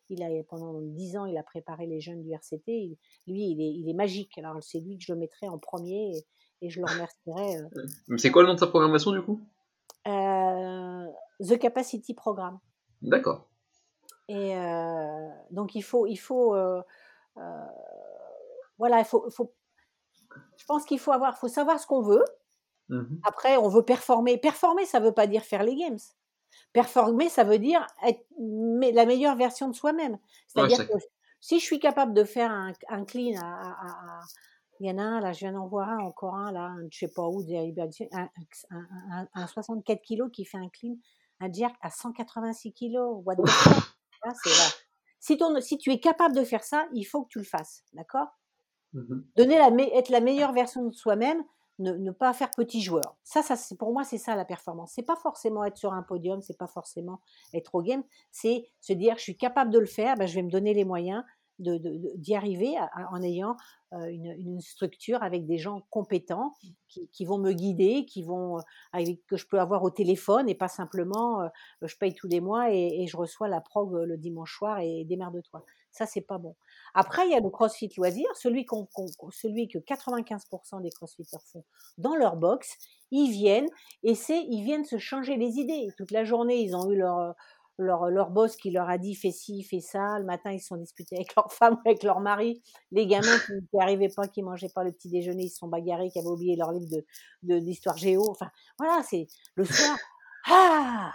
il 0.10 0.24
a 0.24 0.28
pendant 0.50 0.80
dix 0.82 1.16
ans, 1.18 1.26
il 1.26 1.38
a 1.38 1.44
préparé 1.44 1.88
les 1.88 2.02
jeunes 2.02 2.22
du 2.22 2.34
RCT. 2.34 2.68
Il, 2.68 2.98
lui, 3.28 3.52
il 3.52 3.62
est, 3.62 3.74
il 3.74 3.90
est 3.90 3.94
magique. 3.94 4.38
Alors 4.38 4.62
c'est 4.62 4.80
lui 4.80 4.98
que 4.98 5.04
je 5.06 5.14
le 5.14 5.20
mettrais 5.20 5.48
en 5.48 5.58
premier 5.58 6.18
et, 6.18 6.26
et 6.66 6.70
je 6.70 6.82
le 6.82 6.86
remercierais. 6.92 7.62
Euh. 7.62 8.18
C'est 8.18 8.32
quoi 8.32 8.42
le 8.42 8.50
nom 8.50 8.56
de 8.56 8.60
sa 8.60 8.68
programmation 8.68 9.12
du 9.12 9.22
coup? 9.22 9.40
Euh, 10.08 11.06
The 11.40 11.58
Capacity 11.58 12.14
Programme. 12.14 12.60
D'accord. 13.02 13.48
Et 14.28 14.56
euh, 14.56 15.30
donc 15.52 15.74
il 15.74 15.82
faut, 15.82 16.06
il 16.06 16.18
faut, 16.18 16.54
euh, 16.54 16.82
voilà, 18.78 19.00
il 19.00 19.06
faut, 19.06 19.30
faut, 19.30 19.54
je 20.58 20.66
pense 20.66 20.86
qu'il 20.86 21.00
faut 21.00 21.12
avoir, 21.12 21.38
faut 21.38 21.48
savoir 21.48 21.80
ce 21.80 21.88
qu'on 21.88 22.02
veut. 22.02 22.24
Mmh. 22.90 23.04
Après, 23.24 23.58
on 23.58 23.70
veut 23.70 23.84
performer. 23.84 24.38
Performer, 24.38 24.86
ça 24.86 25.00
veut 25.00 25.14
pas 25.14 25.28
dire 25.28 25.44
faire 25.44 25.64
les 25.64 25.76
games. 25.76 26.00
Performer, 26.74 27.30
ça 27.30 27.44
veut 27.44 27.60
dire 27.60 27.86
être 28.06 28.26
la 28.38 29.06
meilleure 29.06 29.36
version 29.36 29.68
de 29.70 29.76
soi-même. 29.76 30.18
C'est-à-dire 30.48 30.80
Ouais, 30.80 30.88
que 30.88 31.06
si 31.40 31.60
je 31.60 31.66
suis 31.66 31.80
capable 31.80 32.14
de 32.14 32.24
faire 32.24 32.52
un, 32.52 32.74
un 32.90 33.06
clean 33.06 33.40
à, 33.42 34.22
il 34.80 34.88
y 34.88 34.92
en 34.92 34.98
a 34.98 35.02
un, 35.02 35.20
là, 35.20 35.34
je 35.34 35.40
viens 35.40 35.52
d'en 35.52 35.68
voir 35.68 35.90
un, 35.90 36.00
encore 36.00 36.36
un, 36.36 36.52
là, 36.52 36.62
un, 36.62 36.88
je 36.90 37.00
sais 37.00 37.12
pas 37.14 37.28
où, 37.28 37.42
un, 37.42 38.08
un, 38.12 38.30
un, 39.12 39.28
un 39.34 39.48
64 39.48 40.02
kilos 40.02 40.30
qui 40.32 40.46
fait 40.46 40.58
un 40.58 40.70
clean, 40.70 40.96
un 41.40 41.52
jerk 41.52 41.76
à 41.82 41.90
186 41.90 42.74
kilos. 42.74 43.22
What 43.26 43.36
the 43.36 43.46
fuck? 43.48 43.84
Là, 44.26 44.34
c'est 44.44 44.50
là. 44.50 44.70
Si, 45.20 45.38
ton, 45.38 45.60
si 45.60 45.78
tu 45.78 45.92
es 45.92 46.00
capable 46.00 46.36
de 46.36 46.44
faire 46.44 46.64
ça, 46.64 46.88
il 46.94 47.04
faut 47.04 47.24
que 47.24 47.30
tu 47.30 47.40
le 47.40 47.46
fasses, 47.46 47.84
d'accord? 47.94 48.28
Mmh. 48.94 49.22
Donner 49.36 49.58
la, 49.58 49.70
être 49.94 50.10
la 50.10 50.22
meilleure 50.22 50.54
version 50.54 50.86
de 50.86 50.94
soi-même, 50.94 51.44
ne, 51.80 52.12
pas 52.12 52.34
faire 52.34 52.52
petit 52.52 52.82
joueur. 52.82 53.18
Ça, 53.24 53.42
c'est 53.42 53.78
pour 53.78 53.92
moi, 53.92 54.04
c'est 54.04 54.18
ça 54.18 54.36
la 54.36 54.46
performance. 54.46 54.92
C'est 54.94 55.04
pas 55.04 55.16
forcément 55.16 55.64
être 55.64 55.78
sur 55.78 55.94
un 55.94 56.04
podium, 56.04 56.42
c'est 56.42 56.58
pas 56.58 56.68
forcément 56.68 57.22
être 57.54 57.76
au 57.76 57.82
game, 57.82 58.04
c'est 58.32 58.66
se 58.82 58.94
dire 58.94 59.16
je 59.18 59.24
suis 59.24 59.38
capable 59.38 59.72
de 59.72 59.80
le 59.80 59.86
faire, 59.86 60.16
ben, 60.16 60.28
je 60.28 60.36
vais 60.36 60.44
me 60.44 60.52
donner 60.52 60.74
les 60.74 60.86
moyens 60.86 61.24
d'y 61.60 62.36
arriver 62.36 62.76
en 63.12 63.22
ayant 63.22 63.56
euh, 63.94 64.08
une, 64.08 64.62
structure 64.62 65.24
avec 65.24 65.46
des 65.46 65.58
gens 65.58 65.86
compétents 65.90 66.54
qui, 66.88 67.26
vont 67.26 67.38
me 67.38 67.52
guider, 67.52 68.06
qui 68.06 68.24
vont 68.24 68.60
euh, 68.60 69.14
que 69.28 69.36
je 69.36 69.46
peux 69.48 69.60
avoir 69.60 69.84
au 69.84 69.90
téléphone 69.90 70.48
et 70.48 70.56
pas 70.56 70.68
simplement 70.68 71.42
euh, 71.42 71.48
je 71.82 71.96
paye 71.98 72.14
tous 72.14 72.28
les 72.28 72.40
mois 72.40 72.72
et, 72.72 73.02
et 73.02 73.08
je 73.08 73.18
reçois 73.18 73.48
la 73.48 73.62
prog 73.62 73.94
le 73.94 74.18
dimanche 74.18 74.56
soir 74.56 74.80
et 74.80 75.04
démerde-toi. 75.06 75.66
Ça 75.92 76.06
c'est 76.06 76.22
pas 76.22 76.38
bon. 76.38 76.56
Après 76.94 77.26
il 77.28 77.32
y 77.32 77.36
a 77.36 77.40
le 77.40 77.50
CrossFit 77.50 77.92
loisir, 77.98 78.28
celui 78.36 78.66
que 78.66 79.78
95% 79.78 80.82
des 80.82 80.90
CrossFitters 80.90 81.42
font 81.52 81.64
dans 81.98 82.16
leur 82.16 82.36
box, 82.36 82.78
ils 83.12 83.32
viennent 83.32 83.70
et 84.04 84.16
c'est 84.16 84.42
ils 84.50 84.64
viennent 84.64 84.86
se 84.86 84.98
changer 84.98 85.36
les 85.36 85.58
idées. 85.58 85.88
Toute 85.98 86.12
la 86.12 86.24
journée 86.24 86.62
ils 86.62 86.76
ont 86.76 86.92
eu 86.92 86.98
leur 86.98 87.18
euh, 87.20 87.32
leur, 87.80 88.10
leur 88.10 88.30
boss 88.30 88.56
qui 88.58 88.72
leur 88.72 88.90
a 88.90 88.98
dit 88.98 89.16
fais 89.16 89.32
ci, 89.32 89.64
fais 89.64 89.80
ça. 89.80 90.20
Le 90.20 90.26
matin, 90.26 90.52
ils 90.52 90.60
se 90.60 90.68
sont 90.68 90.78
disputés 90.78 91.16
avec 91.16 91.34
leur 91.36 91.52
femme 91.54 91.76
ou 91.76 91.90
avec 91.90 92.04
leur 92.04 92.20
mari. 92.20 92.62
Les 92.92 93.08
gamins 93.08 93.40
qui 93.46 93.54
n'arrivaient 93.74 94.10
pas, 94.10 94.28
qui 94.28 94.44
mangeaient 94.44 94.70
pas 94.74 94.84
le 94.84 94.92
petit 94.92 95.10
déjeuner, 95.10 95.46
ils 95.46 95.50
se 95.50 95.58
sont 95.58 95.68
bagarrés, 95.68 96.10
qui 96.10 96.20
avaient 96.20 96.28
oublié 96.28 96.56
leur 96.56 96.72
livre 96.72 96.90
de, 96.92 97.06
de, 97.44 97.60
d'histoire 97.60 97.98
géo. 97.98 98.30
Enfin, 98.30 98.50
voilà, 98.78 99.02
c'est 99.04 99.28
le 99.56 99.66
soir. 99.66 99.98
Ah. 100.46 101.14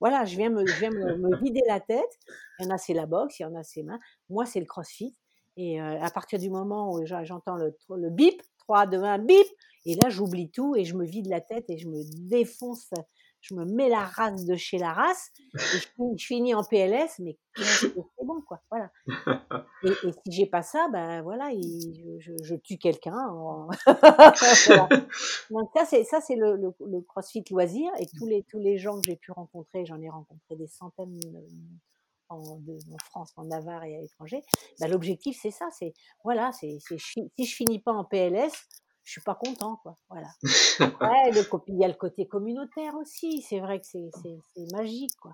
Voilà, 0.00 0.24
je 0.24 0.36
viens 0.36 0.50
me, 0.50 0.66
je 0.66 0.78
viens 0.78 0.90
me, 0.90 1.36
vider 1.42 1.62
la 1.66 1.80
tête. 1.80 2.18
Il 2.58 2.64
y 2.64 2.68
en 2.68 2.70
a, 2.70 2.78
c'est 2.78 2.94
la 2.94 3.06
boxe, 3.06 3.38
il 3.38 3.42
y 3.42 3.46
en 3.46 3.54
a, 3.54 3.62
c'est 3.62 3.82
mains. 3.82 3.98
Moi, 4.28 4.46
c'est 4.46 4.60
le 4.60 4.66
crossfit. 4.66 5.14
Et 5.56 5.80
euh, 5.80 6.00
à 6.00 6.10
partir 6.10 6.38
du 6.38 6.50
moment 6.50 6.92
où 6.92 7.04
j'entends 7.04 7.56
le, 7.56 7.76
le 7.96 8.10
bip, 8.10 8.40
3, 8.58 8.86
2, 8.86 9.02
1, 9.02 9.18
bip, 9.18 9.46
et 9.86 9.94
là, 9.94 10.10
j'oublie 10.10 10.50
tout 10.50 10.74
et 10.76 10.84
je 10.84 10.94
me 10.94 11.04
vide 11.04 11.26
la 11.28 11.40
tête 11.40 11.64
et 11.68 11.78
je 11.78 11.88
me 11.88 12.02
défonce, 12.28 12.90
je 13.40 13.54
me 13.54 13.64
mets 13.64 13.88
la 13.88 14.04
race 14.04 14.44
de 14.44 14.56
chez 14.56 14.78
la 14.78 14.92
race 14.92 15.30
et 15.54 15.58
je, 15.58 15.78
finis- 15.96 16.18
je 16.18 16.26
finis 16.26 16.54
en 16.54 16.62
PLS, 16.64 17.18
mais 17.20 17.38
c'est 17.56 17.94
bon, 18.24 18.40
quoi. 18.46 18.60
Voilà. 18.70 18.90
Et, 19.82 19.88
et 20.08 20.12
si 20.12 20.30
j'ai 20.32 20.46
pas 20.46 20.62
ça, 20.62 20.88
ben 20.92 21.22
voilà, 21.22 21.50
il- 21.52 22.18
je, 22.20 22.54
tue 22.56 22.76
quelqu'un. 22.76 23.16
en- 23.30 23.68
Voilà. 24.66 24.88
Donc 25.50 25.70
ça, 25.74 25.84
c'est 25.86 26.04
ça, 26.04 26.20
c'est 26.20 26.36
le, 26.36 26.56
le, 26.56 26.74
le 26.86 27.00
CrossFit 27.00 27.42
loisir 27.50 27.90
et 27.98 28.06
tous 28.18 28.26
les 28.26 28.42
tous 28.44 28.58
les 28.58 28.76
gens 28.78 28.96
que 29.00 29.06
j'ai 29.06 29.16
pu 29.16 29.32
rencontrer, 29.32 29.86
j'en 29.86 30.00
ai 30.00 30.10
rencontré 30.10 30.56
des 30.56 30.66
centaines 30.66 31.18
euh, 31.34 31.40
en, 32.28 32.56
de- 32.58 32.78
en 32.92 32.98
France, 33.06 33.32
en 33.36 33.44
Navarre 33.44 33.84
et 33.84 33.96
à 33.96 34.00
l'étranger. 34.00 34.42
Ben, 34.80 34.88
l'objectif, 34.90 35.38
c'est 35.40 35.50
ça, 35.50 35.66
c'est 35.78 35.92
voilà, 36.24 36.52
c'est 36.52 36.76
si 36.80 37.46
je 37.46 37.54
finis 37.54 37.78
pas 37.80 37.92
en 37.92 38.04
PLS, 38.04 38.52
je 39.04 39.12
suis 39.12 39.20
pas 39.22 39.34
content, 39.34 39.76
quoi. 39.82 39.96
Voilà. 40.08 40.28
Après, 40.80 41.30
le, 41.32 41.42
il 41.68 41.78
y 41.78 41.84
a 41.84 41.88
le 41.88 41.94
côté 41.94 42.26
communautaire 42.28 42.94
aussi. 42.96 43.42
C'est 43.42 43.60
vrai 43.60 43.80
que 43.80 43.86
c'est 43.86 44.10
magique, 44.72 45.16
quoi. 45.20 45.32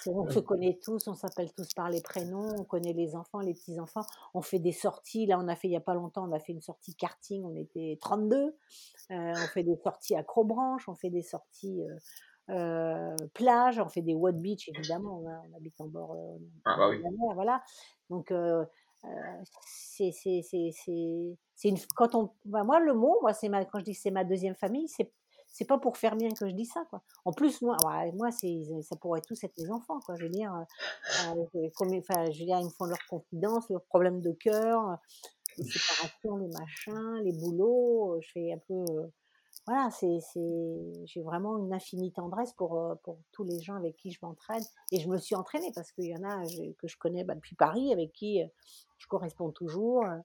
C'est- 0.00 0.10
On 0.10 0.28
se 0.30 0.38
connaît 0.38 0.78
tous, 0.82 1.06
on 1.08 1.14
s'appelle 1.14 1.52
tous 1.52 1.74
par 1.74 1.90
les 1.90 2.00
prénoms, 2.00 2.48
on 2.58 2.64
connaît 2.64 2.94
les 2.94 3.14
enfants, 3.16 3.40
les 3.40 3.52
petits-enfants. 3.52 4.04
On 4.32 4.40
fait 4.40 4.58
des 4.58 4.72
sorties. 4.72 5.26
Là, 5.26 5.38
on 5.38 5.46
a 5.46 5.56
fait 5.56 5.68
il 5.68 5.72
n'y 5.72 5.76
a 5.76 5.80
pas 5.80 5.94
longtemps, 5.94 6.26
on 6.26 6.32
a 6.32 6.40
fait 6.40 6.52
une 6.52 6.62
sortie 6.62 6.94
karting, 6.96 7.44
on 7.44 7.54
était 7.54 7.98
32. 8.00 8.36
Euh, 8.36 8.52
on 9.10 9.46
fait 9.48 9.62
des 9.62 9.76
sorties 9.76 10.16
à 10.16 10.22
Crobranche, 10.22 10.88
on 10.88 10.94
fait 10.94 11.10
des 11.10 11.20
sorties 11.22 11.82
euh, 11.82 11.96
euh, 12.54 13.14
plage, 13.34 13.78
on 13.78 13.88
fait 13.90 14.00
des 14.02 14.14
Watt 14.14 14.36
Beach, 14.40 14.68
évidemment. 14.74 15.20
On, 15.22 15.28
a- 15.28 15.42
on 15.52 15.56
habite 15.56 15.78
en 15.80 15.86
bord 15.86 16.12
euh, 16.14 16.38
Ah 16.64 16.76
bah 16.78 16.88
oui. 16.88 16.98
de 16.98 17.02
la 17.02 17.10
mer, 17.10 17.34
voilà. 17.34 17.62
Donc, 18.08 18.32
c'est 19.66 20.10
c'est- 20.12 21.68
une. 21.68 21.78
Quand 21.96 22.14
on, 22.14 22.30
bah, 22.44 22.64
moi, 22.64 22.80
le 22.80 22.94
mot, 22.94 23.18
moi, 23.22 23.32
c'est 23.32 23.48
quand 23.66 23.78
je 23.80 23.84
dis 23.84 23.94
c'est 23.94 24.10
ma 24.10 24.24
deuxième 24.24 24.54
famille, 24.54 24.88
c'est 24.88 25.12
c'est 25.52 25.66
pas 25.66 25.78
pour 25.78 25.96
faire 25.96 26.16
bien 26.16 26.30
que 26.30 26.48
je 26.48 26.52
dis 26.54 26.64
ça, 26.66 26.84
quoi. 26.90 27.02
En 27.24 27.32
plus, 27.32 27.62
moi, 27.62 27.76
moi, 28.14 28.30
c'est, 28.32 28.60
ça 28.82 28.96
pourrait 28.96 29.20
tous 29.20 29.42
être 29.44 29.56
mes 29.58 29.70
enfants, 29.70 30.00
quoi. 30.04 30.16
Je 30.18 30.24
veux 30.24 30.28
dire, 30.30 30.52
euh, 30.52 31.44
euh, 31.54 31.68
comme- 31.76 31.94
enfin, 31.94 32.24
je 32.30 32.40
veux 32.40 32.46
dire, 32.46 32.58
ils 32.60 32.64
me 32.66 32.70
font 32.70 32.86
leurs 32.86 33.06
confidences, 33.08 33.68
leurs 33.70 33.84
problèmes 33.84 34.20
de 34.20 34.32
cœur, 34.32 34.90
euh, 34.90 34.96
les 35.58 35.64
séparations, 35.64 36.36
les 36.38 36.48
machins, 36.48 37.20
les 37.24 37.32
boulots. 37.32 38.14
euh, 38.16 38.20
Je 38.22 38.30
fais 38.32 38.52
un 38.52 38.58
peu, 38.68 38.74
euh, 38.74 39.08
voilà, 39.66 39.88
c'est, 39.90 40.18
c'est, 40.20 40.92
j'ai 41.06 41.22
vraiment 41.22 41.56
une 41.58 41.72
infinie 41.72 42.12
tendresse 42.12 42.52
pour 42.52 42.78
euh, 42.78 42.94
pour 43.02 43.18
tous 43.32 43.44
les 43.44 43.60
gens 43.62 43.76
avec 43.76 43.96
qui 43.96 44.10
je 44.10 44.18
m'entraîne. 44.22 44.62
Et 44.92 45.00
je 45.00 45.08
me 45.08 45.16
suis 45.16 45.34
entraînée 45.34 45.72
parce 45.74 45.90
qu'il 45.92 46.04
y 46.06 46.16
en 46.16 46.22
a 46.22 46.42
que 46.78 46.86
je 46.86 46.96
connais 46.98 47.24
bah, 47.24 47.34
depuis 47.34 47.56
Paris, 47.56 47.92
avec 47.92 48.12
qui 48.12 48.42
euh, 48.42 48.46
je 48.98 49.06
corresponds 49.06 49.50
toujours. 49.50 50.04
euh. 50.04 50.18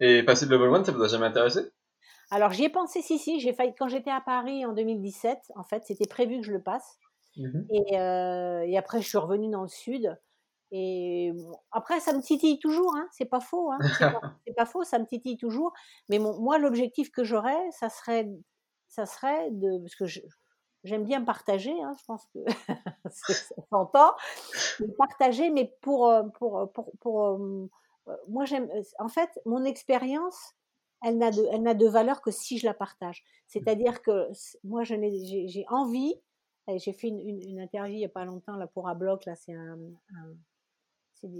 Et 0.00 0.22
passer 0.22 0.46
de 0.46 0.50
level 0.50 0.74
1, 0.74 0.84
ça 0.84 0.92
vous 0.92 1.02
a 1.02 1.08
jamais 1.08 1.26
intéressé? 1.26 1.60
Alors 2.30 2.52
j'y 2.52 2.64
ai 2.64 2.68
pensé, 2.68 3.02
si 3.02 3.18
si, 3.18 3.40
j'ai 3.40 3.52
failli 3.52 3.74
quand 3.78 3.88
j'étais 3.88 4.10
à 4.10 4.20
Paris 4.20 4.64
en 4.64 4.72
2017. 4.72 5.38
En 5.56 5.64
fait, 5.64 5.84
c'était 5.84 6.06
prévu 6.06 6.40
que 6.40 6.46
je 6.46 6.52
le 6.52 6.62
passe. 6.62 6.98
Et, 7.70 7.98
euh, 7.98 8.62
et 8.66 8.76
après, 8.76 9.00
je 9.00 9.08
suis 9.08 9.18
revenue 9.18 9.50
dans 9.50 9.62
le 9.62 9.68
sud. 9.68 10.16
Et 10.72 11.32
bon, 11.34 11.58
après, 11.72 12.00
ça 12.00 12.12
me 12.12 12.20
titille 12.20 12.58
toujours, 12.60 12.94
hein, 12.96 13.08
c'est 13.10 13.24
pas 13.24 13.40
faux, 13.40 13.72
hein, 13.72 13.78
c'est 14.46 14.54
pas, 14.54 14.66
faux, 14.66 14.84
ça 14.84 14.98
me 14.98 15.06
titille 15.06 15.36
toujours. 15.36 15.72
Mais 16.08 16.18
mon, 16.18 16.38
moi, 16.40 16.58
l'objectif 16.58 17.10
que 17.10 17.24
j'aurais, 17.24 17.70
ça 17.72 17.88
serait, 17.88 18.28
ça 18.88 19.06
serait 19.06 19.50
de, 19.50 19.78
parce 19.78 19.96
que 19.96 20.04
j'aime 20.84 21.04
bien 21.04 21.22
partager, 21.24 21.74
hein, 21.82 21.94
je 21.98 22.04
pense 22.04 22.24
que 22.26 22.38
c'est- 23.10 23.32
ça 23.32 23.54
s'entend, 23.70 24.12
partager, 24.98 25.50
mais 25.50 25.74
pour, 25.80 26.08
euh, 26.08 26.22
pour, 26.38 26.70
pour, 26.72 26.92
pour, 27.00 27.24
euh, 27.26 27.68
euh, 28.08 28.16
moi, 28.28 28.44
j'aime, 28.44 28.68
en 28.98 29.08
fait, 29.08 29.30
mon 29.46 29.64
expérience, 29.64 30.54
elle 31.02 31.18
n'a 31.18 31.30
de, 31.30 31.42
elle 31.50 31.62
n'a 31.62 31.74
de 31.74 31.86
valeur 31.86 32.20
que 32.20 32.30
si 32.30 32.58
je 32.58 32.66
la 32.66 32.74
partage. 32.74 33.24
C'est-à-dire 33.46 34.02
que 34.02 34.28
moi, 34.64 34.84
je 34.84 34.94
j'ai, 35.46 35.64
envie. 35.68 36.14
J'ai 36.76 36.92
fait 36.92 37.08
une, 37.08 37.18
une, 37.20 37.58
interview 37.58 37.94
il 37.94 37.98
n'y 37.98 38.04
a 38.04 38.10
pas 38.10 38.24
longtemps 38.24 38.54
là 38.54 38.66
pour 38.66 38.86
un 38.86 38.94
blog. 38.94 39.20
Là, 39.26 39.34
c'est 39.34 39.54
un, 39.54 39.76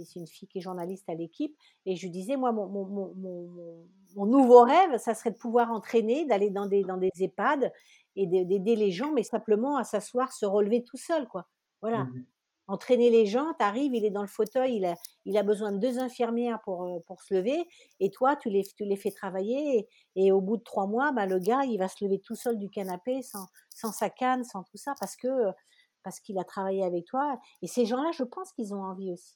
c'est 0.05 0.19
une 0.19 0.27
fille 0.27 0.47
qui 0.47 0.59
est 0.59 0.61
journaliste 0.61 1.09
à 1.09 1.15
l'équipe, 1.15 1.55
et 1.85 1.95
je 1.95 2.03
lui 2.03 2.11
disais, 2.11 2.37
moi, 2.37 2.51
mon, 2.51 2.67
mon, 2.67 2.85
mon, 3.15 3.85
mon, 4.15 4.25
nouveau 4.25 4.63
rêve, 4.63 4.97
ça 4.97 5.13
serait 5.13 5.31
de 5.31 5.37
pouvoir 5.37 5.71
entraîner, 5.71 6.25
d'aller 6.25 6.49
dans 6.49 6.65
des, 6.65 6.83
dans 6.83 6.97
des 6.97 7.11
EHPAD 7.19 7.71
et 8.15 8.27
d'aider 8.27 8.75
les 8.75 8.91
gens, 8.91 9.11
mais 9.11 9.23
simplement 9.23 9.77
à 9.77 9.83
s'asseoir, 9.83 10.31
se 10.31 10.45
relever 10.45 10.83
tout 10.83 10.97
seul, 10.97 11.27
quoi. 11.27 11.47
Voilà. 11.81 12.05
Mmh 12.05 12.25
entraîner 12.71 13.09
les 13.09 13.25
gens, 13.25 13.53
tu 13.59 13.65
arrives, 13.65 13.93
il 13.93 14.05
est 14.05 14.11
dans 14.11 14.21
le 14.21 14.27
fauteuil, 14.27 14.77
il 14.77 14.85
a, 14.85 14.95
il 15.25 15.37
a 15.37 15.43
besoin 15.43 15.71
de 15.73 15.77
deux 15.77 15.99
infirmières 15.99 16.59
pour, 16.63 16.83
euh, 16.83 16.99
pour 17.05 17.21
se 17.21 17.33
lever, 17.33 17.67
et 17.99 18.09
toi, 18.09 18.35
tu 18.37 18.49
les, 18.49 18.63
tu 18.63 18.85
les 18.85 18.95
fais 18.95 19.11
travailler, 19.11 19.87
et, 20.15 20.31
au 20.31 20.39
bout 20.41 20.57
de 20.57 20.63
trois 20.63 20.87
mois, 20.87 21.11
bah, 21.11 21.25
le 21.25 21.39
gars, 21.39 21.63
il 21.65 21.77
va 21.77 21.87
se 21.87 22.03
lever 22.03 22.19
tout 22.19 22.35
seul 22.35 22.57
du 22.57 22.69
canapé, 22.69 23.21
sans, 23.23 23.45
sans 23.69 23.91
sa 23.91 24.09
canne, 24.09 24.43
sans 24.43 24.63
tout 24.63 24.77
ça, 24.77 24.93
parce 24.99 25.15
que 25.15 25.27
parce 26.03 26.19
qu'il 26.19 26.39
a 26.39 26.43
travaillé 26.43 26.83
avec 26.83 27.05
toi. 27.05 27.39
Et 27.61 27.67
ces 27.67 27.85
gens-là, 27.85 28.09
je 28.11 28.23
pense 28.23 28.51
qu'ils 28.53 28.73
ont 28.73 28.81
envie 28.81 29.11
aussi. 29.11 29.35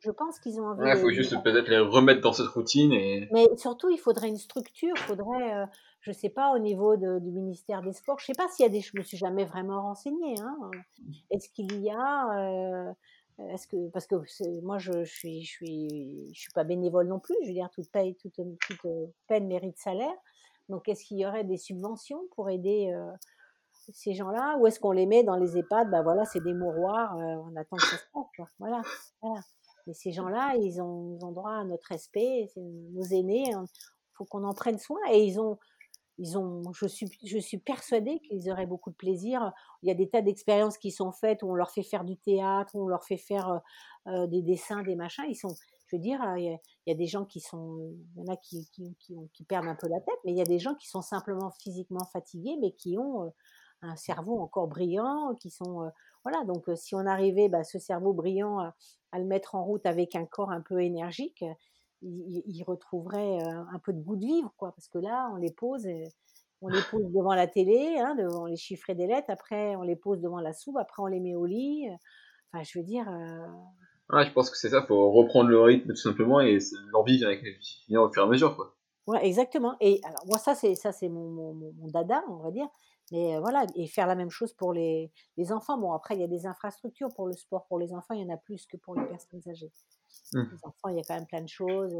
Je 0.00 0.10
pense 0.10 0.38
qu'ils 0.40 0.60
ont 0.60 0.66
envie. 0.66 0.82
Il 0.86 0.96
faut 0.96 1.10
juste 1.10 1.40
peut-être 1.42 1.68
les 1.68 1.78
remettre 1.78 2.20
dans 2.20 2.32
cette 2.32 2.48
routine. 2.48 2.92
Et... 2.92 3.28
Mais 3.32 3.46
surtout, 3.56 3.88
il 3.88 3.98
faudrait 3.98 4.28
une 4.28 4.36
structure, 4.36 4.94
il 4.96 5.02
faudrait, 5.02 5.54
euh, 5.54 5.66
je 6.00 6.12
sais 6.12 6.28
pas, 6.28 6.54
au 6.54 6.58
niveau 6.58 6.96
du 6.96 7.30
ministère 7.30 7.82
des 7.82 7.92
Sports, 7.92 8.18
je 8.18 8.26
sais 8.26 8.32
pas 8.32 8.48
s'il 8.48 8.64
y 8.64 8.68
a 8.68 8.72
des, 8.72 8.80
je 8.80 8.92
me 8.96 9.02
suis 9.02 9.16
jamais 9.16 9.44
vraiment 9.44 9.80
renseignée. 9.80 10.34
Hein. 10.40 10.56
Est-ce 11.30 11.48
qu'il 11.50 11.80
y 11.80 11.90
a, 11.90 12.38
euh, 12.38 12.92
est-ce 13.50 13.66
que, 13.68 13.88
parce 13.90 14.06
que 14.06 14.16
moi 14.62 14.78
je, 14.78 15.04
je, 15.04 15.12
suis, 15.12 15.42
je 15.44 15.50
suis, 15.50 16.30
je 16.34 16.40
suis 16.40 16.52
pas 16.52 16.64
bénévole 16.64 17.06
non 17.06 17.20
plus. 17.20 17.36
Je 17.42 17.48
veux 17.48 17.54
dire, 17.54 17.70
toute 17.70 17.90
paye, 17.90 18.16
toute, 18.16 18.34
toute 18.34 18.90
peine 19.28 19.46
mérite 19.46 19.78
salaire. 19.78 20.14
Donc, 20.68 20.88
est-ce 20.88 21.04
qu'il 21.04 21.18
y 21.18 21.26
aurait 21.26 21.44
des 21.44 21.58
subventions 21.58 22.22
pour 22.34 22.48
aider 22.48 22.92
euh, 22.94 23.10
ces 23.72 24.14
gens-là, 24.14 24.56
ou 24.58 24.66
est-ce 24.66 24.80
qu'on 24.80 24.92
les 24.92 25.06
met 25.06 25.24
dans 25.24 25.36
les 25.36 25.58
EHPAD? 25.58 25.90
Ben 25.90 26.02
voilà, 26.02 26.24
c'est 26.24 26.42
des 26.42 26.54
mouroirs, 26.54 27.16
euh, 27.16 27.36
on 27.50 27.56
attend 27.56 27.76
que 27.76 27.82
ça 27.82 27.96
se 27.96 28.04
passe. 28.12 28.48
Voilà, 28.58 28.80
voilà. 29.20 29.40
Mais 29.86 29.94
ces 29.94 30.12
gens-là, 30.12 30.54
ils 30.56 30.80
ont, 30.80 31.16
ils 31.18 31.24
ont 31.24 31.32
droit 31.32 31.52
à 31.52 31.64
notre 31.64 31.88
respect, 31.88 32.48
c'est 32.54 32.60
nos 32.60 33.04
aînés. 33.04 33.44
Il 33.48 33.66
faut 34.14 34.24
qu'on 34.24 34.44
en 34.44 34.54
prenne 34.54 34.78
soin. 34.78 35.00
Et 35.10 35.24
ils 35.24 35.40
ont, 35.40 35.58
ils 36.18 36.38
ont, 36.38 36.62
je 36.72 36.86
suis, 36.86 37.10
je 37.24 37.38
suis 37.38 37.58
persuadée 37.58 38.20
qu'ils 38.20 38.50
auraient 38.50 38.66
beaucoup 38.66 38.90
de 38.90 38.96
plaisir. 38.96 39.52
Il 39.82 39.88
y 39.88 39.90
a 39.90 39.94
des 39.94 40.08
tas 40.08 40.22
d'expériences 40.22 40.78
qui 40.78 40.90
sont 40.90 41.12
faites 41.12 41.42
où 41.42 41.50
on 41.50 41.54
leur 41.54 41.70
fait 41.70 41.82
faire 41.82 42.04
du 42.04 42.16
théâtre, 42.16 42.74
où 42.74 42.84
on 42.84 42.88
leur 42.88 43.04
fait 43.04 43.16
faire 43.16 43.60
euh, 44.06 44.26
des 44.26 44.42
dessins, 44.42 44.82
des 44.82 44.94
machins. 44.94 45.24
Ils 45.28 45.36
sont, 45.36 45.54
je 45.88 45.96
veux 45.96 46.02
dire, 46.02 46.20
il 46.36 46.58
y, 46.86 46.90
a, 46.90 46.94
des 46.94 47.06
gens 47.06 47.24
qui 47.24 47.40
sont, 47.40 47.94
il 48.16 48.22
y 48.22 48.28
en 48.28 48.32
a 48.32 48.36
qui, 48.36 48.68
qui, 48.70 48.94
qui, 49.32 49.44
perdent 49.44 49.68
un 49.68 49.74
peu 49.74 49.88
la 49.88 50.00
tête, 50.00 50.18
mais 50.24 50.32
il 50.32 50.38
y 50.38 50.42
a 50.42 50.46
des 50.46 50.58
gens 50.58 50.74
qui 50.74 50.88
sont 50.88 51.02
simplement 51.02 51.50
physiquement 51.50 52.04
fatigués, 52.12 52.56
mais 52.60 52.72
qui 52.72 52.98
ont 52.98 53.32
un 53.82 53.96
cerveau 53.96 54.38
encore 54.40 54.68
brillant, 54.68 55.34
qui 55.40 55.50
sont, 55.50 55.90
voilà. 56.24 56.44
Donc, 56.44 56.64
si 56.74 56.94
on 56.94 57.06
arrivait, 57.06 57.48
bah, 57.48 57.64
ce 57.64 57.78
cerveau 57.78 58.12
brillant, 58.12 58.58
à 59.12 59.18
le 59.18 59.24
mettre 59.24 59.54
en 59.54 59.64
route 59.64 59.86
avec 59.86 60.14
un 60.14 60.24
corps 60.24 60.50
un 60.50 60.60
peu 60.60 60.82
énergique, 60.82 61.44
ils, 62.02 62.64
retrouveraient 62.66 63.38
un 63.42 63.78
peu 63.78 63.92
de 63.92 64.00
goût 64.00 64.16
de 64.16 64.26
vivre, 64.26 64.52
quoi. 64.56 64.72
Parce 64.72 64.88
que 64.88 64.98
là, 64.98 65.30
on 65.32 65.36
les 65.36 65.52
pose, 65.52 65.86
on 66.60 66.68
les 66.68 66.80
pose 66.90 67.04
devant 67.14 67.34
la 67.34 67.46
télé, 67.46 67.98
hein, 67.98 68.14
devant 68.14 68.46
les 68.46 68.56
chiffres 68.56 68.90
et 68.90 68.94
des 68.94 69.06
lettres. 69.06 69.30
Après, 69.30 69.76
on 69.76 69.82
les 69.82 69.96
pose 69.96 70.20
devant 70.20 70.40
la 70.40 70.52
soupe. 70.52 70.76
Après, 70.78 71.02
on 71.02 71.06
les 71.06 71.20
met 71.20 71.34
au 71.34 71.46
lit. 71.46 71.88
Enfin, 72.52 72.64
je 72.64 72.78
veux 72.78 72.84
dire. 72.84 73.06
Ouais, 74.10 74.26
je 74.26 74.32
pense 74.32 74.50
que 74.50 74.56
c'est 74.56 74.70
ça. 74.70 74.82
Faut 74.82 75.10
reprendre 75.12 75.48
le 75.48 75.60
rythme 75.60 75.90
tout 75.90 75.96
simplement 75.96 76.40
et 76.40 76.58
l'envie 76.92 77.18
vient 77.18 77.28
avec 77.28 77.42
au 77.42 78.12
fur 78.12 78.22
et 78.22 78.26
à 78.26 78.28
mesure, 78.28 78.56
quoi. 78.56 78.74
Ouais, 79.06 79.26
exactement. 79.26 79.76
Et 79.80 80.00
alors, 80.04 80.24
moi, 80.26 80.38
ça, 80.38 80.54
c'est 80.54 80.74
ça, 80.74 80.92
c'est 80.92 81.08
mon, 81.08 81.28
mon, 81.30 81.54
mon, 81.54 81.88
dada, 81.88 82.22
on 82.28 82.36
va 82.36 82.50
dire. 82.50 82.68
Mais 83.12 83.38
voilà, 83.40 83.66
et 83.74 83.86
faire 83.86 84.06
la 84.06 84.14
même 84.14 84.30
chose 84.30 84.54
pour 84.54 84.72
les, 84.72 85.12
les, 85.36 85.52
enfants. 85.52 85.76
Bon, 85.76 85.92
après, 85.92 86.14
il 86.14 86.20
y 86.20 86.24
a 86.24 86.28
des 86.28 86.46
infrastructures 86.46 87.10
pour 87.14 87.26
le 87.26 87.34
sport. 87.34 87.66
Pour 87.66 87.78
les 87.78 87.92
enfants, 87.92 88.14
il 88.14 88.22
y 88.22 88.24
en 88.24 88.34
a 88.34 88.38
plus 88.38 88.64
que 88.66 88.78
pour 88.78 88.98
les 88.98 89.06
personnes 89.06 89.42
âgées. 89.46 89.70
Mmh. 90.32 90.40
Les 90.50 90.58
enfants, 90.62 90.88
il 90.88 90.96
y 90.96 90.98
a 90.98 91.02
quand 91.06 91.14
même 91.14 91.26
plein 91.26 91.42
de 91.42 91.48
choses. 91.48 91.94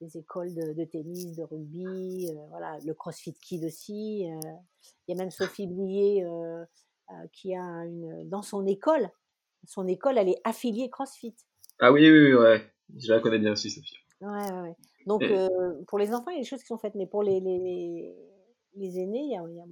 des 0.00 0.18
écoles 0.18 0.52
de, 0.52 0.84
tennis, 0.84 1.36
de 1.36 1.44
rugby, 1.44 2.28
voilà, 2.50 2.78
le 2.84 2.94
CrossFit 2.94 3.34
Kid 3.34 3.64
aussi. 3.64 4.22
il 4.24 5.08
y 5.08 5.12
a 5.12 5.14
même 5.14 5.30
Sophie 5.30 5.68
Blier 5.68 6.26
qui 7.32 7.54
a 7.54 7.62
une, 7.62 8.28
dans 8.28 8.42
son 8.42 8.66
école, 8.66 9.08
son 9.66 9.86
école, 9.86 10.18
elle 10.18 10.28
est 10.28 10.40
affiliée 10.42 10.90
CrossFit. 10.90 11.36
Ah 11.78 11.92
oui, 11.92 12.10
oui, 12.10 12.32
oui, 12.32 12.34
ouais. 12.34 12.72
Je 12.96 13.12
la 13.12 13.20
connais 13.20 13.38
bien 13.38 13.52
aussi, 13.52 13.70
Sophie. 13.70 13.96
Ouais, 14.20 14.52
ouais, 14.52 14.60
ouais. 14.62 14.76
Donc, 15.06 15.22
pour 15.86 15.98
les 15.98 16.12
enfants, 16.12 16.30
il 16.30 16.34
y 16.34 16.38
a 16.38 16.42
des 16.42 16.48
choses 16.48 16.60
qui 16.60 16.66
sont 16.66 16.78
faites, 16.78 16.96
mais 16.96 17.06
pour 17.06 17.22
les, 17.22 17.40
les, 17.40 18.14
les 18.74 18.98
aînés, 18.98 19.22
il 19.22 19.32
y, 19.32 19.36
a, 19.36 19.42
il 19.48 19.56
y 19.56 19.60
a 19.60 19.64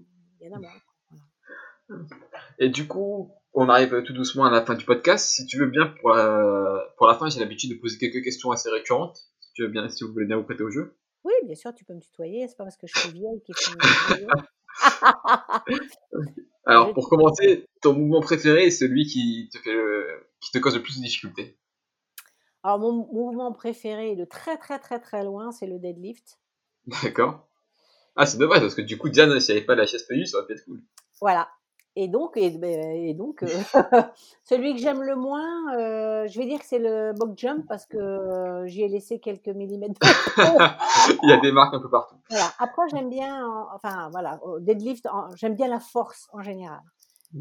et 2.58 2.68
du 2.68 2.86
coup, 2.86 3.30
on 3.54 3.68
arrive 3.68 4.02
tout 4.02 4.12
doucement 4.12 4.44
à 4.44 4.50
la 4.50 4.64
fin 4.64 4.74
du 4.74 4.84
podcast. 4.84 5.28
Si 5.28 5.46
tu 5.46 5.58
veux 5.58 5.66
bien, 5.66 5.94
pour 6.00 6.10
la, 6.10 6.92
pour 6.96 7.06
la 7.06 7.14
fin, 7.14 7.28
j'ai 7.28 7.40
l'habitude 7.40 7.70
de 7.70 7.80
poser 7.80 7.98
quelques 7.98 8.24
questions 8.24 8.50
assez 8.50 8.70
récurrentes. 8.70 9.18
Si 9.40 9.52
tu 9.54 9.62
veux 9.62 9.68
bien, 9.68 9.88
si 9.88 10.04
vous 10.04 10.12
voulez 10.12 10.26
bien 10.26 10.36
vous 10.36 10.44
prêter 10.44 10.62
au 10.62 10.70
jeu. 10.70 10.96
Oui, 11.24 11.32
bien 11.44 11.54
sûr, 11.54 11.74
tu 11.74 11.84
peux 11.84 11.94
me 11.94 12.00
tutoyer. 12.00 12.48
C'est 12.48 12.56
pas 12.56 12.64
parce 12.64 12.76
que 12.76 12.86
je 12.86 12.98
suis 12.98 13.12
vieille 13.12 13.42
qu'il 13.44 13.54
faut 13.56 13.74
Alors, 16.64 16.94
pour 16.94 17.08
commencer, 17.08 17.66
ton 17.80 17.92
mouvement 17.92 18.20
préféré 18.20 18.66
est 18.66 18.70
celui 18.70 19.06
qui 19.06 19.50
te, 19.52 19.58
fait 19.58 19.76
qui 20.40 20.52
te 20.52 20.58
cause 20.58 20.76
le 20.76 20.82
plus 20.82 20.98
de 20.98 21.02
difficultés 21.02 21.58
Alors, 22.62 22.78
mon 22.78 22.92
mouvement 23.12 23.52
préféré 23.52 24.16
de 24.16 24.24
très 24.24 24.56
très 24.56 24.78
très 24.78 25.00
très 25.00 25.24
loin, 25.24 25.52
c'est 25.52 25.66
le 25.66 25.78
deadlift. 25.78 26.38
D'accord. 27.02 27.46
Ah, 28.16 28.26
c'est 28.26 28.38
dommage, 28.38 28.60
parce 28.60 28.74
que 28.74 28.82
du 28.82 28.98
coup, 28.98 29.08
Diane, 29.08 29.38
si 29.40 29.50
elle 29.50 29.56
n'avait 29.56 29.66
pas 29.66 29.74
la 29.74 29.86
chaise 29.86 30.02
payée, 30.04 30.26
ça 30.26 30.38
aurait 30.38 30.46
pu 30.46 30.52
être 30.54 30.64
cool. 30.64 30.82
Voilà. 31.20 31.48
Et 31.94 32.08
donc, 32.08 32.36
et, 32.36 32.50
ben, 32.50 33.14
donc 33.16 33.42
euh, 33.42 33.48
celui 34.44 34.74
que 34.74 34.80
j'aime 34.80 35.02
le 35.02 35.14
moins, 35.14 35.76
euh, 35.76 36.26
je 36.26 36.38
vais 36.38 36.46
dire 36.46 36.58
que 36.58 36.64
c'est 36.64 36.78
le 36.78 37.12
box 37.12 37.34
jump 37.36 37.66
parce 37.68 37.84
que 37.84 37.98
euh, 37.98 38.66
j'y 38.66 38.82
ai 38.82 38.88
laissé 38.88 39.18
quelques 39.18 39.48
millimètres. 39.48 40.00
Il 41.22 41.28
y 41.28 41.32
a 41.32 41.40
des 41.40 41.52
marques 41.52 41.74
un 41.74 41.80
peu 41.80 41.90
partout. 41.90 42.16
Voilà. 42.30 42.46
Après, 42.58 42.88
j'aime 42.90 43.10
bien, 43.10 43.46
enfin 43.74 44.08
voilà, 44.10 44.40
deadlift, 44.60 45.06
j'aime 45.34 45.54
bien 45.54 45.68
la 45.68 45.80
force 45.80 46.28
en 46.32 46.40
général 46.40 46.80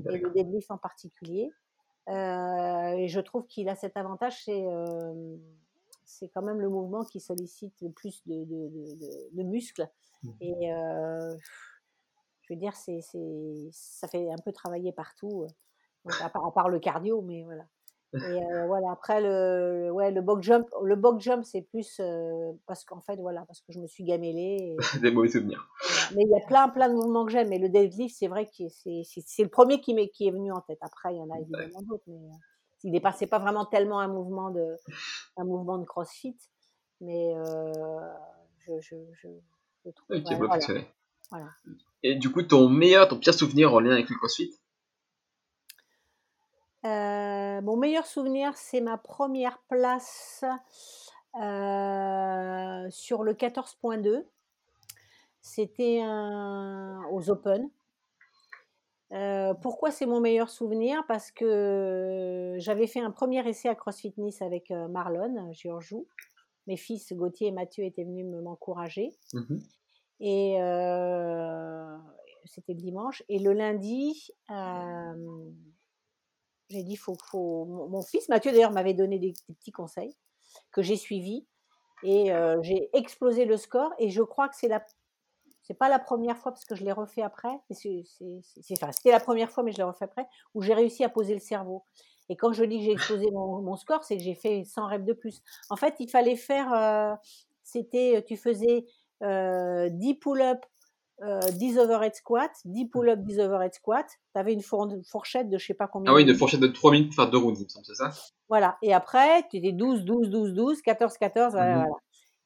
et 0.10 0.18
le 0.18 0.30
deadlift 0.32 0.70
en 0.70 0.78
particulier. 0.78 1.50
et 2.10 3.08
je 3.08 3.20
trouve 3.22 3.46
qu'il 3.48 3.70
a 3.70 3.76
cet 3.76 3.96
avantage, 3.96 4.44
c'est 4.44 4.66
c'est 6.04 6.28
quand 6.28 6.42
même 6.42 6.60
le 6.60 6.68
mouvement 6.68 7.06
qui 7.06 7.22
sollicite 7.22 7.74
le 7.82 7.90
plus 7.90 8.22
de, 8.28 8.44
de, 8.44 8.68
de, 8.70 9.30
de 9.32 9.44
muscles. 9.44 9.90
Mmh. 10.24 10.30
Et 10.42 10.70
je 12.42 12.54
veux 12.54 12.60
dire, 12.60 12.76
c'est, 12.76 13.02
ça 13.72 14.08
fait 14.08 14.30
un 14.32 14.42
peu 14.44 14.52
travailler 14.52 14.92
partout, 14.92 15.48
à, 16.22 16.30
part, 16.30 16.70
le 16.70 16.80
cardio, 16.80 17.22
mais 17.22 17.44
voilà. 17.44 17.66
Et 18.14 18.42
voilà, 18.68 18.92
après 18.92 19.22
le, 19.22 19.90
ouais, 19.92 20.12
le 20.12 20.22
box 20.22 20.46
jump, 20.46 20.68
le 20.84 20.98
box 20.98 21.24
jump, 21.24 21.46
c'est 21.46 21.62
plus 21.62 22.02
parce 22.68 22.84
qu'en 22.84 23.00
fait, 23.00 23.16
voilà, 23.16 23.46
parce 23.46 23.62
que 23.62 23.72
je 23.72 23.80
me 23.80 23.88
suis 23.88 24.04
gamellée. 24.04 24.76
Des 25.02 25.12
mauvais 25.12 25.30
souvenirs. 25.30 25.70
Mais 26.14 26.24
il 26.24 26.30
y 26.30 26.36
a 26.36 26.46
plein, 26.46 26.68
plein 26.68 26.90
de 26.90 26.94
mouvements 26.94 27.26
que 27.26 27.32
j'aime. 27.32 27.48
Mais 27.48 27.58
le 27.58 27.70
deadlift, 27.70 28.18
c'est 28.18 28.28
vrai 28.28 28.48
que 28.48 28.68
c'est, 28.68 29.04
c'est, 29.06 29.44
le 29.44 29.50
premier 29.50 29.80
qui, 29.80 29.94
m'est, 29.94 30.10
qui 30.10 30.28
est 30.28 30.32
venu 30.32 30.52
en 30.52 30.60
tête. 30.60 30.80
Après, 30.82 31.14
il 31.14 31.20
y 31.20 31.22
en 31.22 31.30
a 31.30 31.40
évidemment 31.40 31.82
d'autres, 31.84 32.04
mais 32.08 32.20
il 32.84 32.92
n'est 32.92 33.00
pas, 33.00 33.16
vraiment 33.40 33.66
tellement 33.66 34.00
un 34.00 34.08
mouvement 34.08 34.50
de, 34.50 34.76
un 35.38 35.44
mouvement 35.46 35.78
de 35.78 35.86
CrossFit, 35.86 36.38
mais 37.00 37.34
je, 38.60 38.80
je, 38.80 38.96
je, 39.14 39.28
je 39.86 39.92
trouve. 39.92 40.16
Ok, 40.16 40.32
voilà. 40.38 40.60
voilà. 41.30 41.50
Et 42.04 42.16
du 42.16 42.32
coup, 42.32 42.42
ton 42.44 42.70
meilleur, 42.70 43.08
ton 43.08 43.18
pire 43.18 43.34
souvenir 43.34 43.74
en 43.74 43.80
lien 43.80 43.92
avec 43.92 44.10
le 44.10 44.16
CrossFit? 44.16 44.52
Euh, 46.86 47.62
Mon 47.62 47.78
meilleur 47.78 48.06
souvenir, 48.06 48.58
c'est 48.58 48.82
ma 48.82 48.98
première 48.98 49.60
place 49.70 50.44
euh, 51.36 52.88
sur 52.90 53.24
le 53.24 53.34
14.2. 53.34 54.26
C'était 55.42 56.04
aux 57.12 57.30
Open. 57.30 57.70
Euh, 59.12 59.54
pourquoi 59.56 59.92
c'est 59.92 60.06
mon 60.06 60.22
meilleur 60.22 60.50
souvenir? 60.50 61.04
Parce 61.08 61.32
que 61.32 62.56
j'avais 62.58 62.88
fait 62.88 63.02
un 63.02 63.12
premier 63.12 63.48
essai 63.48 63.70
à 63.70 63.76
CrossFit 63.76 64.14
Nice 64.18 64.42
avec 64.42 64.70
Marlon 64.70 65.52
Giorgio. 65.52 66.08
Mes 66.68 66.78
fils 66.78 67.12
Gauthier 67.14 67.48
et 67.48 67.52
Mathieu 67.52 67.84
étaient 67.84 68.04
venus 68.04 68.26
m'encourager. 68.26 69.12
Mmh 69.34 69.58
et 70.24 70.58
c'était 72.46 72.74
le 72.74 72.80
dimanche. 72.80 73.24
Et 73.28 73.40
le 73.40 73.54
lundi, 73.54 74.30
j'ai 76.70 76.84
dit, 76.84 76.96
faut, 76.96 77.18
faut... 77.26 77.66
Mon, 77.66 78.04
fils 78.04 78.30
Mathieu, 78.30 78.52
d'ailleurs, 78.52 78.72
m'avait 78.72 78.94
donné 78.94 79.18
des, 79.18 79.34
petits 79.48 79.72
conseils 79.72 80.16
que 80.72 80.84
j'ai 80.84 80.96
suivis. 80.96 81.48
Et 82.04 82.32
j'ai 82.62 82.96
explosé 82.96 83.46
le 83.46 83.58
score. 83.58 83.92
Et 83.98 84.12
je 84.12 84.22
crois 84.22 84.48
que 84.48 84.56
c'est 84.56 84.68
la 84.68 84.86
c'est 85.72 85.78
pas 85.78 85.90
la 85.90 86.00
première 86.00 86.38
fois 86.38 86.52
parce 86.52 86.66
que 86.66 86.76
je 86.76 86.84
l'ai 86.84 86.92
refait 86.92 87.22
après. 87.22 87.58
C'est, 87.70 88.04
enfin, 88.74 88.92
c'était 88.92 89.12
la 89.12 89.20
première 89.20 89.52
fois, 89.52 89.64
mais 89.64 89.72
je 89.72 89.78
l'ai 89.78 89.84
refait 89.84 90.06
après 90.06 90.28
où 90.54 90.62
j'ai 90.62 90.74
réussi 90.74 91.04
à 91.04 91.10
poser 91.10 91.34
le 91.34 91.40
cerveau. 91.40 91.86
Et 92.32 92.38
quand 92.38 92.54
je 92.54 92.64
dis 92.64 92.78
que 92.80 92.84
j'ai 92.86 92.92
explosé 92.94 93.30
mon, 93.32 93.62
mon 93.62 93.76
score, 93.76 94.04
c'est 94.06 94.16
que 94.16 94.24
j'ai 94.24 94.36
fait 94.36 94.64
100 94.64 94.88
rêves 94.88 95.04
de 95.04 95.12
plus. 95.14 95.42
En 95.70 95.76
fait, 95.76 95.96
il 96.00 96.10
fallait 96.10 96.38
faire. 96.38 96.72
c'était, 97.62 98.24
tu 98.26 98.38
faisais 98.38 98.86
euh, 99.22 99.90
10 99.90 100.16
pull-up, 100.16 100.66
euh, 101.24 101.40
10 101.52 101.78
overhead 101.78 102.16
squat, 102.16 102.52
10 102.66 102.88
pull-up, 102.88 103.20
10 103.20 103.40
overhead 103.40 103.74
squat. 103.74 104.08
Tu 104.34 104.40
avais 104.40 104.54
une 104.54 104.62
four- 104.62 104.90
fourchette 105.06 105.50
de 105.50 105.58
je 105.58 105.66
sais 105.68 105.74
pas 105.74 105.88
combien. 105.88 106.12
Ah 106.12 106.16
oui, 106.16 106.24
de 106.26 106.32
une 106.32 106.38
fourchette 106.38 106.62
de 106.62 106.68
3 106.68 106.92
minutes 106.92 107.10
pour 107.10 107.16
faire 107.16 107.30
deux 107.30 107.38
rounds, 107.38 107.60
il 107.60 107.66
me 107.66 107.70
semble, 107.70 107.86
c'est 107.86 107.96
ça? 107.96 108.12
Voilà. 108.50 108.78
Et 108.82 108.94
après, 108.94 109.48
tu 109.50 109.58
étais 109.58 109.74
12, 109.74 110.04
12, 110.06 110.30
12, 110.30 110.54
12, 110.54 110.82
14, 110.82 111.18
14, 111.18 111.54
voilà, 111.54 111.74
voilà. 111.80 111.96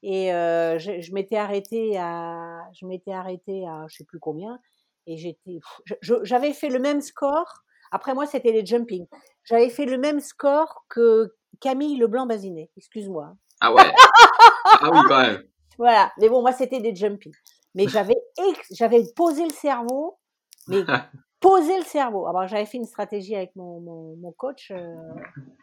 Et 0.04 0.34
euh, 0.34 0.78
je, 0.78 1.00
je 1.00 1.14
m'étais 1.14 1.38
arrêtée 1.38 1.98
à, 1.98 2.60
je 2.74 2.86
m'étais 2.86 3.14
arrêtée 3.14 3.66
à, 3.68 3.86
je 3.88 3.98
sais 3.98 4.04
plus 4.04 4.20
combien, 4.20 4.60
et 5.08 5.18
j'étais, 5.18 5.60
j'avais 6.02 6.54
fait 6.54 6.70
le 6.70 6.80
même 6.80 7.02
score. 7.02 7.64
Après 7.92 8.14
moi, 8.14 8.26
c'était 8.26 8.52
les 8.52 8.66
jumping. 8.66 9.06
J'avais 9.44 9.70
fait 9.70 9.86
le 9.86 9.98
même 9.98 10.20
score 10.20 10.86
que 10.90 11.34
Camille 11.60 11.98
Leblanc-Bazinet. 11.98 12.70
Excuse-moi. 12.78 13.36
Ah 13.62 13.74
ouais. 13.74 13.84
ah 14.82 14.90
oui, 14.92 15.00
quand 15.08 15.22
même. 15.22 15.44
Voilà. 15.78 16.12
Mais 16.20 16.30
bon, 16.30 16.42
moi, 16.42 16.54
c'était 16.54 16.80
des 16.80 16.96
jumping. 16.96 17.34
Mais 17.74 17.88
j'avais, 17.90 18.16
ex- 18.50 18.74
j'avais 18.74 19.04
posé 19.14 19.44
le 19.44 19.52
cerveau, 19.52 20.18
mais 20.68 20.84
posé 21.42 21.78
le 21.78 21.84
cerveau. 21.84 22.28
Alors, 22.28 22.48
j'avais 22.48 22.66
fait 22.66 22.78
une 22.78 22.86
stratégie 22.86 23.36
avec 23.36 23.54
mon, 23.58 23.82
mon, 23.82 24.16
mon 24.16 24.32
coach 24.32 24.72
euh, 24.72 24.96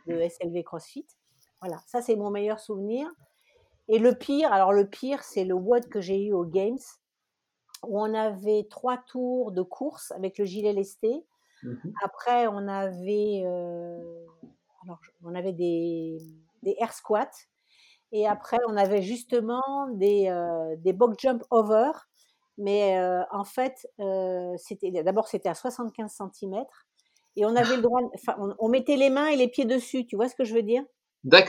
de 0.06 0.20
SLV 0.28 0.62
CrossFit. 0.64 1.06
Voilà, 1.62 1.78
ça, 1.86 2.02
c'est 2.02 2.14
mon 2.16 2.28
meilleur 2.30 2.60
souvenir. 2.60 3.08
Et 3.88 3.98
le 3.98 4.14
pire, 4.14 4.52
alors 4.52 4.72
le 4.74 4.86
pire, 4.86 5.22
c'est 5.22 5.44
le 5.44 5.54
WOD 5.54 5.88
que 5.88 6.02
j'ai 6.02 6.22
eu 6.22 6.34
aux 6.34 6.44
Games, 6.44 6.78
où 7.86 7.98
on 7.98 8.12
avait 8.12 8.66
trois 8.68 8.98
tours 8.98 9.50
de 9.50 9.62
course 9.62 10.10
avec 10.12 10.36
le 10.36 10.44
gilet 10.44 10.74
lesté. 10.74 11.24
Mhm. 11.62 11.92
Après, 12.02 12.46
on 12.48 12.68
avait, 12.68 13.42
euh, 13.44 14.26
alors, 14.84 15.00
on 15.24 15.34
avait 15.34 15.52
des, 15.52 16.18
des 16.62 16.76
air 16.78 16.92
squats. 16.92 17.30
Et 18.12 18.26
après, 18.28 18.58
on 18.68 18.76
avait 18.76 19.02
justement 19.02 19.88
des, 19.94 20.28
euh, 20.28 20.76
des 20.78 20.92
box 20.92 21.16
jump 21.18 21.44
over. 21.50 21.90
Mais 22.58 22.98
euh, 22.98 23.22
en 23.32 23.44
fait, 23.44 23.88
euh, 24.00 24.54
c'était 24.58 24.90
d'abord, 24.90 25.28
c'était 25.28 25.48
à 25.48 25.54
75 25.54 26.12
cm. 26.12 26.66
Et 27.36 27.46
on 27.46 27.56
avait 27.56 27.76
le 27.76 27.82
droit, 27.82 28.00
enfin, 28.14 28.36
on, 28.38 28.54
on 28.58 28.68
mettait 28.68 28.96
les 28.96 29.10
mains 29.10 29.28
et 29.28 29.36
les 29.36 29.48
pieds 29.48 29.64
dessus. 29.64 30.06
Tu 30.06 30.16
vois 30.16 30.28
ce 30.28 30.34
que 30.34 30.44
je 30.44 30.54
veux 30.54 30.62
dire? 30.62 30.84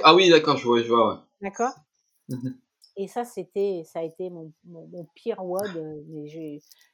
Ah 0.03 0.15
oui, 0.15 0.29
d'accord, 0.29 0.57
je 0.57 0.65
vois, 0.65 0.81
je 0.81 0.87
vois, 0.87 1.13
ouais. 1.13 1.19
D'accord? 1.41 1.73
Mhm. 2.29 2.59
Et 2.95 3.07
ça, 3.07 3.25
c'était, 3.25 3.83
ça 3.85 3.99
a 3.99 4.03
été 4.03 4.29
mon, 4.29 4.51
mon, 4.65 4.87
mon 4.87 5.05
pire 5.15 5.43
WOD. 5.43 6.05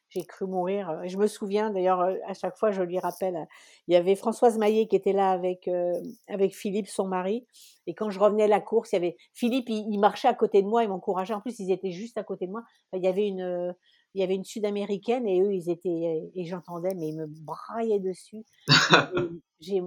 J'ai, 0.10 0.23
cru 0.26 0.45
mourir. 0.45 1.02
je 1.06 1.18
me 1.18 1.27
souviens, 1.27 1.69
d'ailleurs, 1.69 2.02
à 2.27 2.34
chaque 2.34 2.57
fois, 2.57 2.72
je 2.72 2.81
lui 2.81 2.99
rappelle, 2.99 3.48
il 3.88 3.94
y 3.94 3.98
avait 3.98 4.15
Françoise 4.15 4.57
Maillet 4.57 4.88
qui 4.88 4.95
était 4.95 5.14
là 5.14 5.31
avec, 5.31 5.68
euh, 5.68 5.94
avec 6.27 6.56
Philippe, 6.56 6.88
son 6.88 7.07
mari. 7.07 7.45
Et 7.88 7.94
quand 7.94 8.10
je 8.10 8.19
revenais 8.19 8.44
à 8.44 8.48
la 8.48 8.61
course, 8.61 8.91
il 8.91 8.95
y 8.95 8.98
avait 8.98 9.18
Philippe, 9.34 9.69
il, 9.69 9.98
marchait 9.99 10.27
à 10.27 10.34
côté 10.34 10.61
de 10.61 10.68
moi, 10.68 10.84
il 10.84 10.90
m'encourageait. 10.90 11.34
En 11.34 11.41
plus, 11.41 11.60
ils 11.60 11.72
étaient 11.72 11.91
juste 11.91 12.18
à 12.18 12.23
côté 12.23 12.48
de 12.48 12.52
moi. 12.52 12.64
Il 12.94 13.03
y 13.03 13.07
avait 13.07 13.27
une, 13.27 13.76
il 14.15 14.22
y 14.22 14.23
avait 14.23 14.36
une 14.36 14.44
Sud-américaine 14.44 15.27
et 15.27 15.41
eux, 15.41 15.53
ils 15.53 15.69
étaient, 15.69 16.30
et 16.36 16.45
j'entendais, 16.45 16.94
mais 16.95 17.10
ils 17.10 17.18
me 17.18 17.27
braillaient 17.27 17.99
dessus. 17.99 18.44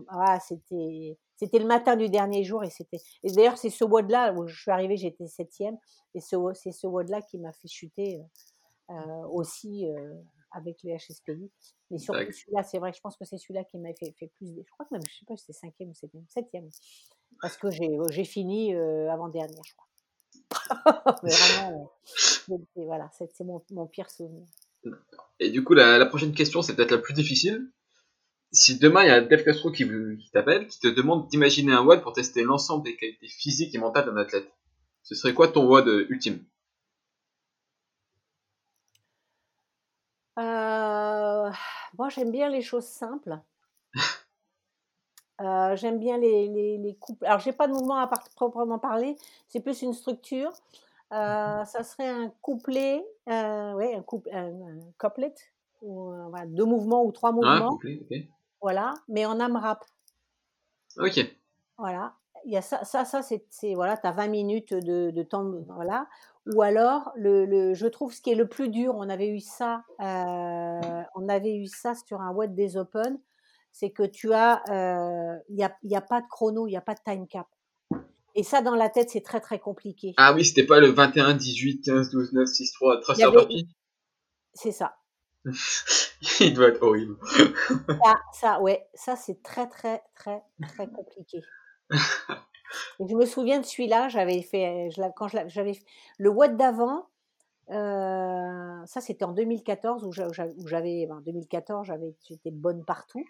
Ah, 0.08 0.38
c'était, 0.38 1.16
c'était 1.36 1.58
le 1.58 1.66
matin 1.66 1.96
du 1.96 2.10
dernier 2.10 2.44
jour 2.44 2.62
et 2.62 2.68
c'était, 2.68 2.98
et 3.22 3.32
d'ailleurs, 3.32 3.56
c'est 3.56 3.70
ce 3.70 3.84
WOD-là 3.84 4.34
où 4.34 4.46
je 4.46 4.60
suis 4.60 4.70
arrivée, 4.70 4.96
j'étais 4.96 5.26
septième. 5.26 5.78
Et 6.14 6.20
ce, 6.20 6.36
c'est 6.52 6.72
ce 6.72 6.86
WOD-là 6.86 7.22
qui 7.22 7.38
m'a 7.38 7.52
fait 7.52 7.68
chuter 7.68 8.20
aussi 9.30 9.88
euh, 9.88 10.14
avec 10.52 10.82
les 10.82 10.96
HSPI. 10.96 11.50
Mais 11.90 11.98
surtout 11.98 12.32
celui-là, 12.32 12.62
c'est 12.62 12.78
vrai 12.78 12.92
je 12.94 13.00
pense 13.00 13.16
que 13.16 13.24
c'est 13.24 13.38
celui-là 13.38 13.64
qui 13.64 13.78
m'a 13.78 13.94
fait, 13.94 14.14
fait 14.18 14.30
plus. 14.36 14.48
Je 14.48 14.70
crois 14.72 14.86
que 14.86 14.94
même, 14.94 15.02
je 15.09 15.18
sais 15.18 15.24
pas 15.26 15.36
si 15.36 15.46
c'était 15.46 15.59
cinquième 15.59 15.90
ou 15.90 15.94
septième. 15.94 16.24
Septième. 16.28 16.68
Parce 17.40 17.56
que 17.56 17.70
j'ai, 17.70 17.88
j'ai 18.10 18.24
fini 18.24 18.74
euh, 18.74 19.10
avant-dernière, 19.10 19.62
je 19.64 19.74
crois. 19.74 19.88
Mais 21.22 21.30
vraiment, 21.30 21.92
euh, 22.50 22.56
voilà, 22.76 23.10
c'est, 23.12 23.28
mon, 23.40 23.62
mon 23.70 23.86
pire 23.86 24.10
souvenir. 24.10 24.46
Et 25.38 25.50
du 25.50 25.62
coup, 25.64 25.74
la, 25.74 25.98
la 25.98 26.06
prochaine 26.06 26.34
question, 26.34 26.62
c'est 26.62 26.74
peut-être 26.74 26.90
la 26.90 26.98
plus 26.98 27.14
difficile. 27.14 27.70
Si 28.52 28.78
demain, 28.78 29.02
il 29.02 29.09
y 29.09 29.10
a 29.10 29.20
Dave 29.22 29.44
Castro 29.44 29.72
qui, 29.72 29.84
qui 29.84 30.30
t'appelle, 30.30 30.66
qui 30.66 30.78
te 30.78 30.88
demande 30.88 31.28
d'imaginer 31.28 31.72
un 31.72 31.82
WOD 31.82 32.02
pour 32.02 32.12
tester 32.12 32.42
l'ensemble 32.42 32.84
des 32.84 32.96
qualités 32.96 33.28
physiques 33.28 33.74
et 33.74 33.78
mentales 33.78 34.04
d'un 34.04 34.16
athlète, 34.16 34.50
ce 35.02 35.14
serait 35.14 35.32
quoi 35.32 35.48
ton 35.48 35.66
WOD 35.66 36.06
ultime? 36.10 36.44
Euh, 40.38 41.50
moi, 41.98 42.09
j'aime 42.09 42.30
bien 42.30 42.48
les 42.48 42.62
choses 42.62 42.86
simples. 42.86 43.38
Euh, 45.40 45.76
j'aime 45.76 45.98
bien 45.98 46.18
les, 46.18 46.48
les, 46.48 46.78
les 46.78 46.94
couples. 46.96 47.26
Alors, 47.26 47.40
j'ai 47.40 47.52
pas 47.52 47.66
de 47.66 47.72
mouvement 47.72 47.96
à 47.96 48.06
part- 48.06 48.28
proprement 48.36 48.78
parler, 48.78 49.16
c'est 49.48 49.60
plus 49.60 49.82
une 49.82 49.92
structure. 49.92 50.52
Euh, 51.12 51.64
ça 51.64 51.84
serait 51.84 52.09
un 52.09 52.30
couplet, 52.40 53.04
euh, 53.28 53.72
ouais, 53.74 53.94
un, 53.94 54.02
couple, 54.02 54.30
un, 54.32 54.48
un 54.48 54.80
couplet, 54.98 55.34
ou, 55.82 56.10
voilà, 56.30 56.46
deux 56.46 56.64
mouvements 56.64 57.04
ou 57.04 57.12
trois 57.12 57.30
Ah, 57.30 57.32
mouvements, 57.32 57.78
voilà, 58.60 58.94
mais 59.09 59.26
en 59.26 59.38
AMRAP. 59.40 59.84
Ok. 60.98 61.20
Voilà. 61.76 62.14
Il 62.44 62.52
y 62.52 62.56
a 62.56 62.62
ça, 62.62 62.85
ça, 62.85 63.05
ça 63.05 63.20
c'est, 63.23 63.74
voilà, 63.74 63.97
tu 63.97 64.06
as 64.06 64.12
20 64.12 64.28
minutes 64.28 64.74
de, 64.74 65.10
de 65.10 65.23
temps, 65.23 65.44
voilà. 65.69 66.06
Ou 66.55 66.62
alors, 66.62 67.12
le, 67.16 67.44
le, 67.47 67.73
je 67.74 67.86
trouve 67.86 68.12
ce 68.12 68.20
qui 68.20 68.31
est 68.32 68.35
le 68.35 68.48
plus 68.48 68.69
dur, 68.69 68.94
on 68.97 69.09
avait 69.09 69.28
eu 69.28 69.39
ça, 69.40 69.85
euh, 70.01 71.02
on 71.14 71.28
avait 71.28 71.55
eu 71.56 71.66
ça 71.66 71.94
sur 71.94 72.20
un 72.20 72.32
web 72.32 72.55
des 72.55 72.77
Open, 72.77 73.19
c'est 73.70 73.90
que 73.90 74.02
tu 74.02 74.32
as, 74.32 74.60
euh, 74.70 75.39
il 75.48 75.55
n'y 75.56 75.64
a, 75.64 75.77
y 75.85 75.94
a 75.94 76.01
pas 76.01 76.20
de 76.20 76.27
chrono, 76.27 76.66
il 76.66 76.70
n'y 76.70 76.77
a 76.77 76.81
pas 76.81 76.94
de 76.94 77.01
time 77.05 77.27
cap. 77.28 77.47
Et 78.35 78.43
ça, 78.43 78.60
dans 78.62 78.74
la 78.74 78.89
tête, 78.89 79.10
c'est 79.10 79.20
très, 79.20 79.40
très 79.40 79.59
compliqué. 79.59 80.14
Ah 80.16 80.32
oui, 80.35 80.44
c'était 80.44 80.66
pas 80.66 80.81
le 80.81 80.89
21, 80.89 81.35
18, 81.35 81.82
15, 81.82 82.10
12, 82.10 82.32
9, 82.32 82.48
6, 82.48 82.73
3, 82.73 82.94
Il 82.94 82.98
y 82.98 83.02
traceur 83.02 83.28
avait- 83.28 83.36
papy 83.43 83.69
C'est 84.55 84.73
ça. 84.73 84.97
Il 86.40 86.55
doit 86.55 86.69
être 86.69 86.82
horrible. 86.82 87.16
Ça, 88.05 88.14
ça, 88.32 88.60
ouais, 88.60 88.86
ça, 88.94 89.16
c'est 89.16 89.43
très, 89.43 89.69
très, 89.69 90.02
très, 90.14 90.43
très 90.69 90.89
compliqué. 90.89 91.43
Je 93.01 93.14
me 93.14 93.27
souviens 93.27 93.60
de 93.60 93.64
celui-là, 93.66 94.09
j'avais 94.09 94.43
fait, 94.43 94.89
le 96.19 96.31
WOD 96.31 96.56
d'avant, 96.56 97.06
euh, 97.70 98.86
ça 98.86 99.01
c'était 99.01 99.24
en 99.24 99.32
2014 99.32 100.05
où 100.05 100.12
j'a- 100.12 100.32
j'a- 100.32 100.48
où 100.59 100.66
j'avais, 100.69 101.09
en 101.10 101.20
2014 101.20 101.86
j'avais, 101.89 102.14
j'étais 102.28 102.51
bonne 102.51 102.85
partout. 102.85 103.24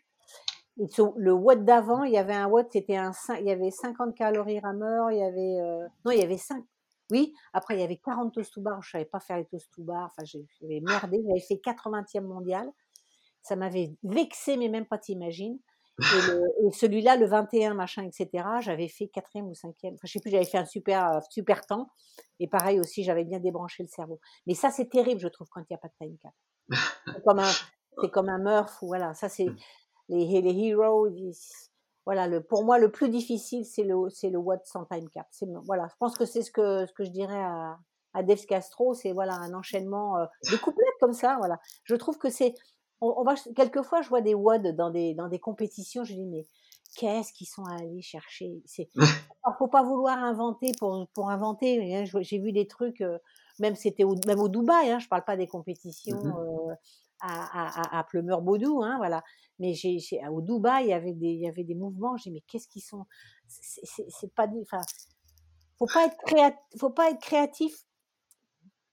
Le 1.17 1.33
WOD 1.33 1.65
d'avant, 1.65 2.03
il 2.05 2.13
y 2.13 2.19
avait 2.19 2.35
un 2.35 2.49
WOD, 2.49 2.67
c'était 2.73 2.97
un, 2.97 3.13
il 3.41 3.47
y 3.47 3.51
avait 3.51 3.71
50 3.71 4.15
calories 4.15 4.61
rameur, 4.61 5.11
il 5.11 5.19
y 5.19 5.23
avait, 5.23 5.61
euh, 5.61 5.87
non, 6.05 6.13
il 6.13 6.19
y 6.19 6.23
avait 6.23 6.39
5, 6.39 6.65
oui, 7.11 7.35
après 7.53 7.75
il 7.77 7.81
y 7.81 7.85
avait 7.85 7.97
40 7.99 8.33
toast 8.33 8.55
to 8.55 8.61
bar, 8.63 8.83
je 8.83 8.91
savais 8.91 9.05
pas 9.05 9.21
faire 9.21 9.37
les 9.37 9.45
toast 9.45 9.71
to 9.75 9.83
bar, 9.83 10.07
enfin 10.07 10.25
j'avais 10.25 10.81
merdé, 10.81 11.19
j'avais 11.27 11.41
fait 11.41 11.59
80e 11.59 12.25
mondial, 12.27 12.71
ça 13.43 13.57
m'avait 13.57 13.95
vexé, 14.05 14.57
mais 14.57 14.69
même 14.69 14.87
pas 14.87 14.99
t'imagines. 14.99 15.59
Et, 16.01 16.73
celui-là, 16.73 17.17
le 17.17 17.27
21, 17.27 17.75
machin, 17.75 18.05
etc., 18.05 18.45
j'avais 18.61 18.89
fait 18.89 19.09
quatrième 19.09 19.49
ou 19.49 19.55
cinquième. 19.55 19.95
Enfin, 19.95 20.07
je 20.07 20.13
sais 20.13 20.21
plus, 20.21 20.31
j'avais 20.31 20.45
fait 20.45 20.59
un 20.59 20.65
super, 20.65 21.13
euh, 21.13 21.21
super 21.31 21.67
temps. 21.67 21.89
Et 22.41 22.49
pareil 22.49 22.81
aussi, 22.81 23.05
j'avais 23.05 23.25
bien 23.25 23.41
débranché 23.41 23.83
le 23.83 23.89
cerveau. 23.89 24.21
Mais 24.47 24.55
ça, 24.55 24.71
c'est 24.71 24.89
terrible, 24.89 25.21
je 25.21 25.29
trouve, 25.29 25.49
quand 25.51 25.61
il 25.61 25.67
n'y 25.71 25.77
a 25.77 25.79
pas 25.79 25.89
de 25.89 25.95
time 25.99 26.17
cap. 26.19 26.33
C'est 27.07 27.23
comme 27.23 27.39
un, 27.39 27.51
c'est 28.01 28.43
Murph, 28.43 28.83
ou 28.83 28.87
voilà. 28.87 29.15
Ça, 29.15 29.29
c'est 29.29 29.47
les, 30.09 30.41
les 30.41 30.69
heroes. 30.69 31.11
voilà, 32.07 32.41
pour 32.41 32.65
moi, 32.65 32.79
le 32.79 32.91
plus 32.91 33.09
difficile, 33.09 33.65
c'est 33.65 33.85
le, 33.85 34.09
c'est 34.11 34.31
le 34.31 34.39
what 34.39 34.61
sans 34.65 34.85
time 34.87 35.09
cap. 35.11 35.27
Voilà, 35.67 35.89
je 35.91 35.95
pense 35.99 36.17
que 36.17 36.25
c'est 36.25 36.43
ce 36.43 36.51
que, 36.51 36.87
je 36.99 37.11
dirais 37.11 37.43
à, 37.43 37.79
à 38.15 38.23
Castro, 38.23 38.95
c'est 38.95 39.13
voilà, 39.13 39.35
un 39.35 39.53
enchaînement 39.55 40.19
euh, 40.19 40.27
de 40.51 40.57
couplets 40.57 40.85
comme 41.01 41.13
ça. 41.13 41.37
Voilà. 41.39 41.59
Je 41.85 41.95
trouve 41.97 42.19
que 42.19 42.31
c'est, 42.31 42.55
on, 43.03 43.15
on 43.21 43.25
va, 43.25 43.35
quelquefois, 43.57 44.03
je 44.03 44.09
vois 44.09 44.23
des 44.23 44.35
WOD 44.35 44.77
dans 44.77 44.91
des, 44.91 45.15
dans 45.15 45.29
des 45.29 45.41
compétitions, 45.41 46.05
je 46.05 46.15
dis, 46.15 46.27
mais 46.27 46.47
qu'est-ce 46.97 47.33
qu'ils 47.33 47.49
sont 47.49 47.65
allés 47.65 48.03
chercher? 48.03 48.63
C'est, 48.65 48.89
faut 49.59 49.69
pas 49.69 49.83
vouloir 49.83 50.19
inventer 50.19 50.73
pour, 50.79 51.07
pour 51.15 51.31
inventer. 51.31 51.95
hein. 51.97 52.05
J'ai 52.21 52.39
vu 52.39 52.53
des 52.53 52.67
trucs, 52.67 53.01
euh, 53.01 53.19
même 53.59 53.75
c'était 53.75 54.05
au, 54.05 54.15
même 54.27 54.41
au 54.41 54.49
Dubaï. 54.49 54.91
Hein, 54.91 54.99
je 55.01 55.09
parle 55.09 55.25
pas 55.25 55.37
des 55.37 55.47
compétitions 55.49 56.17
Mhm. 56.17 56.71
euh, 56.71 56.75
à, 57.21 57.97
à, 57.97 57.99
à, 58.01 58.05
Plumeur-Baudou, 58.05 58.83
hein, 58.83 58.97
voilà. 58.99 59.23
Mais 59.59 59.75
j'ai, 59.75 59.99
j'ai- 59.99 60.21
au 60.29 60.41
Dubaï, 60.41 60.87
il 60.87 60.91
y 60.91 60.93
avait 60.93 61.13
des, 61.13 61.29
il 61.29 61.41
y 61.41 61.49
avait 61.49 61.65
des 61.65 61.75
mouvements. 61.75 62.17
J'ai 62.17 62.31
mais 62.31 62.43
qu'est-ce 62.49 62.69
qu'ils 62.69 62.83
sont? 62.83 63.07
C'est 63.49 63.81
c'est- 63.85 64.07
c'est 64.09 64.35
pas, 64.35 64.47
enfin, 64.63 64.81
faut 65.79 65.87
pas 65.87 66.07
être 66.07 66.17
créatif. 66.27 66.59
Faut 66.79 66.91
pas 66.91 67.11
être 67.11 67.21
créatif 67.21 67.85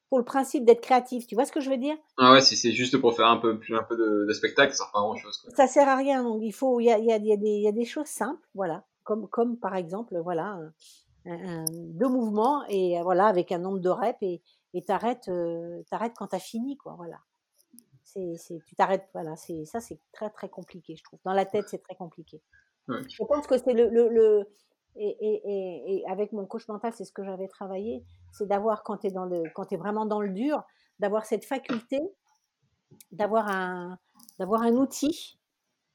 pour 0.10 0.18
le 0.20 0.26
principe 0.26 0.66
d'être 0.66 0.82
créatif. 0.82 1.28
Tu 1.28 1.36
vois 1.36 1.46
ce 1.46 1.52
que 1.52 1.60
je 1.62 1.70
veux 1.70 1.78
dire? 1.78 1.96
Ah 2.18 2.34
ouais, 2.34 2.42
si 2.42 2.56
c'est 2.58 2.72
juste 2.72 2.98
pour 2.98 3.16
faire 3.16 3.28
un 3.28 3.38
peu, 3.38 3.60
un 3.70 3.84
peu 3.84 3.96
de, 3.96 4.26
de 4.28 4.34
spectacle, 4.34 4.72
ça 4.74 4.84
sert 4.84 4.92
pas 4.92 5.00
à 5.00 5.04
grand 5.04 5.16
chose. 5.16 5.38
Quoi. 5.38 5.52
Ça 5.56 5.68
sert 5.68 5.88
à 5.88 5.96
rien. 5.96 6.24
Donc 6.24 6.42
il 6.44 6.52
faut, 6.52 6.80
il 6.80 6.86
y 6.86 6.92
a, 6.92 6.98
il 6.98 7.06
y 7.06 7.12
a, 7.12 7.18
il 7.18 7.26
y 7.28 7.34
a 7.34 7.38
des, 7.38 7.50
il 7.50 7.62
y 7.62 7.68
a 7.68 7.72
des 7.72 7.86
choses 7.86 8.08
simples, 8.08 8.48
voilà, 8.56 8.86
comme, 9.04 9.28
comme 9.30 9.58
par 9.58 9.76
exemple, 9.76 10.18
voilà, 10.20 10.60
un- 11.26 11.66
deux 11.70 12.08
mouvements 12.08 12.64
et 12.70 13.00
euh, 13.00 13.04
voilà 13.04 13.28
avec 13.28 13.52
un 13.52 13.60
nombre 13.60 13.80
de 13.80 13.90
reps 13.90 14.18
et 14.22 14.42
et 14.76 14.84
t'arrêtes, 14.84 15.30
euh, 15.30 15.82
t'arrêtes 15.90 16.14
quand 16.16 16.28
t'as 16.28 16.40
fini, 16.40 16.78
quoi, 16.78 16.94
voilà. 16.96 17.18
C'est, 18.04 18.36
c'est, 18.38 18.60
tu 18.66 18.76
t'arrêtes, 18.76 19.08
voilà. 19.14 19.36
C'est 19.36 19.66
ça, 19.66 19.80
c'est 19.80 20.00
très 20.12 20.30
très 20.30 20.50
compliqué, 20.50 20.96
je 20.96 21.04
trouve. 21.04 21.20
Dans 21.26 21.34
la 21.34 21.46
tête, 21.46 21.70
c'est 21.70 21.82
très 21.84 21.96
compliqué. 21.96 22.42
Ouais. 22.88 22.98
Je 23.08 23.24
pense 23.24 23.46
que 23.48 23.58
c'est 23.58 23.74
le, 23.74 23.88
le, 23.90 24.10
le 24.10 24.48
et, 25.00 25.18
et, 25.22 25.96
et, 25.96 26.08
avec 26.10 26.34
mon 26.34 26.46
coach 26.46 26.68
mental, 26.68 26.94
c'est 26.94 27.06
ce 27.06 27.14
que 27.14 27.24
j'avais 27.24 27.48
travaillé, 27.48 28.04
c'est 28.32 28.48
d'avoir, 28.48 28.84
quand 28.84 28.98
tu 28.98 29.08
es, 29.08 29.78
vraiment 29.78 30.06
dans 30.06 30.22
le 30.22 30.30
dur, 30.30 30.64
d'avoir 31.00 31.26
cette 31.26 31.46
faculté, 31.46 32.00
d'avoir 33.12 33.48
un, 33.48 33.98
outil 34.76 35.40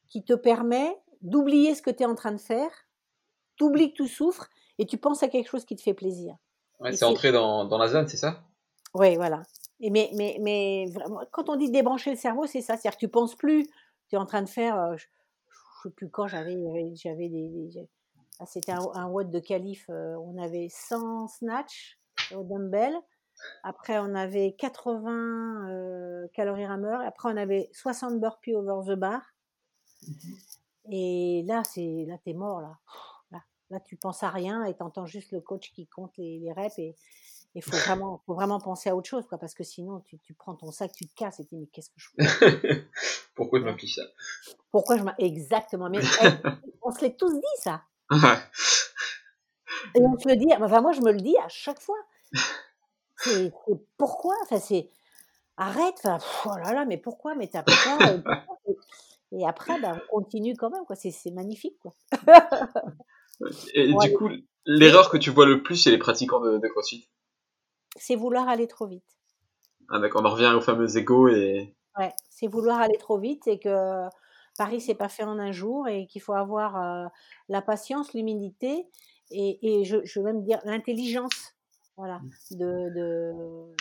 qui 0.09 0.25
te 0.25 0.33
permet 0.33 0.97
d'oublier 1.21 1.75
ce 1.75 1.83
que 1.83 1.91
tu 1.91 2.03
es 2.03 2.07
en 2.07 2.15
train 2.15 2.33
de 2.33 2.41
faire, 2.41 2.71
t'oublies 3.57 3.93
que 3.93 4.03
tu 4.03 4.09
souffres 4.09 4.49
et 4.79 4.87
tu 4.87 4.97
penses 4.97 5.23
à 5.23 5.29
quelque 5.29 5.49
chose 5.49 5.65
qui 5.65 5.77
te 5.77 5.83
fait 5.83 5.95
plaisir. 5.95 6.37
Ouais, 6.81 6.93
c'est 6.93 7.05
entrer 7.05 7.31
dans, 7.31 7.65
dans 7.65 7.79
la 7.79 7.89
zone, 7.89 8.09
c'est 8.09 8.17
ça? 8.17 8.43
Oui, 8.95 9.17
voilà. 9.17 9.43
Et 9.81 9.91
mais, 9.91 10.11
mais, 10.15 10.39
mais 10.41 10.87
vraiment, 10.93 11.21
quand 11.31 11.49
on 11.49 11.57
dit 11.57 11.71
débrancher 11.71 12.11
le 12.11 12.17
cerveau, 12.17 12.47
c'est 12.47 12.61
ça. 12.61 12.77
C'est-à-dire 12.77 12.97
que 12.97 13.05
tu 13.05 13.09
penses 13.09 13.35
plus, 13.35 13.65
tu 14.09 14.17
es 14.17 14.17
en 14.17 14.27
train 14.27 14.43
de 14.43 14.49
faire, 14.49 14.79
euh, 14.79 14.97
je, 14.97 15.07
ne 15.07 15.91
sais 15.91 15.95
plus 15.95 16.09
quand 16.09 16.27
j'avais 16.27 16.55
des, 16.55 17.89
ah, 18.41 18.47
c'était 18.47 18.73
un, 18.73 18.87
un 18.95 19.07
watt 19.07 19.31
de 19.31 19.39
calife, 19.39 19.87
euh, 19.91 20.17
on 20.17 20.43
avait 20.43 20.69
100 20.69 21.29
snatch 21.29 21.99
au 22.35 22.43
dumbbell. 22.43 22.95
Après, 23.63 23.99
on 23.99 24.15
avait 24.15 24.55
80 24.59 25.71
euh, 25.71 26.29
calories 26.35 26.67
rameur. 26.67 27.01
Après, 27.01 27.31
on 27.33 27.37
avait 27.37 27.71
60 27.73 28.21
burpees 28.21 28.55
over 28.55 28.83
the 28.87 28.99
bar. 28.99 29.23
Et 30.91 31.45
là, 31.47 31.63
c'est 31.65 32.05
là, 32.07 32.19
t'es 32.25 32.35
mort 32.35 32.61
là. 32.61 32.79
là. 33.31 33.43
Là, 33.71 33.81
tu 33.81 33.97
penses 33.97 34.23
à 34.23 34.31
rien 34.31 34.65
et 34.65 34.75
t'entends 34.75 35.07
juste 35.07 35.33
le 35.33 35.41
coach 35.41 35.73
qui 35.73 35.87
compte 35.87 36.13
les, 36.19 36.39
les 36.41 36.53
reps 36.53 36.79
et 36.79 36.95
il 37.55 37.63
faut 37.63 37.77
vraiment, 37.77 38.21
faut 38.27 38.35
vraiment 38.35 38.59
penser 38.59 38.91
à 38.91 38.97
autre 38.97 39.09
chose, 39.09 39.27
quoi, 39.27 39.39
parce 39.39 39.55
que 39.55 39.63
sinon, 39.63 40.01
tu, 40.01 40.19
tu 40.19 40.35
prends 40.35 40.57
ton 40.57 40.73
sac, 40.73 40.93
tu 40.93 41.07
te 41.07 41.15
casses 41.15 41.39
et 41.39 41.45
tu 41.45 41.55
dis, 41.55 41.61
mais 41.61 41.67
qu'est-ce 41.69 41.91
que 41.91 41.97
je 41.97 42.09
fais 42.11 42.89
Pourquoi 43.35 43.61
je 43.61 43.65
m'applique 43.65 43.95
ça? 43.95 44.03
Pourquoi 44.71 44.99
je 44.99 45.05
m'applique 45.05 45.27
Exactement. 45.27 45.89
Mais 45.89 46.01
on 46.83 46.91
se 46.91 47.01
l'est 47.01 47.17
tous 47.17 47.33
dit, 47.33 47.41
ça. 47.63 47.83
Et 49.95 50.01
on 50.01 50.19
se 50.19 50.29
le 50.29 50.37
dit, 50.37 50.49
enfin, 50.61 50.81
moi, 50.81 50.93
je 50.93 51.01
me 51.01 51.13
le 51.13 51.21
dis 51.21 51.37
à 51.39 51.49
chaque 51.49 51.81
fois. 51.81 51.99
C'est 53.17 53.53
pourquoi? 53.97 54.35
Enfin, 54.43 54.59
c'est 54.59 54.91
arrête. 55.57 56.01
Enfin, 56.05 56.51
oh 56.53 56.59
là 56.59 56.73
là, 56.73 56.85
mais 56.85 56.99
pourquoi? 56.99 57.35
Mais 57.35 57.49
t'as 57.49 57.63
pas. 57.63 57.73
Et 59.33 59.47
après, 59.47 59.81
bah, 59.81 59.97
on 60.13 60.21
continue 60.21 60.55
quand 60.57 60.71
même, 60.71 60.85
quoi. 60.85 60.97
C'est 60.97 61.31
magnifique, 61.33 61.79
quoi. 61.81 61.95
et 63.75 63.93
du 64.01 64.13
coup, 64.13 64.29
l'erreur 64.65 65.11
que 65.11 65.17
tu 65.17 65.31
vois 65.31 65.47
le 65.47 65.63
plus 65.63 65.83
chez 65.83 65.91
les 65.91 65.99
pratiquants 65.99 66.41
de, 66.41 66.59
de 66.59 66.69
CrossFit? 66.69 67.09
C'est 67.97 68.15
vouloir 68.15 68.49
aller 68.49 68.69
trop 68.69 68.87
vite. 68.87 69.05
Ah 69.89 69.99
d'accord, 69.99 70.23
on 70.23 70.27
en 70.27 70.31
revient 70.31 70.53
au 70.57 70.61
fameux 70.61 70.97
ego 70.97 71.29
et. 71.29 71.75
Ouais, 71.99 72.13
c'est 72.31 72.47
vouloir 72.47 72.81
aller 72.81 72.97
trop 72.99 73.19
vite 73.19 73.47
et 73.47 73.59
que 73.59 74.07
Paris 74.57 74.81
c'est 74.81 74.95
pas 74.95 75.09
fait 75.09 75.25
en 75.25 75.39
un 75.39 75.53
jour 75.53 75.89
et 75.89 76.07
qu'il 76.07 76.23
faut 76.23 76.33
avoir 76.33 76.77
euh, 76.77 77.07
la 77.49 77.63
patience, 77.63 78.15
l'humilité 78.15 78.87
et, 79.31 79.81
et 79.81 79.85
je, 79.85 80.05
je, 80.05 80.21
veux 80.21 80.27
même 80.27 80.43
dire 80.43 80.61
l'intelligence, 80.65 81.55
voilà, 81.97 82.21
mmh. 82.21 82.57
de, 82.57 83.75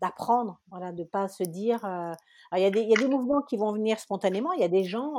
d'apprendre, 0.00 0.60
voilà, 0.70 0.92
de 0.92 1.04
pas 1.04 1.28
se 1.28 1.42
dire. 1.42 1.84
Euh, 1.84 2.12
il 2.56 2.62
y, 2.62 2.64
a 2.64 2.70
des, 2.70 2.82
y 2.82 2.94
a 2.94 2.98
des 2.98 3.08
mouvements 3.08 3.42
qui 3.42 3.56
vont 3.56 3.72
venir 3.72 3.98
spontanément. 3.98 4.52
Il 4.52 4.60
y 4.60 4.64
a 4.64 4.68
des 4.68 4.84
gens 4.84 5.18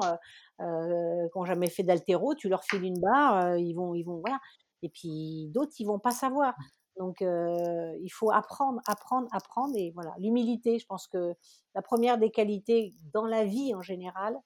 euh, 0.62 1.28
qui 1.28 1.38
n'ont 1.38 1.46
jamais 1.46 1.70
fait 1.70 1.84
d'altéro, 1.84 2.34
tu 2.34 2.50
leur 2.50 2.64
files 2.64 2.84
une 2.84 3.00
barre, 3.00 3.58
ils 3.58 3.74
vont, 3.74 3.94
ils 3.94 4.04
vont, 4.04 4.20
voilà. 4.20 4.40
Et 4.84 4.90
puis 4.90 5.50
d'autres, 5.54 5.74
ils 5.80 5.86
vont 5.86 6.00
pas 6.00 6.12
savoir. 6.12 6.56
Donc 6.98 7.18
il 7.22 8.10
faut 8.10 8.32
apprendre, 8.32 8.80
apprendre, 8.88 9.28
apprendre. 9.32 9.74
Et 9.76 9.92
voilà, 9.92 10.14
l'humilité. 10.18 10.80
Je 10.80 10.86
pense 10.86 11.08
que 11.08 11.34
la 11.74 11.82
première 11.82 12.18
des 12.18 12.32
qualités 12.32 12.94
dans 13.14 13.26
la 13.26 13.44
vie 13.44 13.76
en 13.76 13.82
général, 13.82 14.40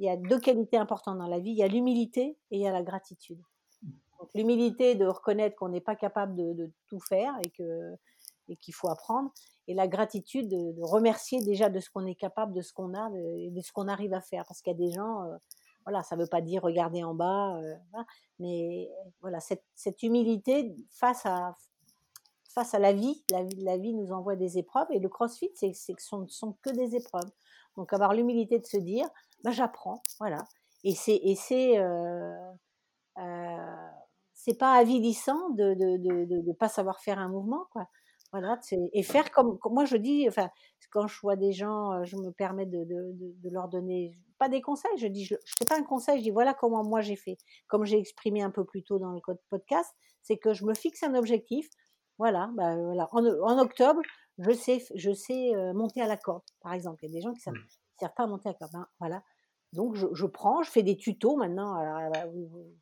il 0.00 0.06
y 0.06 0.08
a 0.08 0.16
deux 0.16 0.40
qualités 0.40 0.76
importantes 0.76 1.18
dans 1.18 1.28
la 1.28 1.38
vie. 1.38 1.50
Il 1.50 1.58
y 1.58 1.62
a 1.62 1.68
l'humilité 1.68 2.36
et 2.50 2.56
il 2.56 2.60
y 2.60 2.66
a 2.66 2.72
la 2.72 2.82
gratitude. 2.82 3.40
L'humilité 4.34 4.94
de 4.96 5.06
reconnaître 5.06 5.56
qu'on 5.56 5.68
n'est 5.68 5.80
pas 5.80 5.96
capable 5.96 6.34
de, 6.36 6.52
de, 6.52 6.70
tout 6.88 7.00
faire 7.00 7.34
et 7.44 7.50
que 7.50 7.96
et 8.48 8.56
qu'il 8.56 8.74
faut 8.74 8.88
apprendre 8.88 9.32
et 9.68 9.74
la 9.74 9.86
gratitude 9.86 10.48
de, 10.48 10.82
remercier 10.82 11.40
déjà 11.40 11.68
de 11.68 11.78
ce 11.78 11.88
qu'on 11.90 12.04
est 12.04 12.16
capable, 12.16 12.52
de 12.52 12.60
ce 12.60 12.72
qu'on 12.72 12.92
a, 12.94 13.08
de, 13.10 13.50
de 13.50 13.60
ce 13.60 13.72
qu'on 13.72 13.86
arrive 13.86 14.12
à 14.12 14.20
faire. 14.20 14.44
Parce 14.46 14.60
qu'il 14.60 14.72
y 14.72 14.74
a 14.74 14.78
des 14.78 14.90
gens, 14.90 15.22
euh, 15.22 15.36
voilà, 15.84 16.02
ça 16.02 16.16
ne 16.16 16.22
veut 16.22 16.26
pas 16.26 16.40
dire 16.40 16.62
regarder 16.62 17.04
en 17.04 17.14
bas, 17.14 17.56
euh, 17.56 17.74
mais 18.40 18.90
voilà, 19.20 19.38
cette, 19.38 19.62
cette, 19.76 20.02
humilité 20.02 20.74
face 20.90 21.24
à, 21.24 21.56
face 22.48 22.74
à 22.74 22.80
la 22.80 22.92
vie, 22.92 23.22
la, 23.30 23.44
la, 23.58 23.76
vie 23.76 23.94
nous 23.94 24.10
envoie 24.10 24.34
des 24.34 24.58
épreuves 24.58 24.88
et 24.90 24.98
le 24.98 25.08
crossfit, 25.08 25.52
c'est 25.54 25.70
que 25.70 26.02
ce 26.02 26.16
ne 26.16 26.26
sont 26.26 26.56
que 26.62 26.70
des 26.70 26.96
épreuves. 26.96 27.30
Donc 27.76 27.92
avoir 27.92 28.12
l'humilité 28.12 28.58
de 28.58 28.66
se 28.66 28.76
dire, 28.76 29.08
ben, 29.44 29.50
j'apprends, 29.50 30.02
voilà. 30.18 30.44
Et 30.84 30.94
c'est, 30.94 31.16
et 31.22 31.34
c'est, 31.34 31.78
euh, 31.78 32.34
euh, 33.18 33.88
c'est 34.34 34.58
pas 34.58 34.74
avilissant 34.74 35.50
de 35.50 35.74
de, 35.74 35.96
de, 36.42 36.52
pas 36.52 36.68
savoir 36.68 37.00
faire 37.00 37.18
un 37.18 37.28
mouvement, 37.28 37.66
quoi. 37.72 37.88
Voilà, 38.32 38.60
et 38.92 39.02
faire 39.02 39.32
comme, 39.32 39.58
moi 39.70 39.84
je 39.84 39.96
dis, 39.96 40.28
enfin, 40.28 40.50
quand 40.92 41.08
je 41.08 41.20
vois 41.20 41.34
des 41.34 41.52
gens, 41.52 41.92
euh, 41.94 42.04
je 42.04 42.16
me 42.16 42.30
permets 42.30 42.66
de, 42.66 42.84
de, 42.84 43.50
leur 43.50 43.68
donner, 43.68 44.16
pas 44.38 44.48
des 44.48 44.60
conseils, 44.60 44.96
je 44.98 45.08
dis, 45.08 45.24
je 45.24 45.34
ne 45.34 45.40
fais 45.58 45.64
pas 45.68 45.76
un 45.76 45.82
conseil, 45.82 46.18
je 46.18 46.22
dis 46.24 46.30
voilà 46.30 46.54
comment 46.54 46.84
moi 46.84 47.00
j'ai 47.00 47.16
fait. 47.16 47.38
Comme 47.66 47.84
j'ai 47.84 47.98
exprimé 47.98 48.42
un 48.42 48.50
peu 48.50 48.64
plus 48.64 48.84
tôt 48.84 48.98
dans 49.00 49.12
le 49.12 49.20
podcast, 49.50 49.92
c'est 50.22 50.38
que 50.38 50.54
je 50.54 50.64
me 50.64 50.74
fixe 50.74 51.02
un 51.02 51.14
objectif. 51.16 51.68
Voilà, 52.18 52.50
bah, 52.54 52.76
voilà. 52.76 53.08
En, 53.12 53.26
en, 53.26 53.58
octobre, 53.58 54.00
je 54.38 54.52
sais, 54.52 54.84
je 54.94 55.12
sais 55.12 55.52
monter 55.74 56.00
à 56.00 56.06
la 56.06 56.16
corde, 56.16 56.44
par 56.60 56.72
exemple. 56.72 57.04
Il 57.04 57.08
y 57.08 57.12
a 57.12 57.14
des 57.14 57.22
gens 57.22 57.32
qui 57.32 57.40
savent, 57.40 57.54
pas 58.08 58.26
monter 58.26 58.48
à 58.48 58.52
la 58.52 58.58
corde. 58.58 58.72
Ben, 58.72 58.86
voilà, 58.98 59.22
donc 59.72 59.94
je, 59.94 60.06
je, 60.12 60.26
prends, 60.26 60.62
je 60.62 60.70
fais 60.70 60.82
des 60.82 60.96
tutos 60.96 61.36
maintenant. 61.36 61.74
Alors, 61.74 62.12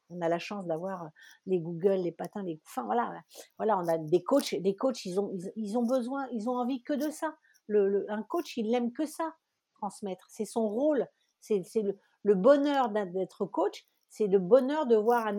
on 0.09 0.21
a 0.23 0.29
la 0.29 0.39
chance 0.39 0.67
d'avoir 0.67 1.11
les 1.47 1.61
Google, 1.61 1.97
les 1.97 2.13
patins, 2.13 2.43
les 2.43 2.61
enfin 2.67 2.85
voilà, 2.85 3.13
voilà, 3.59 3.79
on 3.79 3.87
a 3.89 3.99
des 3.99 4.23
coachs, 4.23 4.55
des 4.55 4.75
coachs, 4.75 5.05
ils 5.05 5.21
ont 5.21 5.37
ils, 5.57 5.77
ont 5.77 5.85
besoin, 5.85 6.27
ils 6.33 6.49
ont 6.49 6.57
envie 6.57 6.83
que 6.83 6.95
de 6.95 7.11
ça. 7.11 7.37
Le, 7.67 8.07
un 8.11 8.23
coach, 8.23 8.57
il 8.57 8.71
n'aime 8.71 8.93
que 8.93 9.05
ça, 9.05 9.35
transmettre. 9.75 10.27
C'est 10.31 10.47
son 10.47 10.67
rôle, 10.69 11.07
c'est 11.41 11.63
le, 11.75 11.99
le, 12.23 12.35
bonheur 12.35 12.89
d'être 12.89 13.45
coach, 13.45 13.87
c'est 14.09 14.27
le 14.27 14.39
bonheur 14.39 14.87
de 14.87 14.97
voir 14.97 15.27
un, 15.27 15.37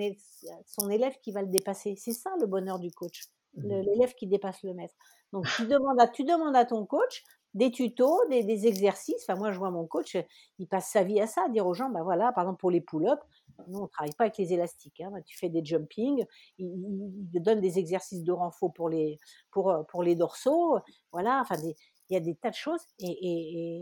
son 0.68 0.89
élève 0.91 1.15
qui 1.23 1.31
va 1.31 1.41
le 1.41 1.47
dépasser. 1.47 1.95
C'est 1.97 2.14
ça 2.14 2.30
le 2.39 2.45
bonheur 2.45 2.77
du 2.77 2.91
coach, 2.91 3.23
mmh 3.56 3.81
l'élève 3.81 4.14
qui 4.14 4.27
dépasse 4.27 4.61
le 4.61 4.76
maître. 4.76 4.93
Donc 5.34 5.47
tu 5.56 5.65
demandes 5.65 5.99
à, 5.99 6.07
tu 6.07 6.23
demandes 6.23 6.56
à 6.56 6.65
ton 6.65 6.85
coach 6.85 7.23
des 7.53 7.71
tutos, 7.71 8.19
des, 8.30 8.67
exercices. 8.67 9.23
Enfin, 9.23 9.35
moi, 9.35 9.51
je 9.51 9.57
vois 9.57 9.71
mon 9.71 9.85
coach, 9.85 10.17
il 10.59 10.67
passe 10.67 10.91
sa 10.91 11.03
vie 11.03 11.19
à 11.19 11.27
ça, 11.27 11.45
à 11.45 11.49
dire 11.49 11.65
aux 11.65 11.73
gens, 11.73 11.89
ben 11.89 12.03
voilà, 12.03 12.31
par 12.31 12.43
exemple 12.43 12.59
pour 12.59 12.71
les 12.71 12.81
pull-ups, 12.81 13.21
nous 13.67 13.80
on 13.80 13.88
travaille 13.88 14.13
pas 14.13 14.26
avec 14.26 14.38
les 14.38 14.53
élastiques. 14.53 15.01
Hein, 15.01 15.11
tu 15.26 15.38
fais 15.38 15.49
des 15.49 15.63
jumping, 15.63 16.26
il, 16.57 17.27
te 17.34 17.39
donne 17.39 17.61
des 17.61 17.80
exercices 17.80 18.23
de 18.23 18.31
renfort 18.31 18.73
pour 18.73 18.89
les 18.89 19.17
pour 19.51 19.71
euh, 19.71 19.84
pour 19.84 20.03
les 20.03 20.15
dorsaux. 20.15 20.77
Voilà, 21.11 21.39
enfin, 21.41 21.55
il 21.63 22.13
y 22.13 22.15
a 22.15 22.19
des 22.19 22.35
tas 22.35 22.49
de 22.49 22.55
choses 22.55 22.81
et, 22.99 23.81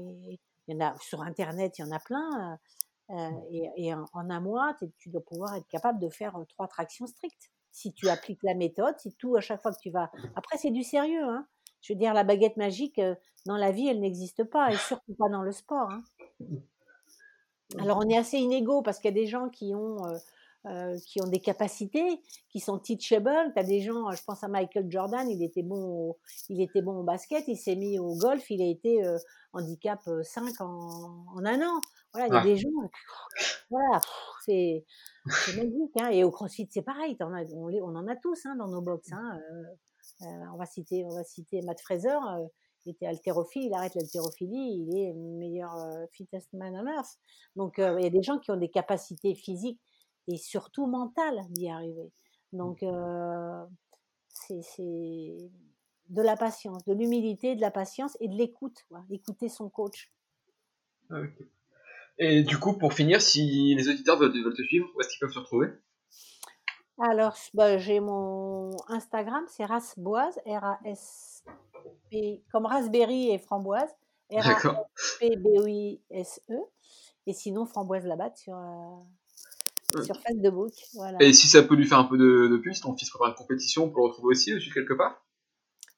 il 0.70 0.74
y 0.74 0.76
en 0.76 0.86
a 0.86 0.96
sur 1.00 1.22
internet, 1.22 1.78
il 1.78 1.86
y 1.86 1.88
en 1.88 1.92
a 1.92 2.00
plein. 2.00 2.60
Euh, 3.10 3.30
et, 3.52 3.94
en, 3.94 4.06
un 4.14 4.40
mois, 4.42 4.76
tu 4.98 5.10
dois 5.10 5.24
pouvoir 5.24 5.56
être 5.56 5.68
capable 5.68 6.00
de 6.00 6.10
faire 6.10 6.36
euh, 6.36 6.44
trois 6.46 6.68
tractions 6.68 7.08
strictes. 7.08 7.52
Si 7.72 7.94
tu 7.94 8.10
appliques 8.10 8.44
la 8.44 8.56
méthode, 8.56 8.98
si 8.98 9.14
tout 9.16 9.36
à 9.36 9.42
chaque 9.42 9.62
fois 9.62 9.72
que 9.72 9.80
tu 9.80 9.92
vas. 9.92 10.12
Après, 10.36 10.58
c'est 10.58 10.72
du 10.72 10.84
sérieux. 10.84 11.24
Hein 11.24 11.48
je 11.88 11.94
veux 11.94 12.00
dire, 12.00 12.14
la 12.14 12.26
baguette 12.26 12.58
magique, 12.58 13.00
euh, 13.00 13.16
dans 13.46 13.56
la 13.56 13.72
vie, 13.72 13.88
elle 13.88 14.02
n'existe 14.02 14.44
pas, 14.44 14.72
et 14.72 14.76
surtout 14.76 15.14
pas 15.18 15.30
dans 15.30 15.42
le 15.42 15.54
sport. 15.54 15.90
Hein. 15.90 16.04
Alors, 17.80 18.00
on 18.04 18.10
est 18.10 18.18
assez 18.18 18.38
inégaux 18.38 18.82
parce 18.82 19.00
qu'il 19.00 19.10
y 19.10 19.14
a 19.14 19.22
des 19.22 19.28
gens 19.28 19.48
qui 19.48 19.74
ont, 19.74 20.06
euh, 20.06 20.18
euh, 20.66 20.98
qui 21.06 21.22
ont 21.22 21.28
des 21.28 21.40
capacités, 21.40 22.22
qui 22.50 22.60
sont 22.60 22.78
teachable. 22.78 23.54
Tu 23.54 23.60
as 23.60 23.64
des 23.64 23.82
gens, 23.82 24.12
je 24.12 24.22
pense 24.24 24.44
à 24.44 24.50
Michael 24.50 24.90
Jordan, 24.90 25.30
il 25.30 25.42
était 25.44 25.64
bon 25.64 25.82
au, 25.82 26.18
il 26.50 26.62
était 26.62 26.82
bon 26.82 27.00
au 27.00 27.04
basket, 27.04 27.46
il 27.48 27.58
s'est 27.58 27.76
mis 27.76 28.00
au 28.00 28.16
golf, 28.18 28.50
il 28.50 28.62
a 28.62 28.66
été 28.66 29.02
handicap 29.54 30.00
5 30.24 30.62
en, 30.62 31.26
en, 31.36 31.46
un 31.46 31.62
an. 31.62 31.82
Voilà, 32.14 32.28
il 32.28 32.34
y 32.34 32.38
a 32.38 32.44
des 32.44 32.58
gens, 32.58 32.70
voilà, 33.70 34.00
c'est 34.46 34.86
magique. 35.56 35.92
Hein. 36.00 36.10
Et 36.10 36.24
au 36.24 36.32
CrossFit, 36.32 36.68
c'est 36.70 36.82
pareil, 36.82 37.18
on, 37.20 37.34
on, 37.34 37.96
en 37.96 38.08
a 38.08 38.16
tous 38.16 38.46
hein, 38.46 38.56
dans 38.58 38.68
nos 38.68 38.82
box. 38.82 39.12
Hein. 39.12 39.40
Euh, 40.22 40.26
on 40.54 40.58
va 40.58 40.66
citer, 40.66 41.06
on 41.06 41.16
va 41.16 41.24
citer 41.24 41.62
Matt 41.62 41.82
Fraser. 41.82 42.10
Euh, 42.10 42.48
il 42.86 42.92
était 42.92 43.06
haltérophile, 43.06 43.66
il 43.66 43.74
arrête 43.74 43.96
l'haltérophilie, 43.96 44.86
il 44.88 44.98
est 44.98 45.14
meilleur 45.14 45.76
euh, 45.76 46.06
fittest 46.14 46.54
man 46.54 46.74
on 46.76 46.88
earth. 46.88 47.20
Donc 47.58 47.76
il 47.80 48.02
y 48.02 48.06
a 48.06 48.10
des 48.10 48.24
gens 48.24 48.40
qui 48.40 48.50
ont 48.50 48.56
des 48.56 48.70
capacités 48.70 49.36
physiques 49.36 49.82
et 50.30 50.38
surtout 50.38 50.88
mentales 50.88 51.42
d'y 51.50 51.70
arriver. 51.70 52.14
Donc 52.54 52.86
c'est 54.30 55.38
de 56.10 56.22
la 56.22 56.38
patience, 56.38 56.86
de 56.86 56.94
l'humilité, 56.94 57.58
de 57.58 57.62
la 57.62 57.72
patience 57.72 58.16
et 58.22 58.30
de 58.30 58.36
l'écoute. 58.36 58.86
Écouter 59.10 59.50
son 59.50 59.70
coach. 59.70 60.14
Ah, 61.10 61.24
et 62.20 62.44
du 62.44 62.58
coup, 62.58 62.74
pour 62.74 62.94
finir, 62.94 63.22
si 63.22 63.76
les 63.76 63.90
auditeurs 63.90 64.18
veulent, 64.18 64.32
veulent 64.32 64.56
te 64.56 64.64
suivre, 64.64 64.90
où 64.96 65.02
est-ce 65.02 65.10
qu'ils 65.10 65.20
peuvent 65.20 65.34
se 65.34 65.40
retrouver? 65.40 65.68
Alors, 67.00 67.38
bah, 67.54 67.78
j'ai 67.78 68.00
mon 68.00 68.72
Instagram, 68.88 69.46
c'est 69.50 69.66
Rasboise, 69.66 70.40
R-A-S-P, 70.46 71.44
comme 72.52 72.66
raspberry 72.66 73.30
et 73.30 73.38
framboise, 73.38 73.90
R-A-S-P-B-O-I-S-E. 74.32 74.96
Et 77.28 77.34
sinon, 77.34 77.66
framboise 77.66 78.06
Labatte 78.06 78.38
sur, 78.38 78.56
euh, 78.56 80.04
sur 80.04 80.16
Facebook. 80.22 80.72
Voilà. 80.94 81.18
Et 81.22 81.34
si 81.34 81.48
ça 81.48 81.62
peut 81.62 81.76
lui 81.76 81.86
faire 81.86 82.00
un 82.00 82.06
peu 82.06 82.18
de, 82.18 82.48
de 82.48 82.58
ton 82.82 82.96
fils 82.96 83.10
prépare 83.10 83.30
une 83.30 83.36
compétition, 83.36 83.84
on 83.86 83.90
peut 83.90 84.00
le 84.00 84.06
retrouver 84.08 84.32
aussi 84.32 84.54
dessus 84.54 84.74
quelque 84.74 84.94
part? 84.94 85.24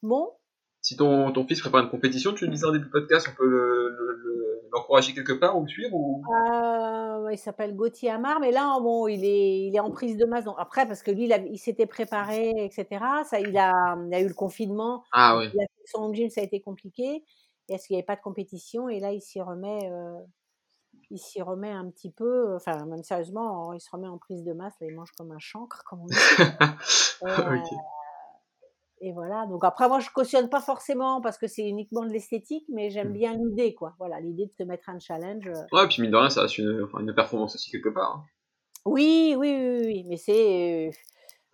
Bon, 0.02 0.32
Si 0.82 0.96
ton, 0.96 1.32
ton 1.34 1.46
fils 1.46 1.60
prépare 1.60 1.84
une 1.84 1.90
compétition, 1.90 2.34
tu 2.34 2.46
le 2.46 2.52
disais 2.52 2.66
en 2.66 2.72
début 2.72 2.86
de 2.86 2.90
podcast, 2.92 3.28
on 3.32 3.36
peut 3.36 3.48
le- 3.48 3.90
le- 3.90 4.14
le- 4.24 4.62
l'encourager 4.72 5.14
quelque 5.14 5.34
part 5.34 5.58
ou 5.58 5.64
le 5.64 5.68
suivre 5.68 5.94
ou... 5.94 6.24
Euh, 6.34 7.32
il 7.32 7.38
s'appelle 7.38 7.76
Gauthier 7.76 8.12
Amar, 8.12 8.40
mais 8.40 8.52
là, 8.52 8.80
bon, 8.80 9.08
il 9.08 9.26
est, 9.26 9.62
il 9.68 9.76
est 9.76 9.80
en 9.80 9.92
prise 9.92 10.16
de 10.16 10.26
masse. 10.26 10.46
Donc 10.46 10.56
après, 10.58 10.88
parce 10.88 11.04
que 11.04 11.12
lui, 11.12 11.30
il, 11.52 11.58
s'était 11.60 11.86
préparé, 11.86 12.52
etc. 12.58 12.88
Ça, 13.26 13.40
il 13.40 13.58
a, 13.58 13.98
il 14.08 14.14
a 14.14 14.22
eu 14.22 14.28
le 14.28 14.34
confinement. 14.34 15.04
Ah 15.12 15.38
oui. 15.38 15.50
Il 15.54 15.60
a 15.60 15.64
fait 15.66 15.84
son 15.86 16.04
home 16.04 16.14
gym, 16.16 16.30
ça 16.30 16.42
a 16.42 16.44
été 16.44 16.62
compliqué. 16.62 17.24
Est-ce 17.68 17.88
qu'il 17.88 17.96
n'y 17.96 18.00
avait 18.00 18.06
pas 18.06 18.16
de 18.16 18.22
compétition? 18.22 18.90
Et 18.90 19.00
là, 19.00 19.12
il 19.12 19.22
s'y 19.22 19.42
remet, 19.42 19.90
euh, 19.92 20.20
il 21.12 21.20
s'y 21.20 21.42
remet 21.42 21.72
un 21.72 21.90
petit 21.90 22.10
peu. 22.12 22.56
Enfin, 22.56 22.86
même 22.86 23.04
sérieusement, 23.04 23.74
il 23.74 23.82
se 23.82 23.90
remet 23.92 24.08
en 24.08 24.18
prise 24.18 24.44
de 24.44 24.54
masse. 24.54 24.74
Là, 24.82 24.88
il 24.90 24.96
mange 24.96 25.12
comme 25.18 25.32
un 25.32 25.40
chancre, 25.40 25.84
comme 25.90 26.02
on 26.02 26.06
dit. 26.06 26.16
Euh, 27.22 27.58
Ok. 27.58 27.68
Et 29.02 29.12
voilà. 29.14 29.46
Donc 29.48 29.64
après, 29.64 29.88
moi, 29.88 30.00
je 30.00 30.10
cautionne 30.10 30.50
pas 30.50 30.62
forcément 30.62 31.22
parce 31.22 31.38
que 31.38 31.48
c'est 31.48 31.64
uniquement 31.68 32.04
de 32.06 32.10
l'esthétique, 32.12 32.66
mais 32.74 32.90
j'aime 32.90 33.10
Mm. 33.10 33.14
bien 33.14 33.34
l'idée, 33.36 33.74
quoi. 33.74 33.94
Voilà, 34.00 34.20
l'idée 34.20 34.46
de 34.48 34.54
se 34.58 34.64
mettre 34.64 34.90
un 34.90 35.00
challenge. 35.00 35.48
euh, 35.48 35.64
Ouais, 35.78 35.88
puis 35.88 36.02
mine 36.02 36.12
de 36.12 36.18
rien, 36.18 36.30
ça 36.30 36.42
reste 36.42 36.58
une, 36.58 36.84
enfin, 36.84 37.00
une 37.00 37.14
performance 37.14 37.56
aussi 37.56 37.72
quelque 37.72 37.90
part. 37.90 38.12
hein. 38.18 38.26
Oui, 38.86 39.36
oui, 39.38 39.52
oui, 39.60 39.82
oui, 39.86 40.04
mais 40.08 40.18
c'est 40.18 40.88
euh, 40.88 40.92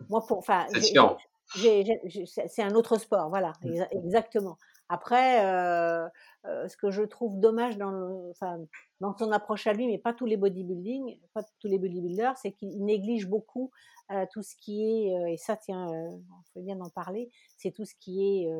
moi 0.09 0.23
pour 0.27 0.37
enfin 0.37 0.65
C'est 0.69 0.79
différent. 0.79 1.17
c'est 1.55 2.63
un 2.63 2.75
autre 2.75 2.97
sport, 2.99 3.29
voilà, 3.29 3.53
Mm. 3.63 3.69
exa- 3.73 3.87
exactement. 3.91 4.57
Après, 4.89 5.43
euh, 5.45 6.07
euh, 6.47 6.67
ce 6.67 6.77
que 6.77 6.91
je 6.91 7.03
trouve 7.03 7.39
dommage 7.39 7.77
dans 7.77 7.91
le, 7.91 8.29
enfin 8.31 8.59
dans 8.99 9.15
son 9.17 9.31
approche 9.31 9.67
à 9.67 9.73
lui, 9.73 9.87
mais 9.87 9.97
pas 9.97 10.13
tous 10.13 10.25
les 10.25 10.37
bodybuilding, 10.37 11.19
pas 11.33 11.43
tous 11.59 11.67
les 11.67 11.79
bodybuilders, 11.79 12.37
c'est 12.37 12.51
qu'il 12.53 12.83
néglige 12.83 13.27
beaucoup 13.27 13.71
euh, 14.11 14.25
tout 14.31 14.41
ce 14.43 14.55
qui 14.55 14.83
est 14.83 15.15
euh, 15.15 15.27
et 15.27 15.37
ça 15.37 15.57
tiens, 15.57 15.87
on 15.87 16.43
fait 16.53 16.61
bien 16.61 16.75
d'en 16.75 16.89
parler, 16.89 17.29
c'est 17.57 17.71
tout 17.71 17.85
ce 17.85 17.95
qui 17.99 18.43
est 18.43 18.51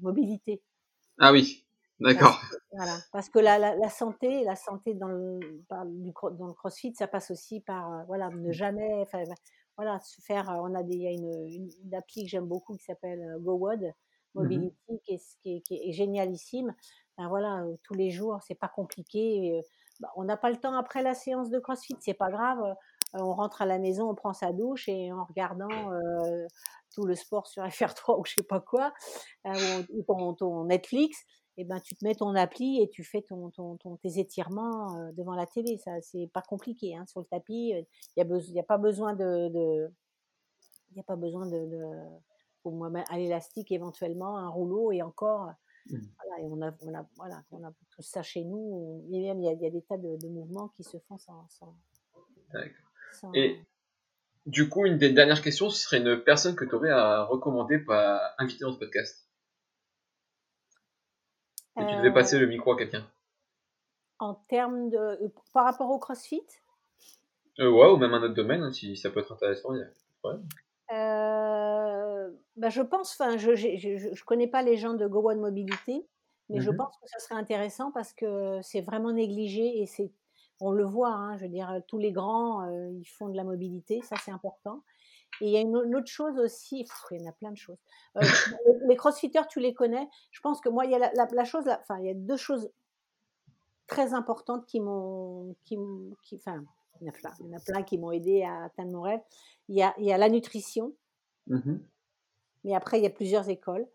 mobilité. 0.00 0.62
Ah 1.18 1.32
oui, 1.32 1.66
d'accord. 2.00 2.38
Parce 2.40 2.50
que, 2.50 2.56
voilà, 2.72 2.96
parce 3.12 3.28
que 3.28 3.38
la, 3.38 3.58
la, 3.58 3.76
la 3.76 3.88
santé, 3.90 4.44
la 4.44 4.56
santé 4.56 4.94
dans 4.94 5.08
le, 5.08 5.40
par- 5.68 5.86
du 5.86 6.12
cro- 6.12 6.36
dans 6.36 6.46
le 6.46 6.54
CrossFit, 6.54 6.94
ça 6.94 7.08
passe 7.08 7.30
aussi 7.30 7.60
par 7.60 8.04
voilà 8.06 8.30
ne 8.30 8.52
jamais, 8.52 9.04
voilà, 9.76 10.00
se 10.00 10.20
faire. 10.20 10.48
On 10.62 10.74
a 10.74 10.82
des, 10.82 10.94
il 10.94 11.02
y 11.02 11.06
a 11.06 11.10
une, 11.12 11.46
une, 11.46 11.70
une 11.84 11.94
appli 11.94 12.24
que 12.24 12.28
j'aime 12.30 12.46
beaucoup 12.46 12.76
qui 12.76 12.84
s'appelle 12.84 13.36
GoWOD 13.40 13.92
Mobility, 14.34 14.74
qui, 15.04 15.14
est, 15.14 15.22
qui, 15.42 15.56
est, 15.56 15.60
qui 15.62 15.74
est 15.74 15.92
génialissime. 15.92 16.74
Voilà, 17.18 17.64
tous 17.82 17.94
les 17.94 18.10
jours, 18.10 18.38
c'est 18.46 18.54
pas 18.54 18.68
compliqué. 18.68 19.60
bah, 20.00 20.10
on 20.16 20.24
n'a 20.24 20.36
pas 20.36 20.50
le 20.50 20.56
temps 20.56 20.74
après 20.74 21.02
la 21.02 21.14
séance 21.14 21.50
de 21.50 21.58
CrossFit, 21.58 21.96
c'est 22.00 22.14
pas 22.14 22.30
grave. 22.30 22.74
on 23.14 23.32
rentre 23.32 23.62
à 23.62 23.66
la 23.66 23.78
maison, 23.78 24.08
on 24.10 24.14
prend 24.14 24.32
sa 24.32 24.52
douche 24.52 24.88
et 24.88 25.12
en 25.12 25.24
regardant 25.24 25.68
tout 26.94 27.04
le 27.04 27.14
sport 27.14 27.46
sur 27.46 27.62
FR3 27.64 28.20
ou 28.20 28.24
je 28.24 28.34
sais 28.38 28.46
pas 28.46 28.60
quoi, 28.60 28.92
euh, 29.46 29.82
ou, 29.90 30.32
ton, 30.34 30.64
Netflix, 30.64 31.18
et 31.56 31.64
ben 31.64 31.80
tu 31.80 31.94
te 31.96 32.04
mets 32.04 32.14
ton 32.14 32.34
appli 32.34 32.80
et 32.82 32.88
tu 32.88 33.04
fais 33.04 33.22
ton, 33.22 33.50
ton, 33.50 33.76
tes 33.96 34.18
étirements 34.18 35.10
devant 35.12 35.34
la 35.34 35.46
télé. 35.46 35.76
Ça, 35.78 36.00
c'est 36.02 36.30
pas 36.32 36.42
compliqué. 36.42 36.96
Hein, 36.96 37.04
sur 37.06 37.20
le 37.20 37.26
tapis, 37.26 37.74
il 38.16 38.22
n'y 38.24 38.58
a, 38.58 38.62
a 38.62 38.64
pas 38.64 38.78
besoin 38.78 39.14
de, 39.14 39.48
de 39.48 39.92
y 40.94 41.00
a 41.00 41.04
pas 41.04 41.16
besoin 41.16 41.46
de, 41.46 41.66
de 41.66 42.90
mettre 42.90 43.12
à 43.12 43.18
l'élastique 43.18 43.72
éventuellement, 43.72 44.38
un 44.38 44.48
rouleau 44.48 44.92
et 44.92 45.02
encore. 45.02 45.50
Mm. 45.90 45.96
Voilà, 46.22 46.42
et 46.42 46.46
on 46.50 46.62
a, 46.62 46.72
on 46.82 46.94
a, 46.94 47.06
voilà, 47.16 47.42
on 47.50 47.64
a 47.64 47.72
tout 47.90 48.02
ça 48.02 48.22
chez 48.22 48.44
nous. 48.44 49.04
Et 49.12 49.20
même 49.20 49.40
il 49.40 49.44
y 49.46 49.48
a, 49.48 49.52
il 49.52 49.60
y 49.62 49.66
a 49.66 49.70
des 49.70 49.82
tas 49.82 49.96
de, 49.96 50.16
de 50.16 50.28
mouvements 50.28 50.68
qui 50.68 50.84
se 50.84 50.98
font 50.98 51.18
sans. 51.18 51.46
sans, 51.48 51.74
D'accord. 52.52 52.70
sans- 53.12 53.32
Et 53.34 53.60
du 54.46 54.68
coup, 54.68 54.86
une 54.86 54.98
des 54.98 55.12
dernières 55.12 55.42
questions, 55.42 55.68
ce 55.70 55.78
serait 55.82 55.98
une 55.98 56.22
personne 56.22 56.56
que 56.56 56.64
tu 56.64 56.74
aurais 56.74 56.90
à 56.90 57.24
recommander 57.24 57.78
pour 57.78 57.94
euh, 57.94 58.18
inviter 58.38 58.64
dans 58.64 58.72
ce 58.72 58.78
podcast? 58.78 59.26
Et 61.76 61.86
tu 61.86 61.94
devais 61.96 62.08
Euh, 62.08 62.12
passer 62.12 62.38
le 62.38 62.46
micro 62.46 62.72
à 62.72 62.76
quelqu'un. 62.76 63.06
En 64.18 64.34
termes 64.34 64.90
de, 64.90 64.96
euh, 64.96 65.28
par 65.52 65.64
rapport 65.64 65.88
au 65.90 65.98
CrossFit, 65.98 66.42
Euh, 67.60 67.70
ouais, 67.70 67.88
ou 67.90 67.96
même 67.96 68.14
un 68.14 68.22
autre 68.22 68.34
domaine, 68.34 68.62
hein, 68.62 68.72
si 68.72 68.96
ça 68.96 69.10
peut 69.10 69.20
être 69.20 69.32
intéressant, 69.32 69.72
il 69.74 69.78
y 69.80 69.82
a 69.82 69.86
pas 69.86 69.90
de 69.92 70.18
problème. 70.20 70.48
Euh, 70.90 71.47
bah, 72.68 72.70
je 72.70 72.82
pense, 72.82 73.12
enfin, 73.18 73.36
je, 73.38 73.54
j'ai- 73.54 73.78
je, 73.78 73.96
je, 73.96 74.14
je 74.14 74.24
connais 74.24 74.46
pas 74.48 74.62
les 74.62 74.76
gens 74.76 74.94
de 74.94 75.06
Go 75.06 75.30
One 75.30 75.40
Mobilité, 75.40 76.06
mais 76.50 76.60
je 76.60 76.70
Mhm. 76.70 76.76
pense 76.76 76.96
que 77.02 77.08
ça 77.08 77.18
serait 77.18 77.34
intéressant 77.36 77.90
parce 77.92 78.12
que 78.12 78.60
c'est 78.62 78.80
vraiment 78.82 79.12
négligé 79.12 79.80
et 79.82 79.86
c'est, 79.86 80.10
on 80.60 80.70
le 80.72 80.84
voit, 80.84 81.10
hein, 81.10 81.36
je 81.36 81.44
veux 81.44 81.48
dire, 81.50 81.82
tous 81.86 81.98
les 81.98 82.12
grands, 82.12 82.62
euh, 82.66 82.90
ils 82.92 83.04
font 83.06 83.28
de 83.28 83.36
la 83.36 83.44
mobilité, 83.44 84.00
ça 84.02 84.16
c'est 84.24 84.30
important. 84.32 84.82
Et 85.40 85.46
il 85.46 85.50
y 85.52 85.56
a 85.56 85.60
une, 85.60 85.76
une 85.86 85.96
autre 85.96 86.08
chose 86.10 86.38
aussi, 86.38 86.84
pff, 86.84 87.04
il 87.12 87.22
y 87.22 87.26
en 87.26 87.30
a 87.30 87.32
plein 87.32 87.52
de 87.52 87.56
choses. 87.56 87.78
Euh, 88.16 88.22
les 88.88 88.96
crossfitters, 88.96 89.46
tu 89.48 89.60
les 89.60 89.74
connais? 89.74 90.08
Je 90.32 90.40
pense 90.40 90.60
que 90.60 90.68
moi, 90.68 90.84
il 90.86 90.90
y 90.90 90.94
a 90.94 90.98
la, 90.98 91.12
la, 91.14 91.28
la 91.32 91.44
chose, 91.44 91.64
la- 91.66 91.80
enfin, 91.80 91.98
il 92.00 92.06
y 92.06 92.10
a 92.10 92.14
deux 92.14 92.36
choses 92.36 92.70
très 93.86 94.12
importantes 94.14 94.66
qui 94.66 94.80
m'ont, 94.80 95.54
qui, 95.64 95.78
qui, 96.22 96.36
enfin, 96.36 96.62
il 97.00 97.06
y 97.06 97.10
en 97.10 97.12
a 97.12 97.16
plein, 97.16 97.32
il 97.40 97.46
y 97.46 97.54
en 97.54 97.56
a 97.56 97.60
plein 97.60 97.82
qui 97.82 97.98
m'ont 97.98 98.10
aidé 98.10 98.42
à 98.42 98.64
atteindre 98.64 98.90
mon 98.92 99.02
rêve. 99.02 99.20
Il 99.68 99.76
y 99.76 99.82
a, 99.82 99.94
il 99.98 100.04
y 100.04 100.12
a 100.12 100.18
la 100.18 100.28
nutrition, 100.28 100.92
Mhm. 101.46 101.80
Mais 102.68 102.74
après, 102.74 102.98
il 102.98 103.02
y 103.02 103.06
a 103.06 103.10
plusieurs 103.10 103.48
écoles. 103.48 103.86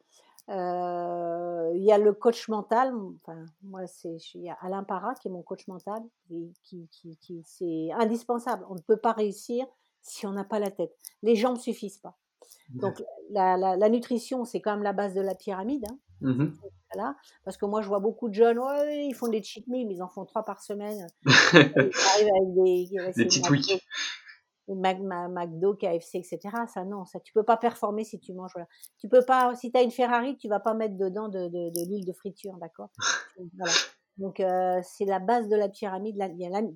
Euh, 0.50 1.72
il 1.76 1.84
y 1.84 1.92
a 1.92 2.00
le 2.00 2.12
coach 2.12 2.50
mental. 2.50 2.92
Enfin, 3.22 3.46
moi, 3.62 3.86
c'est 3.86 4.18
il 4.34 4.42
y 4.42 4.50
a 4.50 4.58
Alain 4.62 4.84
Parra 4.84 5.14
qui 5.14 5.28
est 5.28 5.32
mon 5.32 5.44
coach 5.44 5.68
mental, 5.68 6.02
et 6.32 6.52
qui, 6.64 6.90
qui, 6.92 7.16
qui 7.18 7.44
c'est 7.46 7.90
indispensable. 7.94 8.66
On 8.70 8.74
ne 8.74 8.82
peut 8.82 8.98
pas 8.98 9.12
réussir 9.14 9.66
si 10.02 10.26
on 10.26 10.32
n'a 10.32 10.44
pas 10.44 10.58
la 10.58 10.72
tête. 10.72 10.98
Les 11.22 11.36
jambes 11.36 11.58
suffisent 11.58 12.00
pas. 12.00 12.18
Donc, 12.70 13.04
la, 13.30 13.58
la, 13.58 13.78
la 13.78 13.90
nutrition, 13.90 14.44
c'est 14.44 14.60
quand 14.60 14.72
même 14.72 14.84
la 14.84 14.94
base 14.94 15.14
de 15.14 15.22
la 15.22 15.36
pyramide. 15.36 15.86
Hein, 15.86 15.98
voilà. 16.92 17.16
Parce 17.46 17.58
que 17.58 17.66
moi, 17.66 17.82
je 17.82 17.88
vois 17.88 18.00
beaucoup 18.00 18.28
de 18.28 18.34
jeunes, 18.34 18.58
ouais, 18.58 19.06
ils 19.06 19.14
font 19.14 19.28
des 19.28 19.44
cheat 19.44 19.68
meals, 19.68 19.88
mais 19.88 19.94
ils 19.94 20.02
en 20.02 20.10
font 20.10 20.26
trois 20.26 20.44
par 20.44 20.62
semaine. 20.64 21.06
Ils 21.26 21.60
arrivent 21.60 22.30
avec 22.42 22.54
des. 22.56 22.90
Mac- 24.70 25.00
McDo, 25.02 25.74
KFC, 25.76 26.20
etc. 26.20 26.40
Ça, 26.74 26.86
non, 26.86 27.06
ça, 27.06 27.20
tu 27.20 27.34
peux 27.34 27.44
pas 27.44 27.58
performer 27.58 28.04
si 28.04 28.20
tu 28.20 28.34
manges. 28.34 28.52
Voilà. 28.54 28.68
Tu 28.98 29.10
peux 29.10 29.24
pas, 29.26 29.54
si 29.56 29.72
tu 29.72 29.78
as 29.78 29.82
une 29.84 29.92
Ferrari, 29.92 30.38
tu 30.38 30.48
vas 30.48 30.60
pas 30.60 30.74
mettre 30.74 30.96
dedans 30.98 31.28
de, 31.30 31.48
de, 31.48 31.70
de 31.70 31.90
l'huile 31.90 32.06
de 32.06 32.14
friture, 32.14 32.56
d'accord? 32.58 32.90
Voilà. 33.58 33.74
Donc, 34.18 34.40
euh, 34.40 34.80
c'est 34.84 35.06
la 35.06 35.20
base 35.20 35.50
de 35.50 35.56
la 35.56 35.70
pyramide. 35.70 36.16
Là, 36.18 36.28
il 36.28 36.40
y 36.40 36.46
a 36.46 36.50
la- 36.50 36.68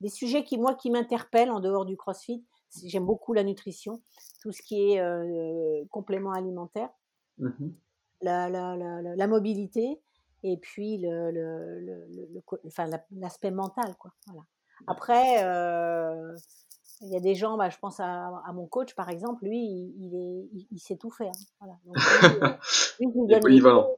des 0.00 0.08
sujets 0.08 0.44
qui, 0.44 0.58
moi, 0.58 0.74
qui 0.74 0.90
m'interpellent 0.90 1.50
en 1.50 1.60
dehors 1.60 1.86
du 1.86 1.96
crossfit. 1.96 2.44
J'aime 2.84 3.04
beaucoup 3.06 3.32
la 3.34 3.44
nutrition, 3.44 4.02
tout 4.42 4.50
ce 4.52 4.62
qui 4.62 4.92
est 4.92 5.00
euh, 5.00 5.84
complément 5.90 6.32
alimentaire, 6.32 6.88
Mhm. 7.38 7.74
la, 8.22 9.26
mobilité 9.26 10.00
et 10.42 10.56
puis 10.56 10.98
le, 10.98 11.30
le, 11.30 11.80
le, 11.80 12.06
le- 12.08 12.28
le 12.34 12.40
co- 12.40 12.58
enfin, 12.66 12.86
la- 12.86 13.04
l'aspect 13.12 13.50
mental. 13.50 13.94
Quoi. 13.98 14.12
Voilà. 14.26 14.42
Après, 14.86 15.44
euh, 15.44 16.34
il 17.02 17.12
y 17.12 17.16
a 17.16 17.20
des 17.20 17.34
gens, 17.34 17.56
bah, 17.56 17.68
je 17.68 17.78
pense 17.78 18.00
à, 18.00 18.28
à 18.46 18.52
mon 18.52 18.66
coach 18.66 18.94
par 18.94 19.08
exemple, 19.10 19.44
lui, 19.44 19.58
il, 19.58 19.94
il, 19.98 20.14
est, 20.14 20.48
il, 20.52 20.66
il 20.70 20.78
sait 20.78 20.96
tout 20.96 21.10
faire. 21.10 21.32
Voilà. 21.60 21.74
Donc, 21.84 21.96
lui, 23.00 23.06
lui, 23.06 23.06
lui 23.48 23.56
Il. 23.56 23.96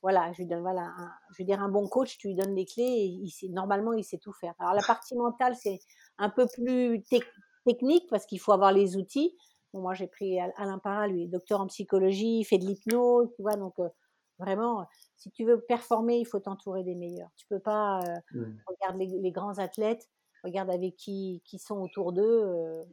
Voilà, 0.00 0.32
je 0.32 0.38
lui 0.38 0.46
donne, 0.46 0.60
voilà, 0.62 0.82
un- 0.96 1.12
je 1.32 1.42
veux 1.42 1.46
dire, 1.46 1.60
un 1.60 1.68
bon 1.68 1.86
coach, 1.86 2.16
tu 2.18 2.28
lui 2.28 2.34
donnes 2.34 2.54
les 2.54 2.64
clés 2.64 2.82
et 2.82 3.04
il 3.04 3.28
sait, 3.30 3.48
normalement, 3.48 3.92
il 3.92 4.04
sait 4.04 4.16
tout 4.18 4.32
faire. 4.32 4.54
Alors, 4.58 4.72
la 4.72 4.82
partie 4.82 5.14
mentale, 5.16 5.54
c'est 5.54 5.80
un 6.18 6.30
peu 6.30 6.46
plus 6.46 7.02
tec- 7.10 7.24
technique 7.66 8.06
parce 8.08 8.24
qu'il 8.24 8.40
faut 8.40 8.52
avoir 8.52 8.72
les 8.72 8.96
outils. 8.96 9.36
Bon, 9.74 9.80
moi, 9.82 9.92
j'ai 9.92 10.06
pris 10.06 10.40
Al- 10.40 10.54
Alain 10.56 10.78
Parra, 10.78 11.08
lui, 11.08 11.24
est 11.24 11.26
docteur 11.26 11.60
en 11.60 11.66
psychologie, 11.66 12.38
il 12.40 12.44
fait 12.44 12.56
de 12.58 12.64
l'hypnose, 12.64 13.28
tu 13.36 13.42
vois, 13.42 13.56
donc 13.56 13.74
euh, 13.80 13.88
vraiment, 14.38 14.86
si 15.16 15.30
tu 15.30 15.44
veux 15.44 15.60
performer, 15.60 16.18
il 16.20 16.24
faut 16.26 16.40
t'entourer 16.40 16.82
des 16.84 16.94
meilleurs. 16.94 17.30
Tu 17.36 17.46
peux 17.48 17.60
pas, 17.60 18.00
euh, 18.00 18.14
Mhm. 18.32 18.58
regarde 18.66 18.96
les, 18.98 19.08
les 19.20 19.30
grands 19.32 19.58
athlètes, 19.58 20.08
regarde 20.44 20.70
avec 20.70 20.96
qui, 20.96 21.42
qui 21.44 21.58
sont 21.58 21.76
autour 21.76 22.12
d'eux, 22.12 22.22
euh, 22.22 22.84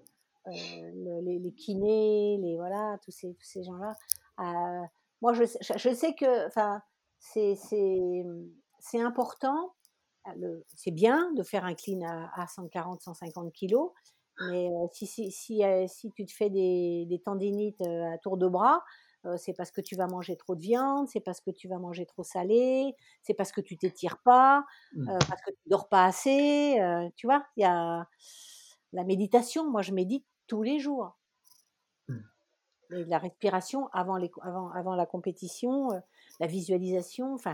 euh, 0.48 0.52
le- 0.52 1.40
les, 1.40 1.54
kinés, 1.54 2.38
les 2.42 2.58
voilà, 2.58 2.98
tous 3.04 3.12
ces, 3.12 3.34
tous 3.36 3.46
ces 3.46 3.64
gens-là. 3.64 3.96
Euh, 4.40 4.86
moi, 5.22 5.34
je, 5.34 5.44
je, 5.44 5.94
sais 5.94 6.14
que, 6.16 6.48
enfin, 6.48 6.82
c'est, 7.20 7.56
important. 9.00 9.74
C'est 10.76 10.92
bien 10.92 11.32
de 11.34 11.44
faire 11.44 11.66
un 11.66 11.74
clean 11.74 12.02
à, 12.02 12.42
à 12.42 12.48
140, 12.48 13.02
150 13.02 13.52
kilos, 13.54 13.92
mais 14.50 14.70
si, 14.92 15.06
si, 15.06 15.32
si, 15.32 15.62
si 15.88 16.12
tu 16.12 16.26
te 16.26 16.32
fais 16.32 16.50
des, 16.50 17.06
des 17.08 17.20
tendinites 17.20 17.82
à 17.82 18.18
tour 18.18 18.38
de 18.38 18.48
bras, 18.48 18.84
euh, 19.26 19.38
c'est 19.38 19.54
parce 19.54 19.72
que 19.72 19.80
tu 19.80 19.96
vas 19.96 20.08
manger 20.08 20.36
trop 20.36 20.56
de 20.56 20.62
viande, 20.62 21.08
c'est 21.08 21.22
parce 21.22 21.40
que 21.40 21.50
tu 21.50 21.68
vas 21.68 21.78
manger 21.80 22.06
trop 22.06 22.24
salé, 22.24 22.94
c'est 23.22 23.34
parce 23.34 23.52
que 23.52 23.62
tu 23.62 23.78
t'étires 23.78 24.18
pas, 24.18 24.66
euh, 24.98 25.18
parce 25.30 25.42
que 25.42 25.52
tu 25.52 25.70
dors 25.70 25.88
pas 25.88 26.06
assez. 26.06 26.78
euh, 26.80 27.08
tu 27.16 27.28
vois, 27.28 27.46
il 27.56 27.62
y 27.62 27.66
a 27.66 28.08
la 28.92 29.04
méditation. 29.06 29.70
Moi, 29.70 29.82
je 29.82 29.94
médite 29.94 30.26
tous 30.48 30.62
les 30.62 30.80
jours. 30.80 31.18
Mm. 32.10 32.18
Et 32.92 33.06
la 33.06 33.18
respiration 33.18 33.88
avant, 33.94 34.18
les, 34.18 34.30
avant, 34.42 34.70
avant 34.72 34.96
la 34.96 35.06
compétition, 35.06 35.90
la 36.42 36.48
visualisation. 36.48 37.34
Enfin, 37.34 37.54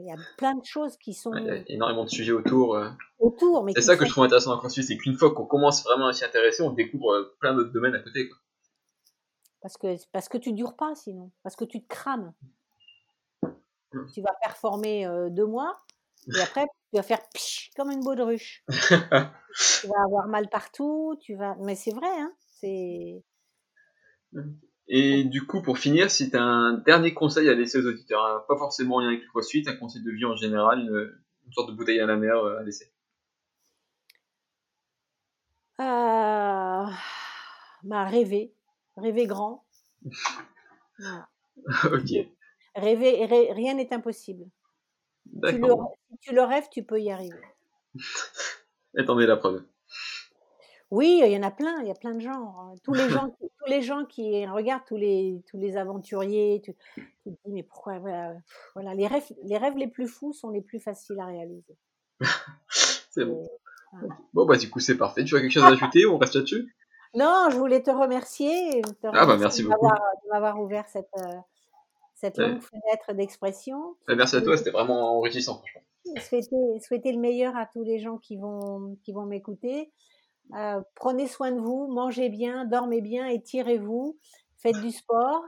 Il 0.00 0.06
y 0.06 0.12
a 0.12 0.16
plein 0.36 0.56
de 0.56 0.64
choses 0.64 0.96
qui 0.96 1.14
sont 1.14 1.32
Il 1.34 1.46
y 1.46 1.50
a 1.50 1.62
énormément 1.68 2.04
de 2.04 2.10
sujets 2.10 2.32
autour. 2.32 2.76
autour. 3.20 3.62
mais 3.62 3.72
C'est 3.74 3.82
ça 3.82 3.96
que 3.96 4.04
je 4.04 4.10
trouve 4.10 4.24
intéressant 4.24 4.50
dans 4.50 4.58
CrossFit, 4.58 4.82
c'est 4.82 4.96
qu'une 4.96 5.16
fois 5.16 5.32
qu'on 5.32 5.46
commence 5.46 5.84
vraiment 5.84 6.08
à 6.08 6.12
s'y 6.12 6.24
intéresser, 6.24 6.64
on 6.64 6.72
découvre 6.72 7.36
plein 7.40 7.54
d'autres 7.54 7.72
domaines 7.72 7.94
à 7.94 8.00
côté. 8.00 8.28
Quoi. 8.28 8.36
Parce 9.60 9.76
que, 9.76 9.96
parce 10.12 10.28
que 10.28 10.38
tu 10.38 10.52
dures 10.52 10.76
pas 10.76 10.94
sinon, 10.94 11.32
parce 11.42 11.56
que 11.56 11.64
tu 11.64 11.82
te 11.82 11.88
crames. 11.88 12.32
Mm. 13.92 14.06
Tu 14.14 14.22
vas 14.22 14.34
performer 14.42 15.06
euh, 15.06 15.30
deux 15.30 15.46
mois, 15.46 15.80
et 16.34 16.40
après, 16.40 16.64
tu 16.64 16.96
vas 16.96 17.02
faire 17.02 17.20
psh, 17.34 17.70
comme 17.76 17.90
une 17.90 18.00
baudruche. 18.00 18.64
tu 18.68 19.86
vas 19.86 20.02
avoir 20.04 20.28
mal 20.28 20.48
partout, 20.48 21.16
tu 21.20 21.36
vas... 21.36 21.56
Mais 21.60 21.74
c'est 21.74 21.92
vrai, 21.92 22.08
hein 22.08 22.32
c'est... 22.60 23.24
Et 24.88 25.24
du 25.24 25.46
coup, 25.46 25.62
pour 25.62 25.78
finir, 25.78 26.10
si 26.10 26.30
tu 26.30 26.36
as 26.36 26.42
un 26.42 26.74
dernier 26.74 27.14
conseil 27.14 27.48
à 27.48 27.54
laisser 27.54 27.78
aux 27.78 27.86
auditeurs, 27.86 28.24
hein, 28.24 28.44
pas 28.48 28.56
forcément 28.56 28.96
en 28.96 29.00
lien 29.00 29.08
avec 29.08 29.22
le 29.22 29.28
CrossFit, 29.28 29.64
un 29.66 29.76
conseil 29.76 30.02
de 30.02 30.10
vie 30.10 30.24
en 30.24 30.34
général, 30.34 30.80
une, 30.80 31.20
une 31.46 31.52
sorte 31.52 31.70
de 31.70 31.76
bouteille 31.76 32.00
à 32.00 32.06
la 32.06 32.16
mer 32.16 32.36
euh, 32.36 32.58
à 32.58 32.62
laisser. 32.62 32.92
Euh, 35.80 36.86
bah, 37.84 38.04
rêver, 38.04 38.54
rêver 38.98 39.26
grand. 39.26 39.64
Voilà. 40.98 41.28
ok, 41.84 42.28
Rêver, 42.74 43.26
rê- 43.26 43.52
rien 43.52 43.74
n'est 43.74 43.92
impossible. 43.92 44.44
Tu 45.44 45.52
le, 45.58 45.58
d'accord. 45.58 45.94
si 46.10 46.18
tu 46.18 46.34
le 46.34 46.42
rêves, 46.42 46.68
tu 46.70 46.82
peux 46.84 47.00
y 47.00 47.10
arriver. 47.10 47.40
Et 48.96 49.04
t'en 49.04 49.18
es 49.18 49.26
la 49.26 49.36
preuve. 49.36 49.64
Oui, 50.90 51.20
il 51.22 51.30
y 51.30 51.36
en 51.36 51.42
a 51.42 51.50
plein, 51.50 51.82
il 51.82 51.88
y 51.88 51.90
a 51.90 51.94
plein 51.94 52.14
de 52.14 52.20
gens. 52.20 52.54
hein. 52.58 52.74
Tous 52.82 52.94
les 52.94 53.10
gens, 53.10 53.28
qui, 53.28 53.46
tous 53.58 53.70
les 53.70 53.82
gens 53.82 54.04
qui 54.06 54.46
regardent 54.46 54.86
tous 54.86 54.96
les, 54.96 55.42
tous 55.50 55.58
les 55.58 55.76
aventuriers, 55.76 56.62
tu, 56.64 56.72
te 56.74 57.00
dis 57.28 57.36
mais 57.52 57.62
pourquoi 57.62 57.98
voilà, 57.98 58.32
pff, 58.34 58.70
voilà 58.74 58.94
les 58.94 59.06
rêves, 59.06 59.24
les 59.44 59.58
rêves 59.58 59.76
les 59.76 59.88
plus 59.88 60.06
fous 60.08 60.32
sont 60.32 60.48
les 60.50 60.62
plus 60.62 60.80
faciles 60.80 61.20
à 61.20 61.26
réaliser. 61.26 61.76
C'est 63.10 63.24
bon. 63.26 63.44
Et-. 63.44 64.06
Bon, 64.32 64.46
bah, 64.46 64.56
du 64.56 64.70
coup, 64.70 64.80
c'est 64.80 64.96
parfait. 64.96 65.24
Tu 65.24 65.34
as 65.36 65.40
quelque 65.40 65.50
chose 65.50 65.64
à 65.64 65.68
ajouter 65.68 66.06
On 66.06 66.18
reste 66.18 66.34
là-dessus? 66.36 66.74
Non, 67.18 67.48
je 67.50 67.56
voulais 67.58 67.82
te 67.82 67.90
remercier. 67.90 68.80
te 68.82 69.06
Ah, 69.06 69.10
bah, 69.12 69.20
remercier 69.34 69.38
merci 69.42 69.62
de 69.64 69.68
beaucoup. 69.68 69.82
m'avoir- 69.86 70.12
de 70.24 70.28
m'avoir 70.30 70.60
ouvert 70.62 70.86
cette, 70.88 71.08
euh, 71.18 71.36
Ouais. 72.22 72.60
fenêtre 72.60 73.12
d'expression. 73.14 73.96
Bah, 74.06 74.14
Merci 74.16 74.36
à 74.36 74.42
toi, 74.42 74.56
c'était 74.56 74.70
vraiment 74.70 75.16
enrichissant, 75.18 75.54
franchement. 75.58 75.82
souhaiter, 76.20 76.80
souhaiter 76.80 77.12
le 77.12 77.18
meilleur 77.18 77.56
à 77.56 77.66
tous 77.66 77.82
les 77.82 77.98
gens 77.98 78.18
qui 78.18 78.36
vont, 78.38 78.96
qui 79.04 79.12
vont 79.12 79.26
m'écouter. 79.26 79.92
Euh, 80.56 80.80
prenez 80.94 81.26
soin 81.26 81.52
de 81.52 81.60
vous, 81.60 81.86
mangez 81.88 82.28
bien, 82.30 82.64
dormez 82.64 83.00
bien, 83.02 83.26
étirez-vous, 83.26 84.16
faites 84.56 84.78
du 84.80 84.90
sport. 84.90 85.42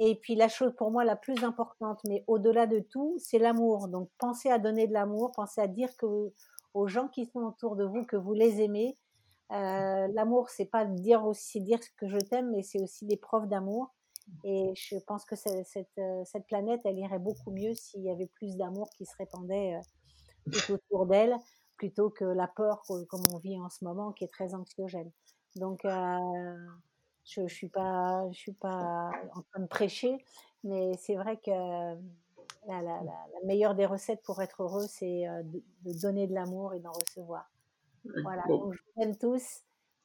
Et 0.00 0.16
puis 0.16 0.34
la 0.34 0.48
chose 0.48 0.74
pour 0.76 0.90
moi 0.90 1.04
la 1.04 1.14
plus 1.16 1.42
importante, 1.44 2.00
mais 2.04 2.24
au-delà 2.26 2.66
de 2.66 2.80
tout, 2.80 3.14
c'est 3.18 3.38
l'amour. 3.38 3.86
Donc 3.88 4.10
pensez 4.18 4.50
à 4.50 4.58
donner 4.58 4.86
de 4.88 4.92
l'amour, 4.92 5.30
pensez 5.34 5.60
à 5.60 5.68
dire 5.68 5.88
que 5.96 6.04
vous- 6.06 6.32
aux 6.74 6.88
gens 6.88 7.06
qui 7.08 7.24
sont 7.26 7.40
autour 7.40 7.76
de 7.76 7.84
vous 7.84 8.04
que 8.04 8.16
vous 8.16 8.34
les 8.34 8.60
aimez. 8.60 8.96
Euh, 9.52 10.08
l'amour, 10.14 10.48
c'est 10.48 10.64
pas 10.64 10.84
dire 10.84 11.24
aussi 11.24 11.60
dire 11.60 11.78
que 11.96 12.08
je 12.08 12.18
t'aime, 12.18 12.50
mais 12.50 12.62
c'est 12.62 12.80
aussi 12.80 13.04
des 13.04 13.16
preuves 13.16 13.48
d'amour. 13.48 13.94
Et 14.42 14.72
je 14.74 14.96
pense 15.06 15.26
que 15.26 15.34
euh, 15.34 16.24
cette 16.24 16.46
planète, 16.46 16.80
elle 16.84 16.98
irait 16.98 17.18
beaucoup 17.18 17.50
mieux 17.50 17.74
s'il 17.74 18.02
y 18.02 18.10
avait 18.10 18.26
plus 18.26 18.56
d'amour 18.56 18.88
qui 18.96 19.04
se 19.04 19.14
répandait 19.18 19.74
euh, 19.74 20.50
tout 20.50 20.72
autour 20.72 21.06
d'elle, 21.06 21.36
plutôt 21.76 22.08
que 22.08 22.24
la 22.24 22.48
peur 22.48 22.82
co- 22.86 23.04
comme 23.04 23.22
on 23.32 23.38
vit 23.38 23.60
en 23.60 23.68
ce 23.68 23.84
moment, 23.84 24.12
qui 24.12 24.24
est 24.24 24.32
très 24.32 24.54
anxiogène. 24.54 25.10
Donc, 25.56 25.82
je 25.84 27.40
ne 27.40 27.48
suis, 27.48 27.68
pas, 27.68 28.24
en 28.24 29.42
train 29.52 29.60
de 29.60 29.66
prêcher, 29.66 30.16
mais 30.64 30.92
c'est 30.98 31.16
vrai 31.16 31.36
que 31.36 31.50
la, 32.66 33.00
meilleure 33.44 33.74
des 33.74 33.86
recettes 33.86 34.22
pour 34.22 34.40
être 34.40 34.62
heureux, 34.62 34.86
c'est 34.88 35.26
de 35.44 36.00
donner 36.00 36.26
de 36.26 36.34
l'amour 36.34 36.72
et 36.72 36.80
d'en 36.80 36.92
recevoir. 36.92 37.53
Voilà, 38.22 38.42
Bon. 38.48 38.58
donc 38.66 38.74
je 38.74 38.80
vous 38.96 39.02
aime 39.02 39.16
tous. 39.18 39.42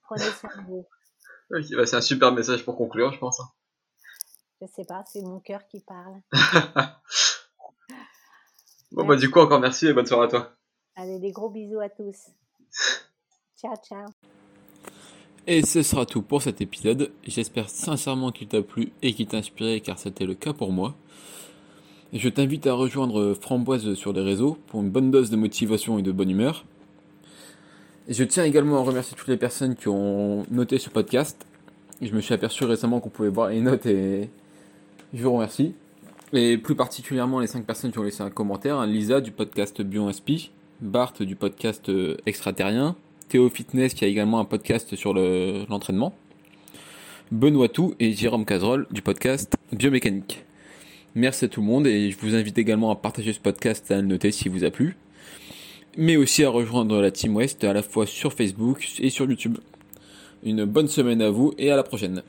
Prenez 0.03 0.23
soin 0.23 0.49
de 0.57 0.67
vous. 0.67 0.85
Bah, 1.75 1.85
c'est 1.87 1.95
un 1.95 2.01
super 2.01 2.31
message 2.31 2.63
pour 2.63 2.77
conclure, 2.77 3.11
je 3.11 3.17
pense. 3.17 3.39
hein. 3.39 3.49
Je 4.61 4.67
sais 4.67 4.85
pas, 4.85 5.03
c'est 5.07 5.21
mon 5.23 5.39
cœur 5.39 5.65
qui 5.67 5.81
parle. 5.81 6.21
Bon, 8.91 9.05
bah, 9.05 9.15
du 9.15 9.29
coup, 9.29 9.39
encore 9.39 9.59
merci 9.59 9.87
et 9.87 9.93
bonne 9.93 10.05
soirée 10.05 10.25
à 10.25 10.29
toi. 10.29 10.51
Allez, 10.95 11.19
des 11.19 11.31
gros 11.31 11.49
bisous 11.49 11.79
à 11.79 11.89
tous. 11.89 12.27
Ciao, 13.61 13.75
ciao. 13.87 14.07
Et 15.47 15.65
ce 15.65 15.81
sera 15.83 16.05
tout 16.05 16.21
pour 16.21 16.41
cet 16.41 16.61
épisode. 16.61 17.11
J'espère 17.23 17.69
sincèrement 17.69 18.31
qu'il 18.31 18.47
t'a 18.47 18.61
plu 18.61 18.91
et 19.01 19.13
qu'il 19.13 19.27
t'a 19.27 19.37
inspiré 19.37 19.81
car 19.81 19.97
c'était 19.99 20.25
le 20.25 20.33
cas 20.35 20.53
pour 20.53 20.71
moi. 20.71 20.95
Et 22.13 22.19
je 22.19 22.29
t'invite 22.29 22.65
à 22.67 22.73
rejoindre 22.73 23.33
Framboise 23.33 23.93
sur 23.95 24.13
les 24.13 24.21
réseaux 24.21 24.57
pour 24.67 24.81
une 24.81 24.89
bonne 24.89 25.11
dose 25.11 25.29
de 25.29 25.35
motivation 25.35 25.99
et 25.99 26.01
de 26.03 26.11
bonne 26.11 26.29
humeur. 26.29 26.65
Je 28.09 28.23
tiens 28.23 28.43
également 28.43 28.77
à 28.79 28.81
remercier 28.83 29.15
toutes 29.15 29.27
les 29.27 29.37
personnes 29.37 29.75
qui 29.75 29.87
ont 29.87 30.45
noté 30.49 30.79
ce 30.79 30.89
podcast. 30.89 31.45
Je 32.01 32.11
me 32.13 32.21
suis 32.21 32.33
aperçu 32.33 32.63
récemment 32.63 32.99
qu'on 32.99 33.09
pouvait 33.09 33.29
voir 33.29 33.49
les 33.49 33.61
notes 33.61 33.85
et 33.85 34.29
je 35.13 35.23
vous 35.23 35.33
remercie. 35.33 35.73
Et 36.33 36.57
plus 36.57 36.75
particulièrement 36.75 37.39
les 37.39 37.47
5 37.47 37.65
personnes 37.65 37.91
qui 37.91 37.99
ont 37.99 38.03
laissé 38.03 38.21
un 38.21 38.29
commentaire. 38.29 38.77
hein, 38.77 38.87
Lisa 38.87 39.21
du 39.21 39.31
podcast 39.31 39.81
BioInspi, 39.81 40.51
Bart 40.81 41.13
du 41.19 41.35
podcast 41.35 41.89
euh, 41.89 42.17
Extraterrien, 42.25 42.95
Théo 43.27 43.49
Fitness 43.49 43.93
qui 43.93 44.05
a 44.05 44.07
également 44.07 44.39
un 44.39 44.45
podcast 44.45 44.95
sur 44.95 45.13
le- 45.13 45.65
l'entraînement, 45.69 46.15
Benoît 47.31 47.69
Tout 47.69 47.93
et 47.99 48.13
Jérôme 48.13 48.45
Cazerolle 48.45 48.87
du 48.91 49.01
podcast 49.01 49.55
Biomécanique. 49.71 50.43
Merci 51.15 51.45
à 51.45 51.47
tout 51.47 51.61
le 51.61 51.67
monde 51.67 51.85
et 51.87 52.11
je 52.11 52.17
vous 52.19 52.33
invite 52.35 52.57
également 52.57 52.91
à 52.91 52.95
partager 52.95 53.33
ce 53.33 53.39
podcast 53.39 53.89
et 53.91 53.95
à 53.95 53.97
le 54.01 54.07
noter 54.07 54.31
s'il 54.31 54.51
vous 54.51 54.63
a 54.63 54.69
plu, 54.71 54.95
mais 55.99 56.15
aussi 56.15 56.45
à 56.45 56.49
rejoindre 56.49 57.01
la 57.01 57.11
Team 57.11 57.35
West 57.35 57.65
à 57.65 57.73
la 57.73 57.83
fois 57.83 58.05
sur 58.07 58.31
Facebook 58.31 58.87
et 58.99 59.09
sur 59.09 59.29
YouTube. 59.29 59.57
Une 60.43 60.63
bonne 60.63 60.87
semaine 60.87 61.21
à 61.21 61.29
vous 61.29 61.53
et 61.57 61.71
à 61.71 61.75
la 61.75 61.83
prochaine. 61.83 62.23